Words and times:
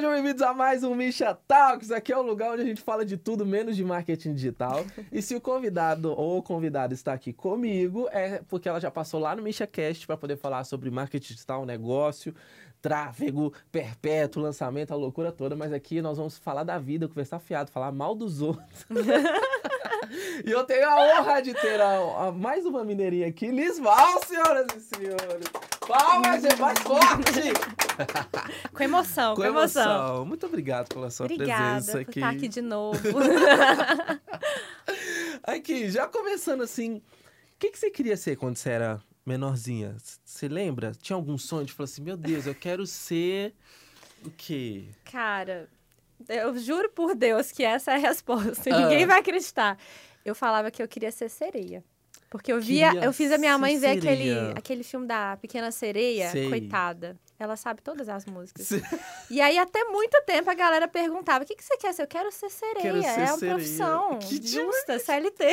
sejam 0.00 0.14
bem-vindos 0.14 0.40
a 0.40 0.54
mais 0.54 0.82
um 0.82 0.94
Misha 0.94 1.34
Talks. 1.46 1.90
Aqui 1.90 2.10
é 2.10 2.16
o 2.16 2.22
lugar 2.22 2.52
onde 2.52 2.62
a 2.62 2.64
gente 2.64 2.80
fala 2.80 3.04
de 3.04 3.18
tudo 3.18 3.44
menos 3.44 3.76
de 3.76 3.84
marketing 3.84 4.32
digital. 4.32 4.82
E 5.12 5.20
se 5.20 5.34
o 5.34 5.40
convidado 5.42 6.18
ou 6.18 6.42
convidada 6.42 6.94
está 6.94 7.12
aqui 7.12 7.34
comigo, 7.34 8.08
é 8.10 8.40
porque 8.48 8.66
ela 8.66 8.80
já 8.80 8.90
passou 8.90 9.20
lá 9.20 9.36
no 9.36 9.42
Misha 9.42 9.66
Cast 9.66 10.06
para 10.06 10.16
poder 10.16 10.38
falar 10.38 10.64
sobre 10.64 10.90
marketing 10.90 11.34
digital, 11.34 11.66
negócio, 11.66 12.34
tráfego 12.80 13.52
perpétuo, 13.70 14.42
lançamento, 14.42 14.90
a 14.90 14.96
loucura 14.96 15.30
toda. 15.30 15.54
Mas 15.54 15.70
aqui 15.70 16.00
nós 16.00 16.16
vamos 16.16 16.38
falar 16.38 16.64
da 16.64 16.78
vida, 16.78 17.06
conversar 17.06 17.38
fiado, 17.38 17.70
falar 17.70 17.92
mal 17.92 18.14
dos 18.14 18.40
outros. 18.40 18.86
e 20.46 20.50
eu 20.50 20.64
tenho 20.64 20.88
a 20.88 21.20
honra 21.20 21.42
de 21.42 21.52
ter 21.52 21.78
a, 21.78 22.28
a 22.28 22.32
mais 22.32 22.64
uma 22.64 22.82
mineirinha 22.84 23.26
aqui, 23.26 23.50
Lisval, 23.50 24.24
senhoras 24.24 24.66
e 24.74 24.80
senhores. 24.80 25.46
Palmas, 25.86 26.42
é 26.42 26.56
mais 26.56 26.78
forte! 26.78 27.89
com 28.72 28.82
emoção, 28.82 29.34
com, 29.34 29.42
com 29.42 29.48
emoção. 29.48 29.82
emoção. 29.82 30.24
Muito 30.24 30.46
obrigado 30.46 30.88
pela 30.88 31.10
sua 31.10 31.26
Obrigada 31.26 31.74
presença 31.74 32.00
aqui. 32.00 32.20
Obrigada 32.20 32.32
por 32.32 32.36
estar 32.36 32.36
aqui 32.36 32.48
de 32.48 32.60
novo. 32.60 33.00
aqui, 35.42 35.90
já 35.90 36.06
começando 36.06 36.62
assim, 36.62 36.96
o 36.96 37.02
que, 37.58 37.70
que 37.70 37.78
você 37.78 37.90
queria 37.90 38.16
ser 38.16 38.36
quando 38.36 38.56
você 38.56 38.70
era 38.70 39.00
menorzinha? 39.24 39.96
Você 40.24 40.48
lembra? 40.48 40.92
Tinha 40.92 41.16
algum 41.16 41.36
sonho 41.38 41.66
de 41.66 41.72
falar 41.72 41.84
assim, 41.84 42.02
meu 42.02 42.16
Deus, 42.16 42.46
eu 42.46 42.54
quero 42.54 42.86
ser 42.86 43.54
o 44.24 44.30
quê? 44.30 44.84
Cara, 45.04 45.68
eu 46.28 46.56
juro 46.58 46.90
por 46.90 47.14
Deus 47.14 47.50
que 47.50 47.64
essa 47.64 47.92
é 47.92 47.94
a 47.94 47.98
resposta. 47.98 48.68
Ah. 48.70 48.80
Ninguém 48.80 49.06
vai 49.06 49.18
acreditar. 49.18 49.78
Eu 50.24 50.34
falava 50.34 50.70
que 50.70 50.82
eu 50.82 50.88
queria 50.88 51.10
ser 51.10 51.28
sereia. 51.28 51.82
Porque 52.30 52.52
eu 52.52 52.60
via, 52.60 52.94
eu 53.04 53.12
fiz 53.12 53.32
a 53.32 53.38
minha 53.38 53.58
mãe 53.58 53.76
ver 53.76 53.98
aquele, 53.98 54.30
aquele 54.54 54.84
filme 54.84 55.04
da 55.04 55.36
Pequena 55.36 55.72
Sereia, 55.72 56.30
Sei. 56.30 56.48
coitada. 56.48 57.18
Ela 57.36 57.56
sabe 57.56 57.82
todas 57.82 58.08
as 58.08 58.24
músicas. 58.24 58.70
E 59.30 59.40
aí, 59.40 59.58
até 59.58 59.84
muito 59.84 60.20
tempo, 60.26 60.50
a 60.50 60.54
galera 60.54 60.86
perguntava: 60.86 61.42
o 61.42 61.46
que, 61.46 61.56
que 61.56 61.64
você 61.64 61.76
quer 61.76 61.92
ser? 61.92 62.02
Eu 62.02 62.06
quero 62.06 62.30
ser 62.30 62.50
sereia. 62.50 62.82
Quero 62.82 63.02
ser 63.02 63.08
é 63.08 63.24
uma 63.24 63.38
sereia. 63.38 63.54
profissão 63.54 64.18
que 64.18 64.46
justa, 64.46 64.98
demais. 64.98 65.02
CLT. 65.02 65.44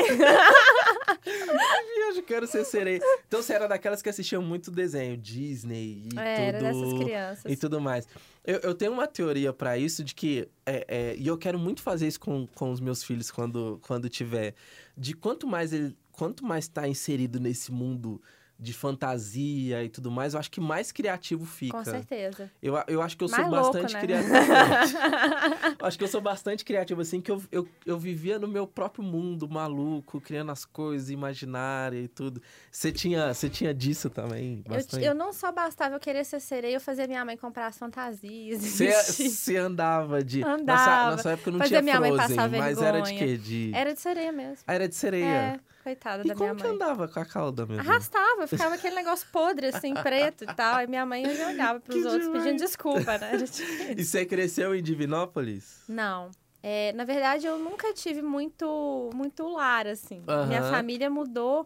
eu 2.15 2.23
quero 2.23 2.45
ser 2.45 2.65
sereia. 2.65 2.99
Então, 3.27 3.41
você 3.41 3.53
era 3.53 3.67
daquelas 3.67 4.01
que 4.01 4.09
assistiam 4.09 4.41
muito 4.41 4.69
desenho, 4.69 5.17
Disney 5.17 6.03
e 6.13 6.19
é, 6.19 6.35
tudo. 6.35 6.41
Era 6.41 6.59
dessas 6.59 6.93
crianças. 6.99 7.51
E 7.51 7.55
tudo 7.55 7.79
mais. 7.79 8.07
Eu, 8.43 8.59
eu 8.59 8.75
tenho 8.75 8.91
uma 8.91 9.07
teoria 9.07 9.51
para 9.53 9.77
isso 9.77 10.03
de 10.03 10.13
que. 10.13 10.47
É, 10.65 10.85
é, 10.87 11.15
e 11.17 11.25
eu 11.25 11.37
quero 11.37 11.57
muito 11.57 11.81
fazer 11.81 12.07
isso 12.07 12.19
com, 12.19 12.45
com 12.47 12.71
os 12.71 12.79
meus 12.79 13.03
filhos 13.03 13.31
quando, 13.31 13.79
quando 13.81 14.09
tiver. 14.09 14.53
De 14.97 15.13
quanto 15.13 15.47
mais 15.47 15.71
ele 15.71 15.95
quanto 16.17 16.43
mais 16.43 16.65
está 16.65 16.87
inserido 16.87 17.39
nesse 17.39 17.71
mundo 17.71 18.19
de 18.59 18.73
fantasia 18.73 19.83
e 19.83 19.89
tudo 19.89 20.09
mais, 20.09 20.33
eu 20.33 20.39
acho 20.39 20.49
que 20.49 20.59
mais 20.59 20.91
criativo 20.91 21.45
fica. 21.45 21.77
Com 21.77 21.83
certeza. 21.83 22.51
Eu, 22.61 22.73
eu 22.87 23.03
acho 23.03 23.15
que 23.15 23.23
eu 23.23 23.29
mais 23.29 23.43
sou 23.43 23.51
louco, 23.51 23.73
bastante 23.73 23.93
né? 23.93 24.01
criativo. 24.01 24.33
acho 25.85 25.97
que 25.97 26.03
eu 26.03 26.07
sou 26.07 26.21
bastante 26.21 26.65
criativo, 26.65 27.01
assim, 27.01 27.21
que 27.21 27.29
eu, 27.29 27.43
eu, 27.51 27.67
eu 27.85 27.99
vivia 27.99 28.39
no 28.39 28.47
meu 28.47 28.65
próprio 28.65 29.03
mundo 29.03 29.47
maluco, 29.47 30.19
criando 30.19 30.51
as 30.51 30.65
coisas, 30.65 31.11
imaginária 31.11 31.99
e 31.99 32.07
tudo. 32.07 32.41
Você 32.71 32.91
tinha, 32.91 33.31
você 33.31 33.47
tinha 33.47 33.71
disso 33.71 34.09
também? 34.09 34.63
Eu, 34.65 35.01
eu, 35.01 35.13
não 35.13 35.31
só 35.31 35.51
bastava 35.51 35.93
eu 35.95 35.99
querer 35.99 36.25
ser 36.25 36.39
sereia, 36.39 36.77
eu 36.77 36.81
fazia 36.81 37.05
minha 37.05 37.23
mãe 37.23 37.37
comprar 37.37 37.67
as 37.67 37.77
fantasias. 37.77 38.59
Você 38.59 39.55
andava 39.55 40.23
de. 40.23 40.43
Andava. 40.43 41.11
Nossa, 41.11 41.31
época 41.31 41.51
não 41.51 41.59
fazia 41.59 41.79
tinha 41.79 41.81
minha 41.83 41.97
Frozen, 41.97 42.17
mãe 42.17 42.27
passar 42.27 42.49
mas 42.49 42.79
vergonha. 42.79 42.87
era 42.87 43.01
de 43.01 43.13
quê? 43.13 43.37
De... 43.37 43.71
Era 43.71 43.93
de 43.93 44.01
sereia 44.01 44.31
mesmo. 44.31 44.63
Ah, 44.65 44.73
era 44.73 44.89
de 44.89 44.95
sereia. 44.95 45.25
É. 45.25 45.59
Coitada 45.87 46.21
e 46.21 46.27
da 46.27 46.35
minha 46.35 46.53
mãe. 46.53 46.61
como 46.61 46.77
que 46.77 46.83
andava 46.83 47.07
com 47.07 47.17
a 47.17 47.25
cauda 47.25 47.65
mesmo? 47.65 47.79
Arrastava, 47.79 48.45
ficava 48.47 48.75
aquele 48.75 48.93
negócio 48.93 49.25
podre, 49.31 49.67
assim, 49.67 49.93
preto 49.93 50.43
e 50.43 50.47
tal. 50.47 50.81
E 50.81 50.87
minha 50.87 51.05
mãe 51.05 51.23
já 51.33 51.47
olhava 51.47 51.79
pros 51.79 51.95
que 51.95 52.03
outros 52.03 52.25
demais. 52.25 52.43
pedindo 52.43 52.59
desculpa, 52.59 53.17
né? 53.17 53.31
e 53.95 54.03
você 54.03 54.25
cresceu 54.25 54.75
em 54.75 54.83
Divinópolis? 54.83 55.83
Não. 55.87 56.29
É, 56.61 56.91
na 56.91 57.05
verdade, 57.05 57.47
eu 57.47 57.57
nunca 57.57 57.93
tive 57.93 58.21
muito, 58.21 59.09
muito 59.13 59.47
lar, 59.47 59.87
assim. 59.87 60.21
Minha 60.49 60.63
família 60.63 61.09
mudou, 61.09 61.65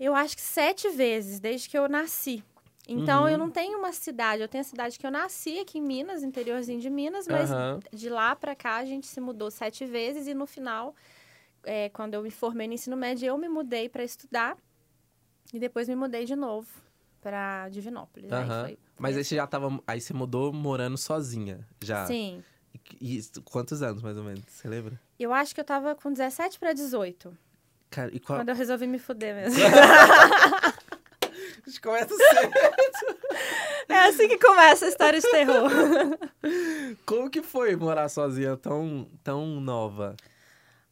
eu 0.00 0.16
acho 0.16 0.34
que 0.34 0.42
sete 0.42 0.88
vezes, 0.88 1.38
desde 1.38 1.68
que 1.68 1.78
eu 1.78 1.88
nasci. 1.88 2.42
Então, 2.88 3.22
uhum. 3.22 3.28
eu 3.28 3.38
não 3.38 3.50
tenho 3.50 3.78
uma 3.78 3.92
cidade. 3.92 4.42
Eu 4.42 4.48
tenho 4.48 4.62
a 4.62 4.64
cidade 4.64 4.98
que 4.98 5.06
eu 5.06 5.12
nasci 5.12 5.60
aqui 5.60 5.78
em 5.78 5.82
Minas, 5.82 6.24
interiorzinho 6.24 6.80
de 6.80 6.90
Minas, 6.90 7.28
mas 7.28 7.52
uhum. 7.52 7.78
de 7.92 8.08
lá 8.08 8.34
para 8.34 8.56
cá 8.56 8.78
a 8.78 8.84
gente 8.84 9.06
se 9.06 9.20
mudou 9.20 9.48
sete 9.48 9.84
vezes 9.86 10.26
e 10.26 10.34
no 10.34 10.46
final 10.46 10.92
é, 11.64 11.88
quando 11.90 12.14
eu 12.14 12.22
me 12.22 12.30
formei 12.30 12.66
no 12.66 12.74
ensino 12.74 12.96
médio, 12.96 13.26
eu 13.26 13.38
me 13.38 13.48
mudei 13.48 13.88
para 13.88 14.04
estudar 14.04 14.56
e 15.52 15.58
depois 15.58 15.88
me 15.88 15.96
mudei 15.96 16.24
de 16.24 16.36
novo 16.36 16.68
para 17.20 17.68
Divinópolis. 17.68 18.30
Uhum. 18.30 18.38
Aí 18.38 18.46
foi, 18.46 18.78
Mas 18.98 19.16
aí 19.16 19.24
você 19.24 19.36
já 19.36 19.46
tava. 19.46 19.80
Aí 19.86 20.00
você 20.00 20.14
mudou 20.14 20.52
morando 20.52 20.96
sozinha 20.96 21.66
já. 21.82 22.06
Sim. 22.06 22.42
E, 23.00 23.18
e 23.18 23.22
quantos 23.44 23.82
anos, 23.82 24.02
mais 24.02 24.16
ou 24.16 24.24
menos? 24.24 24.44
Você 24.46 24.68
lembra? 24.68 25.00
Eu 25.18 25.32
acho 25.32 25.54
que 25.54 25.60
eu 25.60 25.64
tava 25.64 25.94
com 25.94 26.12
17 26.12 26.58
para 26.58 26.72
18. 26.72 27.36
Cara, 27.90 28.14
e 28.14 28.20
qual... 28.20 28.38
Quando 28.38 28.50
eu 28.50 28.54
resolvi 28.54 28.86
me 28.86 28.98
fuder 28.98 29.34
mesmo. 29.34 29.58
a 31.22 31.66
gente 31.66 31.80
começa 31.80 32.14
cedo. 32.14 32.52
É 33.88 34.00
assim 34.00 34.28
que 34.28 34.38
começa 34.38 34.84
a 34.84 34.88
história 34.88 35.18
de 35.18 35.30
terror. 35.30 35.70
Como 37.06 37.30
que 37.30 37.42
foi 37.42 37.74
morar 37.74 38.08
sozinha 38.10 38.56
tão, 38.56 39.08
tão 39.24 39.60
nova? 39.60 40.14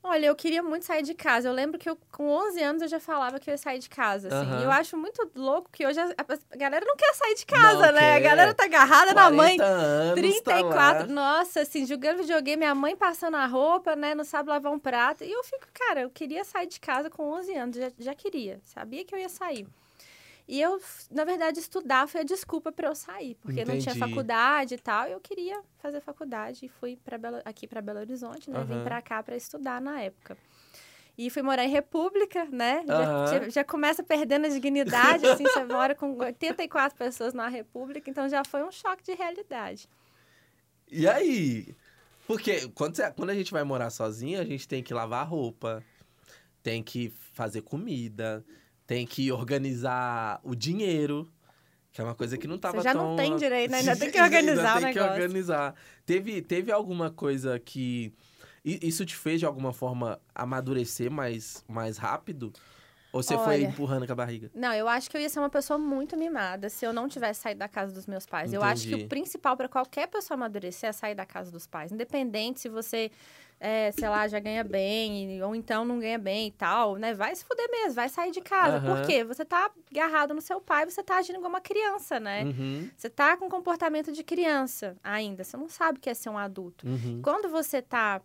Olha, 0.09 0.27
eu 0.27 0.37
queria 0.37 0.63
muito 0.63 0.85
sair 0.85 1.03
de 1.03 1.15
casa. 1.15 1.49
Eu 1.49 1.53
lembro 1.53 1.79
que 1.79 1.91
eu, 1.91 1.99
com 2.13 2.29
11 2.29 2.63
anos 2.63 2.83
eu 2.83 2.89
já 2.89 3.01
falava 3.01 3.41
que 3.41 3.51
eu 3.51 3.53
ia 3.53 3.59
sair 3.59 3.81
de 3.81 3.89
casa, 3.89 4.29
assim. 4.29 4.51
Uhum. 4.53 4.61
E 4.61 4.63
eu 4.63 4.71
acho 4.71 4.97
muito 4.97 5.29
louco 5.35 5.69
que 5.73 5.85
hoje 5.85 5.99
a, 5.99 6.05
a, 6.05 6.57
galera 6.57 6.87
não 6.87 6.95
quer 6.95 7.13
sair 7.13 7.35
de 7.35 7.45
casa, 7.45 7.87
não 7.87 7.93
né? 7.93 8.01
Quer. 8.01 8.17
A 8.17 8.21
galera 8.21 8.55
tá 8.55 8.65
agarrada 8.65 9.13
na 9.13 9.31
mãe. 9.33 9.61
Anos 9.61 10.15
34. 10.15 11.09
Tá 11.09 11.13
Nossa, 11.13 11.63
assim, 11.63 11.85
jogando 11.85 12.19
videogame, 12.19 12.59
minha 12.59 12.75
mãe 12.75 12.95
passando 12.95 13.37
a 13.37 13.47
roupa, 13.47 13.97
né? 13.97 14.15
Não 14.15 14.25
sabe 14.25 14.49
lavar 14.49 14.73
um 14.73 14.79
prato. 14.79 15.25
E 15.25 15.33
eu 15.33 15.43
fico, 15.43 15.67
cara, 15.75 16.03
eu 16.03 16.11
queria 16.11 16.45
sair 16.45 16.69
de 16.69 16.79
casa 16.79 17.11
com 17.11 17.25
11 17.33 17.55
anos. 17.55 17.77
Já, 17.77 17.91
já 17.99 18.15
queria. 18.15 18.61
Sabia 18.63 19.05
que 19.05 19.13
eu 19.13 19.19
ia 19.19 19.29
sair. 19.29 19.67
E 20.49 20.61
eu, 20.61 20.81
na 21.11 21.25
verdade, 21.25 21.59
estudar 21.59 22.07
foi 22.07 22.21
a 22.21 22.25
desculpa 22.25 22.71
para 22.71 22.89
eu 22.89 22.95
sair, 22.95 23.35
porque 23.37 23.63
Entendi. 23.63 23.85
não 23.85 23.93
tinha 23.93 23.97
faculdade 23.97 24.75
e 24.75 24.79
tal. 24.79 25.09
E 25.09 25.13
eu 25.13 25.21
queria 25.21 25.61
fazer 25.79 26.01
faculdade 26.01 26.67
e 26.67 26.69
fui 26.69 26.97
para 26.97 27.19
aqui 27.45 27.67
para 27.67 27.83
Belo 27.83 27.99
Horizonte, 27.99 28.49
né? 28.49 28.61
Uhum. 28.61 28.67
Vim 28.67 28.85
para 28.85 29.03
cá 29.03 29.23
para 29.23 29.37
estudar 29.37 29.81
na 29.81 30.01
época. 30.01 30.37
E 31.19 31.31
fui 31.31 31.43
morar 31.43 31.65
em 31.65 31.71
República, 31.71 32.45
né? 32.45 32.81
Uhum. 32.81 33.27
Já, 33.27 33.49
já, 33.49 33.65
começa 33.65 34.03
perdendo 34.03 34.47
a 34.47 34.49
dignidade, 34.49 35.27
assim, 35.27 35.45
você 35.45 35.65
mora 35.65 35.95
com 35.95 36.17
84 36.17 36.97
pessoas 36.97 37.35
na 37.35 37.49
República, 37.49 38.09
então 38.09 38.29
já 38.29 38.45
foi 38.45 38.63
um 38.63 38.71
choque 38.71 39.03
de 39.03 39.15
realidade. 39.15 39.89
E 40.89 41.09
aí? 41.09 41.75
Porque 42.27 42.69
quando, 42.69 42.95
você, 42.95 43.11
quando 43.13 43.31
a 43.31 43.35
gente 43.35 43.51
vai 43.51 43.65
morar 43.65 43.91
sozinha, 43.91 44.41
a 44.41 44.45
gente 44.45 44.69
tem 44.69 44.83
que 44.83 44.93
lavar 44.93 45.27
roupa, 45.27 45.83
tem 46.63 46.83
que 46.83 47.13
fazer 47.33 47.63
comida, 47.63 48.45
tem 48.87 49.07
que 49.07 49.33
organizar 49.33 50.41
o 50.45 50.55
dinheiro, 50.55 51.29
que 51.93 52.01
é 52.01 52.05
uma 52.05 52.15
coisa 52.15 52.39
que 52.39 52.47
não 52.47 52.57
estava 52.57 52.75
tão... 52.75 52.83
Você 52.83 52.89
já 52.89 52.95
não 52.95 53.17
tem 53.17 53.37
direito, 53.37 53.71
né? 53.71 53.79
Ainda 53.79 53.97
tem 53.97 54.11
que 54.11 54.21
organizar 54.21 54.77
ainda 54.77 54.79
o 54.79 54.83
tem 54.83 54.93
que 54.93 55.01
organizar. 55.01 55.75
Teve, 56.05 56.43
teve 56.43 56.73
alguma 56.73 57.11
coisa 57.11 57.59
que... 57.59 58.13
Isso 58.65 59.05
te 59.07 59.15
fez, 59.15 59.39
de 59.39 59.47
alguma 59.47 59.73
forma, 59.73 60.21
amadurecer 60.35 61.09
mais, 61.11 61.65
mais 61.69 61.99
rápido? 61.99 62.53
Ou 63.13 63.23
você 63.23 63.35
Olha, 63.35 63.45
foi 63.45 63.63
empurrando 63.63 64.07
com 64.07 64.13
a 64.13 64.17
barriga? 64.17 64.51
Não, 64.55 64.73
eu 64.75 64.87
acho 64.89 65.09
que 65.09 65.17
eu 65.17 65.21
ia 65.21 65.29
ser 65.29 65.39
uma 65.39 65.49
pessoa 65.49 65.79
muito 65.79 66.17
mimada 66.17 66.69
se 66.69 66.85
eu 66.85 66.93
não 66.93 67.09
tivesse 67.09 67.41
saído 67.41 67.61
da 67.61 67.69
casa 67.69 67.95
dos 67.95 68.07
meus 68.07 68.27
pais. 68.27 68.53
Entendi. 68.53 68.63
Eu 68.63 68.69
acho 68.69 68.89
que 68.89 68.95
o 68.95 69.09
principal 69.09 69.57
para 69.57 69.69
qualquer 69.69 70.09
pessoa 70.09 70.37
amadurecer 70.37 70.91
é 70.91 70.93
sair 70.93 71.15
da 71.15 71.25
casa 71.25 71.51
dos 71.51 71.67
pais. 71.67 71.93
Independente 71.93 72.61
se 72.61 72.69
você 72.69 73.11
é, 73.59 73.91
sei 73.93 74.09
lá, 74.09 74.29
já 74.29 74.39
ganha 74.39 74.63
bem, 74.63 75.43
ou 75.43 75.55
então 75.55 75.85
não 75.85 75.99
ganha 75.99 76.19
bem 76.19 76.49
e 76.49 76.51
tal, 76.51 76.97
né? 76.97 77.15
Vai 77.15 77.35
se 77.35 77.45
fuder 77.45 77.71
mesmo, 77.71 77.95
vai 77.95 78.09
sair 78.09 78.31
de 78.31 78.41
casa. 78.41 78.79
Uhum. 78.79 78.97
Por 78.97 79.07
quê? 79.07 79.25
Você 79.25 79.45
tá 79.45 79.71
agarrado 79.91 80.35
no 80.35 80.41
seu 80.41 80.61
pai, 80.61 80.85
você 80.85 81.03
tá 81.03 81.17
agindo 81.17 81.37
igual 81.37 81.49
uma 81.49 81.61
criança, 81.61 82.21
né? 82.21 82.45
Uhum. 82.45 82.91
Você 82.97 83.09
tá 83.09 83.37
com 83.37 83.49
comportamento 83.49 84.13
de 84.13 84.23
criança 84.23 84.97
ainda, 85.03 85.43
você 85.43 85.57
não 85.57 85.69
sabe 85.69 85.99
o 85.99 86.01
que 86.01 86.11
é 86.11 86.15
ser 86.15 86.29
um 86.29 86.39
adulto. 86.39 86.87
Uhum. 86.87 87.21
Quando 87.23 87.49
você 87.49 87.81
tá 87.81 88.21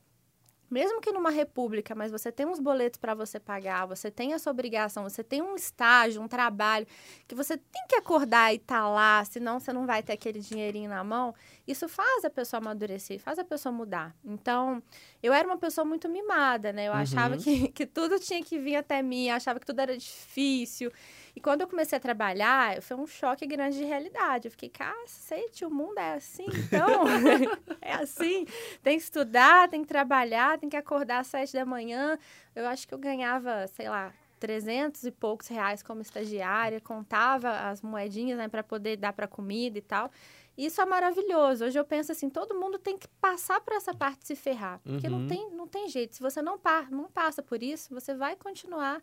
mesmo 0.72 1.02
que 1.02 1.12
numa 1.12 1.30
república, 1.30 1.94
mas 1.94 2.12
você 2.12 2.32
tem 2.32 2.46
uns 2.46 2.60
boletos 2.60 2.98
para 2.98 3.14
você 3.14 3.42
pagar, 3.42 3.86
você 3.86 4.10
tem 4.10 4.32
essa 4.32 4.50
obrigação, 4.50 5.04
você 5.04 5.22
tem 5.22 5.42
um 5.42 5.54
estágio, 5.54 6.22
um 6.22 6.30
trabalho 6.30 6.88
que 7.28 7.36
você 7.36 7.58
tem 7.58 7.86
que 7.90 7.96
acordar 7.96 8.54
e 8.54 8.56
estar 8.56 8.84
tá 8.84 8.90
lá, 8.90 9.26
senão 9.26 9.60
você 9.60 9.74
não 9.74 9.86
vai 9.86 10.02
ter 10.02 10.14
aquele 10.14 10.40
dinheirinho 10.40 10.90
na 10.90 11.04
mão. 11.04 11.36
Isso 11.68 11.90
faz 11.90 12.24
a 12.24 12.30
pessoa 12.30 12.60
amadurecer, 12.60 13.20
faz 13.20 13.38
a 13.38 13.44
pessoa 13.44 13.74
mudar. 13.74 14.16
Então, 14.24 14.82
eu 15.22 15.34
era 15.34 15.46
uma 15.46 15.58
pessoa 15.58 15.84
muito 15.84 16.08
mimada, 16.08 16.72
né? 16.72 16.88
Eu 16.88 16.94
uhum. 16.94 17.00
achava 17.00 17.38
que, 17.38 17.68
que 17.68 17.86
tudo 17.86 18.18
tinha 18.18 18.42
que 18.42 18.58
vir 18.58 18.78
até 18.78 19.02
mim, 19.02 19.30
achava 19.30 19.60
que 19.60 19.66
tudo 19.66 19.82
era 19.82 19.98
difícil. 19.98 20.90
E 21.36 21.40
quando 21.42 21.62
eu 21.62 21.68
comecei 21.68 21.98
a 21.98 22.02
trabalhar, 22.02 22.82
foi 22.82 22.98
um 22.98 23.08
choque 23.08 23.46
grande 23.46 23.78
de 23.78 23.84
realidade. 23.86 24.48
Eu 24.48 24.52
fiquei, 24.52 24.70
cacete, 24.70 25.66
o 25.66 25.70
mundo 25.70 25.98
é 25.98 26.14
assim, 26.16 26.46
então. 26.46 27.04
é 27.82 27.94
assim. 27.94 28.46
Tem 28.84 28.98
que 28.98 29.04
estudar, 29.04 29.70
tem 29.70 29.82
que 29.82 29.88
trabalhar, 29.88 30.60
tem 30.60 30.70
que 30.70 30.78
acordar 30.78 31.20
às 31.20 31.28
sete 31.28 31.54
da 31.54 31.66
manhã. 31.66 32.18
Eu 32.56 32.68
acho 32.68 32.88
que 32.88 32.94
eu 32.94 33.00
ganhava, 33.00 33.68
sei 33.68 33.90
lá, 33.90 34.14
trezentos 34.40 35.04
e 35.04 35.12
poucos 35.12 35.48
reais 35.48 35.84
como 35.84 36.02
estagiária, 36.02 36.82
contava 36.82 37.70
as 37.70 37.82
moedinhas 37.82 38.38
né, 38.38 38.48
para 38.48 38.64
poder 38.64 38.98
dar 38.98 39.14
para 39.14 39.28
comida 39.28 39.78
e 39.78 39.82
tal. 39.82 40.10
Isso 40.58 40.82
é 40.82 40.86
maravilhoso. 40.86 41.66
Hoje 41.66 41.80
eu 41.80 41.86
penso 41.86 42.12
assim, 42.12 42.30
todo 42.30 42.56
mundo 42.60 42.78
tem 42.78 42.98
que 42.98 43.08
passar 43.20 43.62
por 43.62 43.74
essa 43.74 43.94
parte 43.94 44.20
de 44.20 44.28
se 44.28 44.36
ferrar. 44.36 44.80
Porque 44.84 45.08
Uhum. 45.08 45.20
não, 45.20 45.28
tem, 45.28 45.50
não 45.52 45.68
tem 45.68 45.88
jeito. 45.88 46.16
Se 46.16 46.22
você 46.22 46.42
não, 46.42 46.58
par, 46.60 46.92
não 46.92 47.06
passa 47.10 47.42
por 47.42 47.64
isso, 47.64 47.94
você 47.94 48.14
vai 48.14 48.36
continuar 48.36 49.02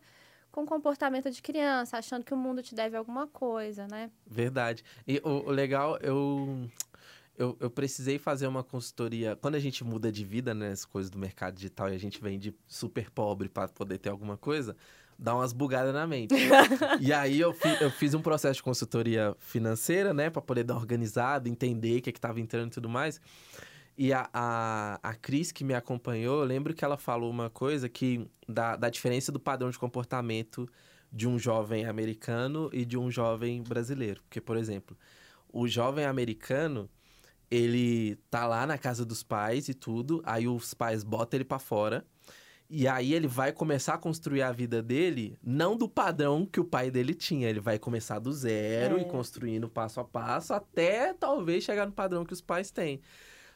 com 0.51 0.65
comportamento 0.65 1.29
de 1.29 1.41
criança, 1.41 1.97
achando 1.97 2.23
que 2.23 2.33
o 2.33 2.37
mundo 2.37 2.61
te 2.61 2.73
deve 2.75 2.97
alguma 2.97 3.27
coisa, 3.27 3.87
né? 3.87 4.09
Verdade. 4.25 4.83
E 5.07 5.21
o, 5.23 5.47
o 5.47 5.51
legal, 5.51 5.97
eu, 6.01 6.69
eu, 7.37 7.55
eu 7.59 7.69
precisei 7.69 8.17
fazer 8.17 8.47
uma 8.47 8.63
consultoria. 8.63 9.35
Quando 9.35 9.55
a 9.55 9.59
gente 9.59 9.83
muda 9.83 10.11
de 10.11 10.25
vida, 10.25 10.53
né, 10.53 10.71
as 10.71 10.85
coisas 10.85 11.09
do 11.09 11.17
mercado 11.17 11.55
digital, 11.55 11.89
e 11.91 11.95
a 11.95 11.99
gente 11.99 12.21
vem 12.21 12.37
de 12.39 12.53
super 12.67 13.09
pobre 13.09 13.47
para 13.47 13.67
poder 13.67 13.97
ter 13.99 14.09
alguma 14.09 14.35
coisa, 14.37 14.75
dá 15.17 15.35
umas 15.35 15.53
bugadas 15.53 15.93
na 15.93 16.07
mente. 16.07 16.33
e 16.99 17.13
aí 17.13 17.39
eu, 17.39 17.53
fi- 17.53 17.77
eu 17.79 17.91
fiz 17.91 18.13
um 18.13 18.21
processo 18.21 18.55
de 18.55 18.63
consultoria 18.63 19.35
financeira, 19.39 20.13
né, 20.13 20.29
para 20.29 20.41
poder 20.41 20.63
dar 20.63 20.73
uma 20.73 20.79
organizada, 20.81 21.47
entender 21.47 21.99
o 21.99 22.01
que 22.01 22.09
estava 22.09 22.39
entrando 22.39 22.67
e 22.71 22.73
tudo 22.75 22.89
mais. 22.89 23.21
E 24.01 24.13
a, 24.13 24.29
a, 24.33 24.97
a 25.03 25.13
Cris, 25.13 25.51
que 25.51 25.61
me 25.61 25.73
acompanhou, 25.73 26.39
eu 26.39 26.45
lembro 26.45 26.73
que 26.73 26.85
ela 26.85 26.95
falou 26.95 27.29
uma 27.29 27.49
coisa 27.49 27.89
que 27.89 28.25
da, 28.47 28.77
da 28.77 28.89
diferença 28.89 29.29
do 29.29 29.41
padrão 29.41 29.69
de 29.69 29.77
comportamento 29.77 30.65
de 31.11 31.27
um 31.27 31.37
jovem 31.37 31.85
americano 31.85 32.69
e 32.71 32.85
de 32.85 32.97
um 32.97 33.11
jovem 33.11 33.61
brasileiro. 33.61 34.21
Porque, 34.23 34.39
por 34.39 34.55
exemplo, 34.55 34.97
o 35.51 35.67
jovem 35.67 36.05
americano, 36.05 36.89
ele 37.51 38.15
tá 38.29 38.47
lá 38.47 38.65
na 38.65 38.77
casa 38.77 39.03
dos 39.05 39.21
pais 39.21 39.67
e 39.67 39.73
tudo, 39.73 40.21
aí 40.25 40.47
os 40.47 40.73
pais 40.73 41.03
botam 41.03 41.37
ele 41.37 41.43
pra 41.43 41.59
fora. 41.59 42.05
E 42.69 42.87
aí 42.87 43.13
ele 43.13 43.27
vai 43.27 43.51
começar 43.51 43.95
a 43.95 43.97
construir 43.97 44.43
a 44.43 44.51
vida 44.53 44.81
dele, 44.81 45.37
não 45.43 45.75
do 45.75 45.89
padrão 45.89 46.45
que 46.45 46.59
o 46.59 46.63
pai 46.63 46.89
dele 46.89 47.13
tinha. 47.15 47.49
Ele 47.49 47.59
vai 47.59 47.77
começar 47.79 48.19
do 48.19 48.31
zero 48.31 48.97
É. 48.97 49.01
e 49.01 49.05
construindo 49.05 49.67
passo 49.67 49.99
a 49.99 50.05
passo 50.05 50.53
até 50.53 51.13
talvez 51.13 51.63
chegar 51.65 51.85
no 51.85 51.91
padrão 51.91 52.23
que 52.23 52.31
os 52.31 52.41
pais 52.41 52.71
têm. 52.71 53.01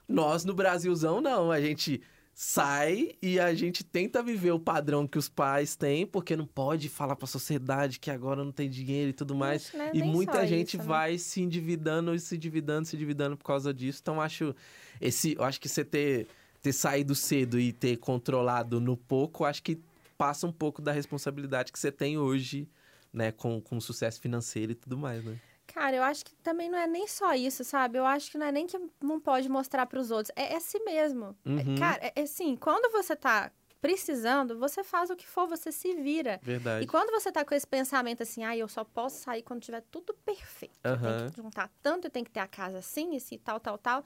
Nós 0.08 0.44
no 0.46 0.54
Brasilzão 0.54 1.22
não, 1.22 1.52
a 1.52 1.62
gente 1.62 2.02
sai 2.34 3.12
e 3.22 3.40
a 3.40 3.54
gente 3.54 3.84
tenta 3.84 4.24
viver 4.24 4.52
o 4.52 4.60
padrão 4.60 5.08
que 5.08 5.18
os 5.18 5.30
pais 5.30 5.76
têm, 5.76 6.06
porque 6.06 6.36
não 6.36 6.48
pode 6.48 6.90
falar 6.90 7.16
pra 7.16 7.28
sociedade 7.28 8.00
que 8.00 8.10
agora 8.10 8.44
não 8.44 8.52
tem 8.52 8.70
dinheiro 8.70 9.12
e 9.12 9.14
tudo 9.14 9.36
mais. 9.36 9.72
Né, 9.74 9.92
E 9.94 10.02
muita 10.02 10.46
gente 10.48 10.70
isso, 10.70 10.78
né? 10.80 10.84
vai 10.84 11.18
se 11.18 11.42
endividando 11.42 12.14
e 12.14 12.20
se 12.20 12.36
endividando, 12.36 12.88
se 12.88 12.96
endividando 12.96 13.38
por 13.38 13.46
causa 13.46 13.74
disso. 13.74 14.00
Então, 14.02 14.20
acho 14.20 14.56
esse, 15.00 15.36
eu 15.38 15.44
acho 15.44 15.62
que 15.62 15.70
você 15.70 15.86
ter, 15.86 16.28
ter 16.62 16.74
saído 16.74 17.14
cedo 17.14 17.60
e 17.60 17.72
ter 17.72 17.98
controlado 17.98 18.80
no 18.80 18.98
pouco, 18.98 19.46
acho 19.46 19.62
que 19.62 19.80
passa 20.18 20.48
um 20.48 20.52
pouco 20.52 20.82
da 20.82 20.92
responsabilidade 20.92 21.72
que 21.72 21.78
você 21.78 21.92
tem 21.92 22.18
hoje, 22.18 22.68
né, 23.12 23.32
com, 23.32 23.62
com 23.62 23.80
sucesso 23.80 24.20
financeiro 24.20 24.72
e 24.72 24.76
tudo 24.76 24.98
mais, 24.98 25.24
né? 25.24 25.40
Cara, 25.68 25.95
eu 25.95 26.04
acho 26.04 26.25
que 26.25 26.36
também 26.38 26.69
não 26.69 26.77
é 26.77 26.86
nem 26.86 27.07
só 27.07 27.33
isso, 27.33 27.63
sabe? 27.63 27.98
Eu 27.98 28.06
acho 28.06 28.30
que 28.31 28.38
não 28.38 28.45
é 28.45 28.51
nem 28.51 28.68
que 28.68 28.77
não 29.01 29.19
pode 29.19 29.50
mostrar 29.50 29.86
para 29.86 30.00
os 30.00 30.12
outros. 30.12 30.31
É, 30.36 30.54
é 30.54 30.60
si 30.60 30.80
mesmo. 30.83 31.36
É, 31.45 31.50
Uhum. 31.50 31.75
cara, 31.75 32.00
é, 32.06 32.13
é 32.15 32.21
assim, 32.24 32.56
quando 32.56 32.92
você 32.92 33.15
tá 33.15 33.51
precisando, 33.81 34.57
você 34.57 34.81
faz 34.83 35.10
o 35.10 35.15
que 35.15 35.27
for, 35.27 35.45
você 35.48 35.71
se 35.71 35.94
vira. 35.95 36.39
Verdade. 36.42 36.83
E 36.83 36.88
quando 36.88 37.12
você 37.12 37.31
tá 37.31 37.44
com 37.44 37.54
esse 37.54 37.68
pensamento 37.68 38.24
assim, 38.24 38.44
ah, 38.44 38.56
eu 38.56 38.68
só 38.68 38.83
posso 38.83 39.21
sair 39.21 39.42
quando 39.42 39.62
tiver 39.62 39.81
tudo 39.92 40.13
perfeito. 40.13 40.80
Aham. 40.86 41.18
tenho 41.18 41.31
que 41.31 41.42
juntar 41.42 41.69
tanto, 41.81 42.06
eu 42.07 42.12
tenho 42.12 42.25
que 42.25 42.31
ter 42.31 42.39
a 42.39 42.48
casa 42.48 42.77
assim, 42.77 43.16
assim, 43.18 43.38
tal, 43.38 43.59
tal, 43.59 43.77
tal. 43.77 44.04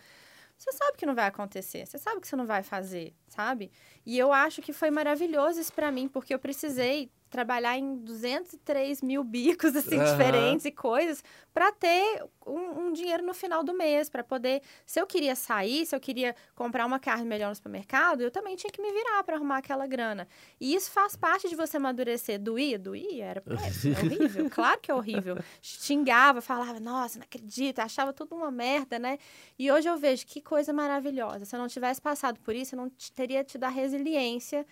Você 0.58 0.72
sabe 0.72 0.98
que 0.98 1.06
não 1.06 1.14
vai 1.14 1.28
acontecer, 1.28 1.86
você 1.86 2.00
sabe 2.00 2.20
que 2.20 2.28
você 2.28 2.36
não 2.36 2.48
vai 2.48 2.64
fazer, 2.64 3.14
sabe? 3.28 3.72
E 4.04 4.18
eu 4.18 4.34
acho 4.34 4.60
que 4.64 4.74
foi 4.74 4.90
maravilhoso 4.90 5.60
isso 5.60 5.72
pra 5.72 5.92
mim, 5.92 6.08
porque 6.08 6.34
eu 6.34 6.40
precisei 6.40 7.12
trabalhar 7.30 7.78
em 7.78 7.98
203 7.98 9.02
mil 9.02 9.24
bicos, 9.24 9.76
assim, 9.76 9.98
Aham. 10.00 10.12
diferentes 10.12 10.66
e 10.66 10.72
coisas, 10.72 11.24
pra 11.54 11.72
ter 11.72 12.24
um, 12.46 12.88
um 12.88 12.94
dinheiro 12.94 13.24
no 13.24 13.34
final 13.34 13.64
do 13.64 13.74
mês, 13.74 14.10
pra 14.10 14.24
poder... 14.24 14.62
Se 14.86 15.00
eu 15.02 15.06
queria 15.08 15.36
sair, 15.36 15.86
se 15.86 15.96
eu 15.96 16.00
queria 16.00 16.36
comprar 16.56 16.86
uma 16.86 17.00
carne 17.00 17.26
melhor 17.26 17.50
no 17.50 17.56
supermercado, 17.56 18.22
eu 18.22 18.32
também 18.32 18.56
tinha 18.56 18.72
que 18.72 18.82
me 18.82 18.92
virar 18.92 19.24
pra 19.24 19.36
arrumar 19.36 19.58
aquela 19.58 19.86
grana. 19.88 20.28
E 20.60 20.74
isso 20.74 20.92
faz 20.92 21.16
parte 21.16 21.50
de 21.50 21.56
você 21.56 21.78
amadurecer. 21.78 22.40
Doía? 22.40 22.78
Doía? 22.80 23.26
Era 23.26 23.42
péssimo, 23.42 23.96
é 23.96 24.00
horrível. 24.00 24.50
Claro 24.50 24.80
que 24.80 24.92
é 24.92 24.94
horrível. 24.96 25.38
Xingava, 25.62 26.42
falava, 26.42 26.80
nossa, 26.80 27.20
não 27.20 27.24
acredito, 27.26 27.80
achava 27.80 28.14
tudo 28.14 28.36
uma 28.36 28.52
merda, 28.52 28.98
né? 29.00 29.18
E 29.60 29.72
hoje 29.72 29.90
eu 29.90 29.98
vejo 29.98 30.26
que 30.26 30.42
coisa 30.42 30.72
maravilhosa. 30.72 31.44
Se 31.46 31.56
eu 31.56 31.60
não 31.60 31.68
tivesse 31.68 32.02
passado 32.02 32.40
por 32.40 32.56
isso, 32.56 32.76
eu 32.76 32.78
não 32.78 32.90
te- 32.90 33.12
teria 33.12 33.44
tido 33.44 33.64
a 33.64 33.70
resiliência 33.70 34.66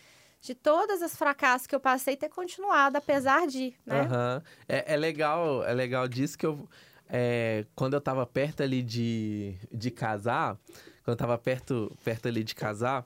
de 0.46 0.54
todas 0.56 1.02
as 1.02 1.16
fracassos 1.16 1.66
que 1.68 1.74
eu 1.76 1.80
passei 1.80 2.16
ter 2.16 2.30
continuado, 2.30 2.98
apesar 2.98 3.48
de, 3.48 3.74
né? 3.86 4.02
Aham. 4.02 4.44
É, 4.70 4.94
é 4.94 4.96
legal, 4.98 5.64
é 5.64 5.74
legal 5.74 6.08
disso 6.08 6.38
que 6.38 6.46
eu. 6.46 6.68
é, 7.10 7.66
quando 7.76 7.94
eu 7.96 8.02
tava 8.02 8.26
perto 8.26 8.62
ali 8.62 8.84
de, 8.84 9.56
de 9.72 9.90
casar, 9.90 10.56
quando 11.04 11.14
eu 11.14 11.18
tava 11.18 11.38
perto, 11.38 11.92
perto 12.04 12.28
ali 12.28 12.44
de 12.44 12.54
casar, 12.54 13.04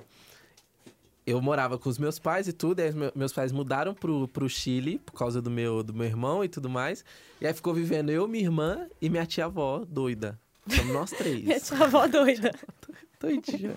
eu 1.25 1.41
morava 1.41 1.77
com 1.77 1.88
os 1.89 1.97
meus 1.97 2.18
pais 2.18 2.47
e 2.47 2.53
tudo, 2.53 2.80
aí 2.80 2.89
os 2.89 2.95
meu- 2.95 3.12
meus 3.15 3.31
pais 3.31 3.51
mudaram 3.51 3.94
pro, 3.94 4.27
pro 4.27 4.50
Chile 4.50 4.97
por 5.00 5.13
causa 5.13 5.42
do 5.42 5.50
meu, 5.50 5.83
do 5.83 5.94
meu 5.94 6.07
irmão 6.07 6.44
e 6.44 6.50
tudo 6.50 6.69
mais. 6.69 7.06
E 7.39 7.45
aí 7.47 7.53
ficou 7.53 7.74
vivendo 7.74 8.09
eu, 8.09 8.27
minha 8.27 8.44
irmã 8.44 8.88
e 9.01 9.09
minha 9.09 9.25
tia-avó 9.25 9.85
doida. 9.88 10.39
Somos 10.68 10.94
nós 10.94 11.09
três. 11.12 11.44
Minha 11.45 11.59
tia 11.59 11.83
avó 11.83 12.06
doida. 12.07 12.51
Doidinha. 13.19 13.75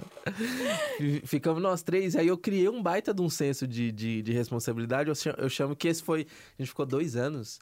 F- 0.98 1.22
Ficamos 1.26 1.60
nós 1.62 1.82
três, 1.82 2.14
e 2.14 2.18
aí 2.18 2.28
eu 2.28 2.38
criei 2.38 2.68
um 2.68 2.82
baita 2.82 3.12
de 3.12 3.20
um 3.22 3.28
senso 3.28 3.66
de, 3.66 3.90
de, 3.90 4.22
de 4.22 4.32
responsabilidade. 4.32 5.08
Eu 5.08 5.14
chamo, 5.14 5.36
eu 5.38 5.48
chamo 5.48 5.74
que 5.76 5.88
esse 5.88 6.02
foi. 6.02 6.26
A 6.58 6.62
gente 6.62 6.68
ficou 6.68 6.86
dois 6.86 7.16
anos. 7.16 7.58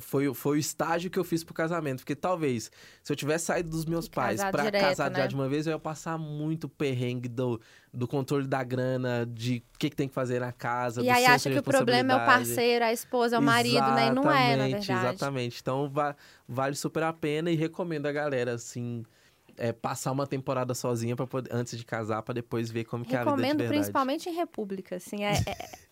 Foi, 0.00 0.28
o- 0.28 0.34
foi 0.34 0.58
o 0.58 0.60
estágio 0.60 1.10
que 1.10 1.18
eu 1.18 1.24
fiz 1.24 1.42
pro 1.42 1.52
casamento. 1.52 1.98
Porque 2.00 2.14
talvez, 2.14 2.70
se 3.02 3.12
eu 3.12 3.16
tivesse 3.16 3.46
saído 3.46 3.68
dos 3.68 3.84
meus 3.84 4.06
pais 4.08 4.38
direto, 4.40 4.80
casar 4.80 5.10
já 5.10 5.18
né? 5.22 5.26
de 5.26 5.34
uma 5.34 5.48
vez, 5.48 5.66
eu 5.66 5.72
ia 5.72 5.78
passar 5.78 6.16
muito 6.16 6.68
perrengue 6.68 7.28
do, 7.28 7.60
do 7.92 8.06
controle 8.06 8.46
da 8.46 8.62
grana, 8.62 9.26
de 9.28 9.60
o 9.74 9.78
que, 9.78 9.90
que 9.90 9.96
tem 9.96 10.06
que 10.06 10.14
fazer 10.14 10.38
na 10.38 10.52
casa. 10.52 11.00
E 11.00 11.04
do 11.06 11.10
aí 11.10 11.26
acha 11.26 11.50
que 11.50 11.58
o 11.58 11.62
problema 11.64 12.12
é 12.12 12.16
o 12.16 12.24
parceiro, 12.26 12.84
a 12.84 12.92
esposa, 12.92 13.34
é 13.34 13.38
o 13.40 13.42
marido, 13.42 13.90
né? 13.90 14.06
E 14.06 14.10
não 14.12 14.30
é, 14.30 14.54
na 14.56 14.68
Exatamente, 14.68 14.86
verdade. 14.86 15.08
Exatamente. 15.16 15.58
Então 15.60 15.90
va- 15.90 16.14
vale 16.46 16.76
super 16.76 17.02
a 17.02 17.12
pena 17.12 17.50
e 17.50 17.56
recomendo 17.56 18.06
a 18.06 18.12
galera, 18.12 18.52
assim, 18.52 19.02
é, 19.58 19.72
passar 19.72 20.12
uma 20.12 20.26
temporada 20.26 20.74
sozinha 20.74 21.14
para 21.16 21.26
antes 21.50 21.76
de 21.76 21.84
casar, 21.84 22.22
para 22.22 22.34
depois 22.34 22.70
ver 22.70 22.84
como 22.84 23.04
que 23.04 23.14
é 23.14 23.18
a 23.18 23.24
vida 23.24 23.30
de 23.36 23.36
Recomendo 23.42 23.58
verdade. 23.58 23.78
principalmente 23.80 24.28
em 24.28 24.32
república, 24.34 24.96
assim, 24.96 25.24
é... 25.24 25.32
é- 25.46 25.88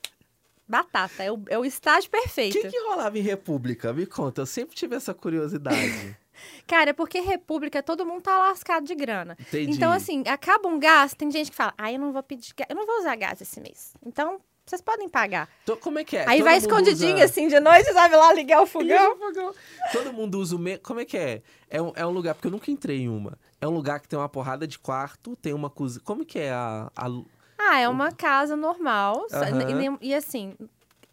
Batata, 0.68 1.22
é 1.22 1.30
o, 1.30 1.40
é 1.48 1.56
o 1.56 1.64
estágio 1.64 2.08
O 2.08 2.10
perfeito. 2.10 2.58
que, 2.58 2.68
que 2.68 2.80
rolava 2.88 3.16
em 3.16 3.22
República? 3.22 3.92
Me 3.92 4.04
conta, 4.04 4.40
eu 4.40 4.46
sempre 4.46 4.74
tive 4.74 4.96
essa 4.96 5.14
curiosidade. 5.14 6.16
Cara, 6.66 6.90
é 6.90 6.92
porque 6.92 7.20
república, 7.20 7.80
todo 7.82 8.04
mundo 8.04 8.22
tá 8.22 8.36
lascado 8.36 8.84
de 8.84 8.94
grana. 8.96 9.36
Entendi. 9.40 9.70
Então, 9.70 9.92
assim, 9.92 10.24
acaba 10.26 10.68
um 10.68 10.76
gás, 10.78 11.14
tem 11.14 11.30
gente 11.30 11.50
que 11.50 11.56
fala, 11.56 11.72
ah, 11.78 11.92
eu 11.92 12.00
não 12.00 12.12
vou 12.12 12.22
pedir 12.22 12.52
gás, 12.54 12.66
eu 12.68 12.74
não 12.74 12.84
vou 12.84 12.98
usar 12.98 13.14
gás 13.14 13.40
esse 13.40 13.60
mês. 13.60 13.94
Então, 14.04 14.40
vocês 14.66 14.80
podem 14.82 15.08
pagar. 15.08 15.48
Como 15.80 15.98
é 15.98 16.04
que 16.04 16.16
é? 16.16 16.28
Aí 16.28 16.38
Todo 16.38 16.46
vai 16.48 16.56
escondidinho, 16.58 17.14
usa- 17.14 17.24
assim, 17.24 17.46
de 17.46 17.60
noite, 17.60 17.92
sabe 17.92 18.16
lá, 18.16 18.32
ligar 18.32 18.60
o 18.62 18.66
fogão. 18.66 19.16
Fogão. 19.16 19.54
Todo 19.92 20.12
mundo 20.12 20.38
usa 20.40 20.56
o 20.56 20.58
mesmo. 20.58 20.82
Como 20.82 20.98
é 21.00 21.04
que 21.04 21.16
é? 21.16 21.42
É 21.70 21.80
um, 21.80 21.92
é 21.94 22.04
um 22.04 22.10
lugar, 22.10 22.34
porque 22.34 22.48
eu 22.48 22.50
nunca 22.52 22.70
entrei 22.70 23.02
em 23.02 23.08
uma. 23.08 23.38
É 23.60 23.66
um 23.68 23.70
lugar 23.70 24.00
que 24.00 24.08
tem 24.08 24.18
uma 24.18 24.28
porrada 24.28 24.66
de 24.66 24.78
quarto, 24.78 25.36
tem 25.36 25.54
uma 25.54 25.70
cozinha. 25.70 26.02
Como 26.04 26.24
que 26.26 26.38
é 26.40 26.50
a. 26.50 26.90
a... 26.96 27.06
Ah, 27.58 27.78
é 27.80 27.88
uma 27.88 28.10
casa 28.12 28.56
normal. 28.56 29.26
Aham. 29.32 29.96
e, 30.00 30.08
e, 30.08 30.14
assim, 30.14 30.54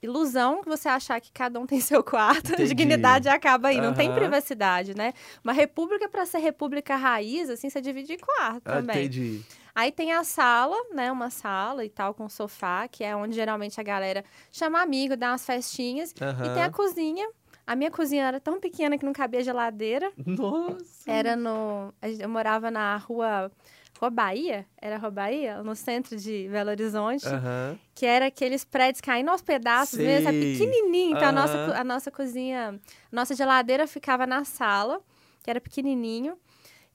ilusão 0.01 0.61
que 0.61 0.67
você 0.67 0.89
achar 0.89 1.21
que 1.21 1.31
cada 1.31 1.59
um 1.59 1.65
tem 1.65 1.79
seu 1.79 2.03
quarto, 2.03 2.49
a 2.51 2.53
Entendi. 2.55 2.69
dignidade 2.69 3.29
acaba 3.29 3.69
aí, 3.69 3.79
não 3.79 3.93
tem 3.93 4.11
privacidade, 4.13 4.95
né? 4.95 5.13
Uma 5.43 5.53
república, 5.53 6.09
para 6.09 6.25
ser 6.25 6.39
república 6.39 6.95
raiz, 6.95 7.49
assim, 7.49 7.69
você 7.69 7.79
divide 7.79 8.13
em 8.13 8.17
quarto 8.17 8.63
Ah, 8.65 8.73
também. 8.77 8.97
entendi. 9.05 9.41
Aí 9.75 9.91
tem 9.91 10.13
a 10.13 10.23
sala, 10.23 10.75
né? 10.93 11.11
Uma 11.11 11.29
sala 11.29 11.83
e 11.83 11.89
tal, 11.89 12.13
com 12.13 12.29
sofá, 12.29 12.87
que 12.87 13.03
é 13.03 13.15
onde 13.15 13.33
geralmente 13.35 13.79
a 13.79 13.83
galera 13.83 14.23
chama 14.51 14.81
amigo, 14.81 15.17
dá 15.17 15.31
umas 15.31 15.45
festinhas. 15.45 16.11
E 16.11 16.53
tem 16.53 16.63
a 16.63 16.69
cozinha. 16.69 17.27
A 17.65 17.75
minha 17.75 17.89
cozinha 17.89 18.25
era 18.25 18.39
tão 18.39 18.59
pequena 18.59 18.97
que 18.97 19.05
não 19.05 19.13
cabia 19.13 19.41
geladeira. 19.43 20.11
Nossa. 20.25 21.09
Era 21.09 21.35
no. 21.35 21.93
Eu 22.19 22.29
morava 22.29 22.69
na 22.69 22.97
rua. 22.97 23.51
Rua 23.99 24.09
Bahia? 24.09 24.65
Era 24.81 24.97
Rua 24.97 25.11
Bahia? 25.11 25.63
No 25.63 25.75
centro 25.75 26.17
de 26.17 26.49
Belo 26.51 26.71
Horizonte. 26.71 27.25
Aham. 27.25 27.79
Que 27.95 28.05
era 28.05 28.25
aqueles 28.25 28.65
prédios 28.65 28.99
caindo 28.99 29.29
aos 29.29 29.41
pedaços 29.41 29.97
mesmo. 29.97 30.27
É 30.29 30.31
pequenininho. 30.33 31.15
Então 31.15 31.29
a 31.29 31.31
nossa, 31.31 31.79
a 31.79 31.83
nossa 31.85 32.11
cozinha. 32.11 32.79
a 33.11 33.15
Nossa 33.15 33.33
geladeira 33.33 33.87
ficava 33.87 34.27
na 34.27 34.43
sala, 34.43 34.99
que 35.41 35.49
era 35.49 35.61
pequenininho. 35.61 36.37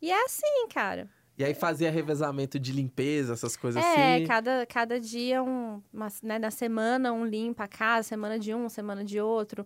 E 0.02 0.12
é 0.12 0.24
assim, 0.24 0.68
cara. 0.72 1.08
E 1.38 1.44
aí 1.44 1.54
fazia 1.54 1.90
revezamento 1.90 2.58
de 2.58 2.72
limpeza, 2.72 3.32
essas 3.32 3.56
coisas 3.56 3.82
É, 3.84 4.16
assim. 4.16 4.26
cada, 4.26 4.66
cada 4.66 4.98
dia, 5.00 5.40
um, 5.42 5.80
uma, 5.92 6.08
né, 6.22 6.38
na 6.38 6.50
semana, 6.50 7.12
um 7.12 7.24
limpa 7.24 7.64
a 7.64 7.68
casa, 7.68 8.08
semana 8.08 8.38
de 8.38 8.52
um, 8.52 8.68
semana 8.68 9.04
de 9.04 9.20
outro. 9.20 9.64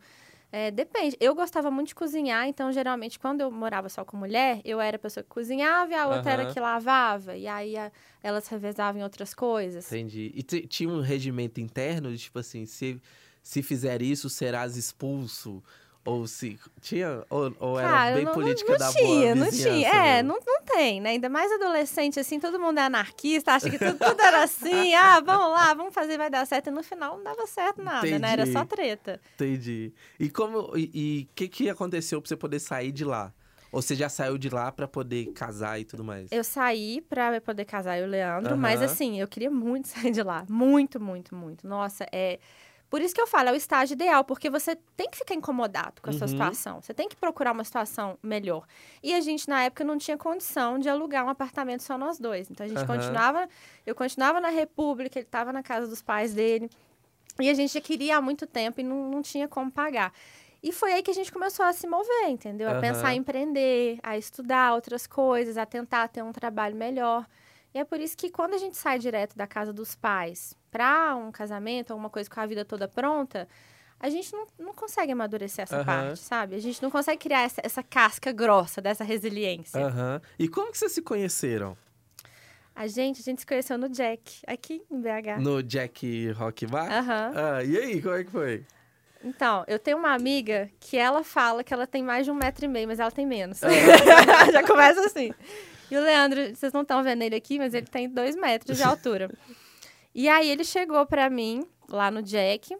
É, 0.55 0.71
depende. 0.71 1.17
Eu 1.19 1.35
gostava 1.35 1.71
muito 1.71 1.89
de 1.89 1.95
cozinhar, 1.95 2.47
então, 2.47 2.71
geralmente, 2.71 3.19
quando 3.19 3.41
eu 3.41 3.51
morava 3.51 3.89
só 3.89 4.05
com 4.05 4.19
mulher, 4.19 4.61
eu 4.67 4.79
era 4.83 4.97
a 4.97 4.99
pessoa 4.99 5.25
que 5.25 5.31
cozinhava 5.31 5.91
e 5.93 5.95
a 5.95 6.07
outra 6.07 6.31
era 6.33 6.43
Aham. 6.43 6.53
que 6.53 6.61
lavava. 6.61 7.35
E 7.35 7.47
aí, 7.49 7.75
a- 7.75 7.91
elas 8.23 8.47
revezavam 8.49 9.01
em 9.01 9.03
outras 9.03 9.33
coisas. 9.33 9.87
Entendi. 9.91 10.31
E 10.35 10.43
ti- 10.43 10.67
tinha 10.67 10.91
um 10.91 11.01
regimento 11.01 11.59
interno 11.59 12.13
de 12.13 12.19
tipo 12.19 12.39
assim, 12.39 12.67
se, 12.67 13.01
se 13.43 13.63
fizer 13.63 14.03
isso, 14.03 14.29
serás 14.29 14.77
expulso. 14.77 15.63
Ou 16.05 16.27
se 16.27 16.59
tinha, 16.81 17.25
ou, 17.31 17.55
ou 17.61 17.79
Cara, 17.79 18.09
era 18.09 18.17
bem 18.17 18.25
não, 18.25 18.35
política 18.35 18.73
não, 18.73 18.79
da 18.79 18.87
não 18.87 18.93
tinha, 18.93 19.07
boa 19.07 19.35
não 19.37 19.51
tinha. 19.51 19.89
É, 19.89 20.23
não, 20.23 20.39
não 20.45 20.63
tem, 20.65 21.01
né? 21.01 21.11
Ainda 21.11 21.29
mais 21.29 21.51
adolescente, 21.53 22.19
assim, 22.19 22.41
todo 22.41 22.59
mundo 22.59 22.79
é 22.79 22.83
anarquista, 22.83 23.53
acha 23.53 23.71
que 23.71 23.79
tudo, 23.79 23.99
tudo 24.01 24.21
era 24.21 24.43
assim, 24.43 24.95
ah, 24.97 25.21
vamos 25.21 25.53
lá, 25.53 25.75
vamos 25.75 25.95
fazer, 25.95 26.19
vai 26.19 26.29
dar 26.29 26.45
certo. 26.45 26.69
E 26.69 26.71
no 26.73 26.83
final 26.83 27.17
não 27.17 27.25
dava 27.25 27.47
certo 27.47 27.85
nada, 27.85 28.19
né? 28.19 28.33
Era 28.33 28.47
só 28.47 28.63
Entendi. 28.63 28.69
treta. 28.69 29.21
Entendi. 29.37 29.93
E 30.19 30.29
como 30.29 30.73
e 30.77 31.29
o 31.31 31.35
que 31.37 31.49
que 31.49 31.71
aconteceu 31.71 32.21
pra 32.21 32.29
você 32.29 32.37
poder 32.37 32.59
sair 32.59 32.91
de 32.91 33.05
lá? 33.05 33.33
Ou 33.71 33.81
você 33.81 33.95
já 33.95 34.09
saiu 34.09 34.37
de 34.37 34.51
lá 34.51 34.71
pra 34.71 34.87
poder 34.87 35.33
casar 35.33 35.81
e 35.81 35.85
tudo 35.85 36.05
mais? 36.05 36.31
Eu 36.31 36.45
saí 36.45 37.01
pra 37.01 37.41
poder 37.41 37.65
casar 37.65 37.97
eu 37.99 38.05
e 38.05 38.07
o 38.07 38.11
Leandro, 38.11 38.57
mas 38.59 38.83
Aham. 38.83 38.93
assim, 38.93 39.21
eu 39.21 39.27
queria 39.27 39.51
muito 39.51 39.89
sair 39.89 40.11
de 40.11 40.23
lá. 40.23 40.45
Muito, 40.49 41.01
muito, 41.01 41.35
muito. 41.35 41.67
Nossa, 41.67 42.07
é. 42.13 42.39
Por 42.93 43.01
isso 43.01 43.15
que 43.15 43.21
eu 43.23 43.27
falo, 43.27 43.49
é 43.49 43.53
o 43.53 43.55
estágio 43.55 43.95
ideal, 43.95 44.23
porque 44.23 44.51
você 44.51 44.77
tem 44.95 45.09
que 45.09 45.17
ficar 45.17 45.35
incomodado 45.35 46.03
com 46.03 46.11
a 46.11 46.13
sua 46.13 46.27
Uhum. 46.27 46.29
situação. 46.29 46.83
Você 46.83 46.93
tem 46.93 47.09
que 47.09 47.17
procurar 47.17 47.53
uma 47.53 47.65
situação 47.65 48.19
melhor. 48.23 48.67
E 49.03 49.15
a 49.15 49.21
gente, 49.23 49.49
na 49.49 49.63
época, 49.63 49.83
não 49.83 49.97
tinha 49.97 50.19
condição 50.19 50.79
de 50.79 50.91
alugar 50.91 51.25
um 51.25 51.31
apartamento 51.31 51.83
só 51.83 51.97
nós 51.97 52.19
dois. 52.19 52.51
Então 52.51 52.67
a 52.67 52.69
gente 52.69 52.85
Aham. 52.85 52.99
continuava. 52.99 53.49
Eu 53.87 53.95
continuava 53.95 54.43
na 54.43 54.51
República, 54.51 55.19
ele 55.19 55.25
estava 55.25 55.55
na 55.55 55.63
casa 55.63 55.87
dos 55.89 56.03
pais 56.03 56.35
dele. 56.35 56.69
E 57.41 57.49
a 57.49 57.55
gente 57.55 57.73
já 57.73 57.81
queria 57.81 58.19
há 58.19 58.21
muito 58.21 58.47
tempo 58.47 58.79
e 58.79 58.85
não, 58.85 59.09
não 59.09 59.23
tinha 59.23 59.49
como 59.49 59.73
pagar. 59.73 60.13
E 60.63 60.71
foi 60.71 60.93
aí 60.93 61.03
que 61.03 61.11
a 61.11 61.15
gente 61.15 61.33
começou 61.33 61.65
a 61.65 61.73
se 61.73 61.87
mover, 61.87 62.29
entendeu? 62.29 62.69
A 62.69 62.73
Aham. 62.73 62.81
pensar 62.83 63.15
em 63.15 63.21
empreender, 63.21 64.01
a 64.03 64.19
estudar 64.19 64.75
outras 64.75 65.07
coisas, 65.07 65.57
a 65.57 65.65
tentar 65.65 66.09
ter 66.09 66.23
um 66.23 66.31
trabalho 66.31 66.77
melhor. 66.77 67.27
E 67.75 67.79
é 67.79 67.85
por 67.85 68.01
isso 68.01 68.17
que 68.17 68.31
quando 68.31 68.55
a 68.55 68.59
gente 68.59 68.77
sai 68.77 68.99
direto 68.99 69.37
da 69.37 69.47
casa 69.47 69.73
dos 69.73 69.95
pais 69.95 70.55
para 70.71 71.17
um 71.17 71.33
casamento, 71.33 71.93
alguma 71.93 72.11
coisa 72.11 72.29
com 72.29 72.41
a 72.41 72.47
vida 72.47 72.65
toda 72.65 72.87
pronta, 72.87 73.49
a 73.99 74.11
gente 74.11 74.33
não, 74.33 74.47
não 74.59 74.75
consegue 74.75 75.13
amadurecer 75.13 75.63
essa 75.63 75.77
Aham. 75.77 75.85
parte, 75.85 76.19
sabe? 76.19 76.57
A 76.57 76.59
gente 76.59 76.83
não 76.83 76.91
consegue 76.91 77.19
criar 77.19 77.43
essa, 77.43 77.61
essa 77.65 77.83
casca 77.83 78.33
grossa 78.33 78.81
dessa 78.81 79.05
resiliência. 79.05 79.87
Aham. 79.87 80.21
E 80.39 80.49
como 80.49 80.73
que 80.73 80.79
vocês 80.79 80.93
se 80.93 81.01
conheceram? 81.01 81.77
A 82.75 82.87
gente, 82.87 83.21
a 83.21 83.23
gente 83.23 83.41
se 83.41 83.47
conheceu 83.47 83.79
no 83.79 83.89
Jack, 83.89 84.41
aqui 84.47 84.83
em 84.91 85.01
BH. 85.01 85.41
No 85.41 85.63
Jack 85.63 86.31
Rock 86.33 86.67
Bar? 86.67 86.91
Aham. 86.91 87.33
Ah, 87.35 87.65
e 87.65 87.77
aí, 87.77 88.03
como 88.03 88.15
é 88.15 88.25
que 88.25 88.31
foi? 88.31 88.67
Então, 89.25 89.63
eu 89.69 89.79
tenho 89.79 89.99
uma 89.99 90.13
amiga 90.13 90.69
que 90.81 90.97
ela 90.97 91.23
fala 91.23 91.63
que 91.63 91.73
ela 91.73 91.87
tem 91.87 92.03
mais 92.03 92.25
de 92.25 92.33
um 92.33 92.35
metro 92.35 92.65
e 92.65 92.69
meio, 92.69 92.89
mas 92.89 92.99
ela 92.99 93.11
tem 93.11 93.25
menos. 93.25 93.61
Já 94.53 94.67
começa 94.67 95.05
assim. 95.07 95.33
E 95.93 95.97
o 95.97 96.01
Leandro, 96.01 96.57
vocês 96.57 96.73
não 96.73 96.81
estão 96.81 97.03
vendo 97.03 97.21
ele 97.21 97.37
aqui, 97.37 97.59
mas 97.59 97.75
ele 97.75 97.87
tem 97.87 98.09
dois 98.09 98.35
metros 98.35 98.79
de 98.79 98.83
altura. 98.83 99.31
E 100.15 100.29
aí 100.29 100.51
ele 100.51 100.63
chegou 100.63 101.07
pra 101.07 101.31
mim, 101.31 101.67
lá 101.89 102.11
no 102.11 102.23
Jack, 102.23 102.77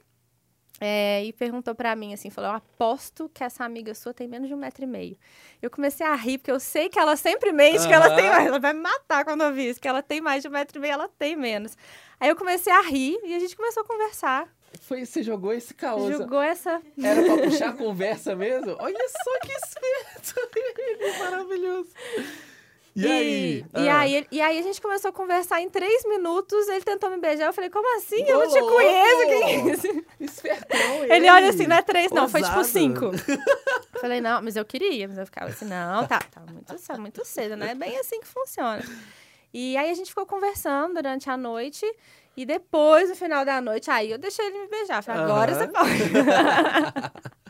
é, 0.79 1.25
e 1.25 1.33
perguntou 1.33 1.75
pra 1.75 1.97
mim 1.97 2.13
assim, 2.13 2.29
falou, 2.29 2.51
eu 2.51 2.57
aposto 2.57 3.31
que 3.33 3.43
essa 3.43 3.65
amiga 3.65 3.95
sua 3.95 4.13
tem 4.13 4.29
menos 4.29 4.49
de 4.49 4.55
um 4.55 4.59
metro 4.59 4.85
e 4.85 4.87
meio. 4.87 5.17
Eu 5.63 5.71
comecei 5.71 6.05
a 6.05 6.15
rir, 6.15 6.37
porque 6.37 6.51
eu 6.51 6.61
sei 6.61 6.91
que 6.91 6.99
ela 6.99 7.17
sempre 7.17 7.51
mente 7.51 7.89
que 7.89 7.95
ela 7.95 8.15
tem 8.15 8.29
mais. 8.29 8.47
Ela 8.47 8.59
vai 8.59 8.75
me 8.75 8.81
matar 8.81 9.25
quando 9.25 9.41
eu 9.45 9.55
vi 9.55 9.71
isso, 9.71 9.81
que 9.81 9.89
ela 9.89 10.03
tem 10.03 10.21
mais 10.21 10.43
de 10.43 10.49
um 10.49 10.51
metro 10.51 10.79
e 10.79 10.81
meio, 10.83 10.93
ela 10.93 11.09
tem 11.09 11.35
menos. 11.35 11.75
Aí 12.21 12.29
eu 12.29 12.37
comecei 12.37 12.71
a 12.71 12.83
rir 12.83 13.19
e 13.25 13.35
a 13.35 13.39
gente 13.39 13.57
começou 13.57 13.83
a 13.83 13.87
conversar. 13.87 14.47
Foi, 14.83 15.07
você 15.07 15.23
jogou 15.23 15.55
esse 15.55 15.73
caos. 15.73 16.19
Jogou 16.19 16.43
essa 16.43 16.83
Era 17.03 17.23
pra 17.23 17.39
puxar 17.49 17.71
a 17.71 17.73
conversa 17.73 18.37
mesmo? 18.37 18.77
Olha 18.79 19.09
só 19.09 19.39
que 19.41 19.53
esperto! 19.53 20.51
Ele, 20.79 21.19
maravilhoso. 21.19 21.89
E, 22.95 23.07
aí? 23.07 23.65
E, 23.75 23.89
Ah. 23.89 24.01
aí, 24.01 24.27
e 24.31 24.41
aí 24.41 24.59
a 24.59 24.63
gente 24.63 24.81
começou 24.81 25.09
a 25.09 25.13
conversar 25.13 25.61
em 25.63 25.71
três 25.71 26.05
minutos, 26.05 26.69
ele 26.69 26.83
tentou 26.83 27.09
me 27.11 27.17
beijar, 27.19 27.47
eu 27.47 27.53
falei, 27.53 27.71
como 27.71 27.97
assim? 27.97 28.23
Eu 28.27 28.39
não 28.39 28.49
te 28.49 28.61
conheço, 28.61 29.19
quem 29.27 29.43
é 29.45 29.67
esse? 29.73 30.07
Espertão 30.21 31.05
ele. 31.05 31.13
Ele 31.15 31.31
olha 31.31 31.49
assim, 31.49 31.67
não 31.67 31.77
é 31.77 31.83
três, 31.83 32.11
não, 32.13 32.29
foi 32.29 32.43
tipo 32.43 32.57
Ousado. 32.59 32.73
cinco. 32.79 33.11
Falei, 34.01 34.21
não, 34.21 34.43
mas 34.43 34.57
eu 34.57 34.65
queria, 34.65 35.07
mas 35.09 35.17
eu 35.17 35.25
ficava 35.25 35.51
assim, 35.51 35.65
não, 35.65 36.07
tá, 36.07 36.19
tá 36.19 36.41
muito, 36.41 36.77
ce- 36.77 36.99
muito 36.99 37.25
cedo, 37.25 37.57
não 37.57 37.67
é 37.67 37.75
bem 37.75 37.97
assim 37.99 38.21
que 38.21 38.27
funciona. 38.27 38.83
E 39.55 39.77
aí 39.77 39.91
a 39.91 39.95
gente 39.95 40.09
ficou 40.09 40.27
conversando 40.27 40.95
durante 40.95 41.31
a 41.31 41.37
noite, 41.37 41.87
e 42.37 42.47
depois, 42.47 43.11
no 43.11 43.15
final 43.17 43.45
da 43.45 43.61
noite, 43.61 43.91
aí 43.91 44.11
eu 44.11 44.19
deixei 44.19 44.47
ele 44.47 44.63
me 44.63 44.69
beijar. 44.69 45.03
Falei, 45.03 45.23
agora 45.23 45.55
você 45.55 45.69
pode. 45.69 47.23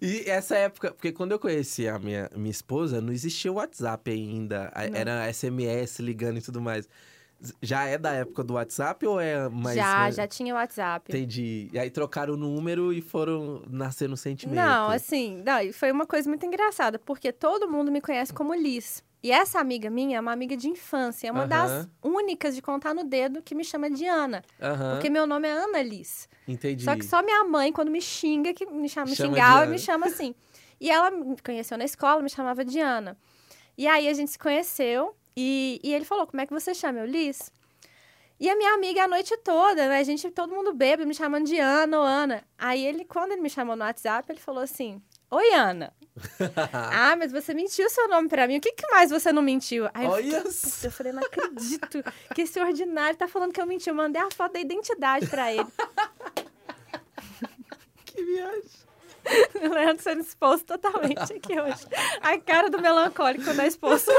E 0.00 0.28
essa 0.28 0.56
época, 0.56 0.92
porque 0.92 1.10
quando 1.10 1.32
eu 1.32 1.38
conheci 1.38 1.88
a 1.88 1.98
minha, 1.98 2.30
minha 2.36 2.50
esposa, 2.50 3.00
não 3.00 3.12
existia 3.12 3.50
o 3.50 3.54
WhatsApp 3.54 4.10
ainda. 4.10 4.70
Não. 4.74 4.98
Era 4.98 5.32
SMS 5.32 6.00
ligando 6.00 6.38
e 6.38 6.42
tudo 6.42 6.60
mais. 6.60 6.88
Já 7.62 7.84
é 7.84 7.96
da 7.96 8.12
época 8.12 8.42
do 8.42 8.54
WhatsApp 8.54 9.06
ou 9.06 9.20
é 9.20 9.48
mais. 9.48 9.76
já, 9.76 10.10
já 10.10 10.26
tinha 10.26 10.54
WhatsApp. 10.54 11.10
Entendi. 11.10 11.70
E 11.72 11.78
aí 11.78 11.88
trocaram 11.88 12.34
o 12.34 12.36
número 12.36 12.92
e 12.92 13.00
foram 13.00 13.62
nascer 13.70 14.08
no 14.08 14.16
sentimento. 14.16 14.56
Não, 14.56 14.90
assim, 14.90 15.42
não, 15.44 15.72
foi 15.72 15.90
uma 15.92 16.04
coisa 16.04 16.28
muito 16.28 16.44
engraçada, 16.44 16.98
porque 16.98 17.32
todo 17.32 17.68
mundo 17.68 17.92
me 17.92 18.00
conhece 18.00 18.32
como 18.32 18.52
Liz. 18.54 19.04
E 19.22 19.32
essa 19.32 19.58
amiga 19.58 19.90
minha 19.90 20.18
é 20.18 20.20
uma 20.20 20.32
amiga 20.32 20.56
de 20.56 20.68
infância, 20.68 21.26
é 21.28 21.32
uma 21.32 21.46
das 21.46 21.70
Aham. 21.70 21.90
únicas 22.02 22.54
de 22.54 22.62
contar 22.62 22.94
no 22.94 23.02
dedo 23.02 23.42
que 23.42 23.54
me 23.54 23.64
chama 23.64 23.90
de 23.90 24.06
Ana. 24.06 24.42
Aham, 24.60 24.90
Porque 24.92 25.10
meu 25.10 25.26
nome 25.26 25.48
é 25.48 25.52
Ana 25.52 25.82
Liz. 25.82 26.28
entendi. 26.46 26.84
Só 26.84 26.94
que 26.94 27.04
só 27.04 27.22
minha 27.22 27.42
mãe, 27.44 27.72
quando 27.72 27.90
me 27.90 28.00
xinga, 28.00 28.54
que 28.54 28.64
me, 28.66 28.88
chama, 28.88 29.06
me 29.10 29.16
Chama 29.16 29.28
xingava, 29.28 29.66
me 29.66 29.78
chama 29.78 30.06
assim. 30.06 30.34
E 30.80 30.88
ela 30.90 31.10
me 31.10 31.36
conheceu 31.44 31.76
na 31.76 31.84
escola, 31.84 32.22
me 32.22 32.30
chamava 32.30 32.64
de 32.64 32.78
Ana. 32.78 33.16
E 33.76 33.86
aí 33.86 34.08
a 34.08 34.12
gente 34.12 34.30
se 34.30 34.38
conheceu 34.38 35.16
e, 35.36 35.80
e 35.82 35.92
ele 35.92 36.04
falou: 36.04 36.26
Como 36.26 36.40
é 36.40 36.46
que 36.46 36.52
você 36.52 36.72
chama? 36.72 37.00
Eu, 37.00 37.06
Liz. 37.06 37.52
E 38.40 38.48
a 38.48 38.56
minha 38.56 38.72
amiga 38.74 39.02
a 39.04 39.08
noite 39.08 39.36
toda, 39.38 39.88
né? 39.88 39.98
A 39.98 40.02
gente, 40.04 40.30
todo 40.30 40.54
mundo 40.54 40.72
bêbado, 40.72 41.08
me 41.08 41.14
chamando 41.14 41.44
de 41.46 41.58
Ana 41.58 41.98
ou 41.98 42.04
Ana. 42.04 42.44
Aí 42.56 42.86
ele, 42.86 43.04
quando 43.04 43.32
ele 43.32 43.40
me 43.42 43.50
chamou 43.50 43.74
no 43.74 43.82
WhatsApp, 43.82 44.30
ele 44.30 44.38
falou 44.40 44.62
assim: 44.62 45.02
Oi, 45.30 45.52
Ana. 45.54 45.92
ah, 46.72 47.14
mas 47.16 47.30
você 47.30 47.54
mentiu 47.54 47.88
seu 47.90 48.08
nome 48.08 48.28
pra 48.28 48.48
mim. 48.48 48.58
O 48.58 48.60
que, 48.60 48.72
que 48.72 48.86
mais 48.90 49.10
você 49.10 49.32
não 49.32 49.42
mentiu? 49.42 49.88
Aí 49.94 50.06
eu 50.06 50.42
eu 50.82 50.90
falei, 50.90 51.12
não 51.12 51.22
acredito 51.22 52.02
que 52.34 52.42
esse 52.42 52.58
ordinário 52.58 53.16
tá 53.16 53.28
falando 53.28 53.52
que 53.52 53.60
eu 53.60 53.66
menti. 53.66 53.88
Eu 53.88 53.94
mandei 53.94 54.20
a 54.20 54.30
foto 54.30 54.54
da 54.54 54.60
identidade 54.60 55.26
pra 55.26 55.52
ele. 55.52 55.66
que 58.04 58.24
viagem. 58.24 58.78
Leandro 59.60 60.02
sendo 60.02 60.22
exposto 60.22 60.64
totalmente 60.66 61.34
aqui 61.34 61.60
hoje. 61.60 61.86
A 62.22 62.38
cara 62.38 62.70
do 62.70 62.80
melancólico 62.80 63.44
quando 63.44 63.60
é 63.60 63.66
exposto. 63.66 64.10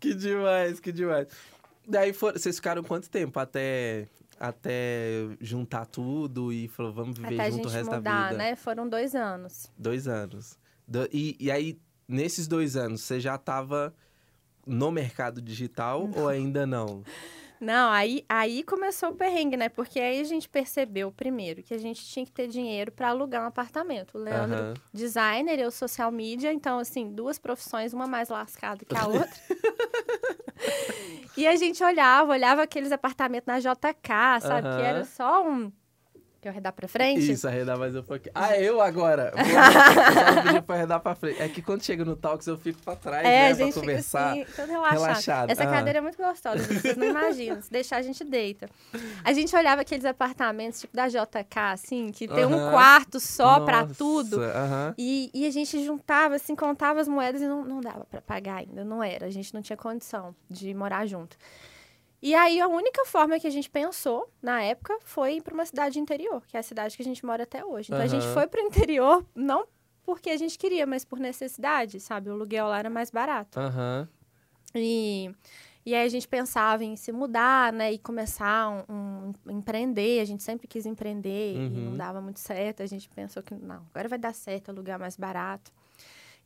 Que 0.00 0.14
demais, 0.14 0.80
que 0.80 0.90
demais. 0.90 1.28
Daí 1.86 2.12
for- 2.12 2.32
vocês 2.32 2.56
ficaram 2.56 2.82
quanto 2.82 3.10
tempo 3.10 3.38
até, 3.38 4.08
até 4.40 5.28
juntar 5.38 5.84
tudo 5.84 6.50
e 6.50 6.66
falou, 6.66 6.92
vamos 6.94 7.18
viver 7.18 7.34
Até 7.38 7.50
junto 7.50 7.68
o 7.68 7.70
resto 7.70 7.90
da 7.90 7.96
mudar, 7.98 8.24
vida? 8.30 8.38
né? 8.38 8.56
Foram 8.56 8.88
dois 8.88 9.14
anos. 9.14 9.70
Dois 9.76 10.08
anos. 10.08 10.58
Do- 10.88 11.08
e, 11.12 11.36
e 11.38 11.50
aí, 11.50 11.78
nesses 12.08 12.48
dois 12.48 12.74
anos, 12.74 13.02
você 13.02 13.20
já 13.20 13.36
tava 13.36 13.94
no 14.66 14.90
mercado 14.90 15.42
digital 15.42 16.10
ou 16.16 16.26
ainda 16.26 16.66
não? 16.66 17.04
Não, 17.60 17.90
aí, 17.92 18.24
aí 18.26 18.62
começou 18.62 19.10
o 19.10 19.14
perrengue, 19.14 19.54
né? 19.54 19.68
Porque 19.68 20.00
aí 20.00 20.18
a 20.20 20.24
gente 20.24 20.48
percebeu, 20.48 21.12
primeiro, 21.12 21.62
que 21.62 21.74
a 21.74 21.78
gente 21.78 22.02
tinha 22.06 22.24
que 22.24 22.32
ter 22.32 22.48
dinheiro 22.48 22.90
para 22.90 23.10
alugar 23.10 23.42
um 23.42 23.46
apartamento. 23.48 24.16
O 24.16 24.18
Leandro, 24.18 24.56
Aham. 24.58 24.74
designer, 24.94 25.58
eu 25.58 25.70
social 25.70 26.10
media. 26.10 26.52
Então, 26.54 26.78
assim, 26.78 27.12
duas 27.12 27.38
profissões, 27.38 27.92
uma 27.92 28.06
mais 28.06 28.30
lascada 28.30 28.82
que 28.82 28.96
a 28.96 29.04
outra. 29.06 29.28
e 31.36 31.46
a 31.46 31.54
gente 31.56 31.84
olhava, 31.84 32.32
olhava 32.32 32.62
aqueles 32.62 32.92
apartamentos 32.92 33.46
na 33.46 33.60
JK, 33.60 34.40
sabe? 34.40 34.62
Que 34.62 34.82
Aham. 34.82 34.82
era 34.82 35.04
só 35.04 35.46
um... 35.46 35.70
Quer 36.40 36.48
arredar 36.48 36.72
pra 36.72 36.88
frente? 36.88 37.30
Isso, 37.32 37.46
arredar 37.46 37.78
mais 37.78 37.94
um 37.94 38.02
pouquinho. 38.02 38.32
Ah, 38.34 38.56
eu 38.56 38.80
agora. 38.80 39.30
Vou- 39.36 39.44
eu 39.44 40.34
só 40.34 40.42
pedi 40.42 40.62
pra 40.62 40.74
arredar 40.76 40.98
pra 41.00 41.14
frente. 41.14 41.42
É 41.42 41.46
que 41.50 41.60
quando 41.60 41.82
chega 41.84 42.02
no 42.02 42.16
Talks 42.16 42.46
eu 42.46 42.56
fico 42.56 42.80
pra 42.82 42.96
trás, 42.96 43.26
É, 43.26 43.28
né? 43.28 43.46
a 43.48 43.52
gente 43.52 43.58
pra 43.58 43.66
fica 43.66 43.80
conversar. 43.80 44.30
assim, 44.32 44.44
todo 44.56 44.68
relaxado. 44.70 44.98
relaxado. 45.00 45.50
Essa 45.50 45.62
Ah. 45.64 45.66
cadeira 45.70 45.98
é 45.98 46.00
muito 46.00 46.16
gostosa, 46.16 46.58
vocês 46.64 46.96
não 46.96 47.06
imaginam. 47.06 47.60
Se 47.60 47.70
deixar, 47.70 47.98
a 47.98 48.02
gente 48.02 48.24
deita. 48.24 48.70
A 49.22 49.34
gente 49.34 49.54
olhava 49.54 49.82
aqueles 49.82 50.06
apartamentos, 50.06 50.80
tipo 50.80 50.96
da 50.96 51.08
JK, 51.08 51.58
assim, 51.72 52.10
que 52.10 52.26
tem 52.26 52.46
um 52.46 52.54
Aham. 52.54 52.70
quarto 52.70 53.20
só 53.20 53.60
pra 53.60 53.82
Nossa, 53.82 53.94
tudo. 53.96 54.40
aham. 54.42 54.94
E, 54.96 55.30
e 55.34 55.46
a 55.46 55.50
gente 55.50 55.84
juntava, 55.84 56.36
assim, 56.36 56.56
contava 56.56 57.00
as 57.02 57.08
moedas 57.08 57.42
e 57.42 57.46
não, 57.46 57.62
não 57.66 57.82
dava 57.82 58.06
pra 58.10 58.22
pagar 58.22 58.56
ainda, 58.60 58.82
não 58.82 59.02
era. 59.02 59.26
A 59.26 59.30
gente 59.30 59.52
não 59.52 59.60
tinha 59.60 59.76
condição 59.76 60.34
de 60.48 60.72
morar 60.72 61.04
junto. 61.04 61.36
E 62.22 62.34
aí, 62.34 62.60
a 62.60 62.68
única 62.68 63.04
forma 63.06 63.40
que 63.40 63.46
a 63.46 63.50
gente 63.50 63.70
pensou, 63.70 64.28
na 64.42 64.62
época, 64.62 64.98
foi 65.04 65.36
ir 65.36 65.42
pra 65.42 65.54
uma 65.54 65.64
cidade 65.64 65.98
interior, 65.98 66.42
que 66.46 66.56
é 66.56 66.60
a 66.60 66.62
cidade 66.62 66.94
que 66.96 67.02
a 67.02 67.04
gente 67.04 67.24
mora 67.24 67.44
até 67.44 67.64
hoje. 67.64 67.90
Então, 67.92 68.04
a 68.04 68.06
gente 68.08 68.26
foi 68.28 68.46
pro 68.46 68.60
interior, 68.60 69.24
não 69.34 69.66
porque 70.04 70.28
a 70.30 70.36
gente 70.36 70.58
queria, 70.58 70.86
mas 70.86 71.04
por 71.04 71.18
necessidade, 71.18 71.98
sabe? 72.00 72.28
O 72.28 72.32
aluguel 72.32 72.66
lá 72.66 72.78
era 72.78 72.90
mais 72.90 73.10
barato. 73.10 73.58
Aham. 73.58 74.08
E, 74.74 75.30
e 75.86 75.94
aí 75.94 76.04
a 76.04 76.08
gente 76.08 76.26
pensava 76.28 76.84
em 76.84 76.96
se 76.96 77.10
mudar, 77.12 77.72
né? 77.72 77.92
E 77.92 77.98
começar 77.98 78.68
um, 78.88 79.32
um- 79.46 79.52
empreender. 79.52 80.20
A 80.20 80.24
gente 80.24 80.42
sempre 80.42 80.66
quis 80.66 80.84
empreender 80.86 81.54
e 81.54 81.58
Uhum. 81.58 81.90
não 81.90 81.96
dava 81.96 82.20
muito 82.20 82.40
certo. 82.40 82.82
A 82.82 82.86
gente 82.86 83.08
pensou 83.08 83.42
que 83.42 83.54
não, 83.54 83.86
agora 83.94 84.08
vai 84.08 84.18
dar 84.18 84.34
certo, 84.34 84.70
alugar 84.70 84.98
mais 84.98 85.16
barato. 85.16 85.72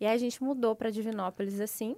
E 0.00 0.06
aí 0.06 0.14
a 0.14 0.18
gente 0.18 0.42
mudou 0.42 0.74
para 0.76 0.90
Divinópolis 0.90 1.60
assim. 1.60 1.96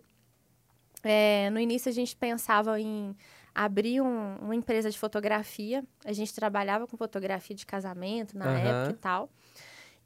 É, 1.02 1.50
no 1.50 1.60
início 1.60 1.88
a 1.88 1.92
gente 1.92 2.16
pensava 2.16 2.80
em 2.80 3.14
abri 3.56 4.00
um- 4.00 4.36
uma 4.40 4.54
empresa 4.54 4.90
de 4.90 4.98
fotografia. 4.98 5.82
A 6.04 6.12
gente 6.12 6.34
trabalhava 6.34 6.86
com 6.86 6.96
fotografia 6.96 7.56
de 7.56 7.64
casamento 7.64 8.36
na 8.36 8.44
Aham. 8.46 8.58
época 8.58 8.90
e 8.90 9.00
tal. 9.00 9.30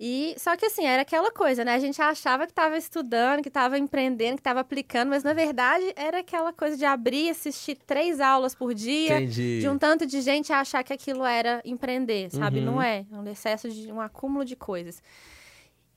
E 0.03 0.35
só 0.39 0.57
que 0.57 0.65
assim, 0.65 0.87
era 0.87 1.03
aquela 1.03 1.31
coisa, 1.31 1.63
né? 1.63 1.75
A 1.75 1.79
gente 1.79 2.01
achava 2.01 2.47
que 2.47 2.53
estava 2.53 2.75
estudando, 2.79 3.43
que 3.43 3.49
estava 3.49 3.77
empreendendo, 3.79 4.37
que 4.37 4.41
estava 4.41 4.61
aplicando, 4.61 5.11
mas 5.11 5.23
na 5.23 5.35
verdade 5.35 5.93
era 5.95 6.21
aquela 6.21 6.55
coisa 6.55 6.75
de 6.75 6.87
abrir 6.87 7.27
e 7.27 7.31
assistir 7.31 7.75
três 7.87 8.19
aulas 8.19 8.55
por 8.55 8.73
dia, 8.73 9.17
Entendi. 9.21 9.61
de 9.61 9.69
um 9.69 9.77
tanto 9.77 10.07
de 10.07 10.23
gente 10.23 10.55
achar 10.55 10.83
que 10.83 10.93
aquilo 10.95 11.23
era 11.23 11.61
empreender, 11.67 12.31
sabe? 12.31 12.61
Uhum. 12.61 12.65
Não 12.65 12.83
é. 12.83 13.05
É 13.13 13.15
um 13.17 13.27
excesso 13.29 13.69
de 13.69 13.93
um 13.93 14.01
acúmulo 14.01 14.43
de 14.43 14.57
coisas. 14.57 15.03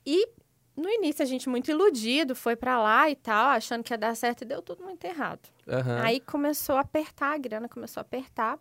E 0.04 0.28
no 0.76 0.88
início 0.88 1.22
a 1.22 1.26
gente 1.26 1.48
muito 1.48 1.70
iludido, 1.70 2.34
foi 2.34 2.56
pra 2.56 2.80
lá 2.80 3.08
e 3.08 3.16
tal, 3.16 3.48
achando 3.48 3.82
que 3.82 3.92
ia 3.92 3.98
dar 3.98 4.14
certo 4.16 4.42
e 4.42 4.44
deu 4.44 4.60
tudo 4.60 4.84
muito 4.84 5.04
errado. 5.04 5.48
Aham. 5.68 6.00
Aí 6.02 6.20
começou 6.20 6.76
a 6.76 6.80
apertar, 6.80 7.34
a 7.34 7.38
grana 7.38 7.68
começou 7.68 8.00
a 8.00 8.02
apertar. 8.02 8.58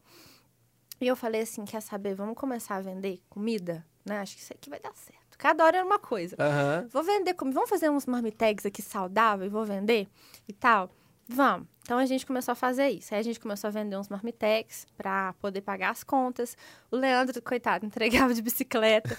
E 1.01 1.08
eu 1.08 1.15
falei 1.15 1.41
assim, 1.41 1.65
quer 1.65 1.82
saber, 1.82 2.15
vamos 2.15 2.36
começar 2.36 2.75
a 2.75 2.82
vender 2.82 3.22
comida, 3.29 3.86
né? 4.05 4.20
Acho 4.20 4.36
que 4.36 4.41
isso 4.41 4.53
aqui 4.53 4.70
vai 4.70 4.79
dar 4.79 4.93
certo. 4.96 5.38
Cada 5.38 5.65
hora 5.65 5.77
era 5.77 5.86
uma 5.86 6.00
coisa. 6.00 6.36
Aham. 6.39 6.88
Vou 6.89 7.03
vender 7.03 7.34
comida, 7.34 7.55
vamos 7.55 7.70
fazer 7.70 7.89
uns 7.89 8.05
marmitegs 8.05 8.65
aqui 8.65 8.82
saudáveis, 8.82 9.51
vou 9.51 9.65
vender 9.65 10.08
e 10.48 10.53
tal. 10.53 10.89
Vamos. 11.27 11.68
Então 11.84 11.98
a 11.98 12.06
gente 12.06 12.25
começou 12.25 12.53
a 12.53 12.56
fazer 12.56 12.89
isso. 12.89 13.13
Aí 13.13 13.20
a 13.20 13.24
gente 13.24 13.39
começou 13.39 13.68
a 13.68 13.72
vender 13.72 13.98
uns 13.98 14.08
marmitex 14.08 14.88
para 14.98 15.34
poder 15.34 15.62
pagar 15.62 15.92
as 15.92 16.01
contas. 16.01 16.56
O 16.89 16.96
Leandro, 16.96 17.42
coitado, 17.42 17.86
entregava 17.88 18.34
de 18.34 18.42
bicicleta. 18.42 19.18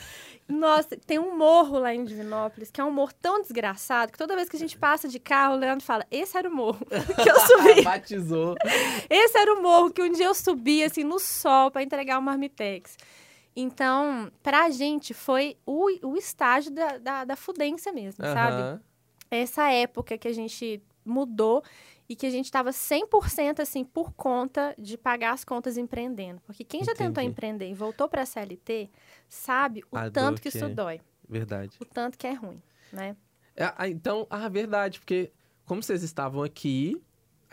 Nossa, 0.49 0.97
tem 1.07 1.19
um 1.19 1.37
morro 1.37 1.79
lá 1.79 1.95
em 1.95 2.05
Divinópolis, 2.05 2.71
que 2.71 2.81
é 2.81 2.85
um 2.85 2.91
morro 2.91 3.13
tão 3.21 3.41
desgraçado, 3.43 4.13
que 4.13 4.19
toda 4.19 4.35
vez 4.35 4.49
que 4.49 4.57
a 4.57 4.59
gente 4.59 4.79
passa 4.79 5.07
de 5.09 5.19
carro, 5.19 5.55
o 5.55 5.59
Leandro 5.59 5.85
fala: 5.85 6.07
Esse 6.11 6.39
era 6.39 6.49
o 6.49 6.55
morro 6.55 6.85
que 6.89 7.31
eu 7.31 7.41
subi. 7.41 7.83
Batizou. 7.85 8.55
Esse 9.11 9.39
era 9.39 9.53
o 9.55 9.63
morro 9.63 9.91
que 9.91 10.03
um 10.03 10.11
dia 10.11 10.27
eu 10.27 10.35
subi, 10.35 10.83
assim, 10.83 11.05
no 11.05 11.19
sol 11.19 11.71
para 11.71 11.83
entregar 11.83 12.19
o 12.19 12.23
marmitex. 12.23 12.97
Então, 13.55 14.33
pra 14.43 14.71
gente, 14.71 15.13
foi 15.15 15.57
o, 15.65 15.87
o 16.03 16.17
estágio 16.17 16.73
da, 16.73 16.99
da, 16.99 17.25
da 17.25 17.37
fudência 17.37 17.93
mesmo, 17.93 18.25
sabe? 18.25 18.57
Aham. 18.57 18.81
essa 19.31 19.71
época 19.71 20.19
que 20.19 20.27
a 20.27 20.33
gente 20.33 20.83
mudou 21.05 21.63
e 22.09 22.15
que 22.15 22.27
a 22.27 22.31
gente 22.31 22.47
estava 22.47 22.71
100% 22.71 23.61
assim 23.61 23.85
por 23.85 24.13
conta 24.13 24.75
de 24.79 24.99
pagar 24.99 25.33
as 25.33 25.45
contas 25.45 25.77
empreendendo. 25.77 26.41
Porque 26.43 26.65
quem 26.65 26.85
já 26.85 26.95
tentou 26.95 27.23
Entendi. 27.23 27.29
empreender 27.29 27.71
e 27.71 27.75
voltou 27.75 28.09
para 28.09 28.23
a 28.23 28.27
CLT 28.27 28.91
sabe 29.29 29.83
o 29.91 29.97
A 29.97 30.11
tanto 30.11 30.41
que 30.41 30.51
que 30.51 30.57
isso 30.57 30.67
é. 30.67 30.69
dói, 30.69 31.01
Verdade. 31.29 31.77
o 31.81 31.85
tanto 31.85 32.19
que 32.19 32.27
é 32.27 32.33
ruim, 32.33 32.63
né? 32.93 33.17
É, 33.57 33.73
ah, 33.77 33.89
então, 33.89 34.27
ah, 34.29 34.49
verdade, 34.49 34.99
porque 34.99 35.33
como 35.65 35.83
vocês 35.83 36.03
estavam 36.03 36.43
aqui, 36.43 37.01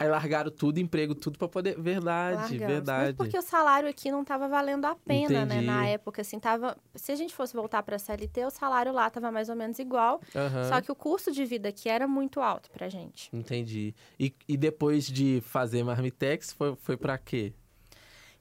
aí 0.01 0.09
largaram 0.09 0.51
tudo, 0.51 0.79
emprego, 0.79 1.15
tudo 1.15 1.37
pra 1.37 1.47
poder. 1.47 1.79
Verdade, 1.79 2.35
Largamos. 2.35 2.59
Mas 2.59 2.67
verdade. 2.67 3.17
porque 3.17 3.37
o 3.37 3.41
salário 3.41 3.89
aqui 3.89 4.11
não 4.11 4.21
estava 4.21 4.47
valendo 4.47 4.85
a 4.85 4.95
pena, 4.95 5.45
né? 5.45 5.55
Entendi. 5.55 5.65
Na 5.65 5.87
época, 5.87 6.21
assim, 6.21 6.39
tava... 6.39 6.77
Se 6.95 7.11
a 7.11 7.15
gente 7.15 7.33
fosse 7.33 7.53
voltar 7.53 7.83
para 7.83 7.95
a 7.95 7.99
CLT, 7.99 8.45
o 8.45 8.49
salário 8.49 8.91
lá 8.91 9.07
estava 9.07 9.31
mais 9.31 9.49
ou 9.49 9.55
menos 9.55 9.79
igual. 9.79 10.21
Aham. 10.35 10.69
Só 10.69 10.81
que 10.81 10.91
o 10.91 10.95
custo 10.95 11.31
de 11.31 11.45
vida 11.45 11.69
aqui 11.69 11.89
era 11.89 12.07
muito 12.07 12.39
alto 12.41 12.69
pra 12.71 12.89
gente. 12.89 13.29
Entendi. 13.33 13.93
E, 14.19 14.33
e 14.47 14.57
depois 14.57 15.05
de 15.05 15.41
fazer 15.45 15.83
Marmitex, 15.83 16.53
foi, 16.53 16.75
foi 16.75 16.97
pra 16.97 17.17
quê? 17.17 17.53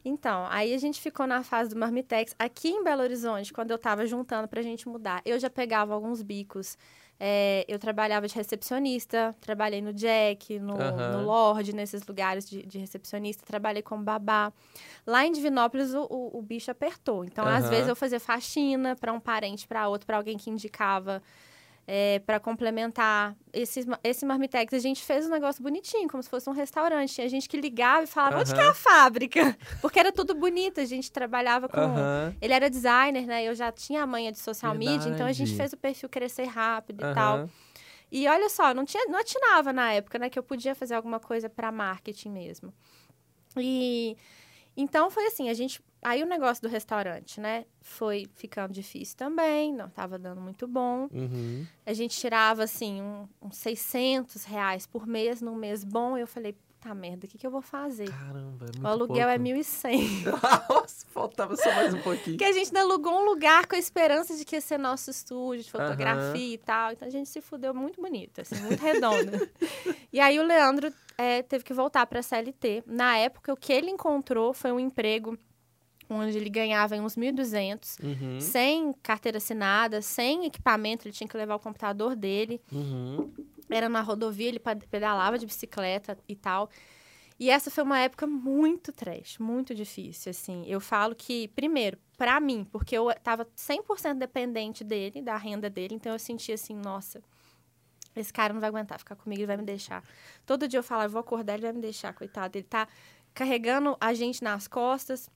Então, 0.04 0.46
aí 0.48 0.72
a 0.72 0.78
gente 0.78 1.00
ficou 1.00 1.26
na 1.26 1.42
fase 1.42 1.70
do 1.70 1.78
Marmitex. 1.78 2.34
Aqui 2.38 2.68
em 2.68 2.82
Belo 2.82 3.02
Horizonte, 3.02 3.52
quando 3.52 3.70
eu 3.70 3.78
tava 3.78 4.06
juntando 4.06 4.48
pra 4.48 4.62
gente 4.62 4.88
mudar, 4.88 5.20
eu 5.24 5.38
já 5.38 5.50
pegava 5.50 5.92
alguns 5.92 6.22
bicos. 6.22 6.76
É, 7.22 7.66
eu 7.68 7.78
trabalhava 7.78 8.26
de 8.26 8.34
recepcionista, 8.34 9.36
trabalhei 9.42 9.82
no 9.82 9.92
Jack, 9.92 10.58
no, 10.58 10.80
Aham. 10.80 11.18
no 11.18 11.26
Lorde, 11.26 11.74
nesses 11.74 12.06
lugares 12.06 12.48
de, 12.48 12.64
de 12.64 12.78
recepcionista, 12.78 13.44
trabalhei 13.44 13.82
como 13.82 14.02
babá. 14.02 14.50
Lá 15.06 15.26
em 15.26 15.30
Divinópolis, 15.30 15.92
o, 15.92 16.06
o, 16.08 16.38
o 16.38 16.42
bicho 16.42 16.70
apertou. 16.70 17.22
Então, 17.22 17.46
às 17.46 17.68
vezes, 17.68 17.88
eu 17.88 17.94
fazia 17.94 18.18
faxina 18.18 18.96
para 18.96 19.12
um 19.12 19.20
parente, 19.20 19.68
para 19.68 19.86
outro, 19.86 20.06
para 20.06 20.16
alguém 20.16 20.38
que 20.38 20.48
indicava. 20.48 21.22
É, 21.92 22.20
para 22.20 22.38
complementar 22.38 23.36
esses, 23.52 23.84
ma- 23.84 23.98
esse 24.04 24.24
Marmitex, 24.24 24.72
a 24.72 24.78
gente 24.78 25.02
fez 25.02 25.26
um 25.26 25.28
negócio 25.28 25.60
bonitinho, 25.60 26.08
como 26.08 26.22
se 26.22 26.30
fosse 26.30 26.48
um 26.48 26.52
restaurante. 26.52 27.12
Tinha 27.12 27.28
gente 27.28 27.48
que 27.48 27.60
ligava 27.60 28.04
e 28.04 28.06
falava, 28.06 28.38
onde 28.38 28.54
que 28.54 28.60
é 28.60 28.68
a 28.68 28.72
fábrica? 28.74 29.58
Porque 29.82 29.98
era 29.98 30.12
tudo 30.12 30.32
bonito, 30.32 30.80
a 30.80 30.84
gente 30.84 31.10
trabalhava 31.10 31.68
com... 31.68 31.80
Aham. 31.80 32.32
Ele 32.40 32.54
era 32.54 32.70
designer, 32.70 33.26
né? 33.26 33.42
Eu 33.42 33.56
já 33.56 33.72
tinha 33.72 34.04
a 34.04 34.06
manha 34.06 34.30
de 34.30 34.38
social 34.38 34.72
media, 34.72 35.10
então 35.10 35.26
a 35.26 35.32
gente 35.32 35.48
Verdade. 35.48 35.56
fez 35.56 35.72
o 35.72 35.76
perfil 35.76 36.08
crescer 36.08 36.44
rápido 36.44 37.00
e 37.04 37.12
tal. 37.12 37.50
E 38.12 38.28
olha 38.28 38.48
só, 38.48 38.72
não, 38.72 38.84
tinha, 38.84 39.06
não 39.06 39.18
atinava 39.18 39.72
na 39.72 39.92
época, 39.92 40.16
né? 40.16 40.30
Que 40.30 40.38
eu 40.38 40.44
podia 40.44 40.76
fazer 40.76 40.94
alguma 40.94 41.18
coisa 41.18 41.48
para 41.48 41.72
marketing 41.72 42.30
mesmo. 42.30 42.72
E 43.56 44.16
então 44.76 45.10
foi 45.10 45.26
assim, 45.26 45.48
a 45.48 45.54
gente. 45.54 45.82
Aí 46.02 46.22
o 46.22 46.26
negócio 46.26 46.62
do 46.62 46.68
restaurante, 46.68 47.40
né? 47.40 47.66
Foi 47.82 48.26
ficando 48.34 48.72
difícil 48.72 49.16
também, 49.16 49.72
não 49.72 49.86
estava 49.86 50.18
dando 50.18 50.40
muito 50.40 50.66
bom. 50.66 51.08
Uhum. 51.12 51.66
A 51.84 51.92
gente 51.92 52.18
tirava, 52.18 52.62
assim, 52.64 53.02
um- 53.02 53.28
uns 53.42 53.56
600 53.58 54.44
reais 54.44 54.86
por 54.86 55.06
mês, 55.06 55.42
num 55.42 55.54
mês 55.54 55.84
bom. 55.84 56.16
E 56.16 56.22
eu 56.22 56.26
falei, 56.26 56.54
puta 56.54 56.94
merda, 56.94 57.26
o 57.26 57.28
que, 57.28 57.36
que 57.36 57.46
eu 57.46 57.50
vou 57.50 57.60
fazer? 57.60 58.08
Caramba, 58.10 58.64
é 58.74 58.82
o 58.82 58.86
aluguel 58.86 59.28
é 59.28 59.36
pouco. 59.38 59.50
1.100. 59.50 60.24
Nossa, 60.70 61.06
faltava 61.08 61.54
só 61.54 61.70
mais 61.74 61.92
um 61.92 62.00
pouquinho. 62.00 62.38
Porque 62.38 62.44
a 62.44 62.52
gente 62.52 62.68
ainda 62.68 62.80
alugou 62.80 63.20
um 63.20 63.24
lugar 63.26 63.66
com 63.66 63.76
a 63.76 63.78
esperança 63.78 64.34
de 64.34 64.44
que 64.46 64.56
ia 64.56 64.60
ser 64.62 64.78
nosso 64.78 65.10
estúdio 65.10 65.64
de 65.64 65.70
fotografia 65.70 66.30
Aham. 66.32 66.36
e 66.54 66.58
tal. 66.58 66.92
Então 66.92 67.06
a 67.06 67.10
gente 67.10 67.28
se 67.28 67.42
fudeu 67.42 67.74
muito 67.74 68.00
bonito, 68.00 68.40
assim, 68.40 68.56
muito 68.62 68.80
redonda. 68.80 69.50
e 70.10 70.18
aí 70.18 70.38
o 70.40 70.42
Leandro 70.42 70.90
é, 71.18 71.42
teve 71.42 71.62
que 71.62 71.74
voltar 71.74 72.06
para 72.06 72.20
a 72.20 72.22
CLT. 72.22 72.84
Na 72.86 73.18
época, 73.18 73.52
o 73.52 73.56
que 73.56 73.70
ele 73.70 73.90
encontrou 73.90 74.54
foi 74.54 74.72
um 74.72 74.80
emprego 74.80 75.36
onde 76.14 76.36
ele 76.36 76.50
ganhava 76.50 76.96
em 76.96 77.00
uns 77.00 77.16
1.200, 77.16 77.98
Uhum. 78.02 78.40
sem 78.40 78.92
carteira 79.02 79.38
assinada, 79.38 80.00
sem 80.02 80.44
equipamento, 80.46 81.06
ele 81.06 81.14
tinha 81.14 81.28
que 81.28 81.36
levar 81.36 81.54
o 81.56 81.60
computador 81.60 82.14
dele. 82.16 82.60
Uhum. 82.72 83.32
Era 83.68 83.88
na 83.88 84.00
rodovia, 84.00 84.48
ele 84.48 84.60
pedalava 84.90 85.38
de 85.38 85.46
bicicleta 85.46 86.18
e 86.28 86.34
tal. 86.34 86.68
E 87.38 87.48
essa 87.48 87.70
foi 87.70 87.82
uma 87.84 87.98
época 87.98 88.26
muito 88.26 88.92
trash, 88.92 89.38
muito 89.38 89.74
difícil, 89.74 90.28
assim. 90.30 90.62
Eu 90.66 90.78
falo 90.80 91.14
que, 91.14 91.48
primeiro, 91.48 91.96
pra 92.18 92.38
mim, 92.38 92.66
porque 92.70 92.94
eu 92.96 93.06
tava 93.22 93.46
100% 93.56 94.18
dependente 94.18 94.84
dele, 94.84 95.22
da 95.22 95.36
renda 95.38 95.70
dele, 95.70 95.94
então 95.94 96.12
eu 96.12 96.18
sentia 96.18 96.54
assim, 96.54 96.74
nossa, 96.74 97.22
esse 98.14 98.30
cara 98.30 98.52
não 98.52 98.60
vai 98.60 98.68
aguentar 98.68 98.98
ficar 98.98 99.16
comigo, 99.16 99.40
ele 99.40 99.46
vai 99.46 99.56
me 99.56 99.64
deixar. 99.64 100.04
Todo 100.44 100.68
dia 100.68 100.80
eu 100.80 100.82
falava, 100.82 101.06
eu 101.06 101.12
vou 101.12 101.20
acordar, 101.20 101.54
ele 101.54 101.62
vai 101.62 101.72
me 101.72 101.80
deixar, 101.80 102.12
coitado. 102.12 102.58
Ele 102.58 102.66
tá 102.66 102.86
carregando 103.32 103.96
a 104.00 104.12
gente 104.12 104.42
nas 104.44 104.68
costas, 104.68 105.30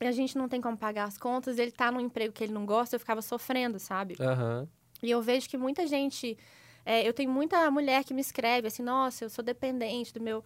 e 0.00 0.06
a 0.06 0.12
gente 0.12 0.36
não 0.36 0.48
tem 0.48 0.60
como 0.60 0.76
pagar 0.76 1.04
as 1.04 1.18
contas, 1.18 1.58
ele 1.58 1.70
tá 1.70 1.90
num 1.90 2.00
emprego 2.00 2.32
que 2.32 2.44
ele 2.44 2.52
não 2.52 2.64
gosta, 2.64 2.96
eu 2.96 3.00
ficava 3.00 3.22
sofrendo, 3.22 3.78
sabe? 3.78 4.16
Aham. 4.20 4.68
E 5.02 5.10
eu 5.10 5.22
vejo 5.22 5.48
que 5.48 5.56
muita 5.56 5.86
gente. 5.86 6.36
é, 6.84 7.06
eu 7.06 7.12
tenho 7.12 7.30
muita 7.30 7.70
mulher 7.70 8.04
que 8.04 8.14
me 8.14 8.20
escreve 8.20 8.68
assim: 8.68 8.82
nossa, 8.82 9.24
eu 9.24 9.30
sou 9.30 9.44
dependente 9.44 10.12
do 10.12 10.20
meu. 10.20 10.44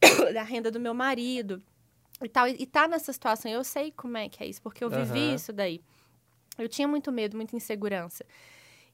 da 0.34 0.42
renda 0.42 0.70
do 0.70 0.78
meu 0.78 0.94
marido 0.94 1.62
e 2.22 2.28
tal. 2.28 2.48
E 2.48 2.66
tá 2.66 2.86
nessa 2.86 3.12
situação. 3.12 3.50
Eu 3.50 3.64
sei 3.64 3.90
como 3.92 4.16
é 4.16 4.28
que 4.28 4.42
é 4.42 4.46
isso, 4.46 4.60
porque 4.62 4.82
eu 4.84 4.90
vivi 4.90 5.18
Aham. 5.18 5.34
isso 5.34 5.52
daí. 5.52 5.80
Eu 6.58 6.68
tinha 6.68 6.88
muito 6.88 7.12
medo, 7.12 7.36
muita 7.36 7.56
insegurança. 7.56 8.24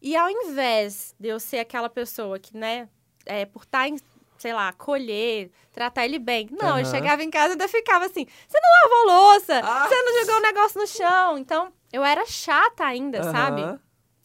E 0.00 0.16
ao 0.16 0.28
invés 0.28 1.14
de 1.18 1.28
eu 1.28 1.38
ser 1.38 1.58
aquela 1.58 1.88
pessoa 1.88 2.38
que, 2.38 2.56
né, 2.56 2.88
é, 3.24 3.44
por 3.46 3.62
estar 3.62 3.88
em. 3.88 3.96
Sei 4.42 4.52
lá, 4.52 4.72
colher, 4.72 5.52
tratar 5.70 6.04
ele 6.04 6.18
bem. 6.18 6.48
Não, 6.50 6.76
ele 6.76 6.84
Aham. 6.88 6.90
chegava 6.96 7.22
em 7.22 7.30
casa 7.30 7.50
e 7.50 7.52
ainda 7.52 7.68
ficava 7.68 8.06
assim: 8.06 8.26
você 8.48 8.58
não 8.60 8.90
lavou 8.90 9.14
louça, 9.14 9.60
Ah! 9.62 9.86
você 9.86 10.02
não 10.02 10.20
jogou 10.20 10.36
o 10.36 10.42
negócio 10.42 10.80
no 10.80 10.86
chão. 10.88 11.38
Então, 11.38 11.72
eu 11.92 12.04
era 12.04 12.26
chata 12.26 12.84
ainda, 12.84 13.22
sabe? 13.22 13.62
Aham. 13.62 13.80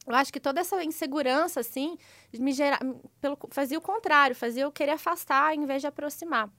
Eu 0.08 0.16
acho 0.16 0.34
que 0.34 0.40
toda 0.40 0.60
essa 0.62 0.84
insegurança, 0.84 1.60
assim, 1.60 2.00
me 2.34 2.52
gera... 2.52 2.80
pelo... 3.22 3.38
fazia 3.52 3.78
o 3.78 3.82
contrário, 3.82 4.36
fazia 4.36 4.64
eu 4.64 4.72
querer 4.72 4.94
afastar 4.94 5.54
em 5.54 5.68
vez 5.68 5.82
de 5.82 5.88
aproximar. 5.88 6.50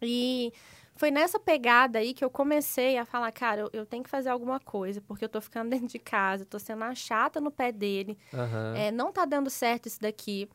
E 0.00 0.50
foi 0.96 1.10
nessa 1.10 1.38
pegada 1.38 1.98
aí 1.98 2.14
que 2.14 2.24
eu 2.24 2.30
comecei 2.30 2.96
a 2.96 3.04
falar, 3.04 3.30
cara, 3.32 3.60
eu, 3.60 3.70
eu 3.74 3.84
tenho 3.84 4.02
que 4.02 4.08
fazer 4.08 4.30
alguma 4.30 4.58
coisa, 4.58 5.02
porque 5.02 5.26
eu 5.26 5.28
tô 5.28 5.40
ficando 5.42 5.68
dentro 5.76 5.88
de 5.88 5.98
casa, 5.98 6.46
tô 6.46 6.58
sendo 6.58 6.84
a 6.84 6.94
chata 6.94 7.42
no 7.42 7.50
pé 7.50 7.70
dele, 7.72 8.16
Aham. 8.32 8.74
é, 8.74 8.90
não 8.90 9.12
tá 9.12 9.26
dando 9.26 9.50
certo 9.50 9.86
isso 9.86 10.00
daqui. 10.00 10.48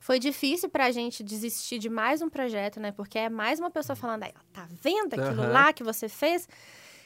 Foi 0.00 0.18
difícil 0.18 0.70
pra 0.70 0.90
gente 0.90 1.22
desistir 1.22 1.78
de 1.78 1.90
mais 1.90 2.22
um 2.22 2.30
projeto, 2.30 2.80
né? 2.80 2.90
Porque 2.90 3.18
é 3.18 3.28
mais 3.28 3.60
uma 3.60 3.70
pessoa 3.70 3.94
falando, 3.94 4.24
ó, 4.24 4.28
tá 4.50 4.66
vendo 4.82 5.12
aquilo 5.12 5.42
Aham. 5.42 5.52
lá 5.52 5.72
que 5.74 5.84
você 5.84 6.08
fez? 6.08 6.48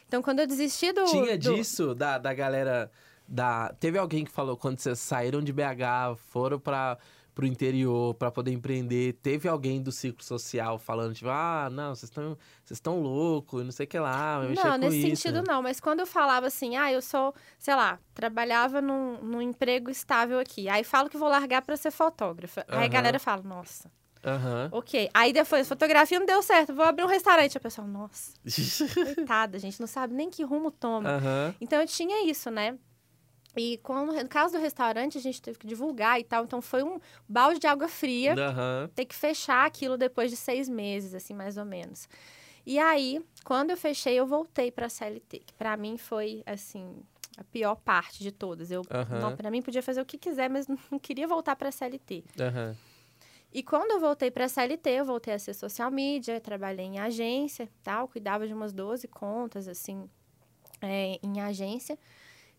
Então, 0.06 0.22
quando 0.22 0.38
eu 0.38 0.46
desisti 0.46 0.92
do... 0.92 1.04
Tinha 1.06 1.36
do- 1.36 1.54
disso, 1.54 1.92
da, 1.94 2.18
da 2.18 2.32
galera. 2.32 2.88
Da... 3.26 3.74
Teve 3.80 3.98
alguém 3.98 4.24
que 4.24 4.30
falou 4.30 4.56
quando 4.56 4.78
vocês 4.78 5.00
saíram 5.00 5.42
de 5.42 5.52
BH, 5.52 6.16
foram 6.28 6.58
para 6.60 6.96
pro 7.34 7.46
interior 7.46 8.14
para 8.14 8.30
poder 8.30 8.52
empreender. 8.52 9.14
Teve 9.14 9.48
alguém 9.48 9.82
do 9.82 9.90
ciclo 9.90 10.22
social 10.22 10.78
falando, 10.78 11.14
tipo, 11.14 11.28
ah, 11.28 11.68
não, 11.70 11.94
vocês 11.94 12.04
estão 12.10 12.38
vocês 12.64 12.76
estão 12.78 13.00
loucos, 13.00 13.64
não 13.64 13.72
sei 13.72 13.84
o 13.84 13.88
que 13.88 13.98
lá, 13.98 14.40
Não, 14.42 14.72
com 14.72 14.78
nesse 14.78 15.08
isso. 15.10 15.22
sentido 15.22 15.42
não, 15.46 15.62
mas 15.62 15.80
quando 15.80 16.00
eu 16.00 16.06
falava 16.06 16.46
assim, 16.46 16.76
ah, 16.76 16.92
eu 16.92 17.02
sou, 17.02 17.34
sei 17.58 17.74
lá, 17.74 17.98
trabalhava 18.14 18.80
num, 18.80 19.18
num 19.22 19.42
emprego 19.42 19.90
estável 19.90 20.38
aqui, 20.38 20.68
aí 20.68 20.84
falo 20.84 21.10
que 21.10 21.16
vou 21.16 21.28
largar 21.28 21.62
pra 21.62 21.76
ser 21.76 21.90
fotógrafa. 21.90 22.64
Aí 22.68 22.84
a 22.84 22.88
galera 22.88 23.18
fala, 23.18 23.42
nossa, 23.42 23.90
Aham. 24.26 24.70
Ok. 24.72 25.10
Aí 25.12 25.34
depois, 25.34 25.68
fotografia 25.68 26.18
não 26.18 26.24
deu 26.24 26.42
certo, 26.42 26.74
vou 26.74 26.84
abrir 26.84 27.04
um 27.04 27.08
restaurante. 27.08 27.58
A 27.58 27.60
pessoa, 27.60 27.86
nossa, 27.86 28.32
coitada, 28.94 29.58
a 29.58 29.60
gente 29.60 29.78
não 29.78 29.86
sabe 29.86 30.14
nem 30.14 30.30
que 30.30 30.42
rumo 30.42 30.70
toma. 30.70 31.10
Aham. 31.10 31.54
Então 31.60 31.78
eu 31.78 31.86
tinha 31.86 32.26
isso, 32.26 32.50
né? 32.50 32.78
E 33.56 33.78
quando, 33.78 34.12
no 34.12 34.28
caso 34.28 34.54
do 34.54 34.60
restaurante, 34.60 35.18
a 35.18 35.20
gente 35.20 35.40
teve 35.40 35.58
que 35.58 35.66
divulgar 35.66 36.18
e 36.18 36.24
tal. 36.24 36.44
Então 36.44 36.60
foi 36.60 36.82
um 36.82 36.98
balde 37.28 37.60
de 37.60 37.66
água 37.66 37.88
fria 37.88 38.34
Aham. 38.34 38.90
ter 38.94 39.04
que 39.04 39.14
fechar 39.14 39.66
aquilo 39.66 39.96
depois 39.96 40.30
de 40.30 40.36
seis 40.36 40.68
meses, 40.68 41.14
assim, 41.14 41.34
mais 41.34 41.56
ou 41.56 41.64
menos. 41.64 42.08
E 42.66 42.78
aí, 42.78 43.22
quando 43.44 43.70
eu 43.70 43.76
fechei, 43.76 44.14
eu 44.14 44.26
voltei 44.26 44.70
para 44.70 44.86
a 44.86 44.88
CLT, 44.88 45.40
que 45.40 45.52
para 45.54 45.76
mim 45.76 45.98
foi, 45.98 46.42
assim, 46.46 46.96
a 47.36 47.44
pior 47.44 47.74
parte 47.76 48.22
de 48.22 48.32
todas. 48.32 48.70
Eu, 48.70 48.82
não, 49.10 49.36
para 49.36 49.50
mim, 49.50 49.60
podia 49.60 49.82
fazer 49.82 50.00
o 50.00 50.06
que 50.06 50.16
quiser, 50.16 50.48
mas 50.48 50.66
não 50.90 50.98
queria 50.98 51.28
voltar 51.28 51.56
para 51.56 51.68
a 51.68 51.72
CLT. 51.72 52.24
Aham. 52.40 52.76
E 53.52 53.62
quando 53.62 53.92
eu 53.92 54.00
voltei 54.00 54.32
para 54.32 54.46
a 54.46 54.48
CLT, 54.48 54.90
eu 54.90 55.04
voltei 55.04 55.32
a 55.32 55.38
ser 55.38 55.54
social 55.54 55.88
media, 55.88 56.40
trabalhei 56.40 56.86
em 56.86 56.98
agência, 56.98 57.68
tal, 57.84 58.08
cuidava 58.08 58.48
de 58.48 58.52
umas 58.52 58.72
12 58.72 59.06
contas, 59.06 59.68
assim, 59.68 60.10
é, 60.82 61.20
em 61.22 61.40
agência. 61.40 61.96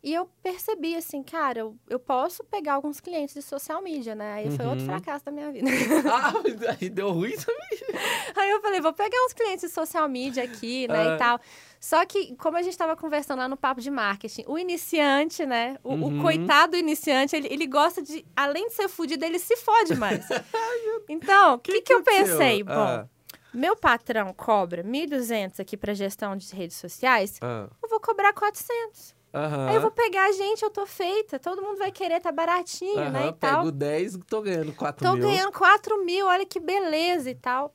E 0.06 0.14
eu 0.14 0.30
percebi, 0.44 0.96
assim, 0.96 1.24
cara, 1.24 1.62
eu, 1.62 1.76
eu 1.90 1.98
posso 1.98 2.44
pegar 2.44 2.76
alguns 2.76 3.00
clientes 3.00 3.34
de 3.34 3.42
social 3.42 3.82
media, 3.82 4.14
né? 4.14 4.34
Aí 4.34 4.52
foi 4.56 4.64
outro 4.68 4.82
Uhum. 4.82 4.86
fracasso 4.86 5.26
da 5.26 5.32
minha 5.32 5.52
vida. 5.52 5.68
Ah, 6.14 6.32
aí 6.80 6.90
deu 6.92 7.10
ruim 7.10 7.36
também. 7.36 7.80
Aí 8.38 8.52
eu 8.52 8.62
falei, 8.62 8.80
vou 8.82 8.94
pegar 8.94 9.18
uns 9.26 9.34
clientes 9.34 9.68
de 9.68 9.74
social 9.74 10.08
media 10.08 10.44
aqui, 10.44 10.88
né, 10.88 11.14
Ah. 11.14 11.16
e 11.16 11.18
tal. 11.18 11.40
Só 11.80 12.06
que, 12.06 12.36
como 12.36 12.56
a 12.56 12.62
gente 12.62 12.74
estava 12.74 12.96
conversando 12.96 13.40
lá 13.40 13.48
no 13.48 13.58
papo 13.58 13.82
de 13.82 13.90
marketing, 13.90 14.44
o 14.48 14.60
iniciante, 14.60 15.44
né, 15.44 15.78
o, 15.84 15.94
o 15.94 16.08
Uhum. 16.10 16.22
coitado 16.22 16.78
iniciante, 16.78 17.36
ele, 17.36 17.48
ele 17.52 17.66
gosta 17.66 18.00
de, 18.00 18.24
além 18.36 18.68
de 18.68 18.74
ser 18.76 18.88
fudido, 18.88 19.26
ele 19.26 19.40
se 19.40 19.56
fode 19.58 19.96
mais. 19.96 20.24
então, 21.10 21.56
o 21.56 21.60
que, 21.60 21.82
que, 21.82 21.92
eu 21.94 21.98
aconteceu? 22.00 22.38
pensei? 22.38 22.64
Bom, 22.64 22.72
Ah, 22.74 23.08
meu 23.52 23.76
patrão 23.76 24.32
cobra 24.34 24.84
1.200 24.84 25.60
aqui 25.60 25.76
para 25.76 25.96
gestão 25.96 26.36
de 26.38 26.54
redes 26.54 26.78
sociais, 26.78 27.40
ah. 27.42 27.68
eu 27.82 27.90
vou 27.90 28.00
cobrar 28.00 28.34
400. 28.34 29.15
Aham. 29.36 29.70
Aí 29.70 29.76
eu 29.76 29.82
vou 29.82 29.92
pegar, 29.92 30.32
gente, 30.32 30.64
eu 30.64 30.70
tô 30.70 30.86
feita, 30.86 31.38
todo 31.38 31.62
mundo 31.62 31.78
vai 31.78 31.92
querer, 31.92 32.22
tá 32.22 32.32
baratinho, 32.32 33.12
né, 33.12 33.20
Aham, 33.24 33.30
e 33.30 33.34
tal. 33.34 33.60
Pego 33.60 33.72
10, 33.72 34.18
tô 34.28 34.42
ganhando 34.42 34.74
4 34.74 35.06
Tô 35.06 35.14
mil. 35.14 35.28
ganhando 35.28 35.52
4 35.52 36.06
mil, 36.06 36.26
olha 36.28 36.46
que 36.46 36.60
beleza 36.60 37.30
e 37.30 37.36
tal. 37.36 37.74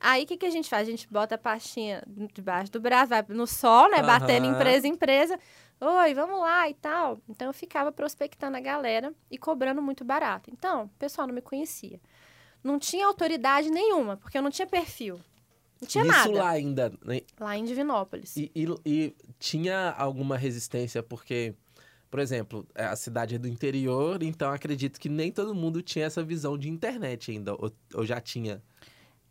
Aí, 0.00 0.24
o 0.24 0.26
que, 0.26 0.36
que 0.36 0.46
a 0.46 0.50
gente 0.50 0.68
faz? 0.68 0.86
A 0.86 0.90
gente 0.90 1.08
bota 1.10 1.34
a 1.34 1.38
pastinha 1.38 2.04
debaixo 2.32 2.70
do 2.70 2.80
braço, 2.80 3.08
vai 3.08 3.24
no 3.28 3.46
sol, 3.46 3.90
né? 3.90 4.00
Batendo 4.02 4.44
Aham. 4.46 4.54
empresa 4.54 4.86
em 4.86 4.90
empresa. 4.92 5.38
Oi, 5.80 6.14
vamos 6.14 6.38
lá 6.40 6.68
e 6.68 6.74
tal. 6.74 7.18
Então, 7.28 7.48
eu 7.48 7.52
ficava 7.52 7.90
prospectando 7.90 8.56
a 8.56 8.60
galera 8.60 9.12
e 9.30 9.36
cobrando 9.36 9.82
muito 9.82 10.04
barato. 10.04 10.50
Então, 10.52 10.84
o 10.84 10.88
pessoal 10.98 11.26
não 11.26 11.34
me 11.34 11.42
conhecia. 11.42 12.00
Não 12.62 12.78
tinha 12.78 13.06
autoridade 13.06 13.70
nenhuma, 13.70 14.16
porque 14.16 14.38
eu 14.38 14.42
não 14.42 14.50
tinha 14.50 14.66
perfil. 14.66 15.18
Não 15.80 15.86
tinha 15.88 16.02
Isso 16.04 16.12
nada. 16.12 16.32
lá 16.32 16.42
Lá... 16.44 16.50
ainda. 16.50 16.92
né? 17.04 17.20
em 17.56 17.64
Divinópolis. 17.64 18.36
E, 18.36 18.50
e- 18.54 18.66
e 18.84 19.14
tinha 19.38 19.90
alguma 19.96 20.36
resistência, 20.36 21.02
porque, 21.02 21.54
por 22.10 22.18
exemplo, 22.20 22.66
é, 22.74 22.84
a 22.86 22.96
cidade 22.96 23.36
é 23.36 23.38
do 23.38 23.46
interior, 23.48 24.22
então 24.22 24.50
acredito 24.50 24.98
que 24.98 25.08
nem 25.08 25.30
todo 25.30 25.54
mundo 25.54 25.80
tinha 25.82 26.04
essa 26.06 26.22
visão 26.22 26.58
de 26.58 26.68
internet 26.68 27.30
ainda, 27.30 27.52
ou, 27.54 27.72
ou 27.94 28.04
já 28.04 28.20
tinha. 28.20 28.62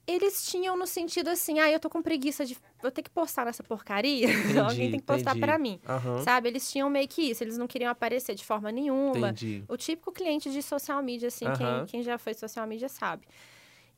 Eles 0.10 0.46
tinham 0.50 0.78
no 0.78 0.88
sentido 0.88 1.30
assim, 1.30 1.60
ah, 1.60 1.70
eu 1.70 1.82
tô 1.82 1.90
com 1.90 2.02
preguiça 2.02 2.46
de... 2.46 2.58
Vou 2.82 2.90
ter 2.90 3.02
que 3.02 3.10
postar 3.10 3.44
nessa 3.46 3.62
porcaria. 3.62 4.30
Entendi, 4.32 4.58
Alguém 4.58 4.90
tem 4.92 5.00
que 5.02 5.06
postar 5.06 5.32
entendi. 5.32 5.46
pra 5.46 5.60
mim. 5.60 5.82
Aham, 5.86 6.22
Sabe? 6.24 6.48
Eles 6.48 6.72
tinham 6.72 6.90
meio 6.90 7.10
que 7.10 7.24
isso. 7.24 7.44
Eles 7.44 7.58
não 7.58 7.68
queriam 7.68 7.92
aparecer 7.92 8.34
de 8.34 8.46
forma 8.46 8.72
nenhuma. 8.72 9.32
entendi. 9.32 9.66
O 9.68 9.76
típico 9.76 10.14
cliente 10.14 10.50
de 10.50 10.64
social 10.64 11.04
media, 11.04 11.28
assim, 11.28 11.44
quem, 11.58 11.66
Aham. 11.66 11.86
quem 11.88 12.02
já 12.04 12.18
foi 12.18 12.34
social 12.34 12.66
media 12.66 12.88
sabe. 12.88 13.28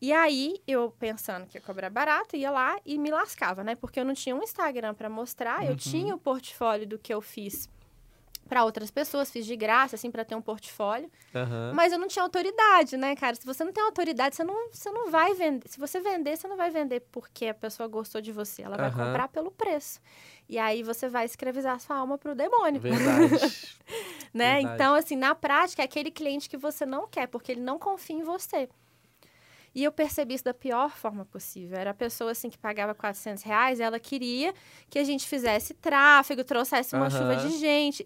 E 0.02 0.14
aí, 0.14 0.62
eu 0.66 0.92
pensando 0.98 1.46
que 1.46 1.58
ia 1.58 1.62
cobrar 1.62 1.90
barato, 1.90 2.36
ia 2.38 2.50
lá 2.50 2.78
e 2.86 2.98
me 2.98 3.12
lascava, 3.12 3.64
né? 3.64 3.76
Porque 3.76 4.00
eu 4.00 4.06
não 4.06 4.14
tinha 4.14 4.34
um 4.36 4.42
Instagram 4.42 4.94
pra 4.94 5.10
mostrar, 5.10 5.64
eu 5.66 5.72
Uhum. 5.72 5.76
tinha 5.76 6.16
o 6.16 6.20
portfólio 6.20 6.88
do 6.88 6.98
que 6.98 7.14
eu 7.14 7.22
fiz 7.22 7.68
pra 8.48 8.64
outras 8.64 8.90
pessoas, 8.90 9.30
fiz 9.30 9.46
de 9.46 9.56
graça, 9.58 9.96
assim, 9.96 10.10
pra 10.10 10.24
ter 10.24 10.36
um 10.36 10.42
portfólio. 10.42 11.12
Aham. 11.36 11.74
Mas 11.76 11.92
eu 11.94 12.00
não 12.00 12.08
tinha 12.08 12.24
autoridade, 12.24 12.98
né, 12.98 13.16
cara? 13.16 13.36
Se 13.36 13.46
você 13.46 13.64
não 13.64 13.72
tem 13.74 13.84
autoridade, 13.84 14.36
você 14.36 14.44
não, 14.44 14.70
você 14.72 14.90
não 14.90 15.12
vai 15.12 15.34
vender. 15.36 15.68
Se 15.70 15.80
você 15.80 16.00
vender, 16.00 16.38
você 16.38 16.48
não 16.48 16.58
vai 16.58 16.72
vender 16.72 17.02
porque 17.12 17.48
a 17.48 17.54
pessoa 17.54 17.88
gostou 17.88 18.22
de 18.22 18.32
você. 18.32 18.64
Ela 18.64 18.78
vai 18.78 18.90
Aham. 18.90 19.06
comprar 19.08 19.28
pelo 19.28 19.52
preço. 19.52 20.00
E 20.48 20.58
aí 20.58 20.82
você 20.82 21.10
vai 21.10 21.26
escravizar 21.26 21.80
sua 21.80 21.98
alma 21.98 22.18
pro 22.18 22.34
demônio 22.34 22.82
Verdade. 22.82 23.36
né? 24.34 24.54
Verdade. 24.56 24.74
Então, 24.76 24.96
assim, 24.96 25.16
na 25.16 25.36
prática, 25.36 25.82
é 25.84 25.86
aquele 25.86 26.10
cliente 26.10 26.50
que 26.50 26.58
você 26.58 26.86
não 26.86 27.06
quer, 27.08 27.28
porque 27.28 27.52
ele 27.52 27.62
não 27.62 27.78
confia 27.78 28.16
em 28.16 28.24
você. 28.24 28.68
E 29.74 29.84
eu 29.84 29.92
percebi 29.92 30.34
isso 30.34 30.44
da 30.44 30.54
pior 30.54 30.90
forma 30.92 31.26
possível. 31.26 31.78
Era 31.78 31.92
a 31.92 31.94
pessoa, 31.94 32.32
assim, 32.32 32.50
que 32.50 32.58
pagava 32.58 32.94
400 32.96 33.44
reais, 33.44 33.80
ela 33.80 34.00
queria 34.00 34.54
que 34.90 34.98
a 35.00 35.04
gente 35.04 35.28
fizesse 35.28 35.74
tráfego, 35.74 36.44
trouxesse 36.44 36.96
uma 36.96 37.08
Aham. 37.08 37.18
chuva 37.18 37.36
de 37.36 37.50
gente. 37.58 38.06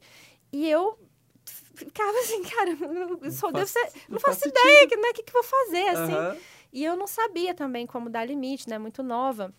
E 0.51 0.69
eu 0.69 0.99
ficava 1.45 2.17
assim, 2.19 2.43
cara, 2.43 2.71
eu 3.21 3.31
só 3.31 3.51
devo 3.51 3.67
ser... 3.67 3.91
Não 4.09 4.19
faço 4.19 4.47
ideia, 4.47 4.87
que, 4.87 4.95
né? 4.97 5.09
O 5.09 5.13
que, 5.13 5.23
que 5.23 5.35
eu 5.35 5.41
vou 5.41 5.49
fazer, 5.49 5.87
assim? 5.89 6.13
Aham. 6.13 6.37
E 6.71 6.83
eu 6.83 6.95
não 6.95 7.07
sabia 7.07 7.53
também 7.53 7.85
como 7.87 8.09
dar 8.09 8.25
limite, 8.25 8.67
né? 8.69 8.77
Muito 8.77 9.01
nova. 9.03 9.53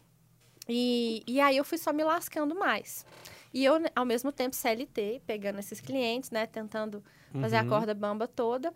E, 0.69 1.23
e 1.27 1.41
aí 1.41 1.57
eu 1.57 1.65
fui 1.65 1.79
só 1.79 1.93
me 1.93 2.03
lascando 2.05 2.55
mais. 2.55 3.05
E 3.53 3.65
eu, 3.65 3.79
né, 3.79 3.89
ao 3.95 4.05
mesmo 4.05 4.33
tempo, 4.33 4.57
CLT, 4.57 5.23
pegando 5.27 5.59
esses 5.59 5.81
clientes, 5.81 6.31
né? 6.31 6.47
Tentando 6.47 7.03
fazer 7.41 7.57
a 7.57 7.63
Uhum. 7.63 7.69
corda 7.69 7.95
bamba 7.95 8.27
toda. 8.27 8.73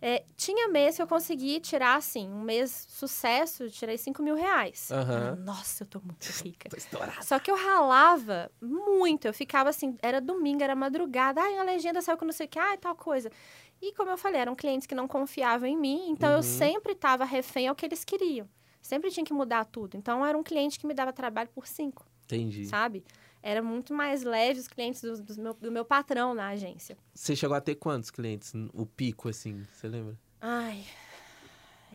É, 0.00 0.24
tinha 0.36 0.68
mês 0.68 0.94
que 0.96 1.02
eu 1.02 1.06
consegui 1.08 1.58
tirar, 1.58 1.96
assim, 1.96 2.28
um 2.28 2.40
mês 2.42 2.86
sucesso, 2.88 3.64
eu 3.64 3.70
tirei 3.70 3.98
5 3.98 4.22
mil 4.22 4.36
reais. 4.36 4.90
Ah, 4.92 5.34
Nossa, 5.36 5.82
eu 5.82 5.88
tô 5.88 6.00
muito 6.00 6.22
rica. 6.44 6.68
Tô 6.68 6.76
estourado. 6.76 7.24
Só 7.24 7.38
que 7.40 7.50
eu 7.50 7.56
ralava 7.56 8.50
muito. 8.62 9.26
Eu 9.26 9.34
ficava 9.34 9.70
assim, 9.70 9.96
era 10.00 10.20
domingo, 10.20 10.62
era 10.62 10.76
madrugada. 10.76 11.40
Ai, 11.40 11.58
a 11.58 11.64
legenda 11.64 12.00
saiu 12.00 12.16
com 12.16 12.24
não 12.24 12.32
sei 12.32 12.46
o 12.46 12.48
que, 12.48 12.58
ai, 12.58 12.78
tal 12.78 12.94
coisa. 12.94 13.30
E 13.82 13.92
como 13.94 14.10
eu 14.10 14.16
falei, 14.18 14.40
eram 14.40 14.54
clientes 14.54 14.86
que 14.86 14.94
não 14.94 15.08
confiavam 15.08 15.68
em 15.68 15.76
mim, 15.76 16.10
então 16.10 16.30
eu 16.30 16.36
Uhum. 16.38 16.42
sempre 16.42 16.92
estava 16.92 17.24
refém 17.24 17.66
ao 17.68 17.74
que 17.74 17.84
eles 17.86 18.04
queriam. 18.04 18.48
Sempre 18.80 19.10
tinha 19.10 19.24
que 19.24 19.32
mudar 19.32 19.64
tudo. 19.64 19.96
Então 19.96 20.24
era 20.24 20.38
um 20.38 20.42
cliente 20.42 20.78
que 20.78 20.86
me 20.86 20.94
dava 20.94 21.12
trabalho 21.12 21.48
por 21.50 21.66
cinco, 21.66 22.06
Entendi. 22.24 22.66
sabe? 22.66 23.04
Era 23.42 23.62
muito 23.62 23.94
mais 23.94 24.22
leve 24.22 24.60
os 24.60 24.68
clientes 24.68 25.00
do, 25.00 25.22
do 25.22 25.40
meu, 25.40 25.54
do 25.54 25.72
meu 25.72 25.84
patrão 25.84 26.34
na 26.34 26.48
agência. 26.48 26.96
Você 27.14 27.36
chegou 27.36 27.56
a 27.56 27.60
ter 27.60 27.76
quantos 27.76 28.10
clientes? 28.10 28.52
O 28.72 28.84
pico, 28.84 29.28
assim, 29.28 29.64
você 29.72 29.88
lembra? 29.88 30.18
Ai, 30.40 30.84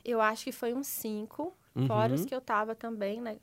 eu 0.03 0.19
acho 0.21 0.43
que 0.45 0.51
foi 0.51 0.73
uns 0.73 0.88
cinco, 0.88 1.56
Uhum. 1.75 1.88
fora 1.88 2.13
os 2.13 2.23
que 2.23 2.36
eu 2.36 2.41
tava 2.41 2.75
também, 2.75 3.19
né? 3.19 3.38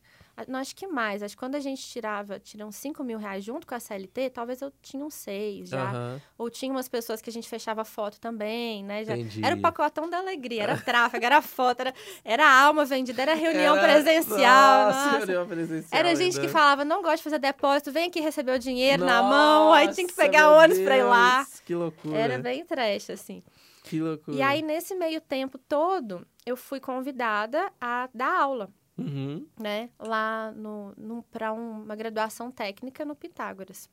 Ah, 0.49 0.59
acho 0.59 0.75
que 0.77 0.87
mais. 0.87 1.23
Acho 1.23 1.35
que 1.35 1.39
quando 1.41 1.55
a 1.55 1.61
gente 1.61 1.83
tirava, 1.83 2.41
uns 2.67 2.77
5 2.77 3.03
mil 3.05 3.19
reais 3.19 3.45
junto 3.45 3.67
com 3.67 3.75
a 3.75 3.81
CLT, 3.81 4.31
talvez 4.31 4.61
eu 4.63 4.73
tinha 4.83 5.05
uns 5.05 5.15
seis 5.15 5.69
já. 5.69 5.91
Aham, 5.91 6.21
Ou 6.39 6.49
tinha 6.51 6.71
umas 6.73 6.89
pessoas 6.89 7.21
que 7.21 7.29
a 7.31 7.33
gente 7.33 7.49
fechava 7.49 7.85
foto 7.85 8.21
também, 8.21 8.85
né? 8.85 9.05
Já... 9.05 9.17
entendi. 9.17 9.45
Era 9.45 9.57
o 9.57 9.61
pacotão 9.61 10.09
da 10.09 10.19
alegria, 10.19 10.63
era 10.63 10.77
tráfego, 10.79 11.25
era 11.25 11.43
foto, 11.43 11.81
era, 11.81 11.95
era 12.25 12.49
alma 12.63 12.85
vendida, 12.85 13.23
era 13.23 13.35
reunião 13.35 13.77
Era- 13.77 13.93
presencial. 13.93 14.87
Nossa, 14.87 15.05
nossa. 15.07 15.19
reunião 15.19 15.47
presencial 15.47 15.99
Era 16.01 16.15
gente 16.15 16.37
ainda. 16.37 16.41
que 16.41 16.49
falava, 16.49 16.85
não 16.85 17.03
gosto 17.03 17.17
de 17.19 17.23
fazer 17.25 17.39
depósito, 17.39 17.93
vem 17.93 18.07
aqui 18.09 18.21
receber 18.21 18.53
o 18.53 18.59
dinheiro 18.59 19.05
na 19.05 19.23
mão, 19.23 19.73
aí 19.73 19.89
tinha 19.93 20.07
que 20.07 20.13
Nossa, 20.13 20.23
pegar 20.23 20.51
ônibus 20.57 20.79
pra 20.83 20.97
ir 20.97 21.03
lá. 21.05 21.37
Deus, 21.45 21.61
Que 21.61 21.75
loucura. 21.75 22.17
Era 22.19 22.39
bem 22.39 22.65
trash, 22.65 23.11
assim. 23.11 23.43
Que 23.85 24.01
loucura. 24.01 24.37
E 24.37 24.43
aí, 24.43 24.63
nesse 24.63 24.95
meio 24.95 25.21
tempo 25.21 25.59
todo, 25.59 26.27
eu 26.47 26.57
fui 26.57 26.79
convidada 26.79 27.73
a 27.81 28.09
dar 28.15 28.41
aula, 28.43 28.71
Uhum. 29.01 29.47
né? 29.59 29.91
Lá 29.99 30.53
no, 30.53 30.93
no, 30.97 31.23
para 31.25 31.53
uma 31.53 31.95
graduação 31.95 32.51
técnica 32.51 33.05
no 33.05 33.15
Pitágoras. 33.15 33.89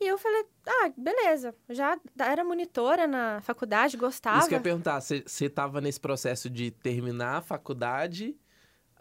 E 0.00 0.06
eu 0.08 0.16
falei, 0.16 0.46
ah, 0.66 0.92
beleza. 0.96 1.54
Já 1.68 1.98
era 2.18 2.42
monitora 2.42 3.06
na 3.06 3.40
faculdade, 3.42 3.98
gostava. 3.98 4.38
Isso 4.38 4.48
que 4.48 4.54
eu 4.54 4.58
ia 4.58 4.62
perguntar, 4.62 5.00
você 5.00 5.22
estava 5.44 5.80
nesse 5.80 6.00
processo 6.00 6.48
de 6.48 6.70
terminar 6.70 7.36
a 7.36 7.42
faculdade 7.42 8.34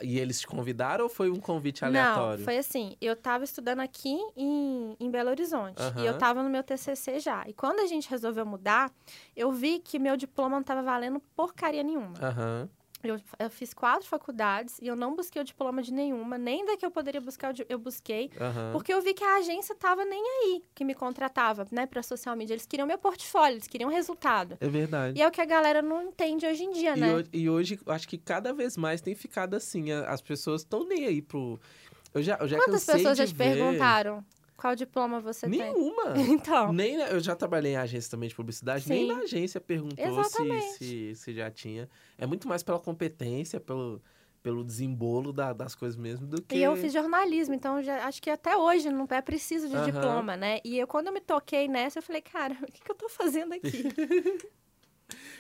e 0.01 0.19
eles 0.19 0.41
te 0.41 0.47
convidaram 0.47 1.05
ou 1.05 1.09
foi 1.09 1.29
um 1.29 1.39
convite 1.39 1.85
aleatório? 1.85 2.39
Não, 2.39 2.45
foi 2.45 2.57
assim, 2.57 2.95
eu 2.99 3.15
tava 3.15 3.45
estudando 3.45 3.79
aqui 3.79 4.17
em, 4.35 4.95
em 4.99 5.09
Belo 5.09 5.29
Horizonte. 5.29 5.81
E 5.97 6.05
eu 6.05 6.11
Aham. 6.11 6.17
tava 6.17 6.43
no 6.43 6.49
meu 6.49 6.63
TCC 6.63 7.19
já. 7.19 7.45
E 7.47 7.53
quando 7.53 7.79
a 7.79 7.87
gente 7.87 8.09
resolveu 8.09 8.45
mudar, 8.45 8.91
eu 9.35 9.51
vi 9.51 9.79
que 9.79 9.99
meu 9.99 10.17
diploma 10.17 10.57
não 10.57 10.63
tava 10.63 10.83
valendo 10.83 11.21
porcaria 11.35 11.83
nenhuma. 11.83 12.13
Aham. 12.21 12.69
Eu, 13.01 13.17
eu 13.39 13.49
fiz 13.49 13.73
quatro 13.73 14.05
faculdades 14.07 14.77
e 14.81 14.87
eu 14.87 14.95
não 14.95 15.15
busquei 15.15 15.41
o 15.41 15.45
diploma 15.45 15.81
de 15.81 15.93
nenhuma, 15.93 16.37
nem 16.37 16.65
da 16.65 16.75
que 16.75 16.85
eu 16.85 16.91
poderia 16.91 17.21
buscar, 17.21 17.53
eu 17.69 17.79
busquei. 17.79 18.29
Aham. 18.39 18.71
Porque 18.73 18.93
eu 18.93 19.01
vi 19.01 19.13
que 19.13 19.23
a 19.23 19.37
agência 19.37 19.73
tava 19.73 20.03
nem 20.03 20.21
aí 20.21 20.61
que 20.75 20.83
me 20.83 20.93
contratava, 20.93 21.65
né, 21.71 21.85
pra 21.85 22.03
social 22.03 22.35
media. 22.35 22.53
Eles 22.55 22.65
queriam 22.65 22.85
meu 22.85 22.97
portfólio, 22.97 23.53
eles 23.55 23.67
queriam 23.67 23.89
resultado. 23.89 24.57
É 24.59 24.67
verdade. 24.67 25.17
E 25.17 25.21
é 25.21 25.27
o 25.27 25.31
que 25.31 25.39
a 25.39 25.45
galera 25.45 25.81
não 25.81 26.03
entende 26.03 26.45
hoje 26.45 26.63
em 26.63 26.71
dia, 26.71 26.95
E, 26.97 26.99
né? 26.99 27.23
e 27.31 27.49
hoje, 27.49 27.79
acho 27.87 28.07
que 28.07 28.17
cada 28.17 28.53
vez 28.53 28.75
mais 28.75 28.99
tem 28.99 29.15
ficado 29.15 29.55
assim. 29.55 29.91
As 29.93 30.21
pessoas 30.21 30.61
estão 30.61 30.85
nem 30.85 31.05
aí 31.05 31.21
pro. 31.21 31.57
Eu 32.13 32.21
já, 32.21 32.37
eu 32.41 32.47
já 32.47 32.57
Quantas 32.57 32.83
pessoas 32.85 33.17
já 33.17 33.25
te 33.25 33.33
ver- 33.33 33.55
perguntaram? 33.55 34.25
Qual 34.59 34.75
diploma 34.75 35.21
você 35.21 35.47
Nenhuma. 35.47 36.13
tem? 36.13 36.29
Então. 36.33 36.73
Nem 36.73 36.97
na- 36.97 37.07
eu 37.09 37.19
já 37.19 37.35
trabalhei 37.35 37.73
em 37.73 37.77
agência 37.77 38.11
também 38.11 38.27
de 38.27 38.35
publicidade, 38.35 38.89
nem 38.89 39.01
Sim. 39.01 39.07
na 39.07 39.19
agência 39.19 39.61
perguntou 39.61 40.23
se, 40.25 40.61
se, 40.61 41.15
se 41.15 41.33
já 41.33 41.49
tinha. 41.49 41.89
É 42.17 42.25
muito 42.25 42.47
mais 42.47 42.61
pela 42.61 42.77
competência, 42.79 43.59
pelo, 43.59 44.01
pelo 44.43 44.63
desembolo 44.63 45.31
da- 45.31 45.53
das 45.53 45.75
coisas 45.75 45.95
mesmo 45.97 46.27
do 46.27 46.41
que. 46.41 46.57
E 46.57 46.63
eu 46.63 46.75
fiz 46.75 46.91
jornalismo, 46.91 47.53
então 47.55 47.81
já, 47.81 48.05
acho 48.05 48.21
que 48.21 48.29
até 48.29 48.57
hoje 48.57 48.89
não 48.89 49.07
é 49.09 49.21
preciso 49.21 49.69
de 49.69 49.75
Aham. 49.77 49.91
diploma, 49.91 50.35
né? 50.35 50.59
E 50.65 50.77
eu, 50.77 50.85
quando 50.87 51.07
eu 51.07 51.13
me 51.13 51.21
toquei 51.21 51.67
nessa, 51.69 51.99
eu 51.99 52.03
falei, 52.03 52.21
cara, 52.21 52.53
o 52.61 52.65
que, 52.71 52.81
que 52.83 52.91
eu 52.91 52.95
tô 52.95 53.07
fazendo 53.07 53.53
aqui? 53.53 53.83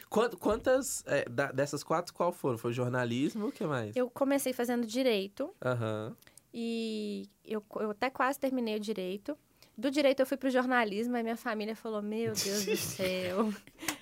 Quant- 0.09 0.35
Quantas 0.37 1.03
é, 1.05 1.25
dessas 1.53 1.83
quatro, 1.83 2.13
qual 2.13 2.31
foram? 2.31 2.57
Foi 2.57 2.73
jornalismo? 2.73 3.47
O 3.47 3.51
que 3.51 3.63
mais? 3.65 3.95
eu 3.95 4.09
comecei 4.09 4.53
fazendo 4.53 4.87
direito 4.87 5.53
Aham. 5.63 6.15
E 6.53 7.29
eu, 7.45 7.63
eu 7.79 7.91
até 7.91 8.09
quase 8.09 8.39
terminei 8.39 8.75
o 8.77 8.79
direito. 8.79 9.37
Do 9.77 9.89
direito 9.89 10.19
eu 10.19 10.25
fui 10.25 10.35
pro 10.37 10.49
jornalismo, 10.49 11.15
aí 11.15 11.23
minha 11.23 11.37
família 11.37 11.75
falou, 11.75 12.01
meu 12.01 12.33
Deus 12.33 12.65
do 12.65 12.75
céu. 12.77 13.53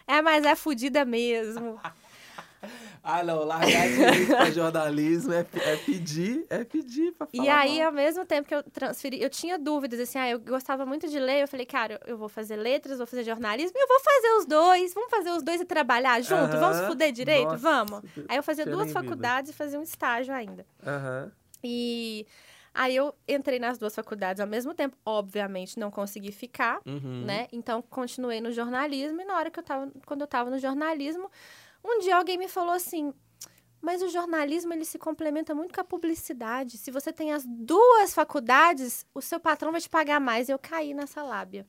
É, 0.08 0.22
mas 0.22 0.44
é 0.46 0.56
fodida 0.56 1.06
mesmo. 1.06 1.80
Ah, 3.04 3.24
não, 3.24 3.44
largar 3.46 3.88
direito 3.88 4.28
pra 4.28 4.50
jornalismo 4.52 5.32
é, 5.32 5.46
é 5.64 5.78
pedir, 5.78 6.46
é 6.50 6.64
pedir 6.66 7.14
pra 7.14 7.28
falar 7.28 7.44
E 7.44 7.48
aí, 7.48 7.78
mal. 7.78 7.86
ao 7.88 7.92
mesmo 7.94 8.26
tempo 8.26 8.48
que 8.50 8.54
eu 8.56 8.64
transferi, 8.64 9.22
eu 9.22 9.30
tinha 9.30 9.58
dúvidas, 9.58 10.00
assim, 10.00 10.18
ah, 10.18 10.28
eu 10.30 10.40
gostava 10.40 10.86
muito 10.86 11.08
de 11.08 11.18
ler, 11.20 11.44
eu 11.44 11.48
falei, 11.48 11.66
cara, 11.66 12.02
eu 12.06 12.18
vou 12.18 12.28
fazer 12.28 12.58
letras, 12.58 12.98
vou 12.98 13.08
fazer 13.08 13.24
jornalismo, 13.24 13.78
e 13.78 13.82
eu 13.82 13.88
vou 13.88 14.00
fazer 14.02 14.30
os 14.40 14.46
dois, 14.48 14.94
vamos 14.94 15.10
fazer 15.10 15.30
os 15.32 15.44
dois 15.44 15.62
e 15.62 15.66
trabalhar 15.66 16.20
junto, 16.22 16.58
vamos 16.58 16.78
Aham. 16.78 16.88
fuder 16.88 17.12
direito, 17.14 17.52
Nossa, 17.52 17.58
vamos. 17.60 18.02
Aí 18.28 18.36
eu 18.38 18.44
fazia 18.44 18.66
duas 18.66 18.86
nem 18.86 18.88
vida. 18.88 19.00
faculdades 19.02 19.52
e 19.52 19.54
fazia 19.54 19.80
um 19.80 19.84
estágio 19.84 20.34
ainda. 20.34 20.66
Aham. 20.86 21.32
E 21.64 22.26
aí 22.74 22.96
eu 22.96 23.14
entrei 23.28 23.60
nas 23.60 23.78
duas 23.78 23.96
faculdades 23.96 24.40
ao 24.40 24.48
mesmo 24.48 24.74
tempo, 24.74 24.98
obviamente 25.06 25.80
não 25.80 25.90
consegui 25.92 26.32
ficar, 26.32 26.80
Uhum. 26.86 27.26
né? 27.26 27.48
Então 27.52 27.82
continuei 27.82 28.40
no 28.42 28.52
jornalismo 28.52 29.22
e 29.22 29.26
na 29.26 29.36
hora 29.38 29.50
que 29.52 29.60
eu 29.60 29.64
tava, 29.64 29.92
quando 30.06 30.22
eu 30.22 30.28
tava 30.28 30.50
no 30.50 30.60
jornalismo, 30.60 31.30
um 31.84 32.00
dia 32.00 32.16
alguém 32.18 32.38
me 32.38 32.48
falou 32.48 32.74
assim: 32.74 33.14
"Mas 33.82 34.02
o 34.02 34.10
jornalismo 34.10 34.74
ele 34.74 34.86
se 34.86 34.98
complementa 35.00 35.56
muito 35.56 35.74
com 35.74 35.82
a 35.82 35.84
publicidade. 35.84 36.78
Se 36.78 36.92
você 36.92 37.12
tem 37.14 37.32
as 37.34 37.46
duas 37.46 38.14
faculdades, 38.14 39.06
o 39.14 39.22
seu 39.22 39.40
patrão 39.40 39.72
vai 39.72 39.82
te 39.82 39.90
pagar 39.90 40.20
mais". 40.20 40.50
E 40.50 40.52
eu 40.52 40.60
caí 40.60 40.94
nessa 40.94 41.24
lábia. 41.24 41.66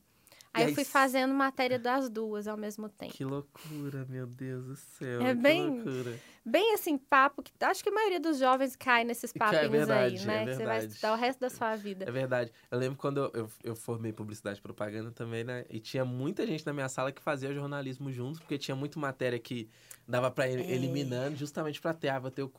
Aí 0.52 0.62
E 0.62 0.64
eu 0.64 0.68
aí 0.68 0.74
fui 0.74 0.84
fazendo 0.84 1.32
matéria 1.34 1.78
das 1.78 2.08
duas 2.08 2.46
ao 2.48 2.56
mesmo 2.56 2.88
tempo. 2.88 3.12
Que 3.12 3.24
loucura, 3.24 4.06
meu 4.08 4.26
Deus 4.26 4.64
do 4.64 4.76
céu. 4.76 5.20
É 5.22 5.34
bem- 5.34 5.70
loucura. 5.70 6.18
Bem 6.44 6.72
assim, 6.72 6.96
papo 6.96 7.42
que 7.42 7.52
acho 7.62 7.82
que 7.82 7.90
a 7.90 7.92
maioria 7.92 8.18
dos 8.18 8.38
jovens 8.38 8.74
cai 8.74 9.04
nesses 9.04 9.30
é 9.34 9.38
papinhos 9.38 9.70
verdade, 9.70 10.16
aí, 10.18 10.26
né? 10.26 10.42
é 10.42 10.46
que 10.46 10.54
você 10.54 10.64
vai 10.64 10.78
estudar 10.87 11.12
o 11.12 11.16
resto 11.16 11.40
da 11.40 11.50
sua 11.50 11.76
vida. 11.76 12.06
É 12.08 12.11
verdade. 12.11 12.50
Eu 12.70 12.78
lembro 12.78 12.96
quando 12.96 13.18
eu, 13.18 13.30
eu, 13.34 13.50
eu 13.62 13.76
formei 13.76 14.12
publicidade 14.12 14.58
e 14.58 14.62
propaganda 14.62 15.11
também, 15.11 15.44
né? 15.44 15.66
E 15.68 15.78
tinha 15.78 16.04
muita 16.06 16.46
gente 16.46 16.64
na 16.64 16.72
minha 16.72 16.88
sala 16.88 17.12
que 17.12 17.20
fazia 17.20 17.52
jornalismo 17.52 18.11
junto, 18.11 18.38
porque 18.40 18.56
tinha 18.56 18.74
muita 18.74 18.98
matéria 18.98 19.38
que 19.38 19.68
dava 20.08 20.30
pra 20.30 20.48
ir 20.48 20.58
É. 20.58 20.70
eliminando, 20.72 21.36
justamente 21.36 21.80
pra 21.80 21.92
ter, 21.92 22.08
ah, 22.08 22.18
vou 22.18 22.30
ter 22.30 22.42
o, 22.42 22.50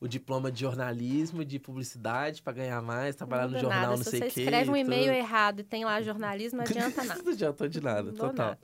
o 0.00 0.08
diploma 0.08 0.50
de 0.50 0.60
jornalismo, 0.62 1.44
de 1.44 1.58
publicidade, 1.58 2.42
pra 2.42 2.52
ganhar 2.52 2.82
mais, 2.82 3.14
trabalhar 3.14 3.46
no 3.48 3.58
jornal, 3.58 3.80
nada. 3.82 3.96
não 3.96 4.04
Se 4.04 4.10
sei 4.10 4.20
você 4.20 4.26
o 4.26 4.30
quê. 4.32 4.40
escreve 4.42 4.70
um 4.70 4.76
e-mail 4.76 5.12
errado 5.12 5.60
e 5.60 5.62
tem 5.64 5.84
lá 5.84 6.02
jornalismo, 6.02 6.58
não 6.58 6.64
adianta 6.68 7.04
nada. 7.04 7.22
Não 7.22 7.32
adiantou 7.32 7.68
de 7.68 7.80
nada, 7.80 8.12
total. 8.12 8.46
nada. 8.48 8.58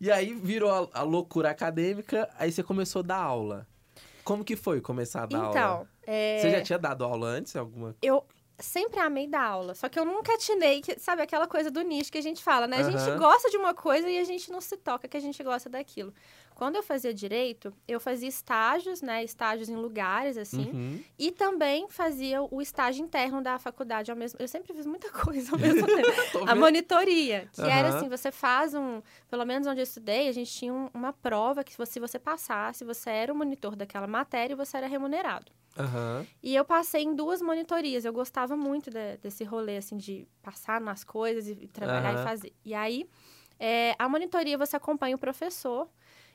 E 0.00 0.10
aí 0.10 0.34
virou 0.34 0.90
a, 0.92 1.00
a 1.00 1.02
loucura 1.02 1.50
acadêmica, 1.50 2.28
aí 2.38 2.52
você 2.52 2.62
começou 2.62 3.00
a 3.00 3.02
dar 3.04 3.16
aula. 3.18 3.66
Como 4.24 4.44
que 4.44 4.54
foi 4.54 4.80
começar 4.80 5.22
a 5.22 5.26
dar 5.26 5.38
aula? 5.38 5.50
Então, 5.50 5.88
é, 6.06 6.38
Você 6.40 6.50
já 6.50 6.60
tinha 6.62 6.78
dado 6.78 7.04
aula 7.04 7.26
antes? 7.26 7.56
Alguma 7.56 7.96
eu 8.02 8.24
sempre 8.58 9.00
amei 9.00 9.26
dar 9.26 9.42
aula, 9.44 9.74
só 9.74 9.88
que 9.88 9.98
eu 9.98 10.04
nunca 10.04 10.34
atinei, 10.34 10.80
que, 10.80 10.96
sabe, 11.00 11.20
aquela 11.22 11.48
coisa 11.48 11.68
do 11.68 11.80
nicho 11.82 12.12
que 12.12 12.18
a 12.18 12.22
gente 12.22 12.40
fala, 12.44 12.68
né? 12.68 12.76
A 12.76 12.82
gente 12.90 13.18
gosta 13.18 13.50
de 13.50 13.56
uma 13.56 13.74
coisa 13.74 14.08
e 14.08 14.18
a 14.18 14.24
gente 14.24 14.52
não 14.52 14.60
se 14.60 14.76
toca 14.76 15.08
que 15.08 15.16
a 15.16 15.20
gente 15.20 15.42
gosta 15.42 15.68
daquilo. 15.68 16.12
Quando 16.62 16.76
eu 16.76 16.82
fazia 16.84 17.12
direito, 17.12 17.74
eu 17.88 17.98
fazia 17.98 18.28
estágios, 18.28 19.02
né? 19.02 19.24
Estágios 19.24 19.68
em 19.68 19.74
lugares, 19.74 20.36
assim. 20.36 20.70
Uhum. 20.70 21.00
E 21.18 21.32
também 21.32 21.88
fazia 21.88 22.40
o 22.40 22.62
estágio 22.62 23.04
interno 23.04 23.42
da 23.42 23.58
faculdade 23.58 24.12
ao 24.12 24.16
mesmo 24.16 24.38
Eu 24.40 24.46
sempre 24.46 24.72
fiz 24.72 24.86
muita 24.86 25.10
coisa 25.10 25.50
ao 25.54 25.58
mesmo 25.58 25.84
tempo. 25.96 26.48
A 26.48 26.54
monitoria, 26.54 27.48
que 27.52 27.60
era 27.62 27.88
Aham. 27.88 27.96
assim, 27.96 28.08
você 28.08 28.30
faz 28.30 28.74
um... 28.74 29.02
Pelo 29.28 29.44
menos 29.44 29.66
onde 29.66 29.80
eu 29.80 29.82
estudei, 29.82 30.28
a 30.28 30.32
gente 30.32 30.52
tinha 30.52 30.72
um- 30.72 30.88
uma 30.94 31.12
prova 31.12 31.64
que 31.64 31.72
se 31.72 31.78
você, 31.78 31.92
se 31.94 31.98
você 32.00 32.16
passasse, 32.16 32.84
você 32.84 33.10
era 33.10 33.32
o 33.32 33.36
monitor 33.36 33.74
daquela 33.74 34.06
matéria 34.06 34.52
e 34.54 34.56
você 34.56 34.76
era 34.76 34.86
remunerado. 34.86 35.50
Aham. 35.76 36.24
E 36.40 36.54
eu 36.54 36.64
passei 36.64 37.02
em 37.02 37.12
duas 37.12 37.42
monitorias. 37.42 38.04
Eu 38.04 38.12
gostava 38.12 38.56
muito 38.56 38.88
de- 38.88 39.16
desse 39.16 39.42
rolê, 39.42 39.78
assim, 39.78 39.96
de 39.96 40.28
passar 40.40 40.80
nas 40.80 41.02
coisas 41.02 41.48
e, 41.48 41.52
e 41.64 41.66
trabalhar 41.66 42.14
e 42.14 42.22
fazer. 42.22 42.52
E 42.64 42.72
aí, 42.72 43.04
é, 43.58 43.96
a 43.98 44.08
monitoria 44.08 44.56
você 44.56 44.76
acompanha 44.76 45.16
o 45.16 45.18
professor 45.18 45.88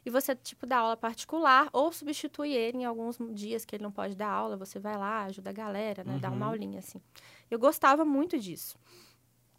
e 0.08 0.10
você, 0.10 0.34
tipo, 0.36 0.66
dá 0.66 0.78
aula 0.78 0.96
particular 0.96 1.68
ou 1.74 1.92
substitui 1.92 2.54
ele 2.54 2.78
em 2.78 2.86
alguns 2.86 3.18
dias 3.32 3.66
que 3.66 3.76
ele 3.76 3.84
não 3.84 3.92
pode 3.92 4.16
dar 4.16 4.30
aula. 4.30 4.56
Você 4.56 4.80
vai 4.80 4.96
lá, 4.98 5.24
ajuda 5.26 5.50
a 5.50 5.54
galera, 5.54 6.04
né? 6.06 6.18
Dá 6.22 6.30
uma 6.30 6.46
Uhum. 6.46 6.52
aulinha, 6.54 6.80
assim. 6.80 7.02
Eu 7.52 7.60
gostava 7.60 8.06
muito 8.06 8.40
disso. 8.40 8.78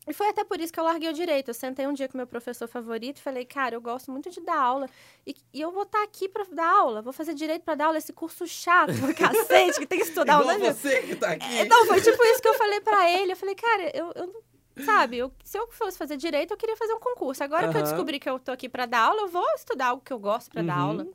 E 0.08 0.12
foi 0.14 0.26
até 0.30 0.42
por 0.42 0.58
isso 0.58 0.72
que 0.72 0.80
eu 0.80 0.84
larguei 0.84 1.10
o 1.10 1.12
direito. 1.12 1.48
Eu 1.48 1.54
sentei 1.54 1.86
um 1.86 1.92
dia 1.92 2.08
com 2.08 2.16
meu 2.16 2.26
professor 2.26 2.66
favorito 2.66 3.18
e 3.18 3.20
falei, 3.20 3.44
cara, 3.44 3.74
eu 3.74 3.80
gosto 3.82 4.10
muito 4.10 4.30
de 4.30 4.40
dar 4.40 4.58
aula. 4.58 4.88
E, 5.26 5.34
e 5.52 5.60
eu 5.60 5.70
vou 5.70 5.82
estar 5.82 6.02
aqui 6.02 6.26
para 6.30 6.44
dar 6.44 6.66
aula. 6.66 7.02
Vou 7.02 7.12
fazer 7.12 7.34
direito 7.34 7.62
para 7.62 7.74
dar 7.74 7.84
aula. 7.88 7.98
Esse 7.98 8.14
curso 8.14 8.46
chato, 8.46 8.88
cacete, 9.14 9.78
que 9.78 9.86
tem 9.86 9.98
que 9.98 10.06
estudar 10.06 10.40
Igual 10.40 10.56
um 10.56 10.60
de- 10.60 10.72
você 10.72 11.02
que 11.02 11.14
tá 11.14 11.32
aqui. 11.32 11.58
Então, 11.58 11.84
foi 11.84 12.00
tipo 12.00 12.24
isso 12.24 12.40
que 12.40 12.48
eu 12.48 12.54
falei 12.54 12.80
pra 12.80 13.10
ele. 13.10 13.32
Eu 13.32 13.36
falei, 13.36 13.54
cara, 13.54 13.90
eu, 13.94 14.10
eu 14.14 14.26
não- 14.28 14.47
sabe, 14.82 15.18
eu- 15.18 15.32
se 15.44 15.58
eu 15.58 15.66
fosse 15.72 15.96
fazer 15.98 16.16
direito, 16.16 16.52
eu 16.52 16.56
queria 16.56 16.76
fazer 16.76 16.92
um 16.94 17.00
concurso. 17.00 17.42
Agora 17.44 17.68
que 17.68 17.76
eu 17.76 17.82
descobri 17.82 18.18
que 18.18 18.28
eu 18.28 18.38
tô 18.38 18.52
aqui 18.52 18.68
pra 18.68 18.86
dar 18.86 19.00
aula, 19.00 19.22
eu 19.22 19.28
vou 19.28 19.46
estudar 19.54 19.86
algo 19.88 20.02
que 20.02 20.12
eu 20.12 20.18
gosto 20.18 20.50
pra 20.50 20.62
dar 20.62 20.76
Uhum. 20.76 20.88
aula. 20.88 21.06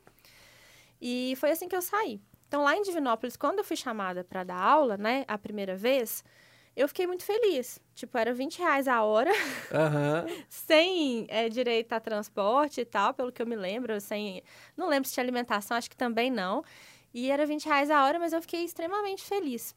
E 1.02 1.34
foi 1.38 1.52
assim 1.52 1.68
que 1.68 1.76
eu 1.76 1.82
saí. 1.82 2.22
Então, 2.48 2.64
lá 2.64 2.76
em 2.76 2.82
Divinópolis, 2.82 3.36
quando 3.36 3.60
eu 3.60 3.64
fui 3.64 3.76
chamada 3.76 4.24
pra 4.24 4.44
dar 4.44 4.60
aula, 4.62 4.96
né, 4.96 5.26
a 5.28 5.38
primeira 5.38 5.76
vez, 5.76 6.24
eu 6.76 6.88
fiquei 6.88 7.08
muito 7.08 7.24
feliz. 7.24 7.80
Tipo, 7.96 8.18
era 8.18 8.34
20 8.34 8.60
reais 8.60 8.88
a 8.88 9.02
hora, 9.04 9.32
Aham. 9.72 10.26
sem 10.50 11.26
é, 11.30 11.50
direito 11.50 11.94
a 11.94 12.00
transporte 12.00 12.82
e 12.82 12.86
tal, 12.86 13.14
pelo 13.14 13.32
que 13.32 13.42
eu 13.42 13.48
me 13.48 13.56
lembro, 13.56 14.00
sem... 14.00 14.44
Não 14.78 14.88
lembro 14.88 15.08
se 15.08 15.14
tinha 15.16 15.24
alimentação, 15.24 15.76
acho 15.76 15.90
que 15.90 15.98
também 15.98 16.30
não. 16.32 16.64
E 17.14 17.30
era 17.32 17.46
20 17.46 17.66
reais 17.66 17.90
a 17.92 18.06
hora, 18.06 18.20
mas 18.20 18.34
eu 18.34 18.42
fiquei 18.42 18.64
extremamente 18.64 19.24
feliz. 19.24 19.76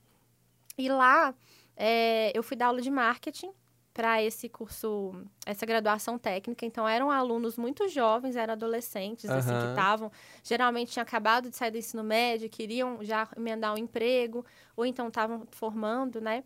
E 0.78 0.88
lá, 0.88 1.34
é, 1.76 2.30
eu 2.34 2.42
fui 2.42 2.56
dar 2.56 2.66
aula 2.66 2.80
de 2.82 2.90
marketing 2.90 3.50
para 3.96 4.22
esse 4.22 4.46
curso, 4.46 5.14
essa 5.46 5.64
graduação 5.64 6.18
técnica. 6.18 6.66
Então, 6.66 6.86
eram 6.86 7.10
alunos 7.10 7.56
muito 7.56 7.88
jovens, 7.88 8.36
eram 8.36 8.52
adolescentes, 8.52 9.30
assim, 9.30 9.56
que 9.56 9.66
estavam... 9.68 10.12
Geralmente, 10.44 10.92
tinham 10.92 11.02
acabado 11.02 11.48
de 11.48 11.56
sair 11.56 11.70
do 11.70 11.78
ensino 11.78 12.04
médio, 12.04 12.50
queriam 12.50 13.02
já 13.02 13.26
emendar 13.34 13.72
um 13.72 13.78
emprego, 13.78 14.44
ou 14.76 14.84
então 14.84 15.08
estavam 15.08 15.46
formando, 15.50 16.20
né? 16.20 16.44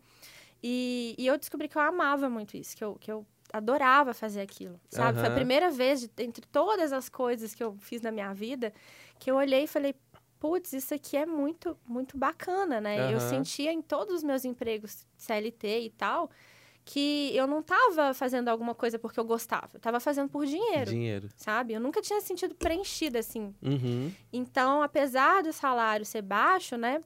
E, 0.63 1.13
e 1.17 1.27
eu 1.27 1.37
descobri 1.37 1.67
que 1.67 1.77
eu 1.77 1.81
amava 1.81 2.29
muito 2.29 2.55
isso, 2.55 2.73
que 2.77 2.85
eu, 2.85 2.95
que 2.95 3.11
eu 3.11 3.25
adorava 3.51 4.13
fazer 4.13 4.39
aquilo, 4.39 4.79
sabe? 4.89 5.19
Foi 5.19 5.27
a 5.27 5.31
primeira 5.31 5.69
vez, 5.69 5.99
de- 6.07 6.23
entre 6.23 6.45
todas 6.47 6.93
as 6.93 7.09
coisas 7.09 7.53
que 7.53 7.61
eu 7.61 7.75
fiz 7.79 8.01
na 8.01 8.13
minha 8.13 8.33
vida, 8.33 8.71
que 9.19 9.29
eu 9.29 9.35
olhei 9.35 9.63
e 9.63 9.67
falei, 9.67 9.93
putz, 10.39 10.71
isso 10.71 10.93
aqui 10.93 11.17
é 11.17 11.25
muito, 11.25 11.77
muito 11.85 12.17
bacana, 12.17 12.79
né? 12.79 13.11
Eu 13.11 13.17
Aham. 13.17 13.19
sentia 13.19 13.73
em 13.73 13.81
todos 13.81 14.15
os 14.15 14.23
meus 14.23 14.45
empregos 14.45 15.05
CLT 15.17 15.81
e 15.81 15.89
tal, 15.89 16.31
que 16.83 17.31
eu 17.35 17.45
não 17.47 17.59
estava 17.59 18.13
fazendo 18.13 18.47
alguma 18.49 18.73
coisa 18.73 18.97
porque 18.97 19.19
eu 19.19 19.23
gostava, 19.25 19.69
eu 19.73 19.77
estava 19.77 19.99
fazendo 19.99 20.29
por 20.29 20.45
dinheiro, 20.45 20.89
Dinheiro. 20.91 21.29
sabe? 21.35 21.73
Eu 21.73 21.79
nunca 21.79 22.01
tinha 22.01 22.19
sentido 22.21 22.55
preenchida, 22.55 23.19
assim, 23.19 23.53
Uhum. 23.61 24.11
então, 24.33 24.81
apesar 24.81 25.43
do 25.43 25.53
salário 25.53 26.05
ser 26.05 26.21
baixo, 26.21 26.77
né? 26.77 27.01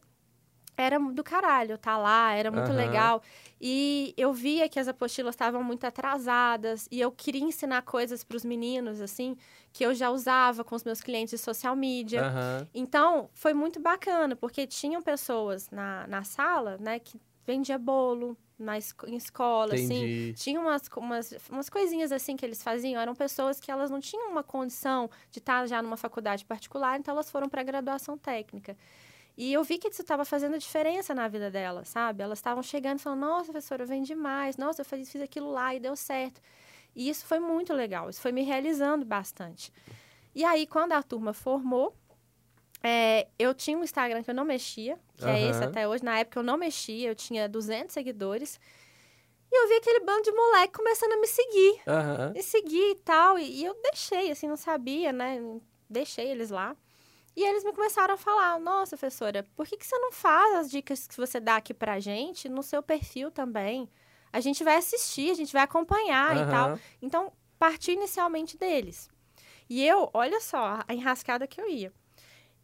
Era 0.78 1.00
do 1.00 1.24
caralho 1.24 1.78
tá 1.78 1.98
lá, 1.98 2.34
era 2.34 2.52
muito 2.52 2.68
Aham. 2.68 2.76
legal. 2.76 3.22
E 3.62 4.14
eu 4.18 4.34
via 4.34 4.68
que 4.68 4.78
as 4.78 4.90
apostilas 4.90 5.34
estavam 5.34 5.64
muito 5.64 5.86
atrasadas 5.86 6.86
e 6.92 7.00
eu 7.00 7.12
queria 7.14 7.44
ensinar 7.44 7.82
coisas 7.84 8.26
para 8.26 8.36
os 8.36 8.44
meninos, 8.44 9.00
assim, 9.00 9.38
que 9.72 9.86
eu 9.86 9.94
já 9.94 10.10
usava 10.10 10.66
com 10.66 10.76
os 10.76 10.84
meus 10.84 11.00
clientes 11.00 11.32
de 11.32 11.38
social 11.38 11.78
media. 11.78 12.28
Aham. 12.28 12.68
Então, 12.74 13.30
foi 13.34 13.54
muito 13.54 13.80
bacana, 13.80 14.36
porque 14.36 14.68
tinham 14.68 15.02
pessoas 15.02 15.70
na, 15.70 16.06
na 16.08 16.26
sala, 16.26 16.78
né, 16.78 17.00
que 17.00 17.22
vendia 17.46 17.78
bolo 17.78 18.38
na, 18.58 18.78
em 18.78 19.16
escola, 19.16 19.76
assim. 19.76 19.84
Entendi. 19.86 20.34
Tinha 20.34 20.60
umas, 20.60 20.90
umas, 20.96 21.34
umas 21.50 21.70
coisinhas 21.70 22.12
assim 22.12 22.36
que 22.36 22.46
eles 22.46 22.64
faziam. 22.64 23.02
Eram 23.02 23.14
pessoas 23.14 23.60
que 23.60 23.70
elas 23.70 23.90
não 23.90 24.00
tinham 24.00 24.30
uma 24.30 24.44
condição 24.44 25.10
de 25.32 25.40
estar 25.40 25.66
já 25.68 25.82
numa 25.82 25.98
faculdade 25.98 26.46
particular, 26.46 27.00
então 27.00 27.14
elas 27.14 27.30
foram 27.30 27.50
para 27.50 27.62
a 27.62 27.64
graduação 27.64 28.18
técnica. 28.18 28.78
E 29.38 29.52
eu 29.52 29.64
vi 29.64 29.78
que 29.78 29.90
isso 29.90 30.02
estava 30.02 30.24
fazendo 30.24 30.58
diferença 30.58 31.14
na 31.14 31.28
vida 31.28 31.52
delas, 31.52 31.90
sabe? 31.90 32.24
Elas 32.24 32.40
estavam 32.40 32.64
chegando 32.64 33.00
e 33.00 33.02
falando, 33.02 33.20
nossa, 33.20 33.52
professora, 33.52 33.84
eu 33.84 33.88
vendi 33.88 34.16
mais. 34.16 34.56
Nossa, 34.56 34.82
eu 34.82 34.86
fiz, 34.86 35.12
fiz 35.12 35.22
aquilo 35.22 35.52
lá 35.52 35.76
e 35.76 35.80
deu 35.80 35.96
certo. 35.96 36.42
E 36.96 37.10
isso 37.10 37.26
foi 37.26 37.40
muito 37.40 37.74
legal. 37.74 38.10
Isso 38.10 38.22
foi 38.22 38.32
me 38.32 38.44
realizando 38.44 39.06
bastante. 39.06 39.74
E 40.34 40.46
aí, 40.46 40.66
quando 40.66 40.94
a 40.94 41.04
turma 41.04 41.34
formou, 41.34 41.94
é, 42.86 43.28
eu 43.40 43.52
tinha 43.56 43.76
um 43.76 43.84
Instagram 43.84 44.22
que 44.22 44.30
eu 44.30 44.36
não 44.36 44.46
mexia, 44.46 45.00
que 45.18 45.26
é 45.26 45.50
esse 45.50 45.64
até 45.64 45.88
hoje. 45.88 46.04
Na 46.04 46.20
época 46.20 46.38
eu 46.38 46.44
não 46.44 46.56
mexia, 46.56 47.10
eu 47.10 47.16
tinha 47.16 47.50
200 47.50 47.92
seguidores. 47.92 48.60
E 49.52 49.58
eu 49.58 49.68
vi 49.68 49.74
aquele 49.74 50.02
bando 50.02 50.22
de 50.22 50.32
moleque 50.32 50.74
começando 50.74 51.14
a 51.14 51.18
me 51.18 51.26
seguir. 51.26 51.82
Aham. 51.88 52.32
Me 52.36 52.44
seguir 52.44 52.92
e 52.92 52.96
tal. 52.96 53.40
E, 53.40 53.62
e 53.62 53.66
eu 53.66 53.74
deixei, 53.82 54.30
assim, 54.30 54.48
não 54.48 54.56
sabia, 54.56 55.12
né? 55.12 55.40
Deixei 55.90 56.28
eles 56.28 56.52
lá. 56.52 56.76
E 57.36 57.44
eles 57.44 57.64
me 57.64 57.74
começaram 57.74 58.14
a 58.14 58.18
falar: 58.18 58.60
Nossa, 58.60 58.96
professora, 58.96 59.44
por 59.56 59.66
que, 59.66 59.78
que 59.78 59.86
você 59.88 59.98
não 59.98 60.12
faz 60.12 60.56
as 60.56 60.70
dicas 60.70 61.08
que 61.08 61.18
você 61.18 61.40
dá 61.40 61.56
aqui 61.56 61.74
pra 61.74 62.00
gente 62.00 62.48
no 62.48 62.62
seu 62.62 62.84
perfil 62.84 63.32
também? 63.32 63.90
A 64.32 64.40
gente 64.40 64.64
vai 64.64 64.76
assistir, 64.76 65.32
a 65.32 65.36
gente 65.36 65.54
vai 65.54 65.64
acompanhar 65.64 66.36
e 66.38 66.52
tal. 66.52 66.80
Então, 67.02 67.32
partiu 67.58 67.96
inicialmente 67.96 68.58
deles. 68.58 69.10
E 69.68 69.84
eu, 69.86 70.10
olha 70.14 70.40
só, 70.40 70.80
a 70.88 70.94
enrascada 70.94 71.48
que 71.48 71.60
eu 71.60 71.68
ia. 71.68 71.92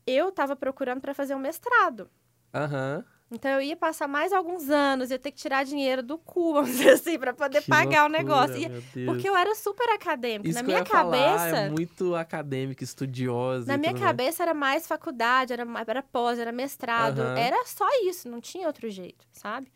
Eu 0.06 0.30
estava 0.30 0.56
procurando 0.56 1.02
para 1.02 1.14
fazer 1.14 1.36
um 1.36 1.40
mestrado. 1.40 2.10
Aham. 2.54 3.04
Então, 3.34 3.50
eu 3.52 3.62
ia 3.62 3.78
passar 3.78 4.10
mais 4.10 4.34
alguns 4.34 4.70
anos, 4.70 5.10
ia 5.10 5.18
ter 5.18 5.32
que 5.32 5.38
tirar 5.38 5.64
dinheiro 5.64 6.04
do 6.04 6.18
cu, 6.18 6.52
vamos 6.56 6.72
dizer 6.72 6.90
assim, 6.92 7.18
para 7.18 7.34
poder 7.34 7.62
Que 7.62 7.70
pagar 7.70 8.04
o 8.06 8.10
loucura, 8.10 8.22
negócio. 8.22 8.58
E- 8.58 9.06
porque 9.06 9.30
eu 9.30 9.36
era 9.38 9.56
super 9.56 9.88
acadêmica. 9.90 10.50
Isso 10.50 10.60
na 10.60 10.64
minha 10.64 10.80
eu 10.80 10.82
ia 10.82 10.86
falar, 10.86 11.38
cabeça. 11.38 11.58
é 11.58 11.70
muito 11.70 12.14
acadêmica, 12.16 12.84
estudiosa. 12.84 13.68
Na 13.72 13.78
minha 13.78 13.94
tudo 13.94 14.02
mais. 14.02 14.12
cabeça 14.12 14.44
era 14.44 14.54
mais 14.54 14.86
faculdade, 14.86 15.54
era, 15.54 15.66
era 15.88 16.04
pós, 16.04 16.40
era 16.40 16.52
mestrado. 16.52 17.20
Aham. 17.22 17.38
Era 17.38 17.66
só 17.66 17.88
isso, 18.04 18.28
não 18.28 18.42
tinha 18.42 18.68
outro 18.68 18.90
jeito, 18.90 19.26
sabe? 19.32 19.72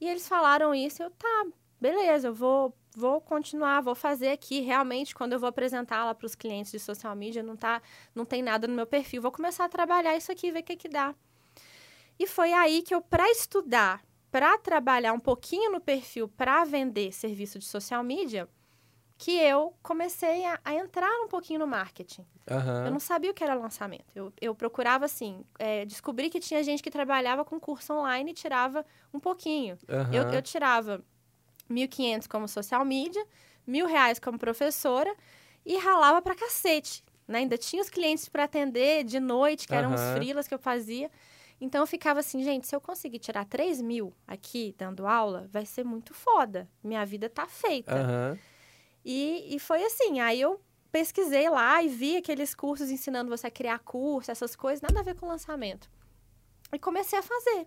E 0.00 0.08
eles 0.08 0.26
falaram 0.26 0.74
isso, 0.74 1.02
eu, 1.02 1.10
tá, 1.10 1.46
beleza, 1.78 2.28
eu 2.28 2.34
vou, 2.34 2.74
vou 2.96 3.20
continuar, 3.20 3.82
vou 3.82 3.94
fazer 3.94 4.30
aqui. 4.30 4.60
Realmente, 4.60 5.14
quando 5.14 5.34
eu 5.34 5.38
vou 5.38 5.48
apresentar 5.48 6.02
lá 6.06 6.14
para 6.14 6.24
os 6.24 6.34
clientes 6.34 6.72
de 6.72 6.80
social 6.80 7.14
media, 7.14 7.42
não, 7.42 7.54
tá, 7.54 7.82
não 8.14 8.24
tem 8.24 8.42
nada 8.42 8.66
no 8.66 8.74
meu 8.74 8.86
perfil. 8.86 9.20
Vou 9.20 9.30
começar 9.30 9.66
a 9.66 9.68
trabalhar 9.68 10.16
isso 10.16 10.32
aqui, 10.32 10.50
ver 10.50 10.60
o 10.60 10.62
que, 10.62 10.76
que 10.76 10.88
dá. 10.88 11.14
E 12.18 12.26
foi 12.26 12.54
aí 12.54 12.80
que 12.80 12.94
eu, 12.94 13.02
para 13.02 13.30
estudar, 13.30 14.02
para 14.30 14.56
trabalhar 14.56 15.12
um 15.12 15.20
pouquinho 15.20 15.70
no 15.70 15.80
perfil, 15.80 16.26
para 16.26 16.64
vender 16.64 17.12
serviço 17.12 17.58
de 17.58 17.66
social 17.66 18.02
media, 18.02 18.48
que 19.18 19.32
eu 19.32 19.74
comecei 19.82 20.46
a, 20.46 20.58
a 20.64 20.74
entrar 20.74 21.10
um 21.22 21.28
pouquinho 21.28 21.60
no 21.60 21.66
marketing. 21.66 22.26
Aham. 22.50 22.86
Eu 22.86 22.90
não 22.90 23.00
sabia 23.00 23.30
o 23.30 23.34
que 23.34 23.44
era 23.44 23.54
lançamento. 23.54 24.06
Eu, 24.14 24.32
eu 24.40 24.54
procurava, 24.54 25.04
assim, 25.04 25.44
é, 25.58 25.84
descobri 25.84 26.30
que 26.30 26.40
tinha 26.40 26.62
gente 26.62 26.82
que 26.82 26.90
trabalhava 26.90 27.44
com 27.44 27.60
curso 27.60 27.92
online 27.92 28.30
e 28.30 28.34
tirava 28.34 28.86
um 29.12 29.20
pouquinho. 29.20 29.76
Aham. 29.86 30.14
Eu, 30.14 30.22
eu 30.32 30.42
tirava 30.42 31.04
1.500 31.70 32.26
como 32.26 32.48
social 32.48 32.84
media, 32.84 33.24
mil 33.66 33.86
reais 33.86 34.18
como 34.18 34.38
professora 34.38 35.14
e 35.64 35.76
ralava 35.78 36.22
pra 36.22 36.34
cacete. 36.34 37.04
Né? 37.26 37.38
Ainda 37.40 37.58
tinha 37.58 37.82
os 37.82 37.90
clientes 37.90 38.28
para 38.28 38.44
atender 38.44 39.04
de 39.04 39.18
noite, 39.18 39.66
que 39.66 39.74
eram 39.74 39.92
os 39.92 40.00
Aham. 40.00 40.12
freelas 40.12 40.46
que 40.46 40.54
eu 40.54 40.58
fazia. 40.58 41.10
Então 41.60 41.80
eu 41.80 41.86
ficava 41.86 42.20
assim, 42.20 42.42
gente, 42.42 42.66
se 42.66 42.76
eu 42.76 42.80
conseguir 42.80 43.18
tirar 43.18 43.44
3 43.46 43.80
mil 43.80 44.12
aqui 44.26 44.74
dando 44.76 45.06
aula, 45.06 45.48
vai 45.50 45.64
ser 45.64 45.84
muito 45.84 46.14
foda. 46.14 46.68
Minha 46.84 47.04
vida 47.04 47.28
tá 47.28 47.46
feita. 47.46 47.94
Aham. 47.94 48.38
E, 49.04 49.54
e 49.54 49.58
foi 49.58 49.82
assim, 49.84 50.20
aí 50.20 50.40
eu 50.40 50.60
pesquisei 50.92 51.48
lá 51.48 51.82
e 51.82 51.88
vi 51.88 52.16
aqueles 52.16 52.54
cursos 52.54 52.90
ensinando 52.90 53.30
você 53.30 53.46
a 53.46 53.50
criar 53.50 53.78
curso, 53.78 54.30
essas 54.30 54.54
coisas, 54.56 54.80
nada 54.80 55.00
a 55.00 55.02
ver 55.02 55.14
com 55.14 55.26
lançamento. 55.26 55.90
E 56.72 56.78
comecei 56.78 57.18
a 57.18 57.22
fazer. 57.22 57.66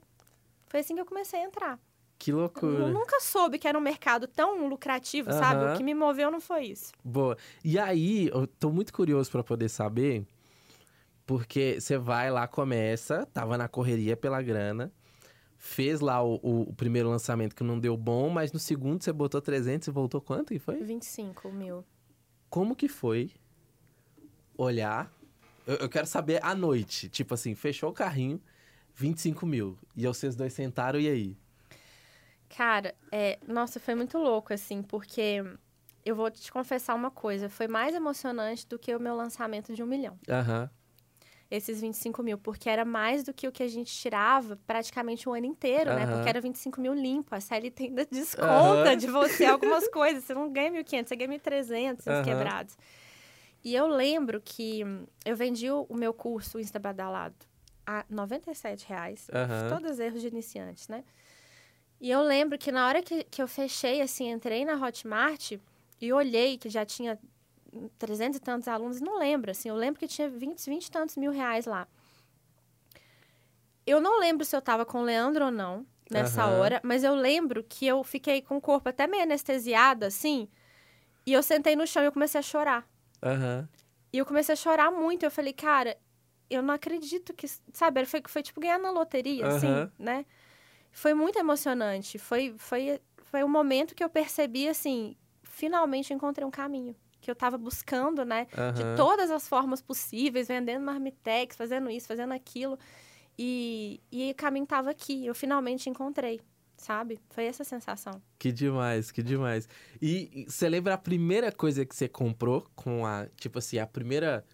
Foi 0.68 0.82
assim 0.82 0.96
que 0.96 1.02
eu 1.02 1.06
comecei 1.06 1.40
a 1.40 1.44
entrar. 1.44 1.80
Que 2.19 2.32
Eu 2.32 2.38
loucura. 2.38 2.89
nunca 2.91 3.19
soube 3.21 3.58
que 3.58 3.65
era 3.67 3.77
um 3.77 3.82
mercado 3.82 4.27
tão 4.27 4.67
lucrativo, 4.67 5.32
sabe? 5.32 5.63
Aham. 5.63 5.73
O 5.73 5.77
que 5.77 5.84
me 5.84 5.93
moveu 5.95 6.29
não 6.29 6.41
foi 6.41 6.65
isso. 6.65 6.91
Boa. 7.03 7.38
E 7.63 7.79
aí, 7.79 8.27
eu 8.27 8.45
tô 8.45 8.69
muito 8.71 8.91
curioso 8.93 9.32
pra 9.32 9.41
poder 9.41 9.69
saber, 9.69 10.25
porque 11.25 11.79
você 11.79 11.97
vai 11.97 12.29
lá, 12.29 12.45
começa, 12.47 13.25
tava 13.27 13.58
na 13.58 13.69
correria 13.69 14.17
pela 14.17 14.41
grana, 14.41 14.91
fez 15.58 16.01
lá 16.01 16.21
o, 16.21 16.36
o- 16.43 16.62
o 16.69 16.73
primeiro 16.73 17.10
lançamento 17.10 17.55
que 17.55 17.63
não 17.63 17.79
deu 17.79 17.95
bom, 17.95 18.29
mas 18.29 18.51
no 18.51 18.60
segundo 18.60 19.01
você 19.01 19.13
botou 19.13 19.39
300 19.41 19.88
e 19.88 19.91
voltou 19.91 20.19
quanto 20.19 20.51
que 20.53 20.60
foi? 20.60 20.84
25 20.84 21.49
mil. 21.51 21.86
Como 22.49 22.75
que 22.75 22.89
foi 22.89 23.32
olhar? 24.58 25.12
Eu, 25.65 25.75
eu 25.77 25.89
quero 25.89 26.08
saber 26.08 26.43
à 26.43 26.55
noite, 26.55 27.08
tipo 27.10 27.34
assim, 27.34 27.55
fechou 27.55 27.89
o 27.91 27.93
carrinho, 27.93 28.41
25 28.95 29.45
mil, 29.45 29.77
e 29.95 30.05
vocês 30.08 30.36
dois 30.36 30.51
sentaram, 30.53 30.99
e 30.99 31.08
aí? 31.08 31.38
Cara, 32.56 32.96
é, 33.12 33.40
nossa, 33.48 33.80
foi 33.80 33.96
muito 33.96 34.18
louco, 34.18 34.54
assim, 34.54 34.82
porque 34.82 35.44
eu 36.06 36.16
vou 36.16 36.30
te 36.32 36.52
confessar 36.52 36.96
uma 36.96 37.12
coisa, 37.12 37.50
foi 37.50 37.68
mais 37.68 37.96
emocionante 37.96 38.68
do 38.68 38.80
que 38.80 38.94
o 38.96 39.00
meu 39.00 39.16
lançamento 39.16 39.74
de 39.74 39.84
um 39.84 39.86
milhão. 39.86 40.20
Aham, 40.28 40.70
esses 41.52 41.82
25 41.82 42.22
mil, 42.22 42.38
porque 42.38 42.70
era 42.70 42.86
mais 42.86 43.24
do 43.24 43.34
que 43.34 43.48
o 43.48 43.52
que 43.52 43.64
a 43.64 43.68
gente 43.68 43.92
tirava 43.92 44.56
praticamente 44.68 45.28
o 45.28 45.34
ano 45.34 45.48
inteiro, 45.48 45.90
né? 45.90 46.04
Aham. 46.04 46.12
Porque 46.12 46.30
era 46.30 46.40
25 46.40 46.80
mil 46.80 46.94
limpo. 46.94 47.34
A 47.34 47.40
CLT 47.40 47.84
ainda 47.86 48.06
desconta 48.12 48.90
Aham. 48.90 48.96
de 48.96 49.08
você 49.08 49.46
algumas 49.46 49.88
coisas. 49.88 50.24
Você 50.24 50.34
não 50.34 50.52
ganha 50.52 50.72
1.500, 50.72 51.10
você 51.10 51.16
ganha 51.16 51.28
1.300 51.30 52.08
Aham. 52.08 52.20
uns 52.20 52.26
quebrados. 52.26 52.78
E 53.64 53.76
eu 53.76 53.88
lembro 53.88 54.40
que 54.40 54.82
eu 55.26 55.36
vendi 55.36 55.70
o, 55.70 55.88
meu 55.92 56.14
curso 56.14 56.60
Insta 56.60 56.80
Badalado 56.80 57.36
a 57.86 58.06
97 58.10 58.88
reais. 58.88 59.28
Todos 59.68 60.00
erros 60.00 60.22
de 60.22 60.28
iniciantes, 60.28 60.88
né? 60.88 61.04
E 62.00 62.10
eu 62.10 62.22
lembro 62.22 62.58
que 62.58 62.72
na 62.72 62.88
hora 62.88 63.02
que, 63.02 63.24
que 63.26 63.42
eu 63.42 63.48
fechei, 63.48 64.02
assim, 64.02 64.30
entrei 64.32 64.64
na 64.66 64.74
Hotmart 64.76 65.54
e 66.00 66.14
olhei 66.14 66.58
que 66.58 66.70
já 66.70 66.86
tinha 66.86 67.20
300 67.98 68.38
e 68.38 68.42
tantos 68.42 68.68
alunos, 68.68 69.02
não 69.02 69.20
lembro, 69.20 69.52
assim, 69.52 69.70
eu 69.70 69.76
lembro 69.76 70.00
que 70.00 70.08
tinha 70.08 70.30
20, 70.30 70.70
20 70.70 70.86
e 70.88 70.92
tantos 70.92 71.18
mil 71.18 71.32
reais 71.32 71.66
lá. 71.66 71.88
Eu 73.86 74.00
não 74.00 74.20
lembro 74.20 74.46
se 74.46 74.56
eu 74.56 74.62
tava 74.62 74.86
com 74.86 75.00
o 75.00 75.04
Leandro 75.04 75.46
ou 75.46 75.52
não 75.52 75.86
nessa 76.10 76.46
Aham. 76.46 76.60
hora, 76.60 76.82
mas 76.84 77.04
eu 77.04 77.14
lembro 77.16 77.64
que 77.64 77.86
eu 77.86 78.04
fiquei 78.04 78.42
com 78.42 78.58
o 78.58 78.62
corpo 78.62 78.90
até 78.90 79.06
meio 79.08 79.24
anestesiado, 79.24 80.06
assim, 80.06 80.48
e 81.26 81.34
eu 81.34 81.44
sentei 81.44 81.76
no 81.76 81.88
chão 81.88 82.04
e 82.04 82.08
eu 82.08 82.12
comecei 82.12 82.40
a 82.40 82.44
chorar. 82.44 82.88
aham, 83.22 83.68
E 84.12 84.18
eu 84.18 84.26
comecei 84.26 84.54
a 84.54 84.56
chorar 84.56 84.92
muito. 84.92 85.24
Eu 85.24 85.32
falei, 85.32 85.54
cara, 85.54 85.98
eu 86.50 86.62
não 86.62 86.74
acredito 86.74 87.34
que. 87.34 87.48
Sabe, 87.74 88.06
foi, 88.06 88.22
foi 88.28 88.42
tipo 88.44 88.60
ganhar 88.60 88.80
na 88.80 88.92
loteria, 88.92 89.46
Aham. 89.46 89.58
assim, 89.58 89.92
né? 89.98 90.26
Foi 90.91 91.13
muito 91.13 91.38
emocionante. 91.38 92.17
Foi, 92.17 92.54
foi, 92.58 92.99
foi 93.17 93.43
um 93.43 93.49
momento 93.49 93.95
que 93.95 94.04
eu 94.04 94.10
percebi, 94.10 94.67
assim, 94.67 95.15
finalmente 95.43 96.13
encontrei 96.13 96.45
um 96.45 96.52
caminho. 96.52 96.95
Que 97.21 97.30
eu 97.30 97.36
tava 97.36 97.58
buscando, 97.58 98.23
né? 98.23 98.47
De 98.73 98.82
aham. 98.82 98.95
todas 98.95 99.30
as 99.30 99.47
formas 99.47 99.82
possíveis, 99.82 100.47
vendendo 100.47 100.84
marmitex, 100.84 101.56
fazendo 101.56 101.89
isso, 101.89 102.08
fazendo 102.08 102.32
aquilo. 102.34 102.80
E, 103.38 104.02
e 104.12 104.32
o 104.32 104.36
caminho 104.36 104.65
tava 104.65 104.89
aqui. 104.89 105.25
Eu 105.25 105.36
finalmente 105.36 105.89
encontrei, 105.89 106.39
sabe? 106.78 107.19
Foi 107.30 107.45
essa 107.45 107.63
sensação. 107.63 108.21
Que 108.38 108.52
demais, 108.52 109.12
que 109.12 109.21
demais. 109.21 109.67
E 110.02 110.30
e 110.34 110.45
você 110.49 110.69
lembra 110.69 110.93
a 110.93 110.97
primeira 110.97 111.52
coisa 111.52 111.86
que 111.86 111.95
você 111.95 112.08
comprou 112.08 112.65
com 112.75 113.06
a. 113.06 113.28
Tipo 113.36 113.60
assim, 113.60 113.78
a 113.80 113.88
primeira. 113.88 114.45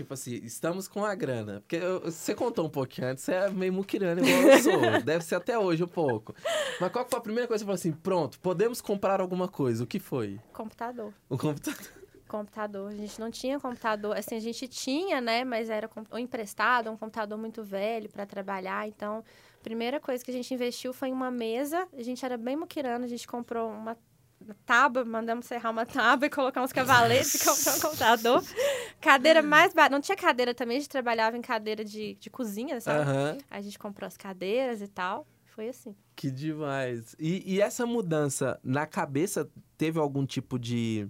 Tipo 0.00 0.14
assim, 0.14 0.34
estamos 0.42 0.88
com 0.88 1.04
a 1.04 1.14
grana. 1.14 1.60
Porque 1.60 1.76
eu- 1.76 2.00
você 2.00 2.34
contou 2.34 2.64
um 2.66 2.70
pouquinho 2.70 3.08
antes, 3.08 3.22
você 3.22 3.32
é 3.34 3.50
meio 3.50 3.70
muquirana 3.72 4.20
igual 4.20 4.42
eu 4.42 4.58
sou. 4.60 4.72
Deve 5.04 5.22
ser 5.22 5.34
até 5.34 5.58
hoje 5.58 5.84
um 5.84 5.88
pouco. 5.88 6.34
Mas 6.80 6.90
qual 6.90 7.06
foi 7.06 7.18
a 7.18 7.22
primeira 7.22 7.46
coisa 7.46 7.62
que 7.62 7.66
você 7.70 7.82
falou 7.84 7.92
assim: 7.92 7.92
pronto, 7.92 8.40
podemos 8.40 8.80
comprar 8.80 9.20
alguma 9.20 9.46
coisa? 9.46 9.84
O 9.84 9.86
que 9.86 9.98
foi? 9.98 10.40
Computador. 10.54 11.12
O 11.28 11.36
computador. 11.36 11.80
computador. 12.26 12.88
A 12.90 12.94
gente 12.96 13.20
não 13.20 13.30
tinha 13.30 13.60
computador. 13.60 14.16
Assim, 14.16 14.36
a 14.36 14.40
gente 14.40 14.66
tinha, 14.68 15.20
né? 15.20 15.44
Mas 15.44 15.68
era 15.68 15.88
ou 16.10 16.18
emprestado, 16.18 16.90
um 16.90 16.96
computador 16.96 17.36
muito 17.36 17.62
velho 17.62 18.08
para 18.08 18.24
trabalhar. 18.24 18.88
Então, 18.88 19.18
a 19.58 19.62
primeira 19.62 20.00
coisa 20.00 20.24
que 20.24 20.30
a 20.30 20.34
gente 20.34 20.54
investiu 20.54 20.94
foi 20.94 21.08
em 21.08 21.12
uma 21.12 21.30
mesa. 21.30 21.86
A 21.92 22.02
gente 22.02 22.24
era 22.24 22.38
bem 22.38 22.56
muquirano. 22.56 23.04
A 23.04 23.08
gente 23.08 23.28
comprou 23.28 23.68
uma 23.70 23.96
tábua, 24.64 25.04
mandamos 25.04 25.46
serrar 25.46 25.72
uma 25.72 25.84
tábua 25.86 26.26
e 26.26 26.30
colocar 26.30 26.62
uns 26.62 26.72
cavaletes 26.72 27.34
e 27.34 27.44
comprar 27.44 27.76
um 27.76 27.80
computador. 27.80 28.44
Cadeira 29.00 29.42
mais 29.42 29.74
barata. 29.74 29.94
Não 29.94 30.00
tinha 30.00 30.16
cadeira 30.16 30.54
também, 30.54 30.78
a 30.78 30.80
gente 30.80 30.88
trabalhava 30.88 31.36
em 31.36 31.42
cadeira 31.42 31.84
de, 31.84 32.14
de 32.14 32.30
cozinha, 32.30 32.80
sabe? 32.80 33.10
Aí 33.50 33.58
a 33.58 33.60
gente 33.60 33.78
comprou 33.78 34.06
as 34.06 34.16
cadeiras 34.16 34.80
e 34.80 34.88
tal. 34.88 35.26
Foi 35.46 35.68
assim. 35.68 35.94
Que 36.16 36.30
demais. 36.30 37.14
E, 37.18 37.54
e 37.54 37.60
essa 37.60 37.84
mudança 37.84 38.58
na 38.62 38.86
cabeça 38.86 39.48
teve 39.76 39.98
algum 39.98 40.24
tipo 40.24 40.58
de 40.58 41.08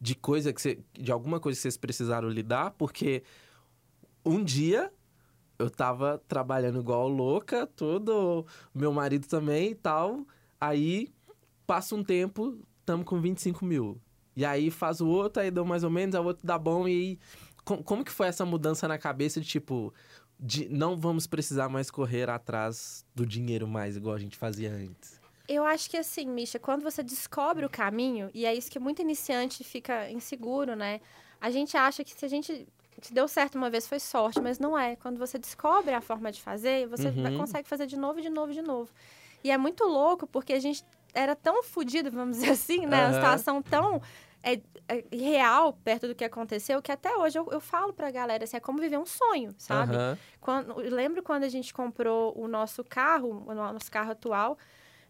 de 0.00 0.14
coisa 0.14 0.52
que 0.52 0.60
você, 0.60 0.78
de 0.92 1.10
alguma 1.10 1.40
coisa 1.40 1.56
que 1.56 1.62
vocês 1.62 1.78
precisaram 1.78 2.28
lidar? 2.28 2.72
Porque 2.72 3.22
um 4.22 4.44
dia 4.44 4.92
eu 5.58 5.70
tava 5.70 6.22
trabalhando 6.28 6.80
igual 6.80 7.08
louca, 7.08 7.66
tudo, 7.66 8.46
meu 8.74 8.92
marido 8.92 9.26
também 9.26 9.70
e 9.70 9.74
tal. 9.74 10.26
Aí 10.60 11.10
passa 11.66 11.94
um 11.94 12.02
tempo, 12.04 12.58
tamo 12.84 13.04
com 13.04 13.20
25 13.20 13.64
mil. 13.64 14.00
E 14.36 14.44
aí 14.44 14.70
faz 14.70 15.00
o 15.00 15.06
outro, 15.08 15.42
aí 15.42 15.50
deu 15.50 15.64
mais 15.64 15.84
ou 15.84 15.90
menos, 15.90 16.14
aí 16.14 16.20
o 16.20 16.24
outro 16.24 16.46
dá 16.46 16.58
bom. 16.58 16.88
E 16.88 17.18
com- 17.64 17.82
como 17.82 18.04
que 18.04 18.10
foi 18.10 18.26
essa 18.26 18.44
mudança 18.44 18.88
na 18.88 18.98
cabeça 18.98 19.40
de 19.40 19.46
tipo, 19.46 19.92
de 20.38 20.68
não 20.68 20.96
vamos 20.96 21.26
precisar 21.26 21.68
mais 21.68 21.90
correr 21.90 22.28
atrás 22.28 23.04
do 23.14 23.24
dinheiro 23.24 23.66
mais, 23.68 23.96
igual 23.96 24.14
a 24.14 24.18
gente 24.18 24.36
fazia 24.36 24.72
antes? 24.72 25.20
Eu 25.46 25.64
acho 25.64 25.88
que 25.90 25.96
assim, 25.96 26.26
Misha, 26.26 26.58
quando 26.58 26.82
você 26.82 27.02
descobre 27.02 27.64
o 27.64 27.70
caminho, 27.70 28.30
e 28.34 28.44
é 28.46 28.54
isso 28.54 28.70
que 28.70 28.78
muito 28.78 29.02
iniciante 29.02 29.62
fica 29.62 30.10
inseguro, 30.10 30.74
né? 30.74 31.00
A 31.40 31.50
gente 31.50 31.76
acha 31.76 32.02
que 32.02 32.12
se 32.18 32.24
a 32.24 32.28
gente 32.28 32.66
se 33.02 33.12
deu 33.12 33.28
certo 33.28 33.56
uma 33.56 33.68
vez 33.68 33.86
foi 33.86 34.00
sorte, 34.00 34.40
mas 34.40 34.58
não 34.58 34.76
é. 34.78 34.96
Quando 34.96 35.18
você 35.18 35.38
descobre 35.38 35.92
a 35.92 36.00
forma 36.00 36.32
de 36.32 36.40
fazer, 36.40 36.86
você 36.88 37.08
Uhum. 37.10 37.36
consegue 37.36 37.68
fazer 37.68 37.86
de 37.86 37.96
novo, 37.98 38.20
de 38.22 38.30
novo, 38.30 38.52
de 38.52 38.62
novo. 38.62 38.90
E 39.42 39.50
é 39.50 39.58
muito 39.58 39.84
louco 39.84 40.26
porque 40.26 40.54
a 40.54 40.58
gente 40.60 40.82
era 41.14 41.34
tão 41.36 41.62
fodido, 41.62 42.10
vamos 42.10 42.38
dizer 42.38 42.52
assim, 42.52 42.86
né? 42.86 43.04
Uma 43.04 43.04
Aham. 43.04 43.14
situação 43.14 43.62
tão 43.62 44.02
é, 44.42 44.60
é, 44.88 45.04
real 45.16 45.72
perto 45.84 46.06
do 46.08 46.14
que 46.14 46.24
aconteceu, 46.24 46.82
que 46.82 46.92
até 46.92 47.16
hoje 47.16 47.38
eu, 47.38 47.48
eu 47.50 47.60
falo 47.60 47.92
pra 47.92 48.10
galera, 48.10 48.44
assim, 48.44 48.56
é 48.56 48.60
como 48.60 48.78
viver 48.78 48.98
um 48.98 49.06
sonho, 49.06 49.54
sabe? 49.56 49.94
Aham. 49.94 50.18
Quando, 50.40 50.76
lembro 50.76 51.22
quando 51.22 51.44
a 51.44 51.48
gente 51.48 51.72
comprou 51.72 52.38
o 52.38 52.46
nosso 52.46 52.84
carro, 52.84 53.44
o 53.46 53.54
nosso 53.54 53.90
carro 53.90 54.12
atual, 54.12 54.58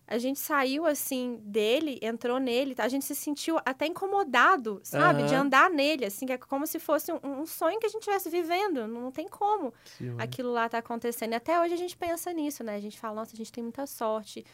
a 0.07 0.19
gente 0.19 0.39
saiu 0.39 0.85
assim 0.85 1.41
dele, 1.43 1.99
entrou 2.03 2.39
nele, 2.39 2.75
a 2.79 2.89
gente 2.89 3.07
se 3.07 3.15
sentiu 3.15 3.59
até 3.65 3.87
incomodado, 3.87 4.81
sabe? 4.85 5.23
De 5.23 5.35
Aham. 5.35 5.47
andar 5.47 5.71
nele, 5.71 6.05
assim, 6.05 6.27
que 6.27 6.33
é 6.35 6.39
como 6.39 6.67
se 6.67 6.79
fosse 6.79 7.11
um, 7.11 7.19
um 7.23 7.47
sonho 7.47 7.81
que 7.81 7.87
a 7.87 7.89
gente 7.89 8.03
estivesse 8.03 8.29
vivendo. 8.29 8.87
Não 8.87 9.11
tem 9.11 9.27
como 9.27 9.73
demais. 9.99 10.25
aquilo 10.25 10.53
lá 10.53 10.69
tá 10.69 10.79
acontecendo. 10.79 11.33
E 11.33 11.37
até 11.37 11.59
hoje 11.59 11.73
a 11.73 11.79
gente 11.79 11.97
pensa 11.97 12.33
nisso, 12.35 12.63
né? 12.63 12.75
A 12.77 12.81
gente 12.81 12.99
fala, 12.99 13.15
nossa, 13.15 13.33
a 13.33 13.37
gente 13.37 13.51
tem 13.51 13.65
muita 13.65 13.87
sorte. 13.87 14.45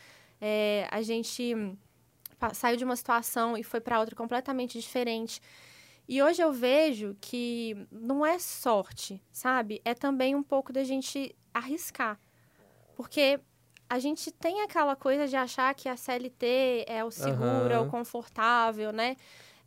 É, 0.41 0.89
a 0.91 1.03
gente 1.03 1.55
saiu 2.53 2.77
de 2.77 2.85
uma 2.85 2.97
situação 2.97 3.57
e 3.57 3.63
foi 3.63 3.81
para 3.81 4.01
outra 4.01 4.17
completamente 4.17 4.79
diferente. 4.81 5.41
E 6.09 6.23
hoje 6.23 6.43
eu 6.43 6.53
vejo 6.53 7.17
que 7.21 7.87
não 7.91 8.25
é 8.25 8.39
sorte, 8.39 9.23
sabe? 9.31 9.81
É 9.85 9.95
também 9.95 10.35
um 10.35 10.43
pouco 10.43 10.73
da 10.73 10.83
gente 10.83 11.37
arriscar. 11.55 12.19
Porque 12.97 13.39
a 13.89 13.99
gente 13.99 14.31
tem 14.31 14.63
aquela 14.63 14.97
coisa 14.97 15.27
de 15.27 15.37
achar 15.37 15.75
que 15.75 15.89
a 15.89 15.97
CLT 15.97 16.85
é 16.87 17.05
o 17.05 17.11
seguro, 17.11 17.73
é 17.73 17.79
o 17.79 17.89
confortável, 17.89 18.93
né? 18.93 19.17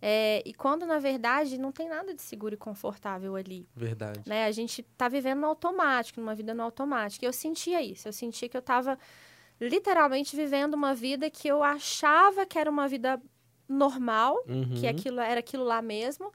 É, 0.01 0.43
e 0.45 0.53
quando, 0.53 0.85
na 0.85 0.99
verdade, 0.99 1.57
não 1.57 1.71
tem 1.71 1.87
nada 1.87 2.13
de 2.13 2.21
seguro 2.21 2.55
e 2.55 2.57
confortável 2.57 3.37
ali 3.37 3.65
Verdade. 3.73 4.21
né? 4.25 4.45
A 4.45 4.51
gente 4.51 4.83
tá 4.97 5.07
vivendo 5.07 5.39
no 5.39 5.47
automático, 5.47 6.19
numa 6.19 6.35
vida 6.35 6.53
no 6.53 6.61
automático. 6.61 7.23
E 7.23 7.27
eu 7.27 7.31
sentia 7.31 7.81
isso. 7.81 8.09
Eu 8.09 8.11
sentia 8.11 8.49
que 8.49 8.57
eu 8.57 8.61
tava 8.61 8.99
literalmente 9.59 10.35
vivendo 10.35 10.73
uma 10.73 10.93
vida 10.93 11.29
que 11.29 11.47
eu 11.47 11.63
achava 11.63 12.45
que 12.45 12.57
era 12.59 12.69
uma 12.69 12.87
vida 12.87 13.21
normal, 13.67 14.37
Uhum. 14.47 14.73
que 14.75 14.87
aquilo 14.87 15.19
era 15.19 15.39
aquilo 15.39 15.63
lá 15.63 15.81
mesmo, 15.81 16.31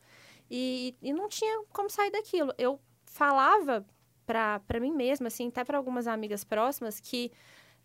e, 0.50 0.96
e 1.02 1.12
não 1.12 1.28
tinha 1.28 1.62
como 1.72 1.90
sair 1.90 2.10
daquilo. 2.10 2.52
Eu 2.56 2.80
falava 3.04 3.84
pra 4.26 4.80
mim 4.80 4.92
mesma, 4.92 5.28
assim, 5.28 5.48
até 5.48 5.64
para 5.64 5.78
algumas 5.78 6.06
amigas 6.06 6.44
próximas, 6.44 7.00
que 7.00 7.32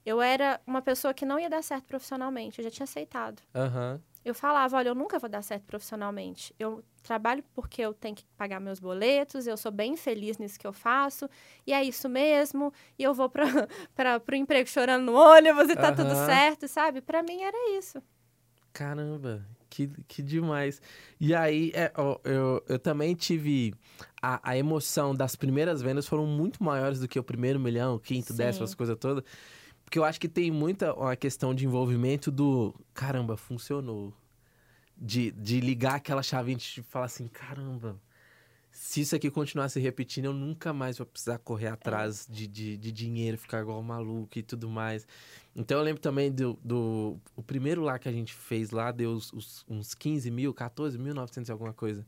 eu 0.06 0.22
era 0.22 0.60
uma 0.68 0.82
pessoa 0.82 1.14
que 1.14 1.26
não 1.26 1.40
ia 1.40 1.50
dar 1.50 1.64
certo 1.64 1.86
profissionalmente. 1.86 2.60
Eu 2.60 2.64
já 2.66 2.72
tinha 2.72 2.84
aceitado. 2.84 3.42
Aham. 3.56 4.02
Eu 4.24 4.34
falava, 4.34 4.78
olha, 4.78 4.90
eu 4.90 4.96
nunca 4.96 5.20
vou 5.20 5.30
dar 5.30 5.42
certo 5.42 5.64
profissionalmente. 5.64 6.54
Eu 6.58 6.84
trabalho 7.02 7.44
porque 7.54 7.82
eu 7.82 7.94
tenho 7.94 8.16
que 8.16 8.26
pagar 8.38 8.60
meus 8.60 8.80
boletos, 8.80 9.46
eu 9.46 9.58
sou 9.58 9.72
bem 9.72 9.98
feliz 9.98 10.38
nisso 10.38 10.60
que 10.60 10.66
eu 10.66 10.74
faço, 10.74 11.30
e 11.68 11.74
é 11.74 11.84
isso 11.84 12.08
mesmo, 12.08 12.74
e 12.98 13.04
eu 13.04 13.14
vou 13.14 13.30
para 13.30 13.44
o 14.32 14.36
emprego 14.36 14.70
chorando 14.70 15.06
no 15.06 15.14
ônibus 15.16 15.70
e 15.70 15.76
tá 15.76 15.92
tudo 15.92 16.12
Aham. 16.12 16.26
certo, 16.26 16.68
sabe? 16.68 17.02
Para 17.02 17.22
mim 17.22 17.42
era 17.42 17.78
isso. 17.78 18.02
Caramba, 18.72 19.46
que, 19.70 19.88
que 20.08 20.22
demais. 20.24 20.82
E 21.20 21.36
aí, 21.36 21.72
é, 21.76 21.92
ó, 21.96 22.18
eu, 22.24 22.64
eu 22.68 22.80
também 22.80 23.14
tive. 23.16 23.74
A, 24.22 24.52
a 24.52 24.58
emoção 24.58 25.14
das 25.14 25.36
primeiras 25.36 25.82
vendas 25.82 26.08
foram 26.08 26.26
muito 26.26 26.64
maiores 26.64 27.00
do 27.00 27.08
que 27.08 27.20
o 27.20 27.24
primeiro 27.24 27.60
milhão, 27.60 27.96
o 27.96 28.00
quinto, 28.00 28.32
Sim. 28.32 28.38
décimo, 28.38 28.64
as 28.64 28.74
coisas 28.74 28.98
todas. 28.98 29.24
Porque 29.94 30.00
eu 30.00 30.06
acho 30.06 30.20
que 30.20 30.28
tem 30.28 30.50
muita 30.50 30.91
uma 30.96 31.16
questão 31.16 31.54
de 31.54 31.66
envolvimento 31.68 32.32
do 32.32 32.74
caramba, 32.96 33.38
funcionou. 33.38 34.12
De, 34.98 35.30
de 35.30 35.60
ligar 35.60 35.96
aquela 35.98 36.24
chave 36.24 36.54
e 36.58 36.82
falar 36.82 37.06
assim: 37.06 37.28
caramba, 37.28 38.02
se 38.72 39.02
isso 39.02 39.16
aqui 39.16 39.30
continuar 39.30 39.70
se 39.70 39.80
repetindo, 39.80 40.26
eu 40.26 40.34
nunca 40.34 40.74
mais 40.74 40.98
vou 40.98 41.06
precisar 41.06 41.38
correr 41.38 41.68
atrás 41.68 42.28
de, 42.28 42.48
de, 42.48 42.76
de 42.76 42.91
dinheiro, 42.91 43.38
ficar 43.38 43.62
igual 43.62 43.84
maluco 43.84 44.39
e 44.39 44.41
tudo 44.41 44.68
mais. 44.68 45.06
Então 45.56 45.78
eu 45.78 45.84
lembro 45.84 46.02
também 46.02 46.32
do, 46.32 46.58
do. 46.64 47.20
O 47.36 47.44
primeiro 47.44 47.84
lá 47.84 48.00
que 48.00 48.10
a 48.10 48.12
gente 48.12 48.34
fez 48.34 48.72
lá 48.72 48.91
deu 48.91 49.12
os- 49.12 49.64
uns 49.70 49.94
15 49.94 50.32
mil, 50.32 50.56
14 50.56 50.98
mil, 50.98 51.14
900 51.14 51.50
e 51.50 51.52
alguma 51.52 51.72
coisa. 51.74 52.04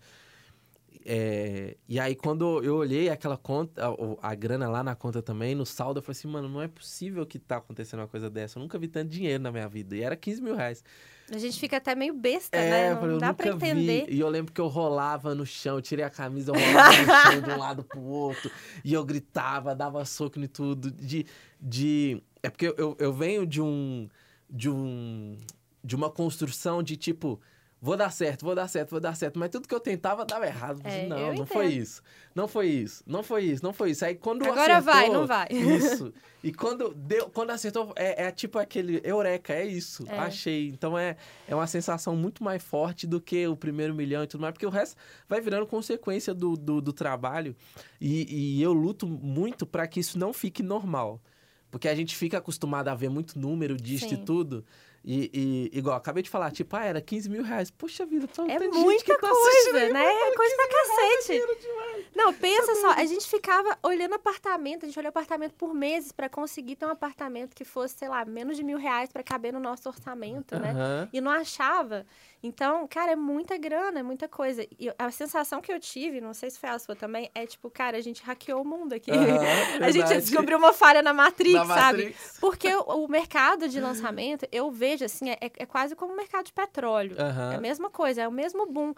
É, 1.03 1.75
e 1.87 1.99
aí, 1.99 2.15
quando 2.15 2.63
eu 2.63 2.75
olhei 2.75 3.09
aquela 3.09 3.37
conta, 3.37 3.81
a, 4.21 4.29
a 4.31 4.35
grana 4.35 4.69
lá 4.69 4.83
na 4.83 4.95
conta 4.95 5.21
também, 5.21 5.55
no 5.55 5.65
saldo, 5.65 5.97
eu 5.99 6.03
falei 6.03 6.17
assim, 6.17 6.27
mano, 6.27 6.47
não 6.47 6.61
é 6.61 6.67
possível 6.67 7.25
que 7.25 7.39
tá 7.39 7.57
acontecendo 7.57 7.99
uma 8.01 8.07
coisa 8.07 8.29
dessa. 8.29 8.57
Eu 8.59 8.61
nunca 8.61 8.77
vi 8.77 8.87
tanto 8.87 9.09
dinheiro 9.09 9.41
na 9.43 9.51
minha 9.51 9.67
vida. 9.67 9.95
E 9.95 10.01
era 10.01 10.15
15 10.15 10.41
mil 10.41 10.55
reais. 10.55 10.83
A 11.31 11.37
gente 11.39 11.59
fica 11.59 11.77
até 11.77 11.95
meio 11.95 12.13
besta, 12.13 12.55
É, 12.55 12.69
né? 12.69 12.87
eu 12.89 12.93
Não 12.93 13.01
falei, 13.01 13.17
dá 13.17 13.33
pra 13.33 13.51
nunca 13.53 13.67
entender. 13.67 14.05
vi. 14.05 14.13
E 14.13 14.19
eu 14.19 14.29
lembro 14.29 14.53
que 14.53 14.61
eu 14.61 14.67
rolava 14.67 15.33
no 15.33 15.45
chão, 15.45 15.75
eu 15.77 15.81
tirei 15.81 16.05
a 16.05 16.09
camisa, 16.09 16.51
eu 16.51 16.55
rolava 16.55 16.97
no 17.01 17.31
chão 17.31 17.41
de 17.41 17.49
um 17.49 17.57
lado 17.57 17.83
pro 17.83 17.99
outro. 18.01 18.51
E 18.83 18.93
eu 18.93 19.03
gritava, 19.03 19.73
dava 19.73 20.05
soco 20.05 20.39
em 20.39 20.47
tudo. 20.47 20.91
De. 20.91 21.25
de... 21.59 22.21
É 22.43 22.49
porque 22.49 22.71
eu, 22.77 22.95
eu 22.99 23.11
venho 23.11 23.45
de 23.45 23.59
um. 23.61 24.07
De 24.47 24.69
um. 24.69 25.35
De 25.83 25.95
uma 25.95 26.09
construção 26.11 26.83
de 26.83 26.95
tipo. 26.95 27.39
Vou 27.85 27.95
dar 27.95 28.09
certo, 28.09 28.43
vou 28.43 28.55
dar 28.55 28.67
certo, 28.67 28.89
vou 28.89 28.99
dar 28.99 29.15
certo. 29.15 29.37
Mas 29.37 29.51
tudo 29.51 29.67
que 29.67 29.75
eu 29.75 29.79
tentava 29.79 30.25
dava 30.25 30.47
errado. 30.47 30.81
É, 30.83 31.05
não, 31.05 31.35
não 31.35 31.45
foi 31.45 31.67
isso. 31.67 32.01
Não 32.33 32.47
foi 32.47 32.67
isso. 32.67 33.03
Não 33.05 33.21
foi 33.21 33.43
isso. 33.43 33.63
Não 33.63 33.71
foi 33.71 33.91
isso. 33.91 34.03
Aí 34.03 34.15
quando 34.15 34.43
Agora 34.43 34.81
vai, 34.81 35.03
acertou, 35.03 35.19
não 35.19 35.27
vai. 35.27 35.47
Isso. 35.53 36.11
E 36.43 36.51
quando 36.51 36.95
deu, 36.95 37.29
quando 37.29 37.51
acertou, 37.51 37.93
é, 37.95 38.25
é 38.25 38.31
tipo 38.31 38.57
aquele 38.57 39.01
eureka, 39.03 39.53
é 39.53 39.65
isso. 39.65 40.03
É. 40.07 40.17
Achei. 40.17 40.69
Então 40.69 40.97
é, 40.97 41.15
é 41.47 41.53
uma 41.53 41.67
sensação 41.67 42.15
muito 42.15 42.43
mais 42.43 42.63
forte 42.63 43.05
do 43.05 43.21
que 43.21 43.47
o 43.47 43.55
primeiro 43.55 43.93
milhão 43.93 44.23
e 44.23 44.27
tudo 44.27 44.41
mais, 44.41 44.53
porque 44.53 44.65
o 44.65 44.69
resto 44.71 44.97
vai 45.29 45.39
virando 45.39 45.67
consequência 45.67 46.33
do, 46.33 46.55
do, 46.55 46.81
do 46.81 46.91
trabalho. 46.91 47.55
E, 48.01 48.57
e 48.57 48.61
eu 48.63 48.73
luto 48.73 49.07
muito 49.07 49.63
para 49.63 49.87
que 49.87 49.99
isso 49.99 50.17
não 50.17 50.33
fique 50.33 50.63
normal. 50.63 51.21
Porque 51.69 51.87
a 51.87 51.93
gente 51.93 52.15
fica 52.15 52.39
acostumado 52.39 52.87
a 52.87 52.95
ver 52.95 53.09
muito 53.09 53.37
número 53.37 53.77
disso 53.77 54.05
e 54.05 54.09
Sim. 54.09 54.25
tudo. 54.25 54.65
E, 55.07 55.69
e, 55.71 55.77
igual, 55.77 55.95
acabei 55.95 56.23
de 56.23 56.31
falar, 56.31 56.51
tipo, 56.51 56.75
ah, 56.75 56.83
era 56.83 56.99
15 56.99 57.29
mil 57.29 57.43
reais. 57.43 57.69
Puxa 57.69 58.07
vida, 58.07 58.27
só 58.33 58.43
É 58.45 58.57
tem 58.57 58.73
gente 58.73 58.83
muita 58.83 59.03
que 59.03 59.13
tá 59.21 59.29
coisa, 59.29 59.89
né? 59.93 60.03
É 60.03 60.35
coisa 60.35 60.55
pra 60.55 60.67
15 60.67 60.89
mil 60.89 60.97
reais 60.97 61.29
é 61.29 61.39
cacete. 61.39 62.11
Não, 62.15 62.33
pensa 62.33 62.75
só, 62.75 62.91
a 62.93 63.05
gente 63.05 63.27
ficava 63.27 63.77
olhando 63.83 64.15
apartamento, 64.15 64.83
a 64.83 64.87
gente 64.87 64.97
olhou 64.97 65.09
apartamento 65.09 65.53
por 65.53 65.75
meses 65.75 66.11
pra 66.11 66.27
conseguir 66.27 66.75
ter 66.75 66.87
um 66.87 66.89
apartamento 66.89 67.53
que 67.53 67.63
fosse, 67.63 67.95
sei 67.99 68.09
lá, 68.09 68.25
menos 68.25 68.57
de 68.57 68.63
mil 68.63 68.79
reais 68.79 69.11
pra 69.11 69.21
caber 69.21 69.53
no 69.53 69.59
nosso 69.59 69.87
orçamento, 69.87 70.57
né? 70.57 70.71
Aham. 70.71 71.09
E 71.13 71.21
não 71.21 71.31
achava. 71.31 72.03
Então, 72.41 72.87
cara, 72.87 73.11
é 73.11 73.15
muita 73.15 73.57
grana, 73.57 73.99
é 73.99 74.03
muita 74.03 74.27
coisa. 74.27 74.65
E 74.79 74.91
a 74.97 75.11
sensação 75.11 75.61
que 75.61 75.71
eu 75.71 75.79
tive, 75.79 76.21
não 76.21 76.33
sei 76.33 76.49
se 76.49 76.59
foi 76.59 76.69
a 76.69 76.79
sua 76.79 76.95
também, 76.95 77.29
é 77.33 77.45
tipo, 77.45 77.69
cara, 77.69 77.97
a 77.97 78.01
gente 78.01 78.23
hackeou 78.23 78.61
o 78.61 78.65
mundo 78.65 78.93
aqui. 78.93 79.11
Aham, 79.11 79.39
a 79.85 79.91
gente 79.91 80.07
descobriu 80.15 80.57
uma 80.57 80.71
falha 80.73 81.01
na 81.01 81.13
Matrix, 81.13 81.53
Na 81.53 81.65
sabe? 81.65 82.05
Matrix. 82.05 82.37
Porque 82.39 82.73
o, 82.75 83.05
o 83.05 83.07
mercado 83.07 83.67
de 83.67 83.79
lançamento, 83.79 84.47
eu 84.51 84.71
vejo 84.71 84.94
assim, 85.03 85.29
é, 85.31 85.37
é 85.41 85.65
quase 85.65 85.95
como 85.95 86.13
o 86.13 86.15
mercado 86.15 86.45
de 86.45 86.53
petróleo. 86.53 87.15
Aham. 87.19 87.53
É 87.53 87.55
a 87.55 87.61
mesma 87.61 87.89
coisa, 87.89 88.21
é 88.21 88.27
o 88.27 88.31
mesmo 88.31 88.65
boom. 88.65 88.93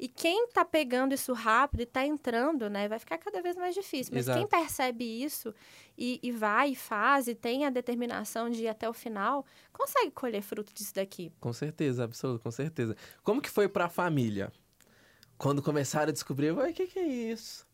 E 0.00 0.08
quem 0.08 0.48
tá 0.48 0.64
pegando 0.64 1.14
isso 1.14 1.34
rápido 1.34 1.82
e 1.82 1.86
tá 1.86 2.06
entrando, 2.06 2.70
né, 2.70 2.88
vai 2.88 2.98
ficar 2.98 3.18
cada 3.18 3.42
vez 3.42 3.54
mais 3.54 3.74
difícil. 3.74 4.14
Mas 4.14 4.24
quem 4.24 4.34
Exato. 4.34 4.48
percebe 4.48 5.04
isso 5.04 5.54
e, 5.96 6.18
e 6.22 6.32
vai 6.32 6.70
e 6.70 6.74
faz 6.74 7.28
e 7.28 7.34
tem 7.34 7.66
a 7.66 7.70
determinação 7.70 8.48
de 8.48 8.62
ir 8.62 8.68
até 8.68 8.88
o 8.88 8.94
final, 8.94 9.44
consegue 9.70 10.10
colher 10.10 10.40
fruto 10.40 10.72
disso 10.72 10.94
daqui. 10.94 11.30
Com 11.38 11.52
certeza, 11.52 12.04
absoluto, 12.04 12.42
com 12.42 12.50
certeza. 12.50 12.96
Como 13.22 13.42
que 13.42 13.50
foi 13.50 13.68
pra 13.68 13.90
família? 13.90 14.50
Quando 15.36 15.62
começaram 15.62 16.08
a 16.08 16.12
descobrir, 16.12 16.50
o 16.50 16.72
que 16.72 16.86
que 16.86 16.98
é 16.98 17.06
isso? 17.06 17.66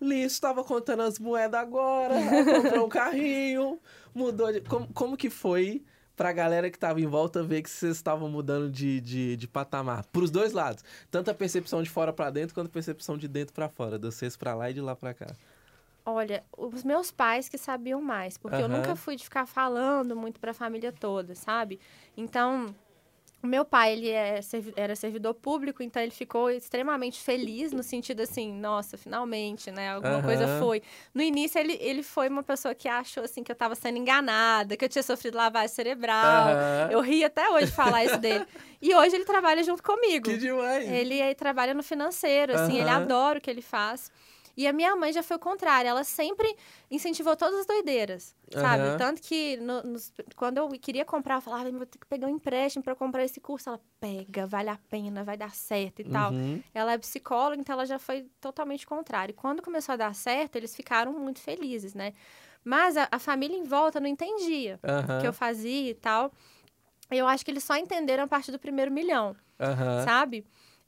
Lisso 0.00 0.40
tava 0.40 0.64
contando 0.64 1.02
as 1.02 1.18
moedas 1.18 1.60
agora, 1.60 2.14
comprou 2.62 2.86
um 2.86 2.88
carrinho, 2.88 3.78
mudou 4.14 4.50
de... 4.50 4.62
Como, 4.62 4.90
como 4.94 5.16
que 5.18 5.28
foi 5.28 5.84
pra 6.16 6.32
galera 6.32 6.70
que 6.70 6.78
tava 6.78 7.00
em 7.00 7.06
volta 7.06 7.42
ver 7.42 7.62
que 7.62 7.70
vocês 7.70 7.96
estavam 7.96 8.28
mudando 8.28 8.70
de, 8.70 9.00
de, 9.00 9.36
de 9.36 9.48
patamar? 9.48 10.04
Pros 10.06 10.30
dois 10.30 10.52
lados. 10.52 10.84
Tanto 11.10 11.30
a 11.30 11.34
percepção 11.34 11.82
de 11.82 11.90
fora 11.90 12.12
pra 12.12 12.30
dentro, 12.30 12.54
quanto 12.54 12.68
a 12.68 12.70
percepção 12.70 13.16
de 13.18 13.28
dentro 13.28 13.54
pra 13.54 13.68
fora. 13.68 13.98
De 13.98 14.06
vocês 14.06 14.36
pra 14.36 14.54
lá 14.54 14.70
e 14.70 14.74
de 14.74 14.80
lá 14.80 14.94
pra 14.94 15.12
cá. 15.14 15.34
Olha, 16.06 16.44
os 16.56 16.84
meus 16.84 17.10
pais 17.10 17.48
que 17.48 17.56
sabiam 17.56 18.00
mais, 18.00 18.36
porque 18.36 18.60
eu 18.60 18.66
Aham. 18.66 18.76
nunca 18.76 18.94
fui 18.94 19.16
de 19.16 19.24
ficar 19.24 19.46
falando 19.46 20.14
muito 20.14 20.38
para 20.38 20.50
a 20.50 20.54
família 20.54 20.92
toda, 20.92 21.34
sabe? 21.34 21.80
Então, 22.14 22.74
o 23.44 23.46
meu 23.46 23.64
pai, 23.64 23.92
ele 23.92 24.08
é 24.10 24.40
era 24.74 24.96
servidor 24.96 25.34
público, 25.34 25.82
então 25.82 26.02
ele 26.02 26.10
ficou 26.10 26.50
extremamente 26.50 27.20
feliz 27.20 27.72
no 27.72 27.82
sentido 27.82 28.22
assim, 28.22 28.50
nossa, 28.52 28.96
finalmente, 28.96 29.70
né? 29.70 29.90
Alguma 29.90 30.22
coisa 30.22 30.44
Aham. 30.44 30.58
foi. 30.58 30.82
No 31.12 31.22
início, 31.22 31.58
ele, 31.58 31.76
ele 31.80 32.02
foi 32.02 32.28
uma 32.28 32.42
pessoa 32.42 32.74
que 32.74 32.88
achou 32.88 33.22
assim 33.22 33.44
que 33.44 33.52
eu 33.52 33.54
estava 33.54 33.74
sendo 33.74 33.98
enganada, 33.98 34.76
que 34.76 34.84
eu 34.84 34.88
tinha 34.88 35.02
sofrido 35.02 35.36
lavagem 35.36 35.68
cerebral. 35.68 36.48
Aham. 36.48 36.88
Eu 36.90 37.00
ri 37.00 37.22
até 37.22 37.50
hoje 37.50 37.70
falar 37.70 38.04
isso 38.04 38.18
dele. 38.18 38.46
E 38.80 38.94
hoje 38.94 39.14
ele 39.14 39.24
trabalha 39.24 39.62
junto 39.62 39.82
comigo. 39.82 40.30
Que 40.30 40.38
demais! 40.38 40.88
Ele, 40.88 41.18
eh, 41.20 41.34
trabalha 41.34 41.74
no 41.74 41.82
financeiro, 41.82 42.52
assim, 42.54 42.78
ele 42.78 42.88
Aham. 42.88 43.02
adora 43.02 43.38
o 43.38 43.42
que 43.42 43.50
ele 43.50 43.62
faz. 43.62 44.10
E 44.56 44.66
a 44.66 44.72
minha 44.72 44.94
mãe 44.94 45.12
já 45.12 45.22
foi 45.22 45.36
o 45.36 45.40
contrário, 45.40 45.88
ela 45.88 46.04
sempre 46.04 46.56
incentivou 46.90 47.34
todas 47.36 47.60
as 47.60 47.66
doideiras, 47.66 48.36
sabe? 48.52 48.84
Aham. 48.84 48.96
Tanto 48.98 49.20
que 49.22 49.56
no- 49.56 49.82
nos- 49.82 50.12
quando 50.36 50.58
eu 50.58 50.68
queria 50.80 51.04
comprar, 51.04 51.36
eu 51.36 51.40
falava, 51.40 51.68
"Eu 51.68 51.72
vou 51.76 51.86
ter 51.86 51.98
que 51.98 52.06
pegar 52.06 52.26
um 52.26 52.30
empréstimo 52.30 52.82
para 52.82 52.94
comprar 52.94 53.24
esse 53.24 53.40
curso. 53.40 53.68
Ela, 53.68 53.80
pega, 54.00 54.46
vale 54.46 54.70
a 54.70 54.78
pena, 54.88 55.24
vai 55.24 55.36
dar 55.36 55.54
certo 55.54 56.00
e 56.00 56.04
tal. 56.04 56.32
Uhum. 56.32 56.62
Ela 56.72 56.92
é 56.92 56.98
psicóloga, 56.98 57.60
então 57.60 57.72
ela 57.74 57.86
já 57.86 57.98
foi 57.98 58.28
totalmente 58.40 58.86
contrária. 58.86 59.32
E 59.32 59.34
quando 59.34 59.60
começou 59.62 59.92
a 59.94 59.96
dar 59.96 60.14
certo, 60.14 60.56
eles 60.56 60.74
ficaram 60.76 61.12
muito 61.12 61.40
felizes, 61.40 61.94
né? 61.94 62.12
Mas 62.62 62.96
a, 62.96 63.08
a 63.10 63.18
família 63.18 63.56
em 63.56 63.64
volta 63.64 64.00
não 64.00 64.06
entendia 64.08 64.78
o 64.82 64.88
Aham. 64.90 65.20
que 65.20 65.26
eu 65.26 65.32
fazia 65.32 65.90
e 65.90 65.94
tal. 65.94 66.32
eu 67.10 67.26
acho 67.28 67.44
que 67.44 67.50
eles 67.50 67.62
só 67.64 67.76
entenderam 67.76 68.24
a 68.24 68.26
partir 68.26 68.50
do 68.52 68.58
primeiro 68.58 68.90
milhão, 68.90 69.36
sabe? 70.04 70.44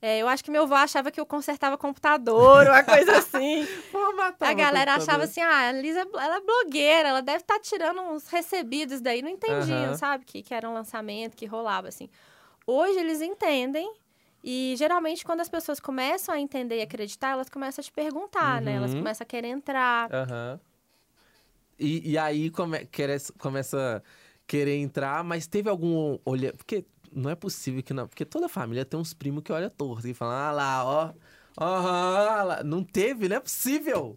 É, 0.06 0.18
eu 0.18 0.28
acho 0.28 0.44
que 0.44 0.52
meu 0.52 0.62
avô 0.62 0.74
achava 0.76 1.10
que 1.10 1.18
eu 1.18 1.26
consertava 1.26 1.76
computador, 1.76 2.64
uma 2.68 2.84
coisa 2.84 3.16
assim. 3.18 3.66
Formatava 3.90 4.52
A 4.52 4.54
galera 4.54 4.94
achava 4.94 5.24
assim, 5.24 5.40
ah, 5.40 5.68
a 5.68 5.72
Lisa 5.72 5.98
ela 6.00 6.36
é 6.36 6.40
blogueira, 6.40 7.08
ela 7.08 7.20
deve 7.20 7.38
estar 7.38 7.58
tirando 7.58 8.00
uns 8.02 8.28
recebidos 8.28 9.00
daí. 9.00 9.20
Não 9.20 9.28
entendiam, 9.28 9.86
Aham. 9.86 9.94
sabe? 9.94 10.24
Que, 10.24 10.44
que 10.44 10.54
era 10.54 10.70
um 10.70 10.72
lançamento, 10.74 11.36
que 11.36 11.44
rolava, 11.44 11.88
assim. 11.88 12.08
Hoje 12.64 12.96
eles 13.00 13.20
entendem. 13.20 13.92
E 14.44 14.74
geralmente, 14.78 15.24
quando 15.24 15.40
as 15.40 15.48
pessoas 15.48 15.80
começam 15.80 16.32
a 16.32 16.38
entender 16.40 16.78
e 16.78 16.82
acreditar, 16.82 17.30
elas 17.30 17.48
começam 17.48 17.82
a 17.82 17.84
te 17.84 17.90
perguntar, 17.90 18.62
né? 18.62 18.74
Elas 18.74 18.92
Uhum. 18.92 18.98
começam 19.00 19.24
a 19.24 19.26
querer 19.26 19.48
entrar. 19.48 20.08
Aham. 20.14 20.60
E, 21.80 22.12
e 22.12 22.16
aí 22.16 22.48
come, 22.50 22.86
querer, 22.86 23.20
começa 23.38 23.96
a 24.04 24.08
querer 24.46 24.76
entrar, 24.76 25.24
mas 25.24 25.48
teve 25.48 25.68
algum 25.68 26.16
olhar. 26.24 26.52
Porque 26.52 26.84
não 27.16 27.30
é 27.30 27.34
possível 27.34 27.82
que 27.82 27.92
não. 27.94 28.06
Porque 28.06 28.24
toda 28.24 28.48
família 28.48 28.84
tem 28.84 28.98
uns 29.00 29.12
primos 29.14 29.42
que 29.42 29.52
olham 29.52 29.70
torto 29.70 30.06
e 30.06 30.14
falam, 30.14 30.34
ah 30.36 30.52
lá, 30.52 30.84
ó. 30.84 31.12
Aham, 31.58 32.42
lá. 32.44 32.62
não 32.62 32.84
teve, 32.84 33.28
não 33.28 33.36
é 33.36 33.40
possível. 33.40 34.16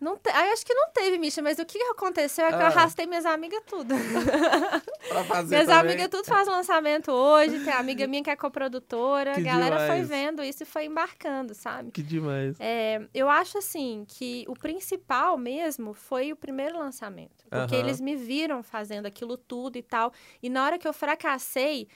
Não 0.00 0.18
te... 0.18 0.28
Aí 0.28 0.50
acho 0.50 0.66
que 0.66 0.74
não 0.74 0.90
teve, 0.92 1.16
Misha, 1.18 1.40
mas 1.40 1.58
o 1.58 1.64
que 1.64 1.78
aconteceu 1.84 2.44
é 2.44 2.48
que 2.50 2.56
eu 2.56 2.60
Ah. 2.60 2.66
arrastei 2.66 3.06
minhas 3.06 3.24
amigas 3.24 3.62
tudo. 3.66 3.94
Pra 5.08 5.24
fazer 5.24 5.48
Minhas 5.56 5.66
também. 5.66 5.92
amigas 5.92 6.08
tudo 6.08 6.24
faz 6.26 6.46
lançamento 6.46 7.10
hoje. 7.10 7.60
Tem 7.64 7.72
a 7.72 7.78
amiga 7.78 8.06
minha 8.06 8.22
que 8.22 8.28
é 8.28 8.36
coprodutora. 8.36 9.32
A 9.32 9.34
Que 9.36 9.42
galera 9.42 9.76
foi 9.86 10.02
demais. 10.02 10.08
vendo 10.08 10.42
isso 10.42 10.62
e 10.62 10.66
foi 10.66 10.84
embarcando, 10.86 11.54
sabe? 11.54 11.90
Que 11.90 12.02
demais. 12.02 12.56
É, 12.60 13.00
eu 13.14 13.30
acho 13.30 13.56
assim 13.56 14.04
que 14.06 14.44
o 14.48 14.54
principal 14.54 15.38
mesmo 15.38 15.94
foi 15.94 16.32
o 16.32 16.36
primeiro 16.36 16.78
lançamento. 16.78 17.44
Porque 17.48 17.74
Aham. 17.74 17.84
eles 17.84 18.00
me 18.00 18.14
viram 18.16 18.62
fazendo 18.62 19.06
aquilo 19.06 19.38
tudo 19.38 19.76
e 19.78 19.82
tal. 19.82 20.12
E 20.42 20.50
na 20.50 20.64
hora 20.64 20.78
que 20.78 20.86
eu 20.88 20.92
fracassei, 20.92 21.88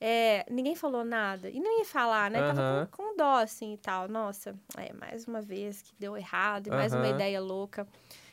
é, 0.00 0.44
ninguém 0.50 0.74
falou 0.74 1.04
nada. 1.04 1.48
E 1.48 1.58
nem 1.60 1.80
ia 1.80 1.84
falar, 1.84 2.30
né? 2.30 2.42
Tava 2.42 2.60
Aham. 2.62 2.88
com, 2.90 3.04
com 3.04 3.16
dó, 3.16 3.36
assim 3.36 3.74
e 3.74 3.78
tal. 3.78 4.08
Nossa, 4.08 4.54
é 4.76 4.92
mais 4.92 5.26
uma 5.26 5.40
vez 5.40 5.82
que 5.82 5.94
deu 5.98 6.16
errado, 6.16 6.68
e 6.68 6.70
mais 6.70 6.92
uma 6.94 7.08
ideia 7.08 7.40
louca. 7.40 7.86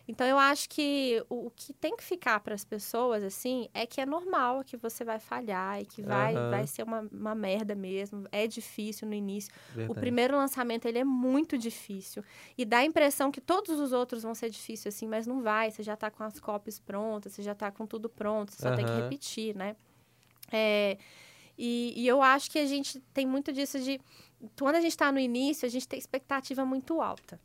Então 0.08 0.26
eu 0.28 0.38
acho 0.38 0.68
que 0.68 1.24
o, 1.30 1.48
o 1.48 1.52
que 1.52 1.74
tem 1.74 1.96
que 1.96 2.04
ficar 2.04 2.40
para 2.40 2.54
as 2.54 2.66
pessoas, 2.66 3.24
assim, 3.24 3.70
é 3.74 3.86
que 3.86 4.02
é 4.02 4.06
normal 4.06 4.64
que 4.64 4.76
você 4.76 5.06
vai 5.06 5.20
falhar 5.20 5.80
e 5.80 5.86
que 5.86 6.02
vai, 6.02 6.36
Aham. 6.36 6.50
vai 6.50 6.68
ser 6.68 6.84
uma, 6.84 7.08
uma 7.12 7.36
merda 7.36 7.76
mesmo. 7.76 8.28
É 8.32 8.48
difícil 8.48 9.08
no 9.08 9.14
início. 9.14 9.54
O 9.70 9.76
Verdade. 9.76 10.00
primeiro 10.00 10.36
lançamento, 10.36 10.86
ele 10.86 11.00
é 11.00 11.04
muito 11.04 11.58
difícil. 11.58 12.24
E 12.58 12.66
dá 12.66 12.80
a 12.80 12.86
impressão 12.86 13.32
que 13.32 13.40
todos 13.40 13.80
os 13.80 13.94
outros 13.94 14.24
vão 14.24 14.34
ser 14.36 14.50
difíceis, 14.50 14.94
assim, 14.96 15.08
mas 15.08 15.28
não 15.28 15.42
vai. 15.42 15.72
Você 15.72 15.84
já 15.84 15.96
tá 15.96 16.10
com 16.12 16.24
as 16.24 16.40
copies 16.40 16.80
prontas, 16.80 17.34
você 17.34 17.44
já 17.44 17.56
tá 17.56 17.72
com 17.72 17.86
tudo 17.86 18.10
pronto, 18.10 18.52
você 18.52 18.62
só 18.64 18.76
tem 18.76 18.86
que 18.86 18.96
repetir, 18.96 19.56
né? 19.56 19.76
É, 20.52 20.98
e, 21.64 21.94
e 21.96 22.08
eu 22.08 22.24
acho 22.24 22.50
que 22.50 22.58
a 22.58 22.66
gente 22.66 23.00
tem 23.14 23.28
muito 23.28 23.54
disso 23.54 23.80
de... 23.80 24.02
Quando 24.58 24.78
a 24.78 24.82
gente 24.82 24.98
tá 24.98 25.12
no 25.12 25.20
início, 25.20 25.64
a 25.68 25.70
gente 25.70 25.88
tem 25.88 26.00
expectativa 26.00 26.66
muito 26.66 27.00
alta. 27.00 27.40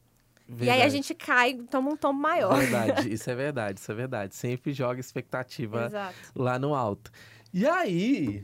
E 0.48 0.62
aí 0.62 0.70
a 0.70 0.72
Verdade. 0.72 0.92
gente 0.92 1.14
cai, 1.14 1.54
toma 1.70 1.90
um 1.90 1.96
tombo 1.96 2.18
maior. 2.18 2.56
Verdade, 2.56 3.12
isso 3.12 3.28
é 3.28 3.34
verdade, 3.34 3.78
isso 3.78 3.92
é 3.92 3.94
verdade. 3.94 4.34
Sempre 4.34 4.72
joga 4.72 4.98
expectativa 5.00 5.84
Exato. 5.84 6.16
lá 6.34 6.58
no 6.58 6.74
alto. 6.74 7.10
E 7.52 7.66
aí, 7.66 8.42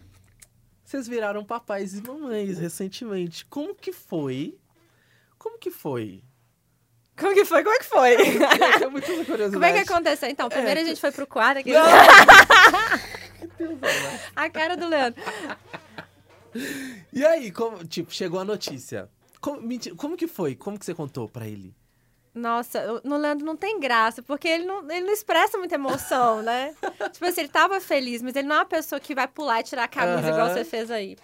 vocês 0.84 1.08
viraram 1.08 1.42
papais 1.42 1.94
e 1.94 2.02
mamães 2.02 2.58
recentemente. 2.58 3.46
Como 3.46 3.74
que 3.74 3.92
foi? 3.92 4.58
Como 5.38 5.58
que 5.58 5.70
foi? 5.70 6.22
Como 7.16 7.34
que 7.34 7.46
foi? 7.46 7.62
Como 7.62 7.74
é 7.74 7.78
que 7.78 7.84
foi? 7.84 8.12
Eu 8.14 8.18
tenho 8.78 8.90
muita 8.90 9.06
curiosidade. 9.06 9.52
Como 9.52 9.64
é 9.64 9.72
que 9.72 9.90
aconteceu? 9.90 10.28
Então, 10.28 10.50
primeiro 10.50 10.80
a 10.80 10.84
gente 10.84 11.00
foi 11.00 11.12
pro 11.12 11.26
quarto. 11.26 11.60
Aqui. 11.60 11.70
a 14.36 14.50
cara 14.50 14.76
do 14.76 14.88
Leandro. 14.88 15.22
E 17.12 17.24
aí, 17.24 17.50
como, 17.50 17.84
tipo, 17.86 18.12
chegou 18.12 18.40
a 18.40 18.44
notícia. 18.44 19.08
Como, 19.40 19.60
mentira, 19.62 19.94
como 19.96 20.16
que 20.16 20.26
foi? 20.26 20.54
Como 20.54 20.78
que 20.78 20.84
você 20.84 20.94
contou 20.94 21.28
pra 21.28 21.46
ele? 21.46 21.74
Nossa, 22.34 22.92
o- 22.94 23.00
no 23.06 23.16
Leandro 23.16 23.44
não 23.44 23.56
tem 23.56 23.78
graça, 23.80 24.22
porque 24.22 24.48
ele 24.48 24.64
não, 24.64 24.90
ele 24.90 25.04
não 25.06 25.12
expressa 25.12 25.58
muita 25.58 25.74
emoção, 25.74 26.40
né? 26.42 26.74
tipo 27.12 27.24
assim, 27.26 27.42
ele 27.42 27.48
tava 27.48 27.80
feliz, 27.80 28.22
mas 28.22 28.34
ele 28.36 28.48
não 28.48 28.56
é 28.56 28.58
uma 28.60 28.64
pessoa 28.64 28.98
que 29.00 29.14
vai 29.14 29.28
pular 29.28 29.60
e 29.60 29.64
tirar 29.64 29.84
a 29.84 29.88
camisa 29.88 30.28
igual 30.28 30.46
Aham. 30.46 30.54
você 30.54 30.64
fez 30.64 30.90
aí. 30.90 31.16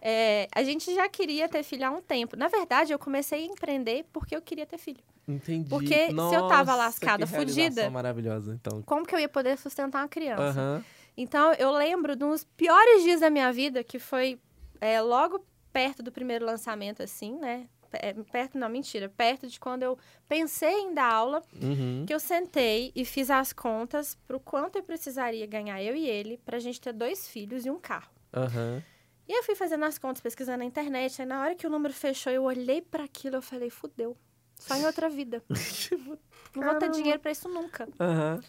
É, 0.00 0.48
a 0.54 0.62
gente 0.62 0.94
já 0.94 1.08
queria 1.08 1.48
ter 1.48 1.62
filho 1.62 1.86
há 1.86 1.90
um 1.90 2.00
tempo. 2.02 2.36
Na 2.36 2.46
verdade, 2.48 2.92
eu 2.92 2.98
comecei 2.98 3.42
a 3.42 3.46
empreender 3.46 4.04
porque 4.12 4.36
eu 4.36 4.42
queria 4.42 4.66
ter 4.66 4.76
filho. 4.78 5.00
Entendi. 5.26 5.70
Porque 5.70 6.08
se 6.08 6.12
eu 6.12 6.46
tava 6.46 6.72
Nossa, 6.72 6.74
lascada, 6.76 7.26
fudida- 7.26 7.88
maravilhosa, 7.90 8.52
então. 8.54 8.82
Como 8.82 9.06
que 9.06 9.14
eu 9.14 9.18
ia 9.18 9.28
poder 9.28 9.56
sustentar 9.56 10.02
uma 10.02 10.08
criança? 10.08 10.42
Aham. 10.60 10.84
Então, 11.16 11.52
eu 11.54 11.70
lembro 11.70 12.16
de 12.16 12.24
uns 12.24 12.44
piores 12.44 13.02
dias 13.02 13.20
da 13.20 13.30
minha 13.30 13.52
vida, 13.52 13.84
que 13.84 13.98
foi 13.98 14.38
é, 14.80 15.00
logo 15.00 15.44
perto 15.72 16.02
do 16.02 16.10
primeiro 16.12 16.44
lançamento, 16.44 17.02
assim, 17.02 17.36
né? 17.38 17.68
É, 17.92 18.12
perto, 18.12 18.58
não, 18.58 18.68
mentira. 18.68 19.08
Perto 19.08 19.46
de 19.46 19.60
quando 19.60 19.84
eu 19.84 19.96
pensei 20.28 20.80
em 20.80 20.92
dar 20.92 21.12
aula, 21.12 21.42
Uhum. 21.62 22.04
que 22.04 22.12
eu 22.12 22.18
sentei 22.18 22.90
e 22.94 23.04
fiz 23.04 23.30
as 23.30 23.52
contas 23.52 24.16
pro 24.26 24.40
quanto 24.40 24.76
eu 24.76 24.82
precisaria 24.82 25.46
ganhar 25.46 25.80
eu 25.80 25.94
e 25.94 26.04
ele 26.08 26.38
pra 26.44 26.58
gente 26.58 26.80
ter 26.80 26.92
dois 26.92 27.28
filhos 27.28 27.64
e 27.64 27.70
um 27.70 27.78
carro. 27.78 28.10
Aham. 28.34 28.82
E 29.28 29.32
eu 29.38 29.44
fui 29.44 29.54
fazendo 29.54 29.84
as 29.84 29.96
contas, 29.96 30.20
pesquisando 30.20 30.58
na 30.58 30.64
internet, 30.64 31.22
aí 31.22 31.26
na 31.26 31.40
hora 31.40 31.54
que 31.54 31.66
o 31.66 31.70
número 31.70 31.94
fechou, 31.94 32.32
eu 32.32 32.42
olhei 32.42 32.82
pra 32.82 33.04
aquilo, 33.04 33.36
eu 33.36 33.42
falei, 33.42 33.70
fudeu. 33.70 34.16
Só 34.56 34.74
em 34.76 34.84
outra 34.84 35.08
vida. 35.08 35.42
Não 36.54 36.62
vou 36.64 36.74
ter 36.78 36.90
dinheiro 36.90 37.20
pra 37.20 37.30
isso 37.30 37.48
nunca. 37.48 37.88
Aham. 38.00 38.40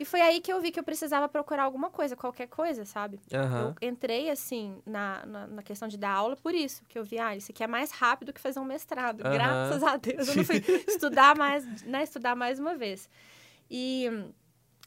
E 0.00 0.04
foi 0.06 0.22
aí 0.22 0.40
que 0.40 0.50
eu 0.50 0.58
vi 0.62 0.70
que 0.70 0.80
eu 0.80 0.82
precisava 0.82 1.28
procurar 1.28 1.64
alguma 1.64 1.90
coisa, 1.90 2.16
qualquer 2.16 2.46
coisa, 2.46 2.86
sabe? 2.86 3.20
Aham. 3.34 3.74
Eu 3.78 3.88
entrei, 3.90 4.30
assim, 4.30 4.80
na, 4.86 5.26
na, 5.26 5.46
na 5.46 5.62
questão 5.62 5.86
de 5.86 5.98
dar 5.98 6.12
aula 6.12 6.36
por 6.36 6.54
isso. 6.54 6.82
Que 6.88 6.98
eu 6.98 7.04
vi, 7.04 7.18
ah, 7.18 7.36
isso 7.36 7.52
aqui 7.52 7.62
é 7.62 7.66
mais 7.66 7.90
rápido 7.90 8.32
que 8.32 8.40
fazer 8.40 8.58
um 8.60 8.64
mestrado. 8.64 9.20
Aham. 9.20 9.34
Graças 9.34 9.82
a 9.82 9.98
Deus. 9.98 10.28
Eu 10.28 10.36
não 10.36 10.44
fui 10.44 10.56
estudar 10.88 11.36
mais, 11.36 11.82
né? 11.82 12.02
Estudar 12.02 12.34
mais 12.34 12.58
uma 12.58 12.74
vez. 12.74 13.10
E 13.70 14.06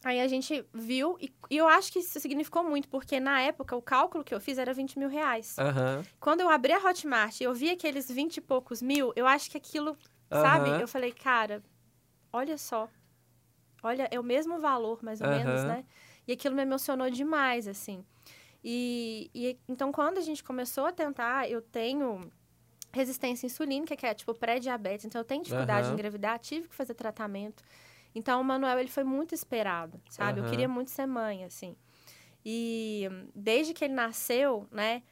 aí 0.04 0.20
a 0.20 0.28
gente 0.28 0.66
viu, 0.74 1.16
e, 1.22 1.32
e 1.48 1.58
eu 1.58 1.68
acho 1.68 1.94
que 1.94 2.00
isso 2.00 2.20
significou 2.20 2.64
muito, 2.64 2.90
porque 2.90 3.20
na 3.20 3.40
época 3.40 3.76
o 3.76 3.84
cálculo 3.84 4.24
que 4.24 4.34
eu 4.34 4.42
fiz 4.42 4.58
era 4.58 4.74
20 4.74 4.98
mil 4.98 5.10
reais. 5.10 5.60
Aham. 5.60 6.04
Quando 6.20 6.42
eu 6.42 6.50
abri 6.50 6.74
a 6.74 6.80
Hotmart 6.80 7.40
e 7.40 7.44
eu 7.44 7.54
vi 7.54 7.70
aqueles 7.70 8.10
20 8.10 8.38
e 8.38 8.42
poucos 8.42 8.82
mil, 8.82 9.14
eu 9.16 9.28
acho 9.28 9.52
que 9.52 9.58
aquilo, 9.58 9.96
sabe? 10.32 10.82
Eu 10.82 10.88
falei, 10.88 11.12
cara, 11.12 11.62
olha 12.32 12.58
só. 12.58 12.90
Olha, 13.84 14.08
é 14.10 14.20
o 14.20 14.24
mesmo 14.24 14.60
valor, 14.60 15.04
mais 15.04 15.20
ou 15.22 15.28
menos, 15.28 15.64
Aham. 15.64 15.68
né? 15.68 15.86
E 16.26 16.32
aquilo 16.32 16.56
me 16.56 16.62
emocionou 16.62 17.10
demais, 17.10 17.68
assim. 17.68 18.04
E, 18.64 19.30
e 19.36 19.60
então, 19.68 19.92
quando 19.92 20.18
a 20.18 20.22
gente 20.22 20.42
começou 20.44 20.86
a 20.86 20.92
tentar, 20.94 21.50
eu 21.50 21.62
tenho 21.62 22.32
resistência 22.94 23.46
insulínica, 23.46 23.96
que 23.96 24.06
é 24.06 24.14
tipo 24.14 24.34
pré-diabetes, 24.34 25.06
então 25.06 25.20
eu 25.20 25.26
tenho 25.26 25.44
dificuldade 25.44 25.88
Aham. 25.88 25.92
em 25.92 25.94
engravidar, 25.96 26.40
tive 26.40 26.70
que 26.70 26.76
fazer 26.76 26.94
tratamento. 26.94 27.62
Então, 28.16 28.40
o 28.40 28.44
Manuel, 28.44 28.80
ele 28.80 28.90
foi 28.90 29.04
muito 29.04 29.36
esperado, 29.36 30.00
sabe? 30.10 30.40
Eu 30.40 30.44
Aham. 30.44 30.50
queria 30.52 30.68
muito 30.70 30.92
ser 30.92 31.06
mãe, 31.08 31.44
assim. 31.44 31.76
E 32.46 33.10
desde 33.36 33.74
que 33.74 33.84
ele 33.84 33.94
nasceu, 33.94 34.68
né? 34.72 35.04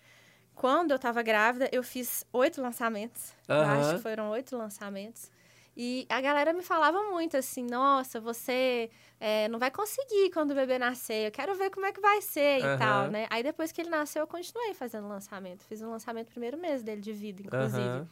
Quando 0.53 0.91
eu 0.91 0.99
tava 0.99 1.21
grávida, 1.23 1.67
eu 1.71 1.81
fiz 1.83 2.25
oito 2.31 2.61
lançamentos. 2.61 3.33
Eu 3.47 3.55
Aham. 3.55 3.79
acho 3.79 3.95
que 3.95 4.01
foram 4.01 4.29
oito 4.29 4.55
lançamentos. 4.55 5.31
E 5.75 6.05
a 6.09 6.19
galera 6.19 6.51
me 6.51 6.61
falava 6.61 7.01
muito 7.11 7.37
assim, 7.37 7.63
nossa, 7.63 8.19
você 8.19 8.89
é, 9.19 9.47
não 9.47 9.57
vai 9.57 9.71
conseguir 9.71 10.29
quando 10.31 10.51
o 10.51 10.55
bebê 10.55 10.77
nascer, 10.77 11.27
eu 11.27 11.31
quero 11.31 11.55
ver 11.55 11.69
como 11.69 11.85
é 11.85 11.93
que 11.93 12.01
vai 12.01 12.21
ser 12.21 12.59
e 12.59 12.63
Aham. 12.63 12.77
tal, 12.77 13.07
né? 13.07 13.25
Aí 13.29 13.41
depois 13.41 13.71
que 13.71 13.81
ele 13.81 13.89
nasceu, 13.89 14.21
eu 14.21 14.27
continuei 14.27 14.73
fazendo 14.73 15.07
lançamento. 15.07 15.63
Fiz 15.63 15.81
um 15.81 15.89
lançamento 15.89 16.27
no 16.27 16.31
primeiro 16.31 16.57
mês 16.57 16.83
dele 16.83 17.01
de 17.01 17.13
vida, 17.13 17.41
inclusive. 17.41 17.81
Aham. 17.81 18.07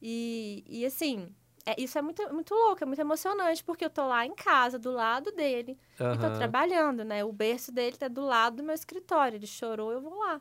E, 0.00 0.64
e 0.68 0.86
assim, 0.86 1.34
é, 1.64 1.74
isso 1.80 1.98
é 1.98 2.02
muito, 2.02 2.22
muito 2.32 2.54
louco, 2.54 2.84
é 2.84 2.86
muito 2.86 3.00
emocionante, 3.00 3.64
porque 3.64 3.84
eu 3.84 3.90
tô 3.90 4.06
lá 4.06 4.24
em 4.24 4.34
casa, 4.34 4.78
do 4.78 4.92
lado 4.92 5.32
dele, 5.32 5.76
e 5.98 6.18
tô 6.18 6.30
trabalhando, 6.30 7.04
né? 7.04 7.24
O 7.24 7.32
berço 7.32 7.72
dele 7.72 7.96
tá 7.96 8.06
do 8.06 8.20
lado 8.20 8.58
do 8.58 8.62
meu 8.62 8.74
escritório. 8.74 9.36
Ele 9.36 9.46
chorou, 9.46 9.90
eu 9.90 10.00
vou 10.00 10.16
lá. 10.18 10.40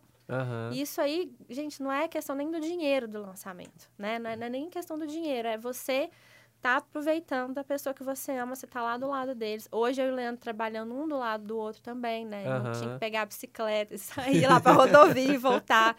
E 0.72 0.82
isso 0.82 1.00
aí, 1.02 1.32
gente, 1.50 1.82
não 1.82 1.92
é 1.92 2.08
questão 2.08 2.36
nem 2.36 2.50
do 2.50 2.60
dinheiro 2.60 3.08
do 3.08 3.22
lançamento, 3.22 3.90
né? 3.98 4.20
Não 4.20 4.30
é, 4.30 4.36
não 4.36 4.48
é 4.48 4.50
nem 4.50 4.70
questão 4.70 4.98
do 4.98 5.08
dinheiro, 5.08 5.48
é 5.48 5.58
você 5.58 6.10
tá 6.66 6.78
aproveitando 6.78 7.54
da 7.54 7.64
pessoa 7.64 7.94
que 7.94 8.04
você 8.04 8.32
ama, 8.32 8.56
você 8.56 8.66
tá 8.66 8.82
lá 8.82 8.98
do 8.98 9.08
lado 9.08 9.36
deles. 9.36 9.70
Hoje 9.72 10.02
eu 10.02 10.08
e 10.08 10.12
o 10.12 10.16
Leandro 10.16 10.42
trabalhando 10.42 10.96
um 10.96 11.08
do 11.08 11.16
lado 11.16 11.46
do 11.46 11.56
outro 11.56 11.80
também, 11.80 12.26
né? 12.26 12.50
Não 12.50 12.62
Aham. 12.62 12.72
tinha 12.72 12.92
que 12.92 13.00
pegar 13.00 13.22
a 13.22 13.26
bicicleta 13.28 13.94
e 13.94 14.00
sair 14.42 14.48
lá 14.48 14.60
pra 14.60 14.72
rodovia 14.72 15.36
e 15.36 15.38
voltar. 15.38 15.96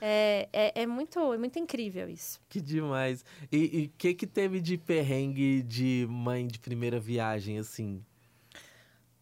É, 0.00 0.48
é, 0.52 0.82
é 0.82 0.86
muito, 0.86 1.18
é 1.34 1.36
muito 1.36 1.58
incrível 1.58 2.08
isso. 2.08 2.38
Que 2.48 2.60
demais. 2.60 3.24
E 3.50 3.90
o 3.92 3.98
que 3.98 4.14
que 4.14 4.28
teve 4.28 4.60
de 4.60 4.78
perrengue 4.78 5.64
de 5.64 6.06
mãe 6.08 6.46
de 6.46 6.60
primeira 6.60 7.00
viagem, 7.00 7.58
assim? 7.58 8.00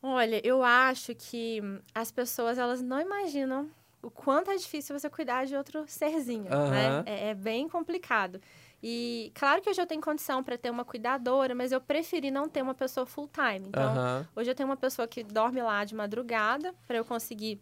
Olha, 0.03 0.39
eu 0.45 0.63
acho 0.63 1.15
que 1.15 1.63
as 1.95 2.13
pessoas 2.13 2.59
elas 2.59 2.83
não 2.83 3.01
imaginam 3.01 3.71
o 4.03 4.11
quanto 4.11 4.51
é 4.51 4.57
difícil 4.57 4.99
você 4.99 5.09
cuidar 5.09 5.47
de 5.47 5.57
outro 5.57 5.85
serzinho, 5.89 6.45
né? 6.45 6.55
Aham. 6.55 7.03
É, 7.07 7.29
é 7.31 7.35
bem 7.35 7.67
complicado. 7.71 8.39
E 8.87 9.33
claro 9.35 9.63
que 9.63 9.71
hoje 9.71 9.81
eu 9.81 9.87
tenho 9.87 10.03
condição 10.03 10.45
para 10.45 10.59
ter 10.59 10.69
uma 10.69 10.85
cuidadora, 10.85 11.55
mas 11.55 11.73
eu 11.73 11.81
preferi 11.81 12.31
não 12.31 12.47
ter 12.47 12.61
uma 12.61 12.75
pessoa 12.75 13.07
full 13.07 13.27
time. 13.29 13.67
Então, 13.69 13.95
hoje 14.37 14.51
eu 14.51 14.55
tenho 14.55 14.69
uma 14.69 14.77
pessoa 14.77 15.09
que 15.09 15.25
dorme 15.25 15.63
lá 15.63 15.87
de 15.87 15.95
madrugada 15.95 16.75
para 16.87 16.99
eu 16.99 17.05
conseguir 17.05 17.59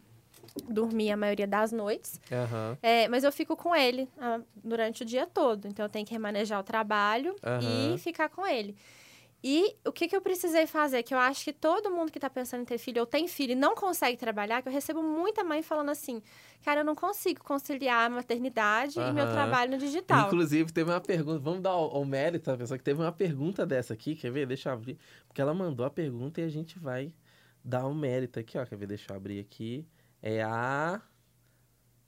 dormir 0.69 1.13
a 1.13 1.17
maioria 1.17 1.47
das 1.47 1.71
noites. 1.71 2.21
É, 2.83 3.07
mas 3.07 3.23
eu 3.23 3.31
fico 3.31 3.57
com 3.57 3.73
ele 3.73 4.09
ah, 4.19 4.41
durante 4.65 5.03
o 5.03 5.07
dia 5.07 5.25
todo. 5.25 5.69
Então 5.69 5.87
eu 5.87 5.89
tenho 5.89 6.05
que 6.05 6.13
remanejar 6.13 6.59
o 6.59 6.65
trabalho 6.65 7.37
e 7.95 7.99
ficar 7.99 8.29
com 8.29 8.45
ele. 8.45 8.77
E 9.45 9.77
o 9.85 9.91
que, 9.91 10.07
que 10.07 10.15
eu 10.15 10.21
precisei 10.21 10.69
fazer? 10.69 11.03
Que 11.03 11.13
eu 11.13 11.19
acho 11.19 11.43
que 11.43 11.53
todo 11.53 11.91
mundo 11.91 12.13
que 12.13 12.21
tá 12.21 12.31
pensando 12.31 12.63
em 12.63 12.65
ter 12.65 12.79
filho 12.79 13.01
ou 13.01 13.07
tem 13.07 13.27
filho 13.27 13.53
e 13.53 13.57
não 13.57 13.75
consegue 13.75 14.17
trabalhar, 14.17 14.63
que 14.63 14.69
eu 14.69 14.73
recebo 14.73 15.03
muita 15.03 15.43
mãe 15.43 15.63
falando 15.63 15.91
assim, 15.91 16.23
cara, 16.65 16.81
eu 16.81 16.85
não 16.85 16.95
consigo 16.95 17.43
conciliar 17.43 18.07
a 18.07 18.11
maternidade 18.11 19.01
e 19.01 19.13
meu 19.13 19.27
trabalho 19.33 19.73
no 19.73 19.79
digital. 19.79 20.29
Inclusive, 20.29 20.73
teve 20.73 20.89
uma 20.89 21.01
pergunta. 21.01 21.41
Vamos 21.41 21.61
dar 21.61 21.75
o, 21.75 22.05
mérito 22.05 22.53
à 22.53 22.57
pessoa 22.57 22.79
que 22.79 22.85
teve 22.85 23.01
uma 23.01 23.11
pergunta 23.11 23.67
dessa 23.67 23.95
aqui. 23.95 24.15
Quer 24.15 24.31
ver? 24.31 24.47
Deixa 24.47 24.69
eu 24.69 24.75
abrir. 24.75 24.97
Porque 25.27 25.43
ela 25.43 25.53
mandou 25.53 25.85
a 25.85 25.91
pergunta 25.91 26.41
e 26.41 26.45
a 26.45 26.49
gente 26.49 26.79
vai 26.79 27.13
dar 27.65 27.87
o 27.87 27.95
mérito 27.95 28.39
aqui, 28.39 28.57
ó. 28.57 28.65
Quer 28.65 28.77
ver? 28.77 28.87
Deixa 28.87 29.13
eu 29.13 29.17
abrir 29.17 29.41
aqui. 29.41 29.85
É 30.23 30.41
a. 30.43 31.03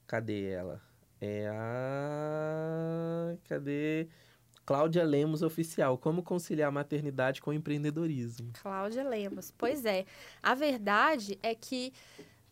Cadê 0.06 0.50
ela? 0.50 0.80
É 1.20 1.48
a. 1.48 3.36
Cadê? 3.48 4.08
Cláudia 4.64 5.04
Lemos 5.04 5.42
Oficial. 5.42 5.98
Como 5.98 6.22
conciliar 6.22 6.70
maternidade 6.72 7.40
com 7.40 7.52
empreendedorismo? 7.52 8.52
Cláudia 8.62 9.04
Lemos. 9.04 9.52
Pois 9.56 9.84
é. 9.84 10.04
A 10.42 10.54
verdade 10.54 11.38
é 11.42 11.54
que 11.54 11.92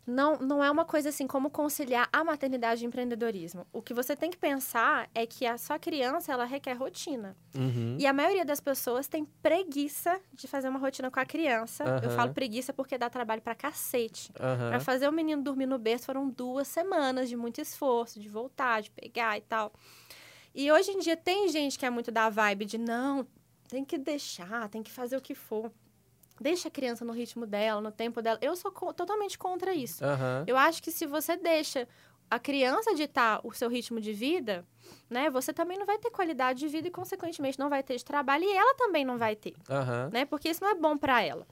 não, 0.06 0.38
não 0.38 0.64
é 0.64 0.70
uma 0.70 0.84
coisa 0.84 1.10
assim 1.10 1.26
como 1.26 1.48
conciliar 1.48 2.08
a 2.12 2.24
maternidade 2.24 2.82
e 2.82 2.86
o 2.86 2.88
empreendedorismo. 2.88 3.66
O 3.72 3.80
que 3.80 3.94
você 3.94 4.16
tem 4.16 4.30
que 4.30 4.36
pensar 4.36 5.08
é 5.14 5.24
que 5.26 5.46
a 5.46 5.56
sua 5.56 5.78
criança, 5.78 6.32
ela 6.32 6.44
requer 6.44 6.74
rotina. 6.74 7.36
Uhum. 7.54 7.96
E 7.98 8.06
a 8.06 8.12
maioria 8.12 8.44
das 8.44 8.60
pessoas 8.60 9.06
tem 9.06 9.24
preguiça 9.24 10.20
de 10.32 10.48
fazer 10.48 10.68
uma 10.68 10.78
rotina 10.78 11.10
com 11.10 11.20
a 11.20 11.24
criança. 11.24 11.84
Eu 11.84 12.08
Aham. 12.08 12.16
falo 12.16 12.34
preguiça 12.34 12.72
porque 12.72 12.98
dá 12.98 13.08
trabalho 13.08 13.40
pra 13.40 13.54
cacete. 13.54 14.32
Aham. 14.40 14.70
Pra 14.70 14.80
fazer 14.80 15.08
o 15.08 15.12
menino 15.12 15.42
dormir 15.42 15.66
no 15.66 15.78
berço 15.78 16.06
foram 16.06 16.28
duas 16.28 16.66
semanas 16.66 17.28
de 17.28 17.36
muito 17.36 17.60
esforço, 17.60 18.18
de 18.18 18.28
voltar, 18.28 18.82
de 18.82 18.90
pegar 18.90 19.38
e 19.38 19.42
tal. 19.42 19.72
E 20.54 20.70
hoje 20.70 20.90
em 20.90 20.98
dia 20.98 21.16
tem 21.16 21.48
gente 21.48 21.78
que 21.78 21.86
é 21.86 21.90
muito 21.90 22.10
da 22.10 22.28
vibe 22.28 22.64
de 22.64 22.78
não, 22.78 23.26
tem 23.68 23.84
que 23.84 23.96
deixar, 23.96 24.68
tem 24.68 24.82
que 24.82 24.90
fazer 24.90 25.16
o 25.16 25.20
que 25.20 25.34
for. 25.34 25.72
Deixa 26.40 26.68
a 26.68 26.70
criança 26.70 27.04
no 27.04 27.12
ritmo 27.12 27.46
dela, 27.46 27.80
no 27.80 27.92
tempo 27.92 28.20
dela. 28.20 28.38
Eu 28.42 28.56
sou 28.56 28.70
co- 28.72 28.92
totalmente 28.92 29.38
contra 29.38 29.74
isso. 29.74 30.04
Aham. 30.04 30.44
Eu 30.46 30.56
acho 30.56 30.82
que 30.82 30.90
se 30.90 31.06
você 31.06 31.36
deixa 31.36 31.88
a 32.30 32.38
criança 32.38 32.94
ditar 32.94 33.40
o 33.44 33.52
seu 33.52 33.68
ritmo 33.68 34.00
de 34.00 34.12
vida, 34.12 34.66
né, 35.08 35.30
você 35.30 35.52
também 35.52 35.78
não 35.78 35.84
vai 35.86 35.98
ter 35.98 36.10
qualidade 36.10 36.58
de 36.60 36.68
vida 36.68 36.88
e, 36.88 36.90
consequentemente, 36.90 37.58
não 37.58 37.68
vai 37.68 37.82
ter 37.82 37.96
de 37.96 38.04
trabalho 38.04 38.44
e 38.44 38.52
ela 38.52 38.74
também 38.74 39.04
não 39.04 39.18
vai 39.18 39.36
ter 39.36 39.54
Aham. 39.68 40.08
né? 40.12 40.24
Porque 40.24 40.48
isso 40.48 40.62
não 40.64 40.70
é 40.70 40.74
bom 40.74 40.96
para 40.96 41.22
ela. 41.22 41.46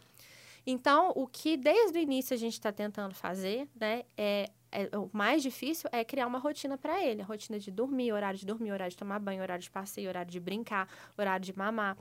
Então, 0.66 1.12
o 1.14 1.26
que 1.26 1.56
desde 1.56 1.98
o 1.98 2.00
início 2.02 2.34
a 2.34 2.36
gente 2.36 2.54
está 2.54 2.72
tentando 2.72 3.14
fazer, 3.14 3.68
né? 3.78 4.02
É, 4.16 4.50
é- 4.72 4.96
o 4.96 5.08
mais 5.12 5.42
difícil 5.42 5.88
é 5.92 6.04
criar 6.04 6.26
uma 6.26 6.38
rotina 6.38 6.76
para 6.78 7.02
ele. 7.04 7.22
A 7.22 7.24
rotina 7.24 7.58
de 7.58 7.70
dormir, 7.70 8.12
horário 8.12 8.38
de 8.38 8.46
dormir, 8.46 8.72
horário 8.72 8.90
de 8.90 8.96
tomar 8.96 9.18
banho, 9.18 9.42
horário 9.42 9.62
de 9.62 9.70
passeio, 9.70 10.08
horário 10.08 10.30
de 10.30 10.40
brincar, 10.40 10.88
horário 11.18 11.44
de 11.44 11.56
mamar. 11.56 11.96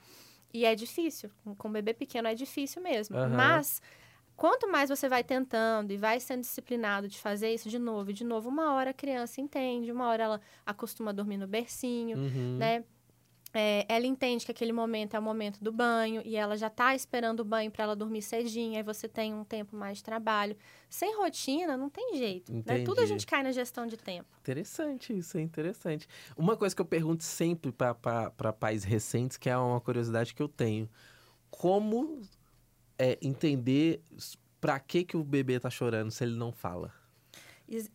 E 0.53 0.65
é 0.65 0.73
difícil. 0.75 1.29
Com, 1.43 1.55
com 1.55 1.71
bebê 1.71 1.93
pequeno 1.93 2.27
é 2.27 2.35
difícil 2.35 2.81
mesmo. 2.81 3.15
Aham. 3.17 3.29
Mas, 3.35 3.81
quanto 4.35 4.67
mais 4.71 4.89
você 4.89 5.07
vai 5.07 5.23
tentando 5.23 5.91
e 5.91 5.97
vai 5.97 6.19
sendo 6.19 6.41
disciplinado 6.41 7.07
de 7.07 7.19
fazer 7.19 7.53
isso 7.53 7.69
de 7.69 7.77
novo 7.77 8.09
e 8.09 8.13
de 8.13 8.23
novo, 8.23 8.49
uma 8.49 8.73
hora 8.73 8.89
a 8.91 8.93
criança 8.93 9.41
entende, 9.41 9.91
uma 9.91 10.07
hora 10.07 10.23
ela 10.23 10.41
acostuma 10.65 11.11
a 11.11 11.13
dormir 11.13 11.37
no 11.37 11.47
bercinho 11.47 12.17
Uhum. 12.17 12.57
né? 12.57 12.83
É, 13.53 13.85
ela 13.89 14.05
entende 14.05 14.45
que 14.45 14.51
aquele 14.51 14.71
momento 14.71 15.15
é 15.15 15.19
o 15.19 15.21
momento 15.21 15.63
do 15.63 15.71
banho 15.71 16.21
e 16.23 16.35
ela 16.35 16.55
já 16.55 16.69
tá 16.69 16.93
esperando 16.93 17.39
o 17.39 17.43
banho 17.43 17.71
para 17.71 17.83
ela 17.83 17.95
dormir 17.95 18.21
cedinho, 18.21 18.77
aí 18.77 18.83
você 18.83 19.07
tem 19.07 19.33
um 19.33 19.43
tempo 19.43 19.75
mais 19.75 19.97
de 19.97 20.03
trabalho. 20.03 20.55
Sem 20.89 21.15
rotina, 21.17 21.75
não 21.75 21.89
tem 21.89 22.15
jeito. 22.15 22.51
Né? 22.51 22.83
Tudo 22.85 23.01
a 23.01 23.05
gente 23.05 23.25
cai 23.25 23.41
na 23.41 23.51
gestão 23.51 23.87
de 23.87 23.97
tempo. 23.97 24.27
Interessante 24.41 25.17
isso, 25.17 25.37
é 25.37 25.41
interessante. 25.41 26.07
Uma 26.37 26.55
coisa 26.55 26.75
que 26.75 26.81
eu 26.81 26.85
pergunto 26.85 27.23
sempre 27.23 27.71
para 27.71 28.53
pais 28.53 28.83
recentes, 28.83 29.35
que 29.35 29.49
é 29.49 29.57
uma 29.57 29.81
curiosidade 29.81 30.33
que 30.33 30.41
eu 30.41 30.47
tenho. 30.47 30.87
Como 31.49 32.21
é, 32.99 33.17
entender 33.21 34.03
para 34.61 34.79
que, 34.79 35.03
que 35.03 35.17
o 35.17 35.23
bebê 35.23 35.59
tá 35.59 35.69
chorando 35.69 36.11
se 36.11 36.23
ele 36.23 36.35
não 36.35 36.51
fala? 36.51 36.93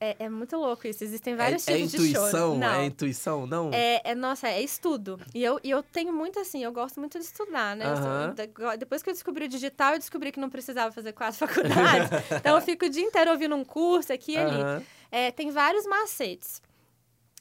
É, 0.01 0.17
é 0.21 0.29
muito 0.29 0.57
louco 0.57 0.87
isso. 0.87 1.03
Existem 1.03 1.35
vários 1.35 1.67
é, 1.67 1.73
é 1.73 1.77
tipos 1.77 1.91
de 1.93 1.97
choro. 1.99 2.29
intuição? 2.29 2.59
Não. 2.59 2.69
É 2.75 2.85
intuição? 2.87 3.47
Não? 3.47 3.71
É, 3.73 4.01
é, 4.05 4.15
nossa, 4.15 4.49
é 4.49 4.63
estudo. 4.63 5.19
E 5.35 5.43
eu, 5.43 5.59
e 5.65 5.71
eu 5.71 5.83
tenho 5.83 6.13
muito 6.13 6.39
assim, 6.39 6.63
eu 6.63 6.73
gosto 6.73 7.01
muito 7.01 7.19
de 7.19 7.25
estudar, 7.25 7.75
né? 7.75 7.85
Eu 7.87 8.77
depois 8.79 9.03
que 9.03 9.09
eu 9.11 9.13
descobri 9.15 9.47
o 9.47 9.49
digital, 9.49 9.95
eu 9.95 9.99
descobri 9.99 10.31
que 10.31 10.39
não 10.39 10.49
precisava 10.49 10.93
fazer 10.93 11.13
quatro 11.13 11.39
faculdades. 11.47 12.11
então 12.37 12.55
eu 12.57 12.63
fico 12.63 12.87
o 12.87 12.89
dia 12.89 13.03
inteiro 13.03 13.31
ouvindo 13.33 13.55
um 13.57 13.65
curso 13.65 14.13
aqui 14.13 14.33
e 14.33 14.37
ali. 14.39 14.85
É, 15.11 15.31
tem 15.31 15.51
vários 15.51 15.87
macetes. 15.87 16.63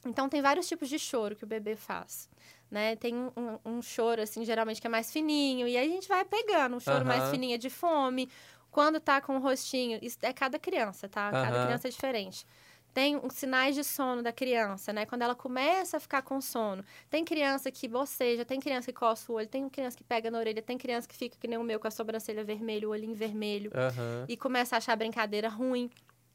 Então, 0.06 0.28
tem 0.28 0.42
vários 0.42 0.68
tipos 0.68 0.88
de 0.88 0.98
choro 0.98 1.34
que 1.34 1.44
o 1.44 1.46
bebê 1.46 1.76
faz. 1.76 2.28
Né? 2.70 2.94
Tem 2.96 3.14
um, 3.14 3.30
um- 3.36 3.58
um 3.76 3.82
choro, 3.82 4.20
assim, 4.20 4.44
geralmente 4.44 4.80
que 4.80 4.86
é 4.86 4.90
mais 4.90 5.10
fininho. 5.12 5.66
E 5.68 5.76
aí 5.76 5.86
a 5.86 5.90
gente 5.90 6.08
vai 6.08 6.24
pegando. 6.24 6.76
Um 6.76 6.80
choro 6.80 7.06
mais 7.06 7.22
Aham. 7.22 7.30
fininho 7.30 7.54
é 7.54 7.58
de 7.58 7.70
fome. 7.70 8.28
Quando 8.74 8.98
tá 8.98 9.20
com 9.20 9.36
o 9.36 9.38
rostinho... 9.38 10.00
Isso 10.02 10.18
é 10.20 10.32
cada 10.32 10.58
criança, 10.58 11.08
tá? 11.08 11.30
Cada 11.30 11.56
Aham. 11.56 11.66
criança 11.66 11.86
é 11.86 11.90
diferente. 11.92 12.44
Tem 12.92 13.16
os 13.16 13.34
sinais 13.34 13.76
de 13.76 13.84
sono 13.84 14.20
da 14.20 14.32
criança, 14.32 14.92
né? 14.92 15.06
Quando 15.06 15.22
ela 15.22 15.34
começa 15.34 15.96
a 15.96 16.00
ficar 16.00 16.22
com 16.22 16.40
sono. 16.40 16.84
Tem 17.08 17.24
criança 17.24 17.70
que 17.70 17.86
boceja, 17.86 18.44
tem 18.44 18.58
criança 18.58 18.86
que 18.92 18.98
coça 18.98 19.30
o 19.30 19.36
olho, 19.36 19.46
tem 19.46 19.68
criança 19.68 19.96
que 19.96 20.02
pega 20.02 20.28
na 20.28 20.38
orelha, 20.38 20.60
tem 20.60 20.76
criança 20.76 21.06
que 21.06 21.14
fica 21.14 21.36
que 21.38 21.46
nem 21.46 21.56
o 21.56 21.62
meu 21.62 21.78
com 21.78 21.86
a 21.86 21.90
sobrancelha 21.90 22.42
vermelha, 22.42 22.88
o 22.88 22.90
olhinho 22.90 23.14
vermelho. 23.14 23.70
Aham. 23.72 24.24
E 24.28 24.36
começa 24.36 24.74
a 24.74 24.78
achar 24.78 24.94
a 24.94 24.96
brincadeira 24.96 25.48
ruim. 25.48 25.88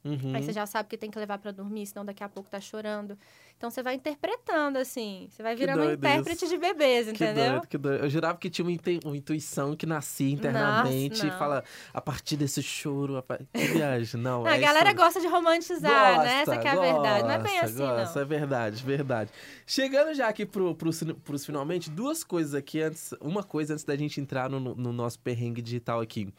Uhum. 0.04 0.34
Aí 0.34 0.42
você 0.42 0.54
já 0.54 0.66
sabe 0.66 0.88
que 0.88 0.98
tem 0.98 1.12
que 1.12 1.20
levar 1.20 1.38
pra 1.38 1.52
dormir, 1.52 1.86
senão 1.86 2.06
daqui 2.06 2.24
a 2.24 2.30
pouco 2.30 2.50
tá 2.50 2.60
chorando. 2.62 3.18
Então 3.58 3.70
você 3.70 3.84
vai 3.84 3.96
interpretando, 3.96 4.78
assim. 4.78 5.28
Você 5.30 5.44
vai 5.44 5.54
Que 5.54 5.60
virando 5.60 5.84
um 5.84 5.92
intérprete 5.92 6.46
isso. 6.46 6.54
de 6.54 6.58
bebês, 6.58 7.08
Que 7.08 7.26
entendeu? 7.26 7.52
doido, 7.52 7.68
que 7.68 7.78
doido. 7.78 8.04
Eu 8.06 8.10
jurava 8.10 8.38
que 8.38 8.50
tinha 8.50 8.66
uma, 8.66 9.18
intuição 9.18 9.76
que 9.76 9.86
nascia 9.86 10.32
internamente 10.32 11.26
e 11.26 11.30
não. 11.30 11.38
fala 11.38 11.64
a 11.94 12.00
partir 12.00 12.38
desse 12.38 12.64
choro. 12.64 13.18
A 13.18 13.22
par... 13.22 13.40
Que 13.54 13.68
viagem, 13.68 14.22
não. 14.22 14.46
a 14.46 14.56
é 14.56 14.60
galera 14.60 14.90
isso. 14.90 14.98
gosta 14.98 15.20
de 15.20 15.28
romantizar, 15.28 16.16
Gosta, 16.16 16.24
né? 16.24 16.42
Essa 16.42 16.58
que 16.58 16.68
é 16.68 16.72
a 16.72 16.80
verdade. 16.80 17.24
Não 17.24 17.32
é 17.32 17.40
bem 17.40 17.52
gosta, 17.52 17.66
assim, 17.66 17.78
gosta, 17.78 18.16
não. 18.16 18.22
É 18.22 18.26
verdade, 18.26 18.84
verdade. 18.84 19.32
Chegando 19.68 20.14
já 20.14 20.30
aqui 20.30 20.46
pro, 20.46 20.74
pro, 20.74 20.92
pros 21.16 21.46
finalmente, 21.46 21.90
duas 21.90 22.24
coisas 22.24 22.56
aqui 22.56 22.82
antes. 22.82 23.14
Uma 23.20 23.44
coisa 23.44 23.74
antes 23.74 23.84
da 23.84 23.98
gente 23.98 24.22
entrar 24.22 24.50
no, 24.50 24.60
no 24.74 24.94
nosso 24.94 25.20
perrengue 25.20 25.62
digital 25.62 26.00
aqui. 26.00 26.34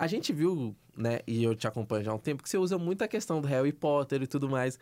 A 0.00 0.06
gente 0.06 0.32
viu, 0.32 0.74
né, 0.96 1.20
e 1.26 1.44
eu 1.44 1.54
te 1.54 1.68
acompanho 1.68 2.02
já 2.02 2.10
há 2.10 2.14
um 2.14 2.18
tempo, 2.18 2.42
que 2.42 2.48
você 2.48 2.56
usa 2.56 2.78
muito 2.78 3.04
a 3.04 3.06
questão 3.06 3.38
do 3.38 3.46
Harry 3.46 3.70
Potter 3.70 4.22
e 4.22 4.26
tudo 4.26 4.48
mais. 4.48 4.78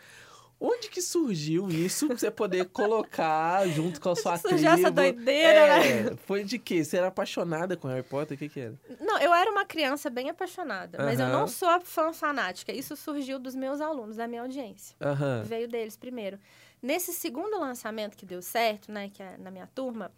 Onde 0.61 0.89
que 0.89 1.03
surgiu 1.03 1.69
isso 1.69 2.07
pra 2.07 2.17
você 2.17 2.31
poder 2.31 2.67
colocar 2.71 3.67
junto 3.67 4.01
com 4.01 4.11
a 4.11 4.15
sua 4.15 4.39
tribo? 4.39 4.51
Surgiu 4.51 4.71
essa 4.71 4.93
doideira, 4.93 5.59
é, 5.59 6.03
né? 6.05 6.17
Foi 6.25 6.45
de 6.45 6.57
quê? 6.57 6.85
Você 6.85 6.99
era 6.99 7.09
apaixonada 7.09 7.77
com 7.77 7.89
Harry 7.89 8.05
Potter? 8.05 8.37
O 8.37 8.39
que 8.39 8.49
que 8.49 8.61
era? 8.61 8.75
Não, 9.01 9.19
eu 9.19 9.35
era 9.35 9.51
uma 9.51 9.65
criança 9.65 10.09
bem 10.09 10.31
apaixonada, 10.31 10.99
mas 11.05 11.19
eu 11.19 11.27
não 11.27 11.49
sou 11.49 11.81
fã 11.81 12.13
fanática. 12.13 12.73
Isso 12.73 12.95
surgiu 12.95 13.41
dos 13.41 13.57
meus 13.57 13.81
alunos, 13.81 14.15
da 14.15 14.29
minha 14.29 14.43
audiência. 14.43 14.97
Veio 15.45 15.67
deles 15.67 15.97
primeiro. 15.97 16.39
Nesse 16.81 17.13
segundo 17.13 17.59
lançamento 17.59 18.17
que 18.17 18.25
deu 18.25 18.41
certo, 18.41 18.93
né, 18.93 19.11
que 19.13 19.21
é 19.21 19.37
na 19.37 19.51
minha 19.51 19.67
turma, 19.67 20.13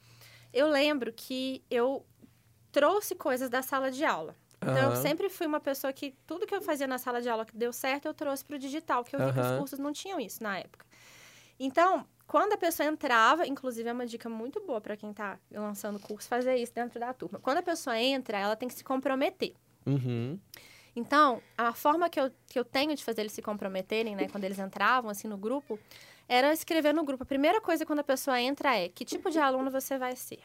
eu 0.53 0.69
lembro 0.69 1.11
que 1.11 1.65
eu 1.71 2.05
trouxe 2.71 3.15
coisas 3.15 3.49
da 3.49 3.63
sala 3.63 3.91
de 3.91 4.05
aula. 4.05 4.37
Então, 4.63 4.91
eu 4.91 4.97
sempre 4.97 5.31
fui 5.31 5.47
uma 5.47 5.61
pessoa 5.61 5.93
que 5.93 6.15
tudo 6.27 6.47
que 6.47 6.55
eu 6.55 6.61
fazia 6.61 6.87
na 6.87 6.99
sala 6.99 7.23
de 7.23 7.29
aula 7.29 7.47
que 7.47 7.57
deu 7.57 7.73
certo, 7.73 8.07
eu 8.07 8.15
trouxe 8.15 8.45
para 8.45 8.57
o 8.57 8.59
digital, 8.59 9.03
porque 9.03 9.17
eu 9.17 9.27
vi 9.27 9.33
que 9.33 9.41
os 9.41 9.59
cursos 9.59 9.79
não 9.79 9.93
tinham 9.93 10.21
isso 10.21 10.43
na 10.43 10.59
época. 10.59 10.85
Então, 11.59 12.07
quando 12.27 12.53
a 12.53 12.57
pessoa 12.57 12.87
entrava, 12.87 13.47
inclusive 13.47 13.89
é 13.89 13.93
uma 13.93 14.07
dica 14.07 14.29
muito 14.29 14.61
boa 14.61 14.81
para 14.81 14.97
quem 14.97 15.11
está 15.11 15.39
lançando 15.51 15.99
curso, 15.99 16.29
fazer 16.29 16.57
isso 16.57 16.75
dentro 16.75 17.01
da 17.01 17.13
turma. 17.13 17.41
Quando 17.41 17.59
a 17.59 17.63
pessoa 17.63 17.99
entra, 17.99 18.39
ela 18.39 18.55
tem 18.55 18.69
que 18.69 18.75
se 18.75 18.85
comprometer. 18.85 19.55
Uhum. 19.87 20.39
Então, 20.95 21.43
a 21.57 21.73
forma 21.73 22.09
que 22.09 22.21
eu, 22.21 22.31
que 22.47 22.59
eu 22.59 22.65
tenho 22.65 22.95
de 22.95 23.03
fazer 23.03 23.23
eles 23.23 23.33
se 23.33 23.43
comprometerem, 23.43 24.15
né, 24.15 24.29
quando 24.29 24.45
eles 24.45 24.59
entravam, 24.59 25.11
assim, 25.11 25.29
no 25.29 25.37
grupo, 25.37 25.79
era 26.29 26.53
escrever 26.53 26.95
no 26.95 27.05
grupo. 27.05 27.23
A 27.23 27.27
primeira 27.27 27.61
coisa 27.61 27.85
quando 27.87 28.01
a 28.01 28.05
pessoa 28.05 28.41
entra 28.41 28.77
é 28.77 28.89
que 28.89 29.05
tipo 29.05 29.31
de 29.31 29.39
aluno 29.39 29.71
você 29.71 29.99
vai 29.99 30.15
ser. 30.15 30.41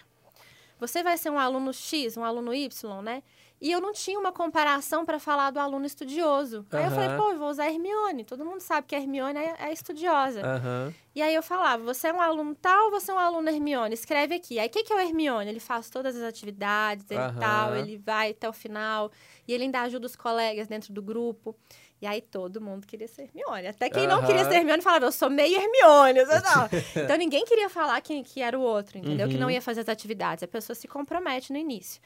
Você 0.79 1.03
vai 1.03 1.17
ser 1.17 1.29
um 1.29 1.39
aluno 1.39 1.71
X, 1.71 2.17
um 2.17 2.23
aluno 2.23 2.53
Y, 2.53 3.01
né? 3.01 3.23
E 3.65 3.71
eu 3.71 3.81
não 3.81 3.91
tinha 3.93 4.19
uma 4.19 4.31
comparação 4.31 5.03
para 5.03 5.17
falar 5.17 5.49
do 5.49 5.59
aluno 5.59 5.87
estudioso. 5.87 6.63
Aí 6.71 6.83
eu 6.85 6.91
falei, 6.91 7.09
pô, 7.17 7.31
eu 7.31 7.39
vou 7.39 7.49
usar 7.49 7.67
Hermione. 7.67 8.23
Todo 8.23 8.45
mundo 8.45 8.61
sabe 8.61 8.85
que 8.85 8.93
a 8.95 8.99
Hermione 8.99 9.39
é, 9.39 9.55
é 9.57 9.73
estudiosa. 9.73 10.45
Aham. 10.45 10.93
E 11.15 11.21
aí 11.21 11.33
eu 11.33 11.41
falava, 11.41 11.81
você 11.83 12.09
é 12.09 12.13
um 12.13 12.21
aluno 12.21 12.53
tal 12.53 12.85
ou 12.85 12.91
você 12.91 13.09
é 13.09 13.13
um 13.15 13.17
aluno 13.17 13.49
Hermione? 13.49 13.95
Escreve 13.95 14.35
aqui. 14.35 14.59
Aí 14.59 14.67
o 14.67 14.69
que, 14.69 14.83
que 14.83 14.93
é 14.93 14.95
o 14.95 14.99
Hermione? 14.99 15.49
Ele 15.49 15.59
faz 15.59 15.89
todas 15.89 16.15
as 16.15 16.21
atividades, 16.21 17.09
ele 17.09 17.19
Aham. 17.19 17.39
tal, 17.39 17.75
ele 17.75 17.97
vai 17.97 18.31
até 18.31 18.47
o 18.47 18.53
final. 18.53 19.11
E 19.47 19.53
ele 19.53 19.63
ainda 19.63 19.81
ajuda 19.81 20.05
os 20.05 20.15
colegas 20.15 20.67
dentro 20.67 20.93
do 20.93 21.01
grupo. 21.01 21.55
E 21.99 22.05
aí 22.05 22.21
todo 22.21 22.61
mundo 22.61 22.85
queria 22.85 23.07
ser 23.07 23.23
Hermione. 23.23 23.65
Até 23.67 23.89
quem 23.89 24.05
não 24.05 24.23
queria 24.27 24.45
ser 24.45 24.57
Hermione 24.57 24.83
falava, 24.83 25.05
eu 25.05 25.11
sou 25.11 25.27
meio 25.29 25.59
Hermione. 25.59 26.19
então 27.03 27.17
ninguém 27.17 27.43
queria 27.45 27.67
falar 27.69 27.99
que, 28.01 28.21
que 28.21 28.41
era 28.41 28.59
o 28.59 28.61
outro, 28.61 28.99
entendeu? 28.99 29.27
Que 29.27 29.39
não 29.39 29.47
Uhum. 29.47 29.53
ia 29.53 29.61
fazer 29.61 29.81
as 29.81 29.89
atividades. 29.89 30.43
A 30.43 30.47
pessoa 30.47 30.75
se 30.75 30.87
compromete 30.87 31.51
no 31.51 31.57
início. 31.57 31.99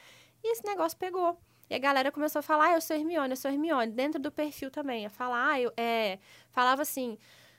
E 0.43 0.51
esse 0.51 0.65
negócio 0.65 0.97
pegou. 0.97 1.37
E 1.69 1.75
a 1.75 1.79
galera 1.79 2.11
começou 2.11 2.39
a 2.39 2.43
falar, 2.43 2.69
ah, 2.69 2.73
eu 2.73 2.81
sou 2.81 2.95
Hermione, 2.95 3.31
eu 3.31 3.37
sou 3.37 3.51
Hermione. 3.51 3.91
Dentro 3.91 4.19
do 4.19 4.31
perfil 4.31 4.71
também. 4.71 5.05
A 5.05 5.09
falar, 5.09 5.51
ah, 5.51 5.61
eu 5.61 5.71
é... 5.77 6.17
falava 6.49 6.81
assim, 6.81 7.17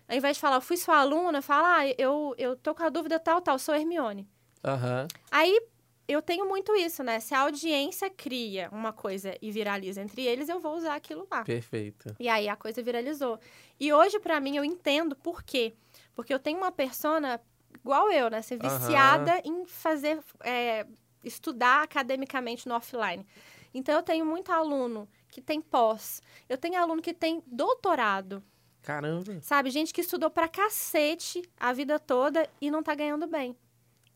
ao 0.09 0.17
invés 0.17 0.37
de 0.37 0.41
falar, 0.41 0.57
eu 0.57 0.61
fui 0.61 0.77
sua 0.77 0.99
aluna, 0.99 1.41
fala, 1.41 1.79
ah, 1.79 1.87
eu, 1.97 2.35
eu 2.37 2.57
tô 2.57 2.75
com 2.75 2.83
a 2.83 2.89
dúvida 2.89 3.21
tal, 3.21 3.41
tal, 3.41 3.59
sou 3.59 3.75
Hermione. 3.75 4.29
Aham. 4.65 5.07
Aí 5.31 5.61
eu 6.09 6.21
tenho 6.21 6.49
muito 6.49 6.75
isso, 6.75 7.05
né? 7.05 7.21
Se 7.21 7.35
a 7.35 7.41
audiência 7.41 8.11
cria 8.11 8.69
uma 8.73 8.93
coisa 8.93 9.37
e 9.41 9.53
viraliza 9.53 10.03
entre 10.03 10.27
eles, 10.27 10.49
eu 10.49 10.59
vou 10.59 10.77
usar 10.77 10.97
aquilo 10.97 11.27
lá. 11.31 11.45
Perfeito. 11.45 12.15
E 12.19 12.29
aí 12.29 12.49
a 12.49 12.57
coisa 12.57 12.83
viralizou. 12.83 13.39
E 13.79 13.93
hoje, 13.93 14.19
pra 14.19 14.41
mim, 14.41 14.57
eu 14.57 14.65
entendo 14.65 15.15
por 15.15 15.43
quê. 15.45 15.73
Porque 16.13 16.35
eu 16.35 16.41
tenho 16.41 16.59
uma 16.59 16.73
persona 16.73 17.41
igual 17.73 18.11
eu, 18.11 18.29
né? 18.29 18.43
Ser 18.43 18.59
viciada 18.59 19.41
em 19.45 19.65
fazer, 19.65 20.19
é, 20.41 20.85
estudar 21.23 21.83
academicamente 21.83 22.69
no 22.69 22.75
offline. 22.75 23.27
Então, 23.73 23.95
eu 23.95 24.03
tenho 24.03 24.27
muito 24.27 24.51
aluno 24.51 25.09
que 25.31 25.41
tem 25.41 25.61
pós. 25.61 26.21
Eu 26.49 26.59
tenho 26.59 26.81
aluno 26.81 27.01
que 27.01 27.15
tem 27.15 27.43
doutorado. 27.47 28.43
Caramba. 28.83 29.39
Sabe? 29.43 29.71
Gente 29.71 29.93
que 29.93 30.01
estudou 30.01 30.31
pra 30.31 30.49
cacete 30.49 31.43
a 31.59 31.73
vida 31.73 31.99
toda 31.99 32.49
e 32.61 32.71
não 32.71 32.83
tá 32.83 32.95
ganhando 32.95 33.27
bem. 33.27 33.57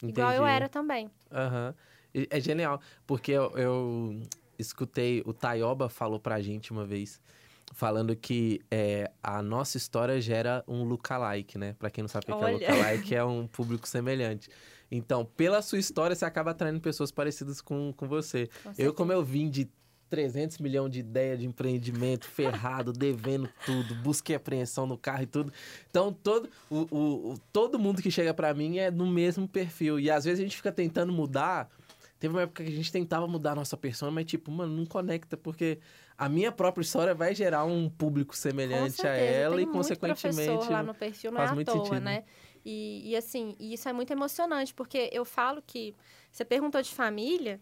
Igual 0.03 0.33
eu 0.33 0.43
Entendi. 0.43 0.57
era 0.57 0.69
também. 0.69 1.11
Aham. 1.31 1.75
E 2.15 2.27
É 2.31 2.41
genial, 2.41 2.81
porque 3.07 3.33
eu, 3.33 3.51
eu 3.57 4.23
escutei, 4.59 5.23
o 5.27 5.33
Taioba 5.33 5.89
falou 5.89 6.21
pra 6.21 6.41
gente 6.41 6.71
uma 6.71 6.85
vez, 6.85 7.21
falando 7.73 8.15
que 8.15 8.61
é, 8.71 9.11
a 9.23 9.43
nossa 9.43 9.77
história 9.77 10.21
gera 10.21 10.65
um 10.67 10.85
lookalike, 10.85 11.59
né? 11.59 11.75
Pra 11.79 11.91
quem 11.91 12.03
não 12.03 12.09
sabe 12.09 12.27
o 12.31 12.39
que 12.39 12.45
é 12.45 12.51
lookalike, 12.51 13.15
é 13.15 13.25
um 13.25 13.47
público 13.47 13.89
semelhante. 13.89 14.49
Então, 14.91 15.25
pela 15.25 15.61
sua 15.63 15.79
história, 15.79 16.15
você 16.15 16.25
acaba 16.25 16.51
atraindo 16.53 16.81
pessoas 16.81 17.11
parecidas 17.11 17.61
com, 17.61 17.93
com 17.97 18.07
você. 18.07 18.49
com 18.63 18.73
Eu, 18.79 18.93
como 18.95 19.13
eu 19.13 19.23
vim 19.25 19.49
de 19.51 19.69
300 20.11 20.59
milhões 20.59 20.93
de 20.93 21.01
ideia 21.01 21.37
de 21.37 21.45
empreendimento, 21.47 22.27
ferrado, 22.27 22.93
devendo 22.95 23.49
tudo, 23.67 23.95
busquei 23.97 24.37
apreensão 24.37 24.87
no 24.87 24.97
carro 24.97 25.23
e 25.23 25.27
tudo. 25.27 25.53
Então, 25.91 26.13
todo, 26.13 26.49
o, 26.71 26.81
o- 27.33 27.39
todo 27.53 27.79
mundo 27.79 28.01
que 28.01 28.11
chega 28.11 28.33
pra 28.33 28.55
mim 28.55 28.79
é 28.79 28.91
no 28.91 29.07
mesmo 29.11 29.49
perfil. 29.49 29.99
E 29.99 30.11
às 30.11 30.25
vezes 30.25 30.41
a 30.41 30.43
gente 30.45 30.57
fica 30.57 30.71
tentando 30.71 31.13
mudar. 31.13 31.69
Teve 32.21 32.33
uma 32.33 32.43
época 32.43 32.63
que 32.65 32.71
a 32.71 32.75
gente 32.75 32.93
tentava 32.93 33.27
mudar 33.27 33.53
a 33.53 33.55
nossa 33.57 33.77
persona, 33.77 34.11
mas 34.13 34.25
tipo, 34.25 34.51
mano, 34.51 34.75
não 34.77 34.87
conecta, 34.87 35.37
porque 35.37 35.79
a 36.17 36.29
minha 36.29 36.53
própria 36.53 36.83
história 36.83 37.13
vai 37.15 37.35
gerar 37.35 37.65
um 37.65 37.91
público 37.91 38.37
semelhante 38.37 39.01
a 39.01 39.05
certeza, 39.05 39.25
ela 39.41 39.57
tem 39.57 39.65
e, 39.65 39.69
consequentemente. 39.69 40.71
lá 40.71 40.83
no 40.83 40.95
perfil 40.95 41.33
não 41.33 41.39
faz 41.39 41.51
é 41.51 41.53
à 41.53 41.55
muito 41.55 41.73
toa, 41.73 41.85
sentido. 41.85 42.01
né? 42.05 42.25
E, 42.65 43.11
e 43.11 43.17
assim, 43.17 43.55
e 43.59 43.75
isso 43.75 43.89
é 43.89 43.93
muito 43.93 44.13
emocionante, 44.13 44.73
porque 44.73 45.11
eu 45.13 45.25
falo 45.25 45.63
que 45.67 45.95
você 46.31 46.45
perguntou 46.45 46.81
de 46.81 46.95
família, 46.95 47.61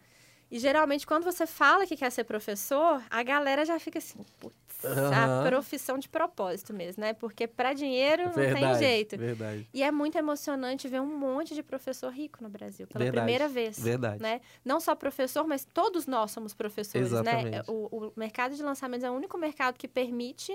e 0.50 0.58
geralmente 0.58 1.06
quando 1.06 1.24
você 1.24 1.46
fala 1.46 1.86
que 1.86 1.96
quer 1.96 2.10
ser 2.10 2.24
professor, 2.24 3.02
a 3.08 3.22
galera 3.22 3.64
já 3.64 3.78
fica 3.78 3.98
assim, 3.98 4.24
putz, 4.38 4.84
Aham. 4.84 5.40
a 5.44 5.48
profissão 5.48 5.98
de 5.98 6.08
propósito 6.10 6.74
mesmo, 6.74 7.00
né? 7.00 7.14
Porque 7.14 7.46
para 7.46 7.72
dinheiro 7.72 8.24
não 8.24 8.32
tem 8.32 8.52
verdade, 8.52 8.78
jeito. 8.78 9.16
Verdade. 9.16 9.66
E 9.72 9.82
é 9.82 9.90
muito 9.90 10.18
emocionante 10.18 10.88
ver 10.88 11.00
um 11.00 11.18
monte 11.18 11.54
de 11.54 11.62
professor 11.62 12.12
rico 12.12 12.42
no 12.42 12.50
Brasil, 12.50 12.86
pela 12.86 13.02
Verdade, 13.04 13.24
primeira 13.24 13.48
vez. 13.48 13.78
Verdade. 13.78 14.22
Né? 14.22 14.40
Não 14.62 14.78
só 14.78 14.94
professor, 14.94 15.46
mas 15.46 15.64
todos 15.64 16.06
nós 16.06 16.30
somos 16.30 16.52
professores, 16.52 17.10
né? 17.10 17.20
Exatamente. 17.20 17.70
O, 17.70 18.08
o 18.08 18.12
mercado 18.14 18.54
de 18.54 18.62
lançamentos 18.62 19.04
é 19.04 19.10
o 19.10 19.14
único 19.14 19.38
mercado 19.38 19.78
que 19.78 19.88
permite 19.88 20.54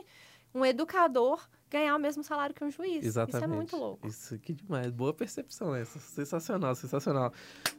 um 0.54 0.66
educador 0.66 1.48
ganhar 1.70 1.96
o 1.96 2.00
mesmo 2.00 2.24
salário 2.24 2.56
que 2.56 2.64
um 2.64 2.72
juiz. 2.72 3.04
Exatamente. 3.06 3.36
Isso 3.36 3.44
é 3.44 3.48
muito 3.56 3.76
louco. 3.76 4.08
Isso 4.08 4.36
aqui 4.36 4.54
demais. 4.54 4.90
Boa 4.90 5.14
percepção 5.14 5.76
essa. 5.76 6.00
Sensacional, 6.00 6.74
sensacional. 6.76 7.34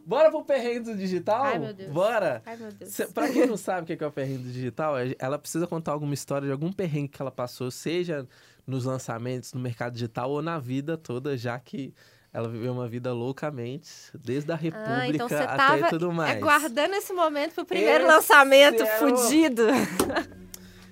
Bora 0.05 0.31
pro 0.31 0.45
perrengue 0.45 0.81
do 0.81 0.95
digital? 0.97 1.43
Ai, 1.45 1.59
meu 1.59 1.73
Deus. 1.73 1.91
Bora! 1.91 2.43
Ai, 2.45 2.57
meu 2.57 2.71
Deus. 2.71 2.93
Cê, 2.93 3.07
pra 3.07 3.29
quem 3.31 3.47
não 3.47 3.57
sabe 3.57 3.91
o 3.93 3.97
que 3.97 4.05
é 4.05 4.07
o 4.07 4.13
perrengue 4.13 4.45
do 4.45 4.51
digital, 4.53 4.95
ela 5.19 5.39
precisa 5.39 5.67
contar 5.67 5.93
alguma 5.93 6.13
história 6.13 6.47
de 6.47 6.53
algum 6.53 6.71
perrengue 6.71 7.09
que 7.09 7.23
ela 7.23 7.31
passou, 7.31 7.71
seja 7.71 8.29
nos 8.67 8.85
lançamentos, 8.85 9.55
no 9.55 9.61
mercado 9.61 9.95
digital 9.95 10.31
ou 10.31 10.43
na 10.43 10.59
vida 10.59 10.99
toda, 10.99 11.35
já 11.37 11.59
que 11.59 11.95
ela 12.31 12.47
viveu 12.47 12.75
uma 12.75 12.87
vida 12.87 13.11
loucamente, 13.15 13.89
desde 14.15 14.53
a 14.53 14.55
República 14.55 14.99
Ah, 15.01 15.09
então 15.09 15.27
até 15.27 15.89
tudo 15.89 16.13
mais. 16.13 16.37
aguardando 16.37 16.95
esse 16.95 17.11
momento 17.15 17.55
pro 17.55 17.65
primeiro 17.65 18.05
Esse 18.05 18.15
lançamento, 18.15 18.83
é 18.83 18.97
o- 18.97 18.99
fudido. 18.99 19.63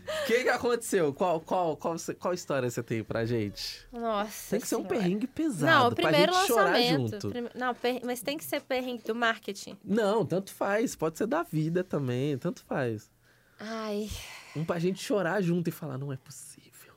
O 0.06 0.24
que, 0.26 0.42
que 0.44 0.48
aconteceu? 0.48 1.12
Qual, 1.12 1.40
qual, 1.40 1.76
qual, 1.76 1.96
qual 2.18 2.34
história 2.34 2.70
você 2.70 2.82
tem 2.82 3.02
pra 3.02 3.24
gente? 3.24 3.86
Nossa 3.92 4.50
Tem 4.50 4.60
que 4.60 4.66
ser 4.68 4.76
um 4.76 4.78
Senhora. 4.80 4.96
perrengue 4.98 5.26
pesado, 5.26 5.72
Não, 5.72 5.88
o 5.88 5.94
pra 5.94 6.08
primeiro 6.08 6.32
gente 6.32 6.46
chorar 6.46 6.70
lançamento. 6.72 7.10
junto. 7.12 7.28
Prime- 7.30 7.50
Não, 7.54 7.74
per- 7.74 8.00
mas 8.04 8.22
tem 8.22 8.38
que 8.38 8.44
ser 8.44 8.60
perrengue 8.62 9.02
do 9.02 9.14
marketing. 9.14 9.76
Não, 9.84 10.24
tanto 10.24 10.52
faz. 10.52 10.94
Pode 10.94 11.18
ser 11.18 11.26
da 11.26 11.42
vida 11.42 11.82
também, 11.84 12.36
tanto 12.38 12.62
faz. 12.64 13.10
Ai. 13.58 14.08
Um 14.54 14.64
pra 14.64 14.78
gente 14.78 15.02
chorar 15.02 15.40
junto 15.42 15.68
e 15.68 15.72
falar, 15.72 15.98
não 15.98 16.12
é 16.12 16.16
possível. 16.16 16.92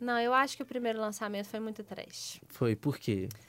Não, 0.00 0.18
eu 0.20 0.34
acho 0.34 0.56
que 0.56 0.62
o 0.62 0.66
primeiro 0.66 1.00
lançamento 1.00 1.46
foi 1.46 1.60
muito 1.60 1.82
trash. 1.82 2.40
Foi, 2.48 2.76
por 2.76 2.98
quê? 2.98 3.28
Porque, 3.30 3.44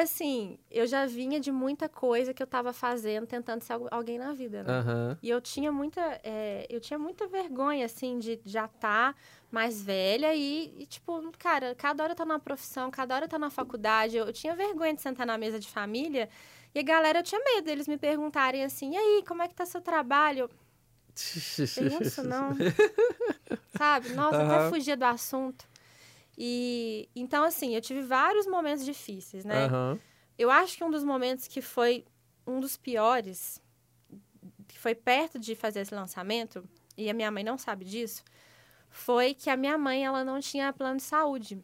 assim, 0.00 0.58
eu 0.70 0.86
já 0.86 1.06
vinha 1.06 1.40
de 1.40 1.50
muita 1.50 1.88
coisa 1.88 2.34
que 2.34 2.42
eu 2.42 2.46
tava 2.46 2.72
fazendo, 2.72 3.26
tentando 3.26 3.62
ser 3.62 3.72
algu- 3.74 3.88
alguém 3.90 4.18
na 4.18 4.32
vida, 4.32 4.62
né? 4.62 4.72
Aham. 4.80 5.18
E 5.22 5.30
eu 5.30 5.40
tinha 5.40 5.72
muita, 5.72 6.00
é, 6.22 6.66
eu 6.68 6.80
tinha 6.80 6.98
muita 6.98 7.26
vergonha, 7.26 7.86
assim, 7.86 8.18
de 8.18 8.40
já 8.44 8.66
estar 8.66 9.16
mais 9.50 9.82
velha 9.82 10.34
e, 10.34 10.74
e, 10.78 10.86
tipo, 10.86 11.30
cara, 11.38 11.74
cada 11.74 12.02
hora 12.04 12.14
tá 12.14 12.24
numa 12.24 12.38
profissão, 12.38 12.90
cada 12.90 13.14
hora 13.14 13.26
tá 13.28 13.38
na 13.38 13.48
faculdade. 13.50 14.16
Eu, 14.16 14.26
eu 14.26 14.32
tinha 14.32 14.54
vergonha 14.54 14.94
de 14.94 15.00
sentar 15.00 15.26
na 15.26 15.38
mesa 15.38 15.58
de 15.58 15.68
família 15.68 16.28
e 16.74 16.78
a 16.80 16.82
galera, 16.82 17.20
eu 17.20 17.22
tinha 17.22 17.40
medo 17.42 17.64
deles 17.64 17.86
me 17.88 17.96
perguntarem 17.96 18.64
assim, 18.64 18.92
e 18.92 18.96
aí, 18.96 19.24
como 19.26 19.42
é 19.42 19.48
que 19.48 19.54
tá 19.54 19.64
seu 19.64 19.80
trabalho? 19.80 20.50
Pergunta 21.74 22.02
isso 22.08 22.22
não. 22.24 22.56
Sabe? 23.76 24.08
Nossa, 24.14 24.42
até 24.42 24.56
Aham. 24.56 24.70
fugia 24.70 24.96
do 24.96 25.04
assunto. 25.04 25.64
E, 26.36 27.08
então, 27.14 27.44
assim, 27.44 27.74
eu 27.74 27.80
tive 27.80 28.02
vários 28.02 28.46
momentos 28.46 28.84
difíceis, 28.84 29.44
né? 29.44 29.66
Aham. 29.66 29.98
Eu 30.36 30.50
acho 30.50 30.76
que 30.76 30.82
um 30.84 30.90
dos 30.90 31.04
momentos 31.04 31.46
que 31.46 31.60
foi 31.60 32.04
um 32.46 32.58
dos 32.60 32.76
piores, 32.76 33.62
que 34.66 34.78
foi 34.78 34.94
perto 34.94 35.38
de 35.38 35.54
fazer 35.54 35.80
esse 35.80 35.94
lançamento, 35.94 36.68
e 36.96 37.08
a 37.08 37.14
minha 37.14 37.30
mãe 37.30 37.44
não 37.44 37.56
sabe 37.56 37.84
disso, 37.84 38.22
foi 38.90 39.34
que 39.34 39.48
a 39.48 39.56
minha 39.56 39.78
mãe, 39.78 40.04
ela 40.04 40.24
não 40.24 40.40
tinha 40.40 40.72
plano 40.72 40.96
de 40.96 41.02
saúde. 41.04 41.58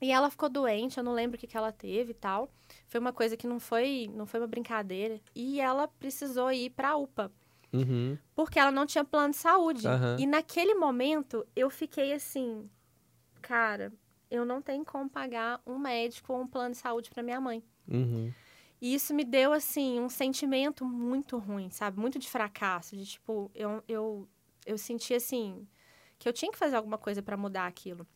E 0.00 0.10
ela 0.10 0.30
ficou 0.30 0.48
doente, 0.48 0.96
eu 0.96 1.04
não 1.04 1.12
lembro 1.12 1.36
o 1.36 1.38
que, 1.40 1.46
que 1.46 1.56
ela 1.56 1.70
teve 1.70 2.12
e 2.12 2.14
tal. 2.14 2.50
Foi 2.86 2.98
uma 2.98 3.12
coisa 3.12 3.36
que 3.36 3.46
não 3.46 3.60
foi, 3.60 4.10
não 4.14 4.24
foi 4.26 4.40
uma 4.40 4.46
brincadeira. 4.46 5.20
E 5.34 5.60
ela 5.60 5.86
precisou 5.86 6.50
ir 6.50 6.70
pra 6.70 6.96
UPA, 6.96 7.30
Uhum. 7.72 8.18
porque 8.34 8.58
ela 8.58 8.70
não 8.72 8.86
tinha 8.86 9.04
plano 9.04 9.30
de 9.32 9.36
saúde. 9.36 9.86
Aham. 9.86 10.16
E 10.18 10.26
naquele 10.26 10.74
momento, 10.74 11.46
eu 11.54 11.68
fiquei 11.68 12.12
assim, 12.14 12.68
cara, 13.50 13.92
eu 14.30 14.44
não 14.44 14.62
tenho 14.62 14.84
como 14.84 15.10
pagar 15.10 15.60
um 15.66 15.76
médico 15.76 16.32
ou 16.32 16.42
um 16.42 16.46
plano 16.46 16.70
de 16.70 16.76
saúde 16.76 17.10
pra 17.10 17.20
minha 17.20 17.40
mãe. 17.40 17.64
Uhum. 17.88 18.32
E 18.80 18.94
isso 18.94 19.12
me 19.12 19.24
deu, 19.24 19.52
assim, 19.52 19.98
um 19.98 20.08
sentimento 20.08 20.84
muito 20.84 21.36
ruim, 21.36 21.68
sabe? 21.68 21.98
Muito 21.98 22.16
de 22.16 22.30
fracasso. 22.30 22.96
De, 22.96 23.04
tipo, 23.04 23.50
eu, 23.52 23.82
eu, 23.88 24.28
eu 24.64 24.78
senti, 24.78 25.14
assim, 25.14 25.66
que 26.16 26.28
eu 26.28 26.32
tinha 26.32 26.52
que 26.52 26.56
fazer 26.56 26.76
alguma 26.76 26.96
coisa 26.96 27.24
para 27.24 27.36
mudar 27.36 27.66
aquilo. 27.66 28.06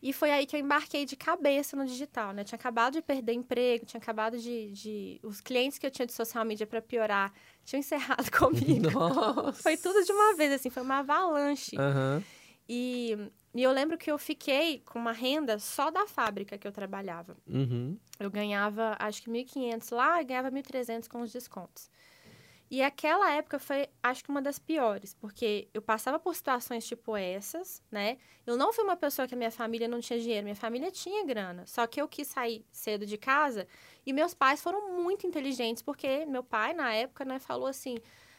E 0.00 0.10
foi 0.14 0.30
aí 0.30 0.46
que 0.46 0.56
eu 0.56 0.60
embarquei 0.60 1.04
de 1.04 1.14
cabeça 1.14 1.76
no 1.76 1.84
digital, 1.84 2.32
né? 2.32 2.44
Tinha 2.44 2.56
acabado 2.56 2.94
de 2.94 3.02
perder 3.02 3.34
emprego, 3.34 3.84
tinha 3.84 4.00
acabado 4.00 4.38
de... 4.38 4.70
de... 4.70 5.20
Os 5.22 5.42
clientes 5.42 5.78
que 5.78 5.84
eu 5.84 5.90
tinha 5.90 6.06
de 6.06 6.14
social 6.14 6.46
media 6.46 6.66
para 6.66 6.80
piorar 6.80 7.30
tinham 7.62 7.80
encerrado 7.80 8.30
comigo. 8.32 8.90
Nossa. 8.90 9.62
Foi 9.62 9.76
tudo 9.76 10.02
de 10.02 10.10
uma 10.10 10.34
vez, 10.34 10.52
assim, 10.52 10.70
foi 10.70 10.82
uma 10.82 11.00
avalanche. 11.00 11.76
Aham. 11.78 12.24
E, 12.68 13.16
e 13.58 13.62
eu 13.64 13.72
lembro 13.72 13.98
que 13.98 14.08
eu 14.08 14.16
fiquei 14.16 14.84
com 14.86 15.00
uma 15.00 15.10
renda 15.10 15.58
só 15.58 15.90
da 15.90 16.06
fábrica 16.06 16.56
que 16.56 16.64
eu 16.64 16.70
trabalhava. 16.70 17.36
Uhum. 17.44 17.98
Eu 18.20 18.30
ganhava, 18.30 18.94
acho 19.00 19.20
que 19.20 19.28
1.500 19.28 19.96
lá 19.96 20.22
e 20.22 20.24
ganhava 20.24 20.48
1.300 20.48 21.08
com 21.08 21.22
os 21.22 21.32
descontos. 21.32 21.90
E 22.70 22.80
aquela 22.80 23.32
época 23.32 23.58
foi, 23.58 23.88
acho 24.00 24.22
que 24.22 24.30
uma 24.30 24.40
das 24.40 24.60
piores, 24.60 25.12
porque 25.12 25.66
eu 25.74 25.82
passava 25.82 26.20
por 26.20 26.36
situações 26.36 26.86
tipo 26.86 27.16
essas, 27.16 27.82
né? 27.90 28.18
Eu 28.46 28.56
não 28.56 28.72
fui 28.72 28.84
uma 28.84 28.94
pessoa 28.94 29.26
que 29.26 29.34
a 29.34 29.36
minha 29.36 29.50
família 29.50 29.88
não 29.88 29.98
tinha 29.98 30.20
dinheiro, 30.20 30.44
minha 30.44 30.54
família 30.54 30.92
tinha 30.92 31.26
grana. 31.26 31.66
Só 31.66 31.84
que 31.84 32.00
eu 32.00 32.06
quis 32.06 32.28
sair 32.28 32.64
cedo 32.70 33.04
de 33.04 33.18
casa 33.18 33.66
e 34.06 34.12
meus 34.12 34.34
pais 34.34 34.62
foram 34.62 34.92
muito 34.92 35.26
inteligentes, 35.26 35.82
porque 35.82 36.24
meu 36.26 36.44
pai, 36.44 36.72
na 36.74 36.94
época, 36.94 37.24
né, 37.24 37.40
falou 37.40 37.66
assim: 37.66 37.96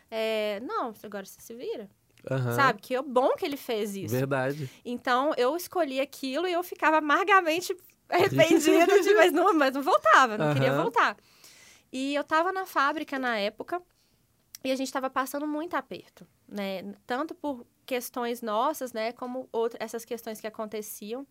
é, 0.09 0.61
não, 0.61 0.93
agora 1.03 1.26
você 1.26 1.41
se 1.41 1.53
vira. 1.53 1.89
Aham. 2.30 2.51
Sabe? 2.51 2.82
Que 2.82 2.95
é 2.95 3.01
bom 3.01 3.36
que 3.36 3.45
ele 3.45 3.57
fez 3.57 3.95
isso. 3.95 4.15
Verdade. 4.15 4.70
Então, 4.84 5.34
eu 5.38 5.55
escolhi 5.55 5.99
aquilo 5.99 6.47
e 6.47 6.53
eu 6.53 6.63
ficava 6.63 6.97
amargamente 6.97 7.76
arrependida, 8.09 9.01
de, 9.01 9.13
mas, 9.13 9.32
não, 9.32 9.53
mas 9.53 9.74
não 9.74 9.82
voltava, 9.82 10.38
não 10.38 10.53
queria 10.53 10.72
Aham. 10.72 10.84
voltar. 10.84 11.17
E 11.91 12.15
eu 12.15 12.24
tava 12.24 12.51
na 12.51 12.65
fábrica 12.65 13.17
na 13.20 13.38
época 13.38 13.82
e 14.63 14.72
a 14.72 14.76
gente 14.76 14.91
tava 14.91 15.09
passando 15.09 15.47
muito 15.47 15.76
aperto, 15.76 16.28
né? 16.47 16.93
Tanto 17.05 17.34
por 17.34 17.65
questões 17.86 18.41
nossas, 18.41 18.93
né? 18.93 19.11
Como 19.11 19.47
outras, 19.51 19.82
essas 19.82 20.05
questões 20.05 20.39
que 20.39 20.47
aconteciam. 20.47 21.26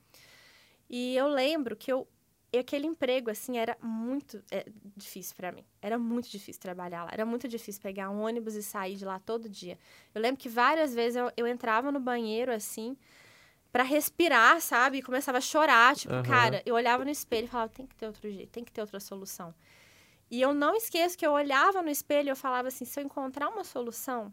E 0.88 1.16
eu 1.16 1.28
lembro 1.28 1.76
que 1.76 1.92
eu, 1.92 2.08
e 2.50 2.58
aquele 2.58 2.86
emprego, 2.86 3.30
assim, 3.30 3.58
era 3.58 3.76
muito 3.82 4.42
é, 4.50 4.66
difícil 4.96 5.36
para 5.36 5.52
mim. 5.52 5.64
Era 5.82 5.98
muito 5.98 6.30
difícil 6.30 6.60
trabalhar 6.60 7.04
lá. 7.04 7.10
Era 7.12 7.26
muito 7.26 7.46
difícil 7.46 7.82
pegar 7.82 8.08
um 8.08 8.22
ônibus 8.22 8.54
e 8.54 8.62
sair 8.62 8.96
de 8.96 9.04
lá 9.04 9.18
todo 9.18 9.48
dia. 9.48 9.78
Eu 10.14 10.22
lembro 10.22 10.40
que 10.40 10.48
várias 10.48 10.94
vezes 10.94 11.16
eu, 11.16 11.30
eu 11.36 11.46
entrava 11.46 11.92
no 11.92 12.00
banheiro, 12.00 12.50
assim, 12.50 12.96
para 13.70 13.82
respirar, 13.82 14.62
sabe? 14.62 14.98
E 14.98 15.02
começava 15.02 15.38
a 15.38 15.42
chorar. 15.42 15.94
Tipo, 15.94 16.14
uhum. 16.14 16.22
cara, 16.22 16.62
eu 16.64 16.74
olhava 16.74 17.04
no 17.04 17.10
espelho 17.10 17.44
e 17.44 17.48
falava, 17.48 17.70
tem 17.70 17.86
que 17.86 17.94
ter 17.94 18.06
outro 18.06 18.30
jeito, 18.30 18.50
tem 18.50 18.64
que 18.64 18.72
ter 18.72 18.80
outra 18.80 18.98
solução. 18.98 19.54
E 20.30 20.40
eu 20.40 20.54
não 20.54 20.74
esqueço 20.74 21.18
que 21.18 21.26
eu 21.26 21.32
olhava 21.32 21.82
no 21.82 21.90
espelho 21.90 22.28
e 22.28 22.30
eu 22.30 22.36
falava 22.36 22.68
assim, 22.68 22.86
se 22.86 22.98
eu 22.98 23.04
encontrar 23.04 23.50
uma 23.50 23.64
solução, 23.64 24.32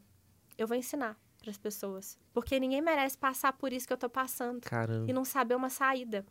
eu 0.57 0.67
vou 0.67 0.77
ensinar 0.77 1.17
para 1.41 1.51
as 1.51 1.57
pessoas. 1.57 2.17
Porque 2.33 2.59
ninguém 2.61 2.81
merece 2.81 3.17
passar 3.17 3.51
por 3.53 3.73
isso 3.73 3.85
que 3.85 3.93
eu 3.93 3.97
tô 3.97 4.09
passando. 4.09 4.61
Caramba. 4.61 5.09
E 5.09 5.13
não 5.13 5.25
saber 5.25 5.55
uma 5.55 5.69
saída. 5.69 6.25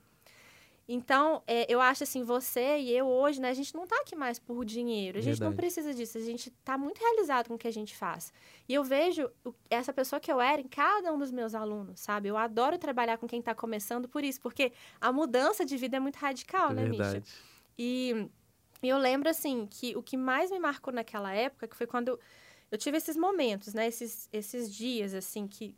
Então, 0.87 1.43
é, 1.47 1.73
eu 1.73 1.81
acho 1.81 2.05
assim, 2.05 2.23
você 2.23 2.79
e 2.79 2.95
eu 2.95 3.07
hoje, 3.07 3.41
né, 3.41 3.49
a 3.49 3.55
gente 3.55 3.75
não 3.75 3.87
tá 3.87 3.97
aqui 4.01 4.15
mais 4.15 4.39
por 4.39 4.65
dinheiro, 4.65 5.19
a 5.19 5.21
gente 5.21 5.39
Verdade. 5.39 5.51
não 5.51 5.57
precisa 5.57 5.95
disso, 5.95 6.19
a 6.19 6.21
gente 6.21 6.51
tá 6.63 6.77
muito 6.77 6.99
realizado 6.99 7.49
com 7.49 7.55
o 7.55 7.59
que 7.59 7.67
a 7.67 7.73
gente 7.73 7.97
faz. 7.97 8.33
E 8.69 8.75
eu 8.75 8.85
vejo 8.85 9.31
essa 9.71 9.95
pessoa 9.95 10.21
que 10.21 10.31
eu 10.31 10.41
era 10.41 10.61
em 10.61 10.69
cada 10.69 11.11
um 11.13 11.19
dos 11.19 11.31
meus 11.31 11.55
alunos, 11.55 12.01
sabe? 12.01 12.29
Eu 12.29 12.37
adoro 12.37 12.77
trabalhar 12.79 13.17
com 13.17 13.27
quem 13.27 13.41
tá 13.41 13.55
começando 13.55 14.09
por 14.09 14.23
isso, 14.23 14.41
porque 14.41 14.73
a 15.01 15.11
mudança 15.11 15.65
de 15.65 15.77
vida 15.77 15.97
é 15.97 16.01
muito 16.01 16.17
radical, 16.17 16.71
é 16.73 16.75
né, 16.75 16.85
Verdade. 16.85 17.21
Misha? 17.21 17.33
E, 17.79 18.29
e 18.83 18.89
eu 18.89 18.99
lembro, 18.99 19.31
assim, 19.31 19.67
que 19.67 19.97
o 19.97 20.03
que 20.03 20.19
mais 20.19 20.51
me 20.51 20.59
marcou 20.59 20.93
naquela 20.93 21.33
época, 21.33 21.67
que 21.67 21.77
foi 21.77 21.87
quando 21.87 22.09
eu, 22.09 22.21
eu 22.71 22.77
tive 22.77 22.99
esses 22.99 23.17
momentos, 23.17 23.73
né, 23.73 23.87
esses, 23.87 24.29
esses 24.31 24.73
dias, 24.73 25.15
assim, 25.15 25.49
que 25.49 25.75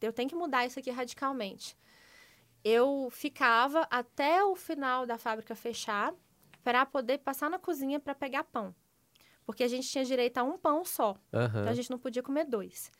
eu 0.00 0.12
tenho 0.12 0.28
que 0.28 0.34
mudar 0.34 0.66
isso 0.66 0.80
aqui 0.80 0.90
radicalmente 0.90 1.76
eu 2.68 3.08
ficava 3.10 3.86
até 3.90 4.44
o 4.44 4.54
final 4.54 5.06
da 5.06 5.16
fábrica 5.16 5.54
fechar 5.54 6.12
para 6.62 6.84
poder 6.84 7.18
passar 7.18 7.48
na 7.48 7.58
cozinha 7.58 7.98
para 7.98 8.14
pegar 8.14 8.44
pão. 8.44 8.74
Porque 9.46 9.62
a 9.62 9.68
gente 9.68 9.88
tinha 9.88 10.04
direito 10.04 10.38
a 10.38 10.42
um 10.42 10.58
pão 10.58 10.84
só. 10.84 11.16
Uhum. 11.32 11.44
Então 11.46 11.68
a 11.68 11.74
gente 11.74 11.90
não 11.90 11.98
podia 11.98 12.22
comer 12.22 12.44
dois. 12.44 12.90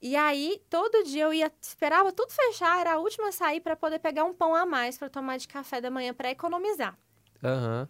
E 0.00 0.16
aí, 0.16 0.62
todo 0.68 1.04
dia 1.04 1.24
eu 1.24 1.32
ia, 1.32 1.52
esperava 1.60 2.12
tudo 2.12 2.30
fechar, 2.30 2.78
era 2.80 2.94
a 2.94 2.98
última 2.98 3.28
a 3.28 3.32
sair 3.32 3.60
para 3.60 3.74
poder 3.74 3.98
pegar 3.98 4.24
um 4.24 4.34
pão 4.34 4.54
a 4.54 4.66
mais 4.66 4.98
para 4.98 5.08
tomar 5.08 5.38
de 5.38 5.48
café 5.48 5.80
da 5.80 5.90
manhã 5.90 6.12
para 6.12 6.30
economizar. 6.30 6.98
Uhum. 7.42 7.88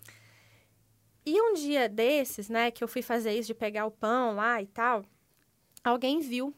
E 1.27 1.41
um 1.41 1.55
dia 1.55 1.89
desses, 1.89 2.49
né, 2.49 2.71
que 2.71 2.85
eu 2.85 2.89
fui 2.89 3.03
fazer 3.03 3.33
isso 3.33 3.49
de 3.49 3.55
pegar 3.55 3.87
o 3.87 3.91
pão 3.91 4.35
lá 4.35 4.61
e 4.61 4.67
tal, 4.67 5.05
alguém 5.83 6.21
viu 6.21 6.55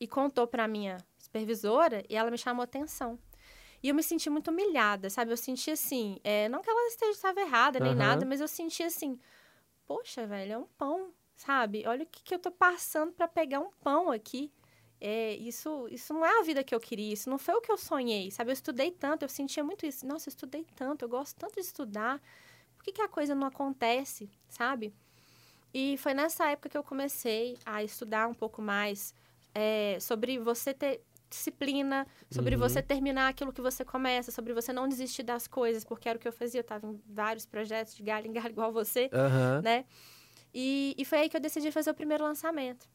e 0.00 0.06
contou 0.06 0.46
para 0.46 0.66
minha 0.66 0.98
supervisora 1.18 2.02
e 2.08 2.16
ela 2.16 2.30
me 2.30 2.38
chamou 2.38 2.62
atenção. 2.62 3.18
E 3.82 3.88
eu 3.88 3.94
me 3.94 4.02
senti 4.02 4.28
muito 4.28 4.50
humilhada, 4.50 5.08
sabe? 5.08 5.32
Eu 5.32 5.36
senti 5.36 5.70
assim, 5.70 6.18
é, 6.24 6.48
não 6.48 6.62
que 6.62 6.70
ela 6.70 6.88
esteja 6.88 7.12
estava 7.12 7.40
errada 7.40 7.78
nem 7.78 7.92
uhum. 7.92 7.98
nada, 7.98 8.26
mas 8.26 8.40
eu 8.40 8.48
senti 8.48 8.82
assim, 8.82 9.18
poxa, 9.86 10.26
velho, 10.26 10.52
é 10.52 10.58
um 10.58 10.66
pão, 10.76 11.12
sabe? 11.34 11.84
Olha 11.86 12.02
o 12.02 12.06
que, 12.06 12.22
que 12.22 12.34
eu 12.34 12.38
tô 12.38 12.50
passando 12.50 13.12
para 13.12 13.28
pegar 13.28 13.60
um 13.60 13.70
pão 13.82 14.10
aqui. 14.10 14.52
É, 15.00 15.34
isso, 15.34 15.86
isso 15.90 16.12
não 16.12 16.26
é 16.26 16.40
a 16.40 16.42
vida 16.42 16.64
que 16.64 16.74
eu 16.74 16.80
queria, 16.80 17.12
isso 17.12 17.30
não 17.30 17.38
foi 17.38 17.54
o 17.54 17.60
que 17.60 17.70
eu 17.70 17.78
sonhei, 17.78 18.32
sabe? 18.32 18.50
Eu 18.50 18.54
estudei 18.54 18.90
tanto, 18.90 19.24
eu 19.24 19.28
sentia 19.28 19.62
muito 19.62 19.86
isso. 19.86 20.04
Nossa, 20.04 20.28
eu 20.28 20.32
estudei 20.32 20.66
tanto, 20.74 21.04
eu 21.04 21.08
gosto 21.08 21.36
tanto 21.36 21.54
de 21.54 21.60
estudar. 21.60 22.20
Por 22.76 22.82
que, 22.84 22.92
que 22.92 23.02
a 23.02 23.08
coisa 23.08 23.34
não 23.34 23.46
acontece, 23.46 24.28
sabe? 24.48 24.92
E 25.72 25.96
foi 25.98 26.14
nessa 26.14 26.50
época 26.50 26.68
que 26.68 26.78
eu 26.78 26.82
comecei 26.82 27.56
a 27.64 27.84
estudar 27.84 28.26
um 28.26 28.34
pouco 28.34 28.60
mais 28.60 29.14
é, 29.54 29.98
sobre 30.00 30.38
você 30.38 30.74
ter 30.74 31.02
disciplina, 31.28 32.06
sobre 32.30 32.54
uhum. 32.54 32.60
você 32.60 32.82
terminar 32.82 33.28
aquilo 33.28 33.52
que 33.52 33.60
você 33.60 33.84
começa, 33.84 34.30
sobre 34.30 34.52
você 34.52 34.72
não 34.72 34.88
desistir 34.88 35.22
das 35.22 35.46
coisas, 35.46 35.84
porque 35.84 36.08
era 36.08 36.16
o 36.16 36.20
que 36.20 36.28
eu 36.28 36.32
fazia. 36.32 36.60
Eu 36.60 36.62
estava 36.62 36.86
em 36.86 37.00
vários 37.06 37.46
projetos 37.46 37.94
de 37.94 38.02
galho 38.02 38.26
em 38.26 38.32
galho 38.32 38.50
igual 38.50 38.72
você, 38.72 39.10
uhum. 39.12 39.62
né? 39.62 39.84
E, 40.52 40.94
e 40.96 41.04
foi 41.04 41.18
aí 41.18 41.28
que 41.28 41.36
eu 41.36 41.40
decidi 41.40 41.70
fazer 41.70 41.90
o 41.90 41.94
primeiro 41.94 42.24
lançamento. 42.24 42.88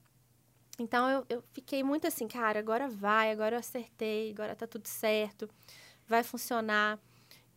Então, 0.80 1.10
eu, 1.10 1.26
eu 1.30 1.44
fiquei 1.54 1.84
muito 1.84 2.08
assim, 2.08 2.28
cara, 2.28 2.60
agora 2.60 2.88
vai, 2.88 3.32
agora 3.32 3.56
eu 3.56 3.60
acertei, 3.60 4.32
agora 4.32 4.56
tá 4.56 4.66
tudo 4.66 4.88
certo, 4.88 5.48
vai 6.08 6.24
funcionar. 6.24 7.00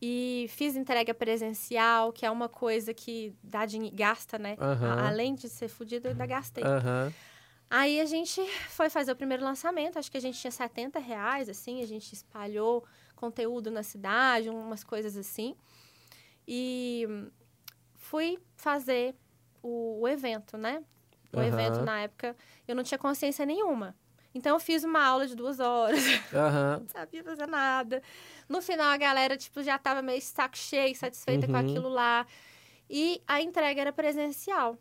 E 0.00 0.46
fiz 0.50 0.76
entrega 0.76 1.14
presencial, 1.14 2.12
que 2.12 2.26
é 2.26 2.30
uma 2.30 2.50
coisa 2.50 2.92
que 2.92 3.34
dá 3.42 3.64
dinheiro, 3.64 3.96
gasta, 3.96 4.38
né? 4.38 4.56
Uhum. 4.60 5.06
além 5.06 5.34
de 5.34 5.48
ser 5.48 5.68
fodido, 5.68 6.08
eu 6.08 6.12
ainda 6.12 6.26
gastei. 6.26 6.62
Uhum. 6.62 7.12
Aí 7.68 8.00
a 8.00 8.04
gente 8.04 8.40
foi 8.68 8.88
fazer 8.88 9.12
o 9.12 9.16
primeiro 9.16 9.42
lançamento, 9.42 9.98
acho 9.98 10.10
que 10.10 10.16
a 10.16 10.20
gente 10.20 10.38
tinha 10.38 10.50
70 10.50 10.98
reais, 11.00 11.48
assim, 11.48 11.82
a 11.82 11.86
gente 11.86 12.12
espalhou 12.12 12.84
conteúdo 13.16 13.70
na 13.70 13.82
cidade, 13.82 14.48
umas 14.48 14.84
coisas 14.84 15.16
assim. 15.16 15.56
E 16.46 17.06
fui 17.96 18.38
fazer 18.54 19.16
o, 19.62 20.00
o 20.00 20.08
evento, 20.08 20.56
né? 20.56 20.84
O 21.32 21.38
uhum. 21.38 21.44
evento, 21.44 21.82
na 21.82 22.00
época, 22.00 22.36
eu 22.68 22.76
não 22.76 22.84
tinha 22.84 22.98
consciência 22.98 23.44
nenhuma. 23.44 23.96
Então, 24.32 24.54
eu 24.54 24.60
fiz 24.60 24.84
uma 24.84 25.02
aula 25.02 25.26
de 25.26 25.34
duas 25.34 25.58
horas. 25.58 25.98
Uhum. 26.32 26.80
não 26.80 26.88
sabia 26.88 27.24
fazer 27.24 27.46
nada. 27.46 28.02
No 28.48 28.60
final, 28.60 28.86
a 28.86 28.96
galera, 28.96 29.36
tipo, 29.36 29.62
já 29.62 29.78
tava 29.78 30.02
meio 30.02 30.20
saco 30.20 30.56
cheio, 30.56 30.94
satisfeita 30.94 31.46
uhum. 31.46 31.52
com 31.52 31.58
aquilo 31.58 31.88
lá. 31.88 32.26
E 32.88 33.22
a 33.26 33.40
entrega 33.40 33.80
era 33.80 33.92
presencial. 33.92 34.78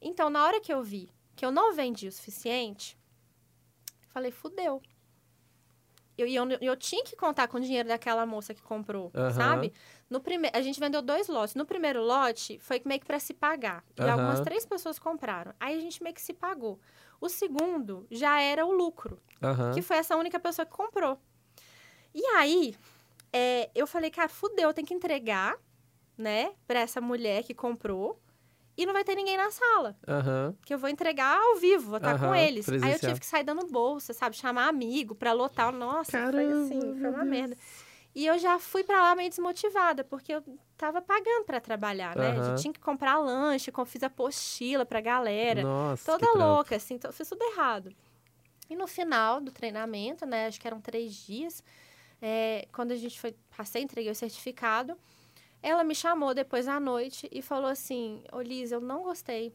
Então, 0.00 0.30
na 0.30 0.44
hora 0.46 0.60
que 0.60 0.72
eu 0.72 0.82
vi 0.82 1.10
que 1.38 1.46
eu 1.46 1.52
não 1.52 1.72
vendi 1.72 2.08
o 2.08 2.12
suficiente, 2.12 2.98
falei, 4.08 4.32
fudeu. 4.32 4.82
Eu, 6.18 6.26
eu, 6.26 6.58
eu 6.60 6.76
tinha 6.76 7.04
que 7.04 7.14
contar 7.14 7.46
com 7.46 7.58
o 7.58 7.60
dinheiro 7.60 7.88
daquela 7.88 8.26
moça 8.26 8.52
que 8.52 8.60
comprou, 8.60 9.12
uhum. 9.14 9.30
sabe? 9.30 9.72
No 10.10 10.20
prime... 10.20 10.50
A 10.52 10.60
gente 10.60 10.80
vendeu 10.80 11.00
dois 11.00 11.28
lotes. 11.28 11.54
No 11.54 11.64
primeiro 11.64 12.02
lote, 12.02 12.58
foi 12.58 12.82
meio 12.84 12.98
que 12.98 13.06
para 13.06 13.20
se 13.20 13.32
pagar. 13.32 13.84
E 13.96 14.02
uhum. 14.02 14.10
algumas 14.10 14.40
três 14.40 14.66
pessoas 14.66 14.98
compraram. 14.98 15.54
Aí 15.60 15.78
a 15.78 15.80
gente 15.80 16.02
meio 16.02 16.12
que 16.12 16.20
se 16.20 16.32
pagou. 16.32 16.80
O 17.20 17.28
segundo 17.28 18.04
já 18.10 18.40
era 18.40 18.66
o 18.66 18.72
lucro, 18.72 19.22
uhum. 19.40 19.72
que 19.72 19.80
foi 19.80 19.98
essa 19.98 20.16
única 20.16 20.40
pessoa 20.40 20.66
que 20.66 20.72
comprou. 20.72 21.20
E 22.12 22.26
aí, 22.34 22.74
é, 23.32 23.70
eu 23.76 23.86
falei, 23.86 24.10
cara, 24.10 24.28
fudeu, 24.28 24.74
tem 24.74 24.84
que 24.84 24.94
entregar, 24.94 25.56
né, 26.16 26.52
pra 26.66 26.80
essa 26.80 27.00
mulher 27.00 27.44
que 27.44 27.54
comprou 27.54 28.20
e 28.78 28.86
não 28.86 28.92
vai 28.92 29.02
ter 29.02 29.16
ninguém 29.16 29.36
na 29.36 29.50
sala. 29.50 29.96
Uhum. 30.06 30.54
Que 30.64 30.72
eu 30.72 30.78
vou 30.78 30.88
entregar 30.88 31.36
ao 31.36 31.56
vivo, 31.56 31.88
vou 31.88 31.96
estar 31.96 32.14
uhum, 32.14 32.28
com 32.28 32.34
eles. 32.34 32.64
Presencial. 32.64 32.88
Aí 32.88 32.94
eu 32.94 33.00
tive 33.00 33.18
que 33.18 33.26
sair 33.26 33.42
dando 33.42 33.66
bolsa, 33.66 34.12
sabe? 34.12 34.36
Chamar 34.36 34.68
amigo 34.68 35.16
pra 35.16 35.32
lotar. 35.32 35.72
Nossa, 35.72 36.12
Caramba, 36.12 36.32
foi 36.32 36.46
assim, 36.46 37.00
foi 37.00 37.10
uma 37.10 37.24
merda. 37.24 37.56
E 38.14 38.24
eu 38.24 38.38
já 38.38 38.56
fui 38.60 38.84
para 38.84 39.02
lá 39.02 39.16
meio 39.16 39.28
desmotivada, 39.28 40.04
porque 40.04 40.32
eu 40.32 40.44
tava 40.76 41.02
pagando 41.02 41.44
para 41.44 41.60
trabalhar, 41.60 42.14
né? 42.14 42.38
Uhum. 42.38 42.54
Tinha 42.54 42.72
que 42.72 42.78
comprar 42.78 43.18
lanche, 43.18 43.72
fiz 43.86 44.02
apostila 44.04 44.86
pra 44.86 45.00
galera. 45.00 45.60
Nossa, 45.60 46.04
toda 46.16 46.32
louca, 46.38 46.76
assim, 46.76 46.94
então, 46.94 47.10
fiz 47.12 47.28
tudo 47.28 47.42
errado. 47.42 47.92
E 48.70 48.76
no 48.76 48.86
final 48.86 49.40
do 49.40 49.50
treinamento, 49.50 50.24
né? 50.24 50.46
Acho 50.46 50.60
que 50.60 50.68
eram 50.68 50.80
três 50.80 51.14
dias. 51.14 51.64
É, 52.22 52.68
quando 52.72 52.92
a 52.92 52.96
gente 52.96 53.18
foi, 53.20 53.34
passei, 53.56 53.82
entreguei 53.82 54.12
o 54.12 54.14
certificado. 54.14 54.96
Ela 55.62 55.82
me 55.84 55.94
chamou 55.94 56.34
depois 56.34 56.68
à 56.68 56.78
noite 56.78 57.28
e 57.32 57.42
falou 57.42 57.68
assim: 57.68 58.22
Ô 58.32 58.40
Liz, 58.40 58.70
eu 58.72 58.80
não 58.80 59.02
gostei. 59.02 59.52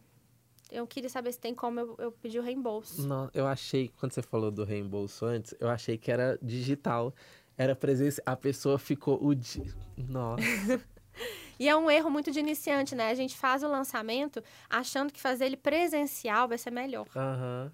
Eu 0.71 0.87
queria 0.87 1.09
saber 1.09 1.31
se 1.31 1.39
tem 1.39 1.53
como 1.53 1.79
eu, 1.79 1.95
eu 1.99 2.11
pedir 2.11 2.39
o 2.39 2.41
reembolso. 2.41 3.07
Não, 3.07 3.29
eu 3.33 3.45
achei, 3.45 3.89
quando 3.99 4.11
você 4.11 4.21
falou 4.21 4.49
do 4.49 4.63
reembolso 4.63 5.25
antes, 5.25 5.53
eu 5.59 5.69
achei 5.69 5.97
que 5.97 6.11
era 6.11 6.37
digital. 6.41 7.13
Era 7.55 7.75
presença. 7.75 8.21
A 8.25 8.35
pessoa 8.35 8.79
ficou 8.79 9.23
o 9.23 9.35
dia. 9.35 9.71
Nossa. 9.95 10.41
e 11.59 11.69
é 11.69 11.75
um 11.75 11.91
erro 11.91 12.09
muito 12.09 12.31
de 12.31 12.39
iniciante, 12.39 12.95
né? 12.95 13.11
A 13.11 13.13
gente 13.13 13.37
faz 13.37 13.61
o 13.61 13.67
lançamento 13.67 14.43
achando 14.67 15.13
que 15.13 15.21
fazer 15.21 15.45
ele 15.45 15.57
presencial 15.57 16.47
vai 16.47 16.57
ser 16.57 16.71
melhor. 16.71 17.05
Uhum. 17.15 17.71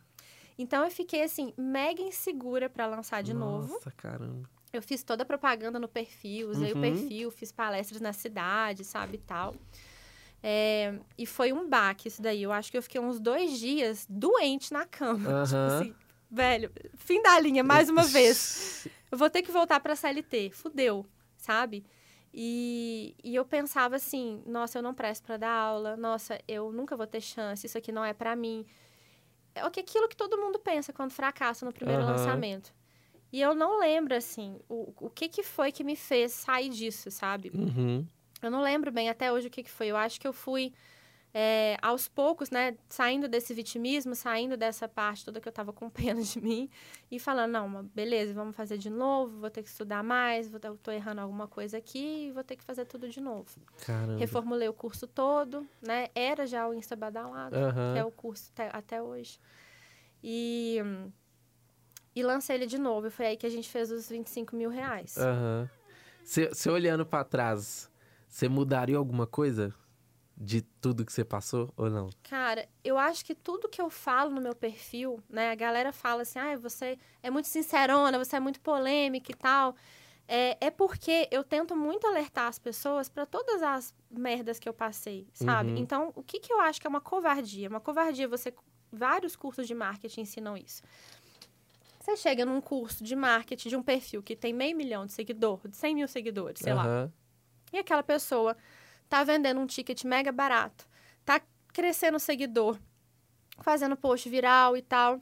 Então 0.58 0.84
eu 0.84 0.92
fiquei 0.92 1.24
assim, 1.24 1.54
mega 1.58 2.02
insegura 2.02 2.70
para 2.70 2.86
lançar 2.86 3.24
de 3.24 3.34
Nossa, 3.34 3.62
novo. 3.62 3.74
Nossa, 3.76 3.92
caramba. 3.92 4.50
Eu 4.72 4.82
fiz 4.82 5.04
toda 5.04 5.24
a 5.24 5.26
propaganda 5.26 5.80
no 5.80 5.88
perfil, 5.88 6.50
usei 6.50 6.72
uhum. 6.72 6.78
o 6.78 6.82
perfil, 6.82 7.32
fiz 7.32 7.52
palestras 7.52 8.00
na 8.00 8.14
cidade, 8.14 8.84
sabe, 8.84 9.16
e 9.16 9.20
tal. 9.20 9.56
É, 10.42 10.94
e 11.18 11.26
foi 11.26 11.52
um 11.52 11.68
baque 11.68 12.08
isso 12.08 12.22
daí. 12.22 12.44
Eu 12.44 12.52
acho 12.52 12.72
que 12.72 12.78
eu 12.78 12.84
fiquei 12.84 13.02
uns 13.02 13.20
dois 13.20 13.60
dias 13.60 14.06
doente 14.10 14.72
na 14.72 14.86
cama. 14.86 15.40
Uhum. 15.40 15.44
Tipo 15.46 15.58
assim, 15.58 15.96
velho, 16.30 16.72
fim 16.96 17.22
da 17.22 17.40
linha, 17.40 17.64
mais 17.64 17.90
uma 17.90 18.04
vez. 18.08 18.88
Eu 19.12 19.18
vou 19.18 19.30
ter 19.30 19.42
que 19.42 19.52
voltar 19.52 19.80
pra 19.80 19.96
CLT. 19.96 20.52
Fudeu, 20.52 21.06
sabe? 21.36 21.84
E, 22.34 23.16
e 23.24 23.36
eu 23.36 23.44
pensava 23.44 23.96
assim, 23.96 24.44
nossa, 24.46 24.78
eu 24.78 24.84
não 24.84 24.94
presto 24.94 25.24
para 25.24 25.38
dar 25.38 25.52
aula, 25.52 25.98
nossa, 25.98 26.40
eu 26.48 26.72
nunca 26.72 26.96
vou 26.96 27.08
ter 27.08 27.22
chance, 27.22 27.66
isso 27.66 27.76
aqui 27.76 27.92
não 27.92 28.06
é 28.06 28.14
para 28.14 28.36
mim. 28.36 28.66
É 29.56 29.62
aquilo 29.62 30.08
que 30.08 30.16
todo 30.16 30.38
mundo 30.38 30.60
pensa 30.60 30.94
quando 30.94 31.12
fracassa 31.12 31.66
no 31.66 31.74
primeiro 31.74 32.04
uhum. 32.04 32.10
lançamento. 32.10 32.72
E 33.32 33.42
eu 33.42 33.54
não 33.54 33.80
lembro, 33.80 34.16
assim, 34.16 34.60
o, 34.68 34.94
o 35.00 35.10
que, 35.10 35.30
que 35.30 35.44
foi 35.44 35.72
que 35.72 35.84
me 35.84 35.96
fez 35.96 36.32
sair 36.32 36.70
disso, 36.70 37.12
sabe? 37.12 37.52
Uhum. 37.54 38.06
Eu 38.42 38.50
não 38.50 38.62
lembro 38.62 38.92
bem 38.92 39.10
até 39.10 39.32
hoje 39.32 39.48
o 39.48 39.52
que, 39.52 39.64
que 39.64 39.70
foi. 39.70 39.88
Eu 39.88 39.98
acho 39.98 40.20
que 40.20 40.28
eu 40.28 40.34
fui 40.34 40.74
é, 41.34 41.78
aos 41.82 42.08
poucos, 42.08 42.50
né, 42.50 42.76
saindo 42.88 43.28
desse 43.28 43.54
vitimismo, 43.54 44.16
saindo 44.16 44.58
dessa 44.58 44.88
parte 44.88 45.26
toda 45.26 45.40
que 45.40 45.48
eu 45.48 45.52
tava 45.52 45.72
com 45.72 45.90
pena 45.90 46.22
de 46.22 46.42
mim 46.42 46.70
e 47.12 47.20
falando, 47.20 47.52
não, 47.52 47.84
beleza, 47.94 48.34
vamos 48.34 48.56
fazer 48.56 48.78
de 48.78 48.90
novo, 48.90 49.40
vou 49.40 49.50
ter 49.50 49.62
que 49.62 49.70
estudar 49.70 50.04
mais, 50.04 50.50
vou, 50.50 50.60
tô 50.60 50.92
errando 50.92 51.22
alguma 51.22 51.48
coisa 51.48 51.78
aqui 51.78 52.28
e 52.28 52.32
vou 52.32 52.44
ter 52.44 52.56
que 52.56 52.64
fazer 52.64 52.86
tudo 52.86 53.08
de 53.10 53.22
novo. 53.22 53.50
Caramba. 53.86 54.18
Reformulei 54.18 54.68
o 54.68 54.74
curso 54.74 55.06
todo, 55.06 55.68
né, 55.82 56.08
era 56.16 56.48
já 56.48 56.68
o 56.68 56.74
Insta 56.74 56.96
Badalado, 56.96 57.56
Aham. 57.56 57.94
que 57.94 58.00
é 58.00 58.06
o 58.06 58.12
curso 58.12 58.50
até, 58.54 58.70
até 58.74 59.02
hoje. 59.02 59.40
E, 60.24 60.80
e 62.16 62.24
lancei 62.24 62.56
ele 62.56 62.66
de 62.66 62.78
novo, 62.78 63.08
e 63.08 63.10
foi 63.10 63.28
aí 63.28 63.38
que 63.38 63.46
a 63.46 63.50
gente 63.50 63.70
fez 63.70 63.92
os 63.92 64.10
25 64.10 64.56
mil 64.56 64.70
reais. 64.70 65.18
Aham. 65.18 65.70
Você 66.24 66.70
olhando 66.70 67.06
pra 67.06 67.24
trás, 67.24 67.90
você 68.28 68.48
mudaria 68.48 68.98
alguma 68.98 69.26
coisa 69.26 69.74
de 70.38 70.62
tudo 70.62 71.06
que 71.06 71.12
você 71.12 71.26
passou 71.26 71.74
ou 71.76 71.90
não? 71.90 72.10
Cara, 72.24 72.68
eu 72.84 72.98
acho 72.98 73.26
que 73.26 73.36
tudo 73.36 73.68
que 73.68 73.82
eu 73.82 73.90
falo 73.90 74.30
no 74.32 74.40
meu 74.40 74.56
perfil, 74.56 75.22
né? 75.30 75.52
A 75.52 75.56
galera 75.56 75.92
fala 75.92 76.22
assim, 76.22 76.40
ah, 76.40 76.56
você 76.56 76.98
é 77.22 77.30
muito 77.30 77.48
sincerona, 77.48 78.18
você 78.18 78.38
é 78.38 78.40
muito 78.40 78.62
polêmica 78.62 79.32
e 79.32 79.36
tal. 79.36 79.76
É, 80.28 80.68
é 80.68 80.70
porque 80.70 81.28
eu 81.32 81.44
tento 81.44 81.76
muito 81.76 82.06
alertar 82.06 82.48
as 82.48 82.60
pessoas 82.60 83.10
para 83.10 83.26
todas 83.26 83.64
as 83.64 83.94
merdas 84.10 84.60
que 84.60 84.70
eu 84.70 84.74
passei, 84.74 85.28
sabe? 85.34 85.72
Uhum. 85.72 85.78
Então, 85.78 86.14
o 86.16 86.22
que, 86.22 86.40
que 86.40 86.54
eu 86.54 86.62
acho 86.62 86.80
que 86.80 86.86
é 86.86 86.90
uma 86.90 87.02
covardia? 87.02 87.68
Uma 87.68 87.82
covardia, 87.82 88.28
você. 88.28 88.54
Vários 88.92 89.36
cursos 89.36 89.68
de 89.68 89.76
marketing 89.76 90.22
ensinam 90.22 90.58
isso. 90.58 90.82
Você 92.10 92.18
chega 92.18 92.44
num 92.44 92.60
curso 92.60 93.04
de 93.04 93.16
marketing 93.16 93.70
de 93.70 93.76
um 93.76 93.84
perfil 93.84 94.24
que 94.24 94.36
tem 94.36 94.52
meio 94.52 94.76
milhão 94.76 95.06
de 95.06 95.14
seguidor, 95.14 95.60
de 95.68 95.78
100 95.78 95.96
mil 95.96 96.08
seguidores, 96.08 96.60
sei 96.60 96.74
lá. 96.74 96.84
Aham. 96.84 97.14
E 97.72 97.78
aquela 97.78 98.02
pessoa 98.02 98.58
tá 99.08 99.24
vendendo 99.24 99.60
um 99.60 99.68
ticket 99.68 100.04
mega 100.06 100.32
barato, 100.32 100.88
tá 101.24 101.40
crescendo 101.72 102.16
o 102.16 102.20
seguidor, 102.20 102.80
fazendo 103.62 103.96
post 103.96 104.28
viral 104.28 104.76
e 104.76 104.82
tal, 104.82 105.20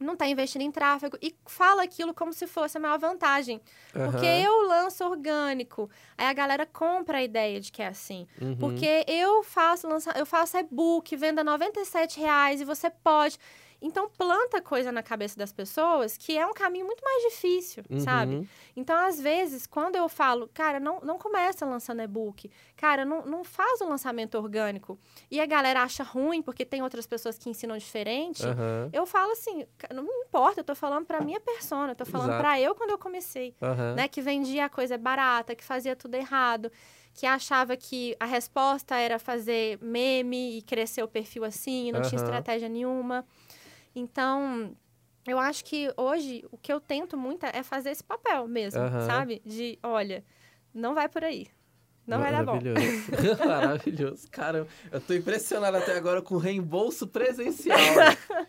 não 0.00 0.16
tá 0.16 0.26
investindo 0.26 0.62
em 0.62 0.70
tráfego 0.70 1.18
e 1.20 1.34
fala 1.44 1.82
aquilo 1.82 2.14
como 2.14 2.32
se 2.32 2.46
fosse 2.46 2.78
a 2.78 2.80
maior 2.80 2.98
vantagem. 2.98 3.60
Porque 3.92 4.26
Aham. 4.26 4.40
eu 4.40 4.68
lanço 4.68 5.04
orgânico. 5.04 5.90
Aí 6.16 6.26
a 6.26 6.32
galera 6.32 6.64
compra 6.64 7.18
a 7.18 7.22
ideia 7.22 7.60
de 7.60 7.70
que 7.70 7.82
é 7.82 7.88
assim. 7.88 8.26
Uhum. 8.40 8.56
Porque 8.56 9.04
eu 9.06 9.42
faço 9.42 9.86
lança... 9.86 10.12
eu 10.16 10.24
faço 10.24 10.56
e-book, 10.56 11.14
venda 11.16 11.44
97 11.44 12.18
reais 12.18 12.60
e 12.62 12.64
você 12.64 12.88
pode. 12.88 13.38
Então 13.80 14.08
planta 14.10 14.60
coisa 14.60 14.90
na 14.90 15.02
cabeça 15.04 15.38
das 15.38 15.52
pessoas 15.52 16.16
que 16.16 16.36
é 16.36 16.44
um 16.46 16.52
caminho 16.52 16.84
muito 16.84 17.02
mais 17.04 17.22
difícil, 17.32 17.84
sabe? 18.04 18.34
Uhum. 18.36 18.46
Então, 18.76 18.96
às 18.96 19.20
vezes, 19.20 19.66
quando 19.66 19.94
eu 19.96 20.08
falo, 20.08 20.48
cara, 20.52 20.80
não, 20.80 21.00
não 21.00 21.16
começa 21.16 21.64
lançando 21.64 22.02
e-book, 22.02 22.50
cara, 22.76 23.04
não, 23.04 23.24
não 23.24 23.44
faz 23.44 23.80
um 23.80 23.88
lançamento 23.88 24.36
orgânico, 24.36 24.98
e 25.30 25.40
a 25.40 25.46
galera 25.46 25.82
acha 25.82 26.02
ruim 26.02 26.42
porque 26.42 26.64
tem 26.64 26.82
outras 26.82 27.06
pessoas 27.06 27.38
que 27.38 27.48
ensinam 27.48 27.76
diferente, 27.78 28.44
Aham. 28.44 28.90
eu 28.92 29.06
falo 29.06 29.30
assim, 29.32 29.64
"Ca- 29.78 29.94
não 29.94 30.04
importa, 30.22 30.60
eu 30.60 30.64
tô 30.64 30.74
falando 30.74 31.06
pra 31.06 31.20
minha 31.20 31.40
persona, 31.40 31.92
eu 31.92 31.96
tô 31.96 32.04
falando 32.04 32.30
Exato. 32.30 32.42
pra 32.42 32.60
eu 32.60 32.74
quando 32.74 32.90
eu 32.90 32.98
comecei, 32.98 33.54
Aham. 33.62 33.94
né? 33.94 34.08
Que 34.08 34.20
vendia 34.20 34.64
a 34.64 34.68
coisa 34.68 34.98
barata, 34.98 35.54
que 35.54 35.62
fazia 35.64 35.94
tudo 35.94 36.14
errado, 36.16 36.70
que 37.14 37.26
achava 37.26 37.76
que 37.76 38.16
a 38.20 38.24
resposta 38.26 38.96
era 38.96 39.18
fazer 39.18 39.78
meme 39.82 40.58
e 40.58 40.62
crescer 40.62 41.02
o 41.02 41.08
perfil 41.08 41.44
assim, 41.44 41.90
não 41.92 42.00
tinha 42.02 42.18
Aham. 42.20 42.26
estratégia 42.28 42.68
nenhuma. 42.68 43.24
Então, 43.94 44.76
eu 45.26 45.38
acho 45.38 45.64
que 45.64 45.92
hoje 45.96 46.44
o 46.50 46.58
que 46.58 46.72
eu 46.72 46.80
tento 46.80 47.16
muito 47.16 47.44
é 47.44 47.62
fazer 47.62 47.90
esse 47.90 48.04
papel 48.04 48.46
mesmo, 48.48 48.80
Aham. 48.80 49.06
sabe? 49.06 49.42
De, 49.44 49.78
olha, 49.82 50.24
não 50.72 50.94
vai 50.94 51.08
por 51.08 51.24
aí. 51.24 51.48
Não 52.06 52.18
vai 52.18 52.32
dar 52.32 52.42
bom. 52.42 52.54
Maravilhoso. 52.54 52.80
Maravilhoso. 53.46 54.30
Cara, 54.30 54.66
eu 54.90 55.00
tô 55.00 55.12
impressionado 55.12 55.76
até 55.76 55.94
agora 55.94 56.22
com 56.22 56.36
o 56.36 56.38
reembolso 56.38 57.06
presencial. 57.06 57.78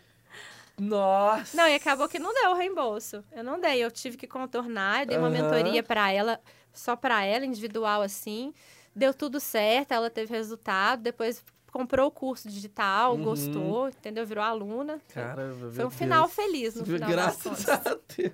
Nossa! 0.80 1.54
Não, 1.54 1.68
e 1.68 1.74
acabou 1.74 2.08
que 2.08 2.18
não 2.18 2.32
deu 2.32 2.52
o 2.52 2.54
reembolso. 2.54 3.22
Eu 3.30 3.44
não 3.44 3.60
dei, 3.60 3.84
eu 3.84 3.90
tive 3.90 4.16
que 4.16 4.26
contornar, 4.26 5.02
eu 5.02 5.06
dei 5.06 5.18
uma 5.18 5.28
mentoria 5.28 5.82
pra 5.82 6.10
ela, 6.10 6.40
só 6.72 6.96
pra 6.96 7.22
ela, 7.22 7.44
individual 7.44 8.00
assim. 8.00 8.54
Deu 8.96 9.12
tudo 9.12 9.38
certo, 9.38 9.92
ela 9.92 10.08
teve 10.08 10.34
resultado, 10.34 11.02
depois 11.02 11.44
comprou 11.70 12.08
o 12.08 12.10
curso 12.10 12.48
digital, 12.48 13.14
Uhum. 13.16 13.22
gostou, 13.24 13.88
entendeu? 13.88 14.26
Virou 14.26 14.44
aluna. 14.44 15.00
Caramba, 15.12 15.70
Foi 15.72 15.84
um 15.84 15.90
final 15.90 16.24
Deus. 16.24 16.34
feliz 16.34 16.74
no 16.74 16.84
final 16.84 17.08
Graças 17.10 17.68
a 17.68 17.96
Deus. 18.16 18.32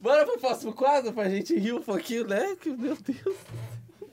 Bora 0.00 0.24
pro 0.26 0.38
próximo 0.38 0.72
quadro 0.72 1.12
pra 1.12 1.28
gente 1.28 1.56
rir 1.56 1.72
um 1.72 1.82
pouquinho, 1.82 2.26
né? 2.26 2.56
Que, 2.60 2.70
meu 2.70 2.96
Deus. 2.96 3.36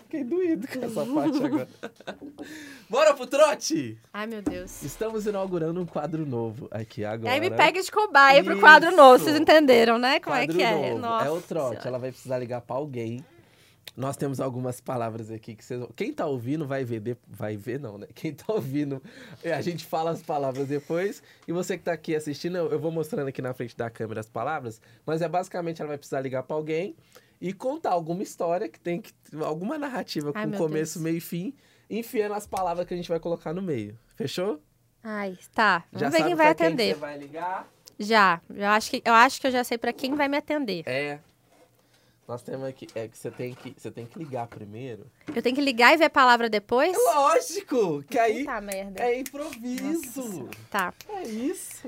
Fiquei 0.03 0.23
doído 0.23 0.67
com 0.67 0.83
essa 0.85 1.05
parte 1.05 1.43
agora. 1.43 1.67
Bora 2.89 3.13
pro 3.13 3.27
trote! 3.27 3.97
Ai, 4.11 4.25
meu 4.25 4.41
Deus. 4.41 4.81
Estamos 4.81 5.25
inaugurando 5.27 5.79
um 5.79 5.85
quadro 5.85 6.25
novo 6.25 6.67
aqui 6.71 7.05
agora. 7.05 7.31
Aí 7.31 7.39
me 7.39 7.51
pega 7.51 7.79
de 7.81 7.91
cobaia 7.91 8.43
pro 8.43 8.59
quadro 8.59 8.95
novo, 8.95 9.23
vocês 9.23 9.35
entenderam, 9.39 9.99
né? 9.99 10.19
Como 10.19 10.35
Quadro 10.35 10.51
é 10.51 10.55
que 10.57 10.63
é? 10.63 10.93
novo. 10.95 11.23
É 11.23 11.29
o 11.29 11.41
trote. 11.41 11.69
Senhora. 11.73 11.87
Ela 11.89 11.99
vai 11.99 12.11
precisar 12.11 12.37
ligar 12.39 12.61
pra 12.61 12.75
alguém. 12.75 13.23
Nós 13.97 14.15
temos 14.15 14.39
algumas 14.39 14.79
palavras 14.79 15.29
aqui 15.29 15.55
que 15.55 15.63
vocês. 15.65 15.83
Quem 15.95 16.13
tá 16.13 16.25
ouvindo 16.25 16.65
vai 16.65 16.83
ver. 16.85 16.99
de- 16.99 17.17
Vai 17.27 17.57
ver, 17.57 17.79
não, 17.79 17.97
né? 17.97 18.07
Quem 18.15 18.33
tá 18.33 18.45
ouvindo, 18.53 19.01
é, 19.43 19.53
a 19.53 19.61
gente 19.61 19.85
fala 19.85 20.11
as 20.11 20.21
palavras 20.21 20.67
depois. 20.67 21.21
E 21.47 21.51
você 21.51 21.77
que 21.77 21.83
tá 21.83 21.91
aqui 21.93 22.15
assistindo, 22.15 22.57
eu 22.57 22.79
vou 22.79 22.91
mostrando 22.91 23.27
aqui 23.27 23.41
na 23.41 23.53
frente 23.53 23.75
da 23.75 23.89
câmera 23.89 24.21
as 24.21 24.29
palavras. 24.29 24.81
Mas 25.05 25.21
é 25.21 25.27
basicamente 25.27 25.81
ela 25.81 25.89
vai 25.89 25.97
precisar 25.97 26.21
ligar 26.21 26.43
pra 26.43 26.55
alguém 26.55 26.95
e 27.41 27.51
contar 27.53 27.91
alguma 27.91 28.23
história 28.23 28.69
que 28.69 28.79
tem 28.79 29.01
que. 29.01 29.11
alguma 29.43 29.77
narrativa 29.77 30.31
Ai, 30.33 30.45
com 30.45 30.57
começo, 30.57 30.93
Deus. 30.95 31.03
meio 31.03 31.17
e 31.17 31.21
fim, 31.21 31.53
enfiando 31.89 32.33
as 32.35 32.47
palavras 32.47 32.85
que 32.87 32.93
a 32.93 32.97
gente 32.97 33.09
vai 33.09 33.19
colocar 33.19 33.53
no 33.53 33.61
meio. 33.61 33.97
Fechou? 34.15 34.61
Ai, 35.03 35.37
tá. 35.53 35.83
Vamos 35.91 35.99
já 36.01 36.09
ver 36.09 36.17
sabe 36.17 36.29
quem 36.29 36.35
vai 36.35 36.47
atender. 36.49 36.83
Quem 36.83 36.93
que 36.93 36.99
você 36.99 37.05
vai 37.05 37.17
ligar? 37.17 37.67
Já. 37.97 38.41
Eu 38.53 38.67
acho, 38.67 38.91
que, 38.91 39.01
eu 39.03 39.13
acho 39.13 39.41
que 39.41 39.47
eu 39.47 39.51
já 39.51 39.63
sei 39.63 39.77
pra 39.77 39.91
quem 39.91 40.13
vai 40.15 40.27
me 40.27 40.37
atender. 40.37 40.83
É. 40.85 41.19
Nós 42.29 42.43
temos 42.43 42.67
aqui. 42.67 42.87
É 42.93 43.07
que 43.07 43.17
você 43.17 43.31
tem 43.31 43.55
que, 43.55 43.73
você 43.75 43.89
tem 43.89 44.05
que 44.05 44.19
ligar 44.19 44.45
primeiro. 44.45 45.07
Eu 45.35 45.41
tenho 45.41 45.55
que 45.55 45.61
ligar 45.63 45.95
e 45.95 45.97
ver 45.97 46.05
a 46.05 46.09
palavra 46.11 46.47
depois? 46.47 46.95
Lógico! 46.95 48.03
Que 48.03 48.19
aí 48.19 48.45
Puta 48.45 48.61
merda. 48.61 49.01
é 49.01 49.07
Nossa 49.07 49.19
improviso. 49.19 50.21
Senhora. 50.21 50.51
Tá. 50.69 50.93
É 51.09 51.23
isso. 51.23 51.87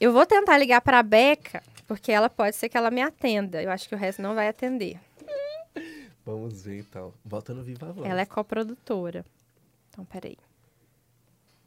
Eu 0.00 0.14
vou 0.14 0.24
tentar 0.24 0.56
ligar 0.56 0.80
pra 0.80 1.02
Beca, 1.02 1.62
porque 1.86 2.10
ela 2.10 2.30
pode 2.30 2.56
ser 2.56 2.70
que 2.70 2.76
ela 2.78 2.90
me 2.90 3.02
atenda. 3.02 3.62
Eu 3.62 3.70
acho 3.70 3.86
que 3.86 3.94
o 3.94 3.98
resto 3.98 4.22
não 4.22 4.34
vai 4.34 4.48
atender. 4.48 4.98
Vamos 6.24 6.62
ver 6.62 6.78
então. 6.78 7.12
Bota 7.22 7.52
no 7.52 7.62
Viva 7.62 7.92
Voz. 7.92 8.08
Ela 8.08 8.22
é 8.22 8.26
coprodutora. 8.26 9.26
Então, 9.90 10.06
peraí. 10.06 10.38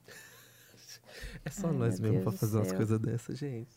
É 1.45 1.49
só 1.51 1.67
Ai, 1.67 1.73
nós 1.73 1.99
mesmo 1.99 2.21
pra 2.23 2.31
Deus 2.31 2.33
do 2.33 2.39
fazer 2.39 2.57
umas 2.57 2.71
coisas 2.73 2.99
dessas, 2.99 3.37
gente. 3.37 3.69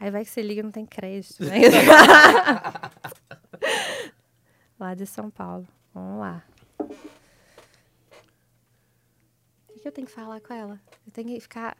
Aí 0.00 0.10
vai 0.10 0.24
que 0.24 0.30
você 0.30 0.40
liga 0.40 0.60
e 0.60 0.64
não 0.64 0.70
tem 0.70 0.86
crédito, 0.86 1.44
né? 1.44 1.58
lá 4.78 4.94
de 4.94 5.06
São 5.06 5.30
Paulo. 5.30 5.66
Vamos 5.92 6.20
lá. 6.20 6.44
O 6.78 6.86
que, 9.72 9.80
que 9.80 9.88
eu 9.88 9.92
tenho 9.92 10.06
que 10.06 10.12
falar 10.12 10.40
com 10.40 10.54
ela? 10.54 10.80
Eu 11.06 11.12
tenho 11.12 11.28
que 11.28 11.40
ficar. 11.40 11.76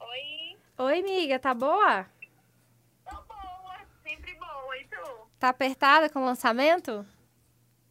Oi, 0.00 0.56
Oi, 0.78 0.98
amiga, 1.00 1.38
tá 1.38 1.54
boa? 1.54 2.04
tô 3.04 3.16
boa, 3.22 3.80
sempre 4.02 4.34
boa, 4.34 4.78
e 4.78 4.84
tu? 4.86 5.28
Tá 5.38 5.48
apertada 5.48 6.08
com 6.08 6.20
o 6.20 6.24
lançamento? 6.24 7.06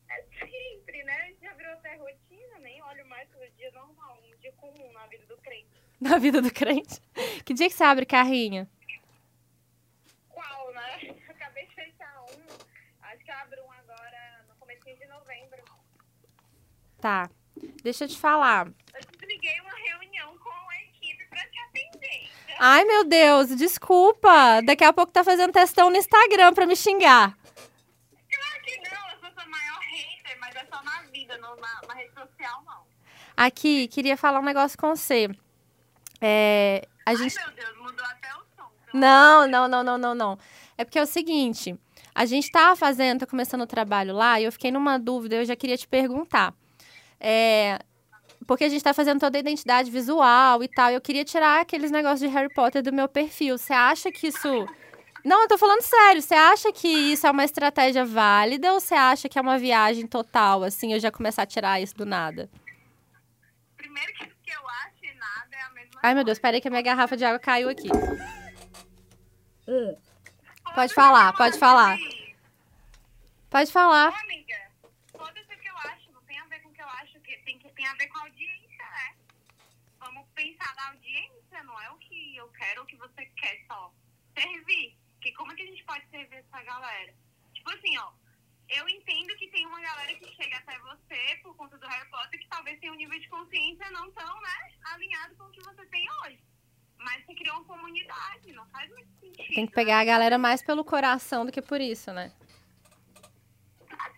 É 0.09 0.23
sempre, 0.39 1.03
né? 1.03 1.33
Já 1.41 1.53
virou 1.53 1.73
até 1.73 1.95
rotina, 1.95 2.59
nem 2.59 2.81
olho 2.83 3.05
mais 3.07 3.27
pro 3.29 3.49
dia 3.51 3.71
normal, 3.71 4.17
um 4.23 4.37
dia 4.37 4.51
comum 4.53 4.91
na 4.93 5.05
vida 5.07 5.25
do 5.25 5.37
crente. 5.37 5.81
Na 6.01 6.17
vida 6.19 6.41
do 6.41 6.51
crente. 6.51 7.01
Que 7.43 7.53
dia 7.53 7.67
que 7.67 7.73
você 7.75 7.83
abre 7.83 8.05
carrinho? 8.05 8.67
Qual, 10.29 10.73
né? 10.73 11.15
Acabei 11.27 11.65
de 11.65 11.73
fechar 11.73 12.21
um, 12.21 12.43
acho 13.01 13.23
que 13.23 13.31
eu 13.31 13.35
abro 13.35 13.63
um 13.63 13.71
agora 13.71 14.45
no 14.47 14.55
começo 14.55 14.85
de 14.85 15.07
novembro. 15.07 15.63
Tá. 17.01 17.29
Deixa 17.81 18.03
eu 18.03 18.07
te 18.07 18.17
falar. 18.17 18.67
Eu 18.67 19.01
desliguei 19.11 19.59
uma 19.61 19.75
reunião 19.75 20.37
com 20.37 20.69
a 20.69 20.83
equipe 20.83 21.25
pra 21.29 21.41
te 21.47 21.59
atender. 21.59 22.29
Ai, 22.59 22.85
meu 22.85 23.03
Deus, 23.03 23.55
desculpa. 23.55 24.61
Daqui 24.63 24.83
a 24.83 24.93
pouco 24.93 25.11
tá 25.11 25.23
fazendo 25.23 25.51
testão 25.51 25.89
no 25.89 25.97
Instagram 25.97 26.53
pra 26.53 26.67
me 26.67 26.75
xingar. 26.75 27.35
Claro 27.35 28.63
que 28.63 28.77
não, 28.77 29.11
eu 29.11 29.19
sou 29.19 29.31
sua 29.31 29.45
maior 29.47 29.79
hater, 29.79 30.37
mas 30.39 30.55
é 30.55 30.65
só 30.65 30.83
na 30.83 31.01
vida, 31.11 31.37
não 31.39 31.55
na, 31.55 31.81
na 31.87 31.93
rede 31.95 32.13
social, 32.13 32.63
não. 32.65 32.85
Aqui, 33.35 33.87
queria 33.87 34.17
falar 34.17 34.39
um 34.39 34.45
negócio 34.45 34.77
com 34.77 34.95
você. 34.95 35.29
É, 36.22 36.88
a 37.05 37.15
gente. 37.15 37.38
Ai, 37.38 37.45
meu 37.45 37.55
Deus, 37.55 37.78
mudou 37.78 38.05
até 38.05 38.28
o 38.36 38.39
som. 38.55 38.70
Não, 38.93 39.47
não, 39.47 39.68
não, 39.68 39.84
não, 39.84 39.97
não, 39.97 40.15
não. 40.15 40.39
É 40.78 40.84
porque 40.84 40.99
é 40.99 41.03
o 41.03 41.07
seguinte, 41.07 41.76
a 42.13 42.26
gente 42.26 42.51
tava 42.51 42.76
fazendo, 42.76 43.20
tá 43.22 43.26
começando 43.26 43.61
o 43.61 43.68
trabalho 43.68 44.13
lá, 44.13 44.39
e 44.39 44.45
eu 44.45 44.51
fiquei 44.51 44.72
numa 44.72 44.97
dúvida, 44.97 45.36
eu 45.36 45.45
já 45.45 45.55
queria 45.55 45.78
te 45.78 45.88
perguntar. 45.88 46.53
É, 47.20 47.80
porque 48.47 48.63
a 48.63 48.70
gente 48.70 48.84
tá 48.84 48.93
fazendo 48.93 49.20
toda 49.20 49.38
a 49.38 49.41
identidade 49.41 49.91
visual 49.91 50.63
e 50.63 50.68
tal, 50.68 50.91
eu 50.91 51.01
queria 51.01 51.26
tirar 51.26 51.61
aqueles 51.61 51.91
negócios 51.91 52.22
de 52.22 52.28
Harry 52.28 52.49
Potter 52.53 52.82
do 52.84 52.93
meu 52.93 53.07
perfil. 53.07 53.57
Você 53.57 53.74
acha 53.74 54.11
que 54.11 54.28
isso 54.28 54.70
Não, 55.24 55.41
eu 55.43 55.47
tô 55.47 55.57
falando 55.57 55.82
sério. 55.82 56.22
Você 56.22 56.34
acha 56.36 56.72
que 56.72 56.88
isso 56.88 57.28
é 57.28 57.32
uma 57.32 57.43
estratégia 57.45 58.05
válida 58.05 58.74
ou 58.74 58.80
você 58.80 58.95
acha 58.95 59.28
que 59.30 59.38
é 59.38 59.41
uma 59.41 59.57
viagem 59.59 60.07
total, 60.07 60.63
assim, 60.63 60.93
eu 60.93 60.99
já 60.99 61.11
começar 61.11 61.43
a 61.43 61.45
tirar 61.45 61.82
isso 61.82 61.95
do 61.95 62.05
nada? 62.05 62.49
Primeiro 63.76 64.13
que 64.13 64.26
que 64.43 64.51
eu 64.51 64.68
acho 64.86 65.03
e 65.03 65.13
nada 65.15 65.55
é 65.55 65.61
a 65.63 65.70
mesma 65.72 65.96
Ai, 66.07 66.13
meu 66.13 66.23
Deus, 66.23 66.39
peraí 66.39 66.61
que 66.61 66.69
a 66.69 66.71
minha 66.71 66.81
garrafa 66.81 67.17
de 67.17 67.25
água 67.25 67.37
caiu 67.37 67.67
aqui. 67.67 67.89
coisa. 69.65 69.99
Pode 70.73 70.93
falar, 70.93 71.33
pode 71.33 71.59
falar. 71.59 71.97
Pode 73.49 73.69
falar. 73.69 74.13
Ô, 74.13 74.15
amiga, 74.15 74.71
foda-se 75.11 75.53
o 75.53 75.59
que 75.59 75.67
eu 75.67 75.77
acho, 75.79 76.09
não 76.13 76.21
tem 76.21 76.39
a 76.39 76.45
ver 76.45 76.61
com 76.61 76.69
o 76.69 76.71
que 76.71 76.81
eu 76.81 76.87
acho, 76.87 77.19
que 77.19 77.37
tem, 77.39 77.59
que 77.59 77.69
tem 77.73 77.85
a 77.85 77.93
ver 77.95 78.07
com 78.07 78.19
a 78.19 78.21
audiência, 78.21 78.85
né? 78.89 79.15
Vamos 79.99 80.25
pensar 80.33 80.73
na 80.77 80.87
audiência, 80.91 81.63
não 81.65 81.81
é 81.81 81.91
o 81.91 81.97
que 81.97 82.37
eu 82.37 82.47
quero, 82.53 82.83
o 82.83 82.85
que 82.85 82.95
você 82.95 83.25
quer 83.25 83.65
só. 83.67 83.91
Servir. 84.33 84.95
Que 85.19 85.33
como 85.33 85.51
é 85.51 85.55
que 85.55 85.63
a 85.63 85.65
gente 85.65 85.83
pode 85.83 86.07
servir 86.09 86.37
essa 86.37 86.63
galera? 86.63 87.13
Tipo 87.53 87.69
assim, 87.71 87.97
ó, 87.97 88.13
eu 88.70 88.89
entendo 88.89 89.36
que 89.38 89.47
tem 89.47 89.65
uma 89.65 89.80
galera 89.80 90.13
que 90.15 90.28
chega 90.36 90.57
até 90.57 90.78
você 90.80 91.39
por 91.41 91.55
conta 91.55 91.78
do 91.78 91.88
Harry 91.88 92.09
Potter 92.09 92.39
que 92.39 92.47
talvez 92.49 92.80
tenha 92.80 92.91
um 92.91 92.95
nível 92.95 93.20
de 93.20 93.28
consciência 93.30 93.89
não 93.91 94.11
tão, 94.11 94.41
né, 94.41 94.72
alinhado 94.93 95.36
com 95.36 95.45
o 95.45 95.51
que 95.51 95.61
você 95.63 95.86
tem 95.86 96.05
hoje. 96.24 96.39
Mas 96.97 97.26
você 97.26 97.36
criou 97.36 97.57
uma 97.57 97.65
comunidade, 97.65 98.51
não 98.53 98.68
faz 98.70 98.89
muito 98.89 99.09
sentido. 99.20 99.55
Tem 99.55 99.68
que 99.68 99.74
pegar 99.74 99.99
a 99.99 100.05
galera 100.05 100.38
mais 100.38 100.61
pelo 100.61 100.84
coração 100.84 101.45
do 101.45 101.51
que 101.51 101.61
por 101.61 101.80
isso, 101.80 102.11
né? 102.11 102.34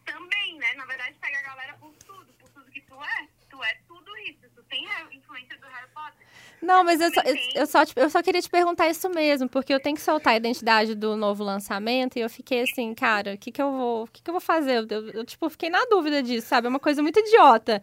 Também, 0.05 0.57
né? 0.57 0.73
Na 0.73 0.85
verdade, 0.85 1.15
pega 1.19 1.39
a 1.39 1.43
galera 1.43 1.73
por 1.77 1.93
tudo, 1.97 2.33
por 2.33 2.49
tudo 2.49 2.71
que 2.71 2.81
tu 2.81 2.95
é. 3.03 3.27
Tu 3.49 3.63
é 3.63 3.75
tudo 3.87 4.17
isso. 4.19 4.49
Tu 4.55 4.63
tem 4.63 4.87
a 4.87 5.13
influência 5.13 5.57
do 5.57 5.67
Harry 5.67 5.91
Potter. 5.91 6.25
Não, 6.61 6.83
mas 6.83 6.99
eu 6.99 7.11
só, 7.13 7.21
eu, 7.21 7.35
eu 7.55 7.67
só, 7.67 7.85
te- 7.85 7.93
eu 7.95 8.09
só 8.09 8.21
queria 8.21 8.41
te 8.41 8.49
perguntar 8.49 8.89
isso 8.89 9.09
mesmo, 9.09 9.47
porque 9.49 9.73
eu 9.73 9.79
tenho 9.79 9.95
que 9.95 10.01
soltar 10.01 10.33
a 10.33 10.37
identidade 10.37 10.93
do 10.93 11.15
novo 11.15 11.43
lançamento 11.43 12.17
e 12.17 12.21
eu 12.21 12.29
fiquei 12.29 12.63
assim, 12.63 12.93
cara, 12.93 13.33
o 13.33 13.37
que 13.37 13.51
que 13.51 13.61
eu 13.61 13.71
vou, 13.71 14.03
o 14.03 14.07
que 14.07 14.21
que 14.21 14.29
eu 14.29 14.33
vou 14.33 14.41
fazer? 14.41 14.79
Eu, 14.79 14.87
eu, 14.89 15.09
eu, 15.11 15.25
tipo, 15.25 15.49
fiquei 15.49 15.69
na 15.69 15.83
dúvida 15.89 16.21
disso, 16.21 16.47
sabe? 16.47 16.67
É 16.67 16.69
uma 16.69 16.79
coisa 16.79 17.01
muito 17.01 17.19
idiota. 17.19 17.81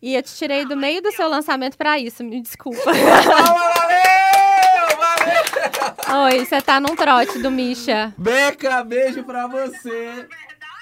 E 0.00 0.14
eu 0.14 0.22
te 0.22 0.34
tirei 0.36 0.64
do 0.64 0.76
meio 0.76 1.02
do 1.02 1.10
seu 1.12 1.28
lançamento 1.28 1.76
pra 1.76 1.98
isso, 1.98 2.22
me 2.24 2.40
desculpa. 2.40 2.80
Valeu! 2.84 4.96
Valeu! 4.96 6.22
Oi, 6.24 6.44
você 6.44 6.62
tá 6.62 6.80
num 6.80 6.94
trote 6.96 7.38
do 7.40 7.50
Misha. 7.50 8.14
Beca, 8.16 8.82
beijo 8.84 9.22
pra 9.24 9.46
você. 9.46 10.26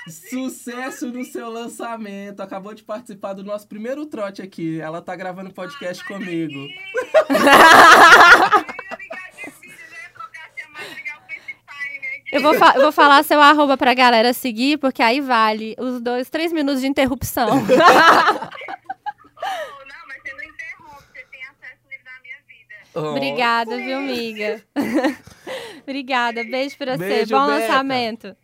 Sucesso 0.08 1.10
no 1.10 1.24
seu 1.24 1.50
lançamento. 1.50 2.40
Acabou 2.40 2.72
de 2.74 2.82
participar 2.82 3.32
do 3.32 3.42
nosso 3.44 3.66
primeiro 3.66 4.06
trote 4.06 4.40
aqui. 4.42 4.80
Ela 4.80 5.02
tá 5.02 5.14
gravando 5.16 5.52
podcast 5.52 6.04
comigo. 6.06 6.66
Eu 12.32 12.40
vou, 12.42 12.54
fa- 12.54 12.72
eu 12.74 12.82
vou 12.82 12.92
falar 12.92 13.22
seu 13.22 13.40
arroba 13.40 13.76
pra 13.76 13.94
galera 13.94 14.32
seguir, 14.32 14.78
porque 14.78 15.00
aí 15.00 15.20
vale 15.20 15.76
os 15.78 16.00
dois, 16.00 16.28
três 16.28 16.52
minutos 16.52 16.80
de 16.80 16.86
interrupção. 16.88 17.48
Oh, 19.48 19.84
não, 19.86 20.08
mas 20.08 20.20
você 20.22 20.32
não 20.32 20.42
interrompe, 20.42 21.04
você 21.12 21.24
tem 21.30 21.40
acesso 21.44 21.80
livre 21.88 22.04
na 22.04 22.20
minha 22.20 22.36
vida. 22.48 22.74
Oh. 22.94 23.10
Obrigada, 23.14 23.76
viu, 23.76 23.96
amiga? 23.98 24.62
Obrigada, 25.82 26.42
beijo 26.42 26.76
pra 26.76 26.96
você. 26.96 27.04
Beijo, 27.04 27.30
Bom 27.36 27.46
Beca. 27.46 27.58
lançamento. 27.60 28.36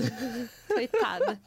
Coitada. 0.68 1.38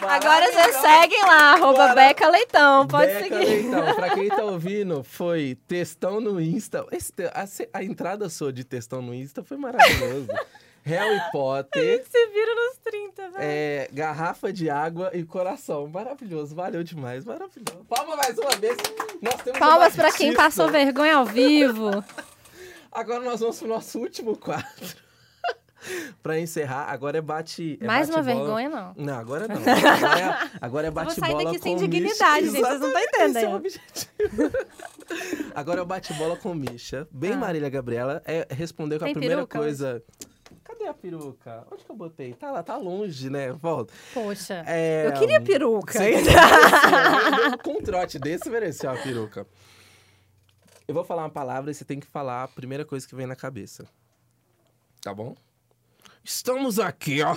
Agora 0.00 0.52
vocês 0.52 0.76
seguem 0.76 1.22
lá, 1.22 1.52
arroba 1.54 1.78
Bora. 1.88 1.94
Beca 1.94 2.28
Leitão. 2.28 2.86
Pode 2.86 3.12
Beca 3.12 3.22
seguir. 3.22 3.46
Leitão, 3.70 3.94
pra 3.94 4.10
quem 4.10 4.28
tá 4.28 4.44
ouvindo, 4.44 5.02
foi 5.02 5.56
textão 5.66 6.20
no 6.20 6.40
Insta. 6.40 6.84
Esse 6.92 7.12
a, 7.32 7.78
a 7.78 7.82
entrada 7.84 8.28
sua 8.28 8.52
de 8.52 8.64
textão 8.64 9.00
no 9.00 9.14
Insta 9.14 9.42
foi 9.42 9.56
maravilhoso. 9.56 10.28
Harry 10.86 11.18
Potter, 11.32 12.04
Se 12.06 12.26
vira 12.26 12.54
nos 12.54 12.76
30, 12.84 13.22
velho. 13.30 13.34
é, 13.38 13.88
garrafa 13.90 14.52
de 14.52 14.68
água 14.68 15.10
e 15.14 15.24
coração. 15.24 15.86
Maravilhoso, 15.88 16.54
valeu 16.54 16.82
demais, 16.84 17.24
maravilhoso. 17.24 17.86
Palma 17.88 18.16
mais 18.16 18.36
uma 18.36 18.50
vez. 18.50 18.76
Nós 19.22 19.36
temos 19.42 19.58
Palmas 19.58 19.96
pra 19.96 20.12
quem 20.12 20.34
passou 20.34 20.68
vergonha 20.68 21.16
ao 21.16 21.24
vivo. 21.24 22.04
Agora 22.92 23.20
nós 23.20 23.40
vamos 23.40 23.58
pro 23.58 23.66
nosso 23.66 23.98
último 23.98 24.36
quadro. 24.36 25.04
pra 26.22 26.38
encerrar, 26.38 26.84
agora 26.90 27.18
é 27.18 27.20
bate. 27.20 27.78
é 27.80 27.86
Mais 27.86 28.08
uma 28.08 28.22
bate-bola. 28.22 28.44
vergonha, 28.58 28.68
não. 28.68 29.04
Não, 29.04 29.14
agora 29.18 29.46
não. 29.48 29.56
Agora 29.64 30.18
é, 30.20 30.50
agora 30.60 30.86
é 30.86 30.88
Eu 30.88 30.92
vou 30.92 31.04
bate-bola 31.04 31.32
sair 31.32 31.44
daqui 31.44 31.58
sem 31.62 31.74
com 31.74 31.80
dignidade, 31.80 32.46
gente. 32.50 32.60
Vocês 32.60 32.80
não 32.80 32.88
estão 32.88 33.00
Exatamente, 33.00 33.38
esse 33.38 33.44
é 33.44 33.48
o 33.48 33.56
entendendo. 33.56 33.56
objetivo. 33.56 34.52
Agora 35.54 35.80
é 35.80 35.82
o 35.82 35.86
bate-bola 35.86 36.36
com 36.36 36.54
Misha. 36.54 37.06
Bem 37.10 37.32
Ah. 37.32 37.36
Marília 37.36 37.68
Gabriela. 37.68 38.22
É, 38.24 38.46
respondeu 38.50 38.98
com 38.98 39.04
a 39.04 39.08
Tem 39.08 39.14
primeira 39.14 39.36
peruca 39.36 39.58
coisa. 39.58 40.02
Cadê 40.64 40.86
a 40.88 40.94
peruca? 40.94 41.66
Onde 41.70 41.84
que 41.84 41.90
eu 41.90 41.96
botei? 41.96 42.32
Tá 42.34 42.50
lá, 42.50 42.62
tá 42.62 42.76
longe, 42.76 43.28
né? 43.30 43.52
Volta. 43.52 43.92
Poxa. 44.12 44.64
É, 44.66 45.06
Eu 45.06 45.12
queria 45.12 45.40
peruca. 45.40 45.92
Você. 45.92 46.14
Com 47.62 47.72
um 47.78 47.82
trote 47.82 48.18
desse, 48.18 48.48
mereceu 48.48 48.90
a 48.90 48.96
peruca. 48.96 49.46
Eu 50.88 50.94
vou 50.94 51.04
falar 51.04 51.22
uma 51.22 51.30
palavra 51.30 51.70
e 51.70 51.74
você 51.74 51.84
tem 51.84 52.00
que 52.00 52.06
falar 52.06 52.44
a 52.44 52.48
primeira 52.48 52.84
coisa 52.84 53.06
que 53.06 53.14
vem 53.14 53.26
na 53.26 53.36
cabeça. 53.36 53.86
Tá 55.02 55.12
bom? 55.14 55.34
Estamos 56.24 56.78
aqui, 56.78 57.20
ó. 57.22 57.36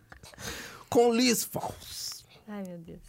com 0.88 1.12
Liz 1.12 1.44
Fals. 1.44 2.24
Ai, 2.46 2.62
meu 2.64 2.78
Deus. 2.78 3.00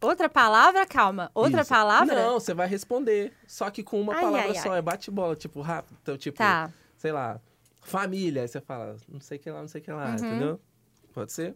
Outra 0.00 0.28
palavra? 0.28 0.84
Calma. 0.84 1.30
Outra 1.34 1.60
Isso. 1.60 1.68
palavra? 1.70 2.14
Não, 2.14 2.34
você 2.40 2.52
vai 2.52 2.66
responder. 2.66 3.32
Só 3.46 3.70
que 3.70 3.82
com 3.84 4.00
uma 4.00 4.14
Ai, 4.14 4.20
palavra 4.20 4.48
ai, 4.48 4.54
só. 4.58 4.72
ai. 4.72 4.78
É 4.78 4.82
bate-bola, 4.82 5.36
tipo, 5.36 5.60
rápido. 5.60 5.96
Então, 6.02 6.18
tipo, 6.18 6.38
Tá. 6.38 6.72
sei 6.96 7.12
lá, 7.12 7.40
família. 7.82 8.42
Aí 8.42 8.48
você 8.48 8.60
fala, 8.60 8.96
não 9.08 9.20
sei 9.20 9.38
o 9.38 9.40
que 9.40 9.50
lá, 9.50 9.60
não 9.60 9.68
sei 9.68 9.80
o 9.80 9.84
que 9.84 9.90
Uhum. 9.92 9.96
lá, 9.98 10.10
entendeu? 10.14 10.60
Pode 11.12 11.32
ser? 11.32 11.54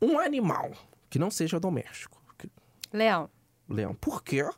Um 0.00 0.18
animal 0.18 0.72
que 1.10 1.18
não 1.18 1.30
seja 1.30 1.60
doméstico. 1.60 2.20
Leão. 2.92 3.28
Leão. 3.68 3.94
Por 3.94 4.22
quê? 4.22 4.48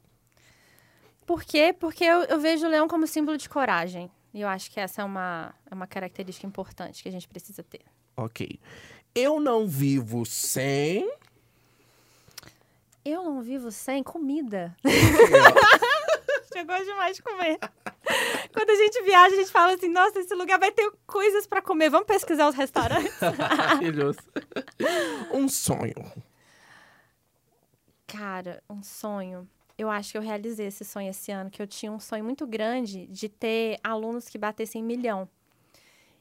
Por 1.27 1.43
quê? 1.43 1.75
Porque 1.79 2.05
eu, 2.05 2.23
eu 2.25 2.39
vejo 2.41 2.67
o 2.67 2.69
leão 2.71 2.87
como 2.89 3.07
símbolo 3.07 3.37
de 3.37 3.49
coragem. 3.49 4.11
E 4.35 4.41
eu 4.41 4.49
acho 4.49 4.69
que 4.69 4.81
essa 4.81 5.01
é 5.01 5.05
uma, 5.05 5.55
é 5.71 5.73
uma 5.73 5.87
característica 5.87 6.45
importante 6.45 7.05
que 7.05 7.09
a 7.09 7.13
gente 7.13 7.29
precisa 7.29 7.63
ter. 7.63 7.83
Ok. 8.17 8.59
Eu 9.15 9.39
não 9.39 9.65
vivo 9.65 10.27
sem. 10.27 11.09
Eu 13.05 13.23
não 13.23 13.41
vivo 13.43 13.71
sem 13.71 14.03
comida. 14.03 14.77
Chegou 16.53 16.77
demais 16.85 17.17
de 17.17 17.23
comer. 17.23 17.59
Quando 18.53 18.71
a 18.71 18.77
gente 18.77 19.03
viaja, 19.03 19.35
a 19.35 19.39
gente 19.39 19.53
fala 19.53 19.75
assim: 19.75 19.89
nossa, 19.89 20.19
esse 20.19 20.35
lugar 20.35 20.59
vai 20.59 20.73
ter 20.73 20.91
coisas 21.07 21.47
pra 21.47 21.63
comer. 21.63 21.91
Vamos 21.91 22.07
pesquisar 22.09 22.49
os 22.49 22.57
restaurantes. 22.57 23.15
Maravilhoso. 23.39 24.19
um 25.33 25.49
sonho. 25.49 26.13
Cara, 28.09 28.61
um 28.69 28.83
sonho. 28.83 29.49
Eu 29.77 29.91
acho 29.91 30.13
que 30.13 30.19
eu 30.19 30.23
realizei 30.23 30.67
esse 30.67 30.85
sonho 30.85 31.11
esse 31.11 31.33
ano, 31.33 31.51
que 31.51 31.61
eu 31.61 31.67
tinha 31.67 31.91
um 31.91 31.99
sonho 31.99 32.25
muito 32.25 32.47
grande 32.47 33.07
de 33.07 33.29
ter 33.29 33.79
alunos 33.83 34.29
que 34.29 34.39
batessem 34.39 34.83
milhão. 34.83 35.29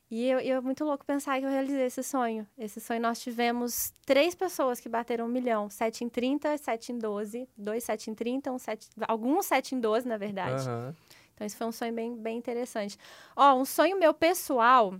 E 0.10 0.28
eu, 0.28 0.40
eu 0.40 0.58
é 0.58 0.62
muito 0.62 0.86
louco 0.86 1.04
pensar 1.04 1.40
que 1.40 1.46
eu 1.46 1.50
realizei 1.50 1.86
esse 1.86 2.04
sonho. 2.04 2.48
Esse 2.56 2.80
sonho 2.80 3.02
nós 3.02 3.20
tivemos 3.20 3.92
três 4.06 4.36
pessoas 4.36 4.80
que 4.80 4.88
bateram 4.88 5.26
um 5.26 5.28
milhão. 5.28 5.70
7 5.72 6.04
em 6.04 6.10
30, 6.10 6.56
7 6.56 6.92
em 6.92 7.00
12, 7.00 7.50
dois 7.58 7.84
7 7.84 8.12
em 8.12 8.14
30, 8.14 8.52
um 8.52 8.60
7, 8.60 8.90
alguns 9.08 9.48
7 9.48 9.74
em 9.74 9.80
12, 9.80 10.08
na 10.08 10.18
verdade. 10.18 10.70
Aham. 10.70 10.96
Então, 11.34 11.48
isso 11.48 11.58
foi 11.58 11.66
um 11.66 11.72
sonho 11.72 11.94
bem, 11.94 12.16
bem 12.16 12.38
interessante. 12.38 12.96
Ó, 13.36 13.56
um 13.56 13.66
sonho 13.66 13.98
meu 14.00 14.14
pessoal, 14.14 14.94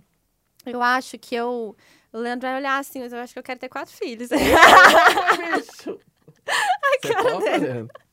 eu 0.66 0.82
acho 0.82 1.16
que 1.16 1.34
eu... 1.34 1.76
O 2.12 2.18
Leandro 2.18 2.48
vai 2.48 2.56
olhar 2.56 2.78
assim, 2.78 2.98
mas 2.98 3.12
eu 3.12 3.20
acho 3.20 3.32
que 3.32 3.38
eu 3.38 3.42
quero 3.44 3.60
ter 3.60 3.68
quatro 3.68 3.94
filhos. 3.94 4.30
Bicho. 4.34 6.00
Você 7.00 7.14
topa, 7.14 7.38
Leandro? 7.38 8.03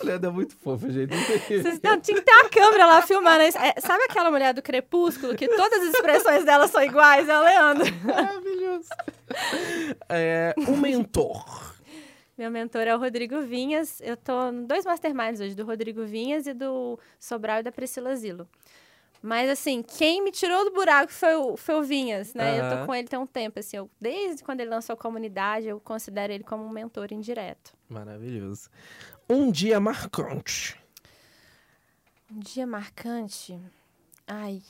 O 0.00 0.06
Leandro 0.06 0.30
é 0.30 0.32
muito 0.32 0.56
fofo, 0.56 0.90
gente. 0.90 1.14
Vocês- 1.14 1.80
Não, 1.82 2.00
tinha 2.00 2.16
que 2.18 2.22
ter 2.22 2.32
uma 2.32 2.48
câmera 2.48 2.86
lá 2.86 3.02
filmando. 3.02 3.42
É, 3.42 3.52
sabe 3.80 4.04
aquela 4.04 4.30
mulher 4.30 4.52
do 4.54 4.62
Crepúsculo, 4.62 5.34
que 5.34 5.48
todas 5.48 5.80
as 5.82 5.94
expressões 5.94 6.44
dela 6.44 6.66
são 6.68 6.82
iguais? 6.82 7.28
É 7.28 7.38
o 7.38 7.42
Leandro. 7.42 7.86
Maravilhoso. 8.04 8.88
É, 10.08 10.54
um 10.58 10.76
mentor. 10.76 11.72
Meu 12.36 12.50
mentor 12.50 12.82
é 12.82 12.94
o 12.94 12.98
Rodrigo 12.98 13.40
Vinhas. 13.42 14.00
Eu 14.00 14.16
tô 14.16 14.48
em 14.50 14.64
dois 14.66 14.84
masterminds 14.84 15.40
hoje, 15.40 15.54
do 15.54 15.64
Rodrigo 15.64 16.04
Vinhas 16.04 16.46
e 16.46 16.52
do 16.54 16.98
Sobral 17.20 17.60
e 17.60 17.62
da 17.62 17.70
Priscila 17.70 18.14
Zilo. 18.16 18.48
Mas, 19.22 19.48
assim, 19.48 19.84
quem 19.84 20.22
me 20.24 20.32
tirou 20.32 20.64
do 20.64 20.72
buraco 20.72 21.12
foi 21.12 21.36
o, 21.36 21.56
foi 21.56 21.76
o 21.76 21.82
Vinhas, 21.84 22.34
né? 22.34 22.58
Eu 22.58 22.64
Aham. 22.64 22.80
tô 22.80 22.86
com 22.86 22.94
ele 22.94 23.06
tem 23.06 23.18
um 23.18 23.26
tempo, 23.26 23.60
assim. 23.60 23.76
Eu, 23.76 23.88
desde 24.00 24.42
quando 24.42 24.60
ele 24.60 24.70
lançou 24.70 24.94
a 24.94 24.96
comunidade, 24.96 25.68
eu 25.68 25.78
considero 25.78 26.32
ele 26.32 26.42
como 26.42 26.64
um 26.64 26.68
mentor 26.68 27.12
indireto. 27.12 27.72
Maravilhoso. 27.88 28.68
Um 29.30 29.52
dia 29.52 29.78
marcante. 29.78 30.76
Um 32.28 32.40
dia 32.40 32.66
marcante. 32.66 33.60
Ai. 34.26 34.60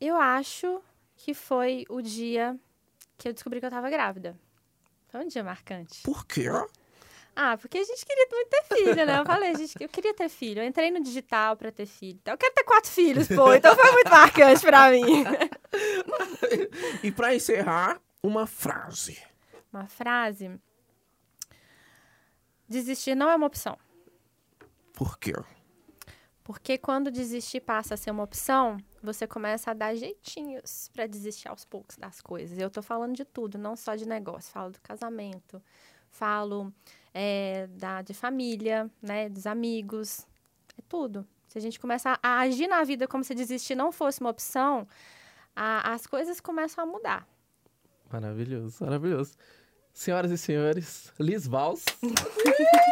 Eu 0.00 0.16
acho 0.16 0.80
que 1.16 1.34
foi 1.34 1.84
o 1.88 2.00
dia 2.00 2.56
que 3.18 3.28
eu 3.28 3.32
descobri 3.32 3.58
que 3.58 3.66
eu 3.66 3.70
tava 3.70 3.90
grávida. 3.90 4.38
Foi 5.08 5.24
um 5.24 5.26
dia 5.26 5.42
marcante. 5.42 6.02
Por 6.04 6.24
quê? 6.24 6.44
Ah, 7.34 7.56
porque 7.56 7.78
a 7.78 7.84
gente 7.84 8.04
queria 8.04 8.26
muito 8.30 8.48
ter 8.48 8.64
filho, 8.76 9.06
né? 9.06 9.20
Eu 9.20 9.24
falei, 9.24 9.54
gente, 9.54 9.74
eu 9.80 9.88
queria 9.88 10.14
ter 10.14 10.28
filho. 10.28 10.62
Eu 10.62 10.66
entrei 10.66 10.90
no 10.90 11.00
digital 11.02 11.56
pra 11.56 11.70
ter 11.70 11.86
filho. 11.86 12.18
Então, 12.20 12.34
eu 12.34 12.38
quero 12.38 12.54
ter 12.54 12.64
quatro 12.64 12.90
filhos, 12.90 13.28
pô. 13.28 13.54
Então 13.54 13.74
foi 13.74 13.92
muito 13.92 14.10
marcante 14.10 14.60
pra 14.60 14.90
mim. 14.90 15.24
e 17.02 17.10
pra 17.10 17.34
encerrar, 17.34 18.00
uma 18.22 18.46
frase. 18.46 19.18
Uma 19.72 19.86
frase. 19.86 20.60
Desistir 22.68 23.14
não 23.14 23.30
é 23.30 23.36
uma 23.36 23.46
opção. 23.46 23.78
Por 24.92 25.18
quê? 25.18 25.32
Porque 26.42 26.76
quando 26.76 27.10
desistir 27.10 27.60
passa 27.60 27.94
a 27.94 27.96
ser 27.96 28.10
uma 28.10 28.24
opção, 28.24 28.76
você 29.02 29.26
começa 29.26 29.70
a 29.70 29.74
dar 29.74 29.94
jeitinhos 29.94 30.90
pra 30.92 31.06
desistir 31.06 31.48
aos 31.48 31.64
poucos 31.64 31.96
das 31.96 32.20
coisas. 32.20 32.58
Eu 32.58 32.68
tô 32.68 32.82
falando 32.82 33.14
de 33.14 33.24
tudo, 33.24 33.56
não 33.56 33.76
só 33.76 33.94
de 33.94 34.06
negócio. 34.06 34.52
Falo 34.52 34.72
do 34.72 34.80
casamento, 34.80 35.62
falo 36.10 36.72
é, 37.14 37.66
da, 37.72 38.02
de 38.02 38.14
família, 38.14 38.90
né, 39.02 39.28
dos 39.28 39.46
amigos, 39.46 40.26
é 40.78 40.82
tudo. 40.88 41.26
Se 41.48 41.58
a 41.58 41.60
gente 41.60 41.80
começar 41.80 42.18
a 42.22 42.40
agir 42.40 42.68
na 42.68 42.84
vida 42.84 43.08
como 43.08 43.24
se 43.24 43.34
desistir 43.34 43.74
não 43.74 43.90
fosse 43.90 44.20
uma 44.20 44.30
opção, 44.30 44.86
a, 45.54 45.92
as 45.92 46.06
coisas 46.06 46.40
começam 46.40 46.84
a 46.84 46.86
mudar. 46.86 47.26
Maravilhoso, 48.10 48.84
maravilhoso. 48.84 49.32
Senhoras 49.92 50.30
e 50.30 50.38
senhores, 50.38 51.12
Liz 51.18 51.46
Vals. 51.46 51.84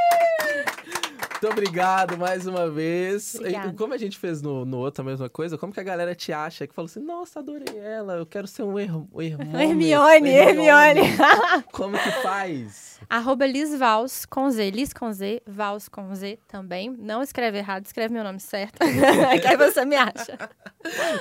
Muito 1.40 1.52
obrigado 1.52 2.18
mais 2.18 2.48
uma 2.48 2.68
vez. 2.68 3.36
Obrigada. 3.36 3.68
E 3.68 3.72
como 3.74 3.94
a 3.94 3.96
gente 3.96 4.18
fez 4.18 4.42
no, 4.42 4.64
no 4.64 4.78
outro 4.78 5.02
a 5.02 5.04
mesma 5.04 5.28
coisa, 5.28 5.56
como 5.56 5.72
que 5.72 5.78
a 5.78 5.84
galera 5.84 6.12
te 6.12 6.32
acha? 6.32 6.66
Que 6.66 6.74
falou 6.74 6.86
assim, 6.86 6.98
nossa, 6.98 7.38
adorei 7.38 7.78
ela, 7.78 8.14
eu 8.14 8.26
quero 8.26 8.48
ser 8.48 8.64
um 8.64 8.76
her 8.76 8.90
Hermione. 8.90 9.62
Hermione, 9.62 10.30
Hermione. 10.30 11.00
Como 11.70 11.96
que 11.96 12.10
faz? 12.22 12.98
Arroba 13.08 13.46
Liz 13.46 13.78
Vals, 13.78 14.26
com 14.26 14.50
Z, 14.50 14.70
Liz 14.70 14.92
com 14.92 15.12
Z, 15.12 15.40
Vals 15.46 15.88
com 15.88 16.12
Z 16.12 16.40
também. 16.48 16.90
Não 16.98 17.22
escreve 17.22 17.58
errado, 17.58 17.86
escreve 17.86 18.12
meu 18.12 18.24
nome 18.24 18.40
certo. 18.40 18.78
que 19.40 19.46
aí 19.46 19.56
você 19.56 19.84
me 19.84 19.94
acha. 19.94 20.36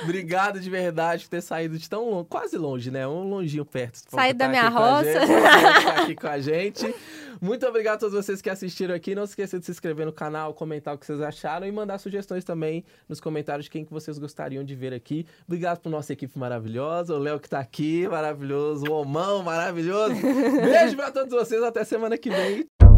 Obrigado 0.02 0.58
de 0.58 0.68
verdade 0.68 1.24
por 1.24 1.30
ter 1.30 1.42
saído 1.42 1.78
de 1.78 1.88
tão 1.88 2.10
longe, 2.10 2.26
quase 2.28 2.58
longe, 2.58 2.90
né? 2.90 3.06
Um 3.06 3.28
longinho 3.28 3.64
perto. 3.64 4.00
Saí 4.08 4.32
da 4.32 4.48
minha 4.48 4.68
roça. 4.68 5.26
gente, 5.26 5.88
aqui 6.00 6.14
com 6.16 6.26
a 6.26 6.40
gente. 6.40 6.94
Muito 7.40 7.66
obrigado 7.66 7.96
a 7.96 7.98
todos 7.98 8.14
vocês 8.14 8.42
que 8.42 8.50
assistiram 8.50 8.94
aqui. 8.94 9.14
Não 9.14 9.26
se 9.26 9.32
esqueça 9.32 9.58
de 9.58 9.64
se 9.64 9.70
inscrever 9.70 10.06
no 10.06 10.12
canal, 10.12 10.54
comentar 10.54 10.94
o 10.94 10.98
que 10.98 11.06
vocês 11.06 11.20
acharam 11.20 11.66
e 11.66 11.72
mandar 11.72 11.98
sugestões 11.98 12.44
também 12.44 12.84
nos 13.08 13.20
comentários 13.20 13.64
de 13.64 13.70
quem 13.70 13.84
que 13.84 13.92
vocês 13.92 14.18
gostariam 14.18 14.64
de 14.64 14.74
ver 14.74 14.92
aqui. 14.92 15.26
Obrigado 15.46 15.80
por 15.80 15.90
nossa 15.90 16.12
equipe 16.12 16.38
maravilhosa, 16.38 17.14
o 17.14 17.18
Léo 17.18 17.38
que 17.40 17.48
tá 17.48 17.60
aqui, 17.60 18.08
maravilhoso, 18.08 18.86
o 18.90 18.92
Omão, 18.92 19.42
maravilhoso. 19.42 20.14
Beijo 20.62 20.96
pra 20.96 21.10
todos 21.10 21.32
vocês, 21.32 21.62
até 21.62 21.84
semana 21.84 22.18
que 22.18 22.30
vem. 22.30 22.97